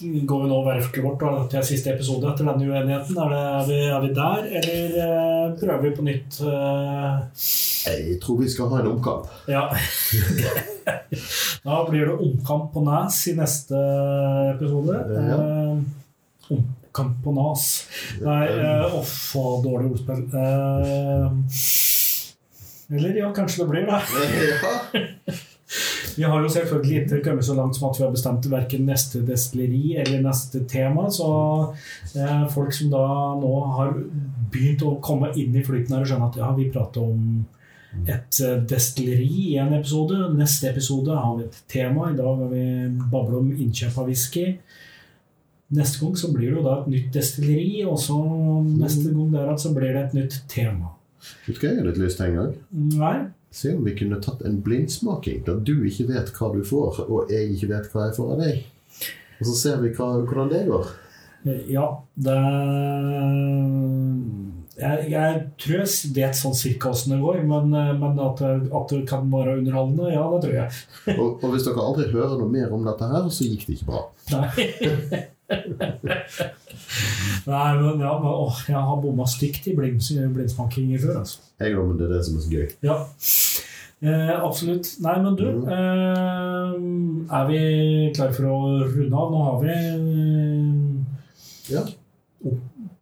Går 0.00 0.42
vi 0.42 0.48
nå 0.48 0.58
verftet 0.64 1.02
vårt 1.04 1.22
og 1.28 1.48
til 1.52 1.64
siste 1.66 1.90
episode 1.92 2.24
etter 2.30 2.46
denne 2.48 2.64
uenigheten? 2.64 3.18
Er, 3.20 3.32
det, 3.32 3.40
er, 3.50 3.66
vi, 3.68 3.78
er 3.84 4.00
vi 4.00 4.08
der, 4.16 4.46
eller 4.60 4.94
eh, 5.04 5.50
prøver 5.60 5.82
vi 5.84 5.90
på 5.98 6.04
nytt? 6.06 6.38
eh? 6.40 7.18
Jeg 7.90 8.16
tror 8.22 8.38
vi 8.40 8.48
skal 8.48 8.70
ha 8.72 8.80
en 8.80 8.88
omkamp. 8.94 9.28
ja. 9.50 9.66
da 11.66 11.82
blir 11.90 12.08
det 12.08 12.16
omkamp 12.16 12.72
på 12.72 12.84
Nes 12.86 13.18
i 13.28 13.36
neste 13.36 13.82
episode. 14.54 14.96
Ja. 15.12 15.36
Eh, 15.36 16.54
om, 16.56 16.64
på 17.24 17.36
nas. 17.36 17.68
Nei, 18.24 18.48
uh, 18.56 18.96
faen, 19.06 19.60
dårlig 19.62 19.92
ordspill. 19.92 20.24
Eller 22.90 23.20
ja, 23.20 23.30
kanskje 23.36 23.62
det 23.62 23.70
blir 23.70 23.86
det. 23.92 24.00
Ja. 25.30 25.38
Vi 26.16 26.24
har 26.26 26.42
jo 26.42 26.50
selvfølgelig 26.52 27.02
ikke 27.02 27.22
kommet 27.24 27.46
så 27.46 27.54
langt 27.58 27.76
som 27.76 27.88
at 27.88 27.98
vi 27.98 28.04
har 28.04 28.12
bestemt 28.14 28.50
verken 28.50 28.86
neste 28.88 29.22
destilleri 29.26 29.96
eller 30.02 30.22
neste 30.24 30.64
tema. 30.68 31.06
Så 31.12 31.30
eh, 32.16 32.44
folk 32.52 32.74
som 32.76 32.90
da 32.92 33.06
nå 33.40 33.54
har 33.76 33.94
begynt 34.52 34.84
å 34.86 34.98
komme 35.04 35.32
inn 35.38 35.56
i 35.56 35.64
flyten 35.66 35.96
her 35.96 36.04
og 36.04 36.12
skjønne 36.12 36.30
at 36.30 36.38
ja, 36.40 36.52
vi 36.56 36.68
prater 36.72 37.06
om 37.06 37.42
et 38.06 38.40
eh, 38.44 38.60
destilleri 38.70 39.30
i 39.52 39.56
en 39.62 39.74
episode. 39.78 40.20
Neste 40.36 40.70
episode 40.70 41.16
har 41.16 41.34
vi 41.38 41.48
et 41.48 41.58
tema. 41.70 42.10
I 42.10 42.18
dag 42.18 42.44
har 42.44 42.52
vi 42.52 42.64
babla 43.10 43.42
om 43.42 43.50
innkjøp 43.54 43.98
av 44.00 44.10
whisky. 44.10 44.46
Neste 45.70 46.00
gang 46.02 46.16
så 46.18 46.32
blir 46.34 46.50
det 46.50 46.56
jo 46.58 46.66
da 46.66 46.80
et 46.80 46.88
nytt 46.90 47.12
destilleri, 47.14 47.84
og 47.86 47.98
så 48.02 48.16
neste 48.66 49.12
gang 49.12 49.28
der 49.36 49.52
så 49.62 49.70
blir 49.74 49.94
det 49.94 50.08
et 50.08 50.16
nytt 50.18 50.40
tema. 50.50 50.96
Vet 51.46 51.58
du 51.58 51.60
hva 51.60 51.68
jeg 51.68 51.78
har 51.78 51.86
litt 51.86 52.00
lyst 52.00 52.18
til 52.18 52.26
en 52.30 52.38
gang? 52.38 52.56
Nei? 52.98 53.18
Se 53.50 53.74
om 53.74 53.84
vi 53.84 53.96
kunne 53.98 54.20
tatt 54.22 54.44
en 54.46 54.60
blindsmaking 54.62 55.42
der 55.46 55.62
du 55.66 55.74
ikke 55.88 56.06
vet 56.12 56.30
hva 56.36 56.52
du 56.54 56.60
får, 56.66 57.04
og 57.08 57.32
jeg 57.32 57.56
ikke 57.56 57.72
vet 57.72 57.88
hva 57.92 58.06
jeg 58.06 58.16
får 58.18 58.34
av 58.34 58.42
deg. 58.44 58.60
Og 59.40 59.48
så 59.48 59.54
ser 59.58 59.80
vi 59.82 59.90
hva, 59.96 60.12
hvordan 60.22 60.52
det 60.52 60.66
går. 60.68 60.92
Ja, 61.72 61.86
det 62.20 62.36
jeg, 64.80 65.06
jeg 65.12 65.40
tror 65.60 65.74
jeg 65.78 66.12
vet 66.16 66.36
sånn 66.36 66.56
cirka 66.56 66.92
åssen 66.92 67.14
det 67.14 67.20
går, 67.22 67.40
men, 67.48 67.72
men 67.72 68.20
at, 68.22 68.40
at, 68.44 68.92
det 68.92 69.02
kan 69.08 69.26
være 69.32 69.58
underholdende, 69.60 70.12
ja, 70.12 70.22
det 70.34 70.40
tror 70.44 70.56
jeg. 70.56 70.78
og, 71.16 71.26
og, 71.40 71.50
hvis 71.52 71.66
dere 71.66 71.84
aldri 71.84 72.08
hører 72.12 72.38
noe 72.40 72.52
mer 72.52 72.72
om 72.76 72.86
dette 72.86 73.10
her, 73.10 73.28
så 73.32 73.48
gikk 73.48 73.66
det 73.66 73.78
ikke 73.78 73.90
bra. 73.90 74.06
Nei. 74.36 75.26
Nei, 77.50 77.70
men, 77.80 78.00
ja, 78.00 78.18
men 78.20 78.30
åh, 78.30 78.58
jeg 78.68 78.76
har 78.76 79.02
bomma 79.02 79.26
stygt 79.28 79.66
i 79.70 79.76
blindsmakinger 79.76 80.98
før. 81.02 81.16
Altså. 81.22 81.38
Jeg 81.60 81.76
òg, 81.76 81.86
men 81.90 81.98
det 81.98 82.04
er 82.06 82.12
det 82.14 82.24
som 82.26 82.36
er 82.38 82.42
så 82.44 82.50
gøy. 82.54 82.66
Ja, 82.86 82.96
eh, 84.04 84.36
absolutt. 84.36 84.86
Nei, 85.04 85.16
men 85.24 85.32
du 85.38 85.46
mm. 85.48 85.62
eh, 85.76 86.72
Er 87.40 87.44
vi 87.50 87.60
klare 88.16 88.36
for 88.36 88.44
å 88.50 88.52
runde 88.86 89.16
av? 89.22 89.26
Nå 89.34 89.38
har 89.48 89.56
vi 89.64 89.72
eh, 89.74 89.84
ja. 91.74 91.82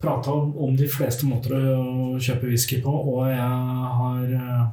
prata 0.00 0.30
om 0.38 0.72
de 0.78 0.88
fleste 0.90 1.24
måter 1.28 1.50
å 1.58 1.60
kjøpe 2.22 2.50
whisky 2.50 2.76
på, 2.84 2.92
og 2.92 3.18
jeg 3.30 3.52
har 4.00 4.24
eh, 4.40 4.64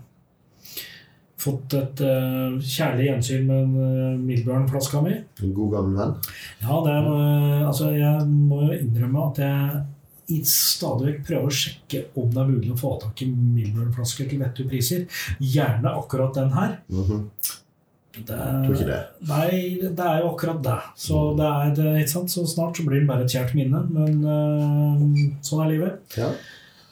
fått 1.45 1.75
et 1.77 2.03
uh, 2.05 2.55
kjærlig 2.59 3.09
gjensyn 3.09 3.49
med 3.49 3.75
uh, 3.75 3.89
eh, 3.95 4.21
Milburn-flaska 4.21 5.01
mi. 5.05 5.17
En 5.43 5.57
god 5.57 5.75
gammel 5.75 5.99
venn? 5.99 6.15
Ja, 6.63 6.79
det 6.85 6.95
uh, 7.07 7.67
altså, 7.67 7.91
jeg 7.95 8.29
må 8.29 8.63
jo 8.67 8.79
innrømme 8.79 9.27
at 9.29 9.43
jeg 9.43 10.47
stadig 10.49 11.11
vekk 11.11 11.27
prøver 11.27 11.51
å 11.51 11.53
sjekke 11.53 11.99
om 12.17 12.31
det 12.33 12.41
er 12.41 12.49
mulig 12.49 12.71
å 12.73 12.79
få 12.79 12.95
tak 13.03 13.21
i 13.21 13.29
Milburn-flasker 13.29 14.31
til 14.31 14.41
vettug 14.41 14.71
priser. 14.71 15.05
Gjerne 15.37 15.93
akkurat 15.93 16.33
den 16.33 16.51
her. 16.55 16.79
Mm 16.89 17.03
-hmm. 17.03 17.21
Det, 18.15 18.35
Tror 18.35 18.75
ikke 18.75 18.87
det. 18.87 19.03
Nei, 19.27 19.77
det 19.81 20.05
er 20.05 20.21
jo 20.21 20.29
akkurat 20.31 20.61
det. 20.63 20.77
Så, 20.95 21.33
det 21.35 21.45
er, 21.45 21.73
det, 21.75 22.09
så 22.09 22.45
snart 22.47 22.77
så 22.77 22.85
blir 22.87 23.01
det 23.01 23.09
bare 23.09 23.25
et 23.25 23.33
kjært 23.35 23.55
minne. 23.57 23.81
Men 23.91 24.21
uh, 24.23 25.01
sånn 25.43 25.65
er 25.65 25.73
livet. 25.73 26.15
Ja. 26.17 26.29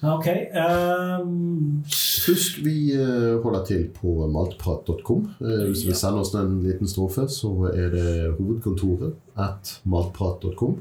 Ok. 0.04 0.28
Um... 0.52 1.84
Husk, 2.28 2.60
vi 2.64 2.92
eh, 2.96 3.42
holder 3.44 3.64
til 3.68 3.84
på 3.96 4.28
maltprat.com. 4.32 5.26
Eh, 5.40 5.64
hvis 5.70 5.86
vi 5.88 5.96
sender 5.96 6.24
oss 6.24 6.34
en 6.36 6.58
liten 6.64 6.88
strofe, 6.88 7.26
så 7.32 7.52
er 7.72 7.90
det 7.94 8.08
hovedkontoret 8.38 9.16
at 9.40 9.78
maltprat.com. 9.88 10.78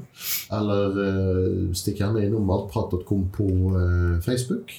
Eller 0.59 0.99
uh, 0.99 1.73
stikk 1.75 2.03
gjerne 2.03 2.23
innom 2.27 2.47
maltprat.com 2.47 3.27
på 3.35 3.49
Facebook. 4.23 4.75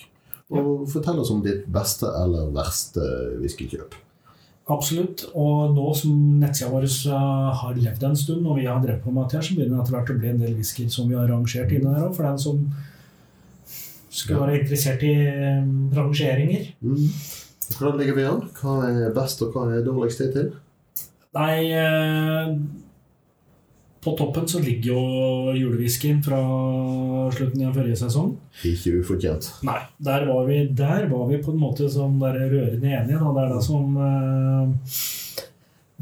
Og 0.55 0.89
fortell 0.93 1.21
oss 1.21 1.33
om 1.33 1.41
ditt 1.45 1.65
beste 1.73 2.09
eller 2.21 2.53
verste 2.55 3.05
whiskykjøp. 3.41 3.97
Absolutt. 4.73 5.27
Og 5.37 5.75
nå 5.77 5.91
som 5.97 6.17
nettsida 6.41 6.71
vår 6.73 6.87
har 7.61 7.77
levd 7.77 8.09
en 8.09 8.17
stund, 8.17 8.47
og 8.47 8.61
vi 8.61 8.69
har 8.69 8.81
drevet 8.81 9.05
på 9.05 9.13
med 9.13 9.27
dette, 9.27 9.45
så 9.45 9.57
begynner 9.57 9.79
det 9.79 9.85
etter 9.85 9.97
hvert 9.99 10.13
å 10.13 10.19
bli 10.21 10.33
en 10.33 10.43
del 10.45 10.57
whisky 10.57 10.89
som 10.93 11.09
vi 11.09 11.17
har 11.19 11.29
rangert 11.33 11.73
inne 11.73 11.97
her 11.97 12.09
òg. 12.09 12.15
For 12.17 12.29
den 12.29 12.41
som 12.41 12.63
skal 14.15 14.45
være 14.45 14.61
interessert 14.61 15.03
i 15.07 15.15
um, 15.61 15.91
rangeringer. 15.95 16.69
Mm. 16.85 17.09
Hvordan 17.79 17.99
ligger 18.01 18.17
vi 18.19 18.29
an? 18.29 18.41
Hva 18.61 18.79
er 18.87 19.13
best, 19.17 19.43
og 19.43 19.55
hva 19.55 19.67
er 19.73 19.85
dårligst 19.87 20.23
til? 20.35 20.51
Nei 21.35 21.55
eh, 21.75 22.51
På 24.05 24.13
toppen 24.19 24.45
så 24.47 24.61
ligger 24.63 24.93
jo 24.93 25.55
julewhiskyen 25.57 26.21
fra 26.23 26.39
slutten 27.35 27.65
av 27.65 27.75
forrige 27.75 27.99
sesong. 28.05 28.35
Ikke 28.69 29.01
ufortjent. 29.01 29.49
Nei. 29.67 29.81
Der 30.05 30.29
var 30.29 30.45
vi, 30.47 30.61
der 30.77 31.09
var 31.11 31.27
vi 31.31 31.41
på 31.43 31.55
en 31.55 31.63
måte 31.63 31.89
som 31.91 32.21
der 32.21 32.37
rørende 32.39 32.93
enige. 33.01 33.19
Da. 33.19 33.33
Det 33.33 33.47
er 33.47 33.55
det 33.57 33.65
som 33.65 33.99
eh, 34.05 35.01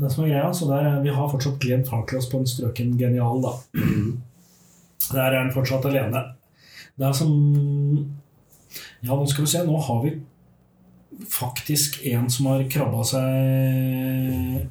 det 0.03 0.11
som 0.11 0.27
er 0.27 0.35
greia. 0.35 0.53
Så 0.53 0.69
der, 0.69 1.01
vi 1.05 1.15
har 1.15 1.31
fortsatt 1.31 1.63
Glenn 1.63 1.87
Farclas 1.87 2.29
på 2.29 2.43
en 2.43 2.51
strøken 2.51 2.97
genial, 3.01 3.43
da. 3.45 3.57
Mm. 3.79 4.21
Der 5.13 5.25
er 5.29 5.39
han 5.39 5.55
fortsatt 5.55 5.87
alene. 5.89 6.27
Det 6.99 7.09
er 7.09 7.17
som 7.17 7.33
Ja, 9.03 9.15
nå 9.17 9.27
skal 9.29 9.45
vi 9.45 9.51
se. 9.53 9.65
Nå 9.67 9.81
har 9.87 10.03
vi 10.05 10.15
faktisk 11.29 12.01
en 12.09 12.31
som 12.33 12.49
har 12.51 12.65
krabba 12.73 13.03
seg 13.05 14.69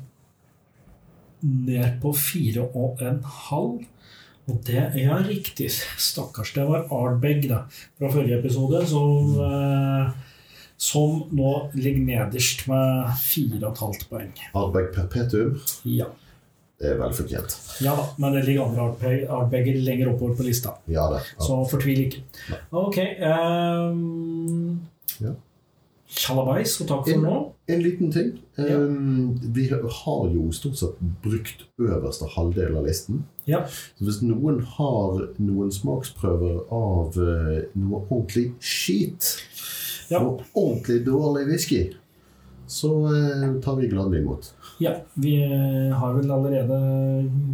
ned 1.41 1.97
på 2.01 2.13
fire 2.17 2.65
og 2.77 3.01
en 3.05 3.21
halv. 3.23 3.85
Og 4.49 4.57
det 4.65 4.91
Ja, 4.97 5.21
riktig. 5.21 5.69
Stakkars. 5.97 6.53
Det 6.53 6.65
var 6.67 6.87
Ardbeg 6.91 7.47
da, 7.49 7.63
fra 7.97 8.09
forrige 8.11 8.39
episode 8.39 8.85
som, 8.87 9.37
eh, 9.39 10.11
som 10.77 11.23
nå 11.31 11.71
ligger 11.75 12.01
nederst 12.01 12.67
med 12.67 13.13
fire 13.21 13.61
og 13.67 13.71
et 13.71 13.83
halvt 13.85 14.09
poeng. 14.09 14.33
Ardbeg 14.55 14.93
perpetuum? 14.95 15.61
Ja. 15.85 16.05
Det 16.81 16.89
er 16.89 16.97
velfortjent. 16.97 17.53
Ja 17.85 17.93
da, 17.97 18.07
men 18.17 18.33
det 18.33 18.41
ligger 18.47 18.71
andre 18.71 19.11
artbager 19.29 19.77
lenger 19.85 20.15
oppover 20.15 20.39
på 20.39 20.47
lista. 20.47 20.73
Ja, 20.89 21.05
det, 21.13 21.21
ja. 21.35 21.45
Så 21.45 21.59
fortvil 21.69 22.07
ikke. 22.07 22.23
Ok. 22.73 22.97
Um, 23.21 24.79
ja. 25.21 25.35
Sjalabais 26.11 26.73
og 26.81 26.89
takk 26.89 27.05
for 27.05 27.13
en, 27.13 27.21
nå. 27.23 27.35
En 27.71 27.83
liten 27.85 28.09
ting. 28.11 28.33
Um, 28.57 29.37
vi 29.55 29.67
har 29.71 30.25
jo 30.33 30.49
stort 30.55 30.81
sett 30.81 30.97
brukt 31.23 31.63
øverste 31.79 32.27
halvdel 32.33 32.75
av 32.81 32.89
listen. 32.89 33.21
Ja. 33.47 33.61
Så 33.69 34.09
hvis 34.09 34.19
noen 34.25 34.59
har 34.75 35.21
noen 35.37 35.71
smaksprøver 35.71 36.65
av 36.67 37.15
uh, 37.15 37.61
noe 37.77 38.03
ordentlig 38.09 38.49
skit, 38.57 39.35
ja. 40.09 40.19
noe 40.19 40.41
ordentlig 40.51 41.03
dårlig 41.05 41.45
whisky, 41.53 41.83
så 42.67 42.91
uh, 43.05 43.47
tar 43.63 43.79
vi 43.79 43.93
gladelig 43.93 44.25
imot. 44.25 44.51
Ja, 44.81 44.95
vi 45.13 45.35
eh, 45.43 45.95
har 45.97 46.13
vel 46.17 46.31
allerede 46.31 46.77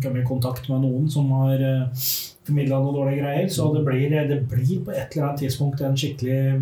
kommet 0.03 0.21
i 0.21 0.27
kontakt 0.27 0.69
med 0.71 0.85
noen 0.85 1.09
som 1.11 1.27
har 1.35 1.59
eh, 1.59 2.03
formidla 2.47 2.79
noen 2.79 2.95
dårlige 2.95 3.23
greier. 3.23 3.49
Så 3.51 3.67
det 3.75 3.83
blir, 3.87 4.13
det 4.29 4.41
blir, 4.47 4.83
på 4.85 4.93
et 4.93 5.11
eller 5.11 5.27
annet 5.27 5.41
tidspunkt 5.43 5.83
en 5.83 5.97
skikkelig 5.99 6.61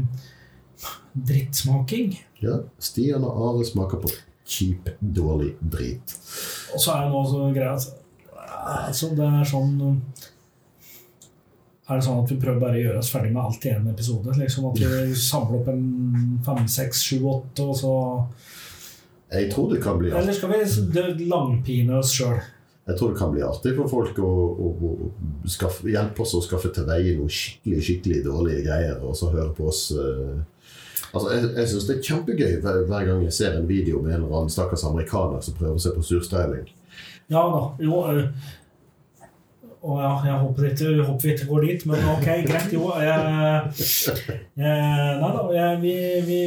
drittsmaking. 1.13 2.15
Ja. 2.41 2.63
Stian 2.81 3.27
og 3.27 3.43
Are 3.49 3.67
smaker 3.67 4.01
på 4.01 4.09
kjip, 4.45 4.89
dårlig 4.99 5.53
drit. 5.61 6.17
Og 6.73 6.81
så 6.81 6.95
er 6.95 7.05
det 7.05 7.13
noe 7.13 7.29
så 7.29 7.51
greia 7.53 7.75
altså, 7.75 9.13
Det 9.17 9.25
er 9.25 9.47
sånn 9.49 9.75
er 11.85 11.99
det 11.99 12.05
sånn 12.07 12.23
at 12.23 12.31
vi 12.31 12.39
prøver 12.41 12.61
bare 12.63 12.77
å 12.79 12.81
gjøre 12.81 13.01
oss 13.03 13.11
ferdig 13.13 13.31
med 13.35 13.43
alt 13.45 13.65
i 13.67 13.71
én 13.75 13.89
episode? 13.91 14.33
Liksom 14.39 14.71
At 14.71 14.79
vi 14.81 15.17
samler 15.21 15.59
opp 15.59 15.67
en 15.69 15.83
fem, 16.45 16.63
seks, 16.65 17.03
sju, 17.05 17.19
åtte, 17.29 17.67
og 17.69 17.77
så 17.77 17.91
jeg 19.31 19.51
tror 19.51 19.71
det 19.73 19.81
kan 19.83 19.97
bli 19.99 20.11
artig. 20.11 20.21
Eller 20.21 20.37
skal 20.37 20.51
vi 20.53 21.29
langpine 21.29 21.97
oss 21.99 22.13
sjøl? 22.13 22.37
Jeg 22.85 22.99
tror 22.99 23.11
det 23.11 23.17
kan 23.17 23.31
bli 23.33 23.41
artig 23.41 23.71
for 23.79 23.89
folk 23.89 24.19
å, 24.21 24.31
å, 24.61 24.67
å 24.69 25.49
skaffe, 25.49 25.87
hjelpe 25.89 26.21
oss 26.21 26.35
å 26.37 26.41
skaffe 26.45 26.69
til 26.73 26.85
veie 26.85 27.15
noen 27.17 27.31
skikkelig 27.33 27.79
skikkelig 27.87 28.19
dårlige 28.27 28.65
greier, 28.67 28.99
og 29.01 29.17
så 29.17 29.31
høre 29.33 29.53
på 29.57 29.71
oss 29.71 29.87
uh, 29.97 30.35
Altså, 31.15 31.29
Jeg, 31.31 31.49
jeg 31.55 31.69
syns 31.71 31.85
det 31.87 31.95
er 31.95 32.03
kjempegøy 32.03 32.53
hver, 32.59 32.77
hver, 32.89 33.05
gang 33.07 33.23
jeg 33.23 33.33
ser 33.37 33.53
en 33.55 33.67
video 33.69 34.01
med 34.03 34.11
en 34.13 34.25
eller 34.25 34.37
annen 34.41 34.51
stakkars 34.51 34.83
amerikaner 34.85 35.41
som 35.41 35.55
prøver 35.55 35.79
å 35.79 35.81
se 35.81 35.93
på 35.95 36.03
surstyling. 36.03 36.65
Ja 37.31 37.45
da. 37.53 37.61
Jo, 37.81 38.01
uh, 38.03 38.51
og 39.85 39.99
ja, 40.01 40.11
jeg 40.25 40.39
håper, 40.41 40.67
ikke, 40.71 40.93
håper 41.05 41.27
vi 41.27 41.33
ikke 41.35 41.47
går 41.49 41.65
dit, 41.67 41.85
men 41.91 42.07
ok, 42.15 42.25
greit. 42.47 42.73
Jo, 42.73 42.87
jeg, 43.05 43.19
jeg 44.57 45.19
Nei 45.21 45.29
da, 45.35 45.43
jeg, 45.53 45.77
vi, 45.83 45.93
vi, 46.25 46.39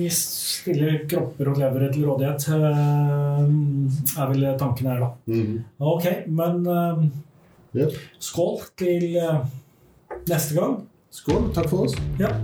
vi, 0.00 0.10
stiller 0.14 0.98
kropper 1.10 1.52
og 1.52 1.60
klevere 1.60 1.92
til 1.94 2.08
rådighet, 2.10 2.48
eh, 2.58 4.18
er 4.18 4.32
vel 4.32 4.48
tanken 4.60 4.90
her, 4.90 5.06
da. 5.06 5.12
Mm. 5.30 5.54
Ok, 5.94 6.10
men 6.26 6.66
yep. 7.78 7.96
skål 8.18 8.60
til 8.82 9.08
neste 10.28 10.58
gang. 10.58 10.80
Skål. 11.10 11.48
Takk 11.54 11.70
for 11.70 11.86
oss. 11.86 11.96
Ja. 12.20 12.34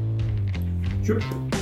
Kjøp. 1.04 1.53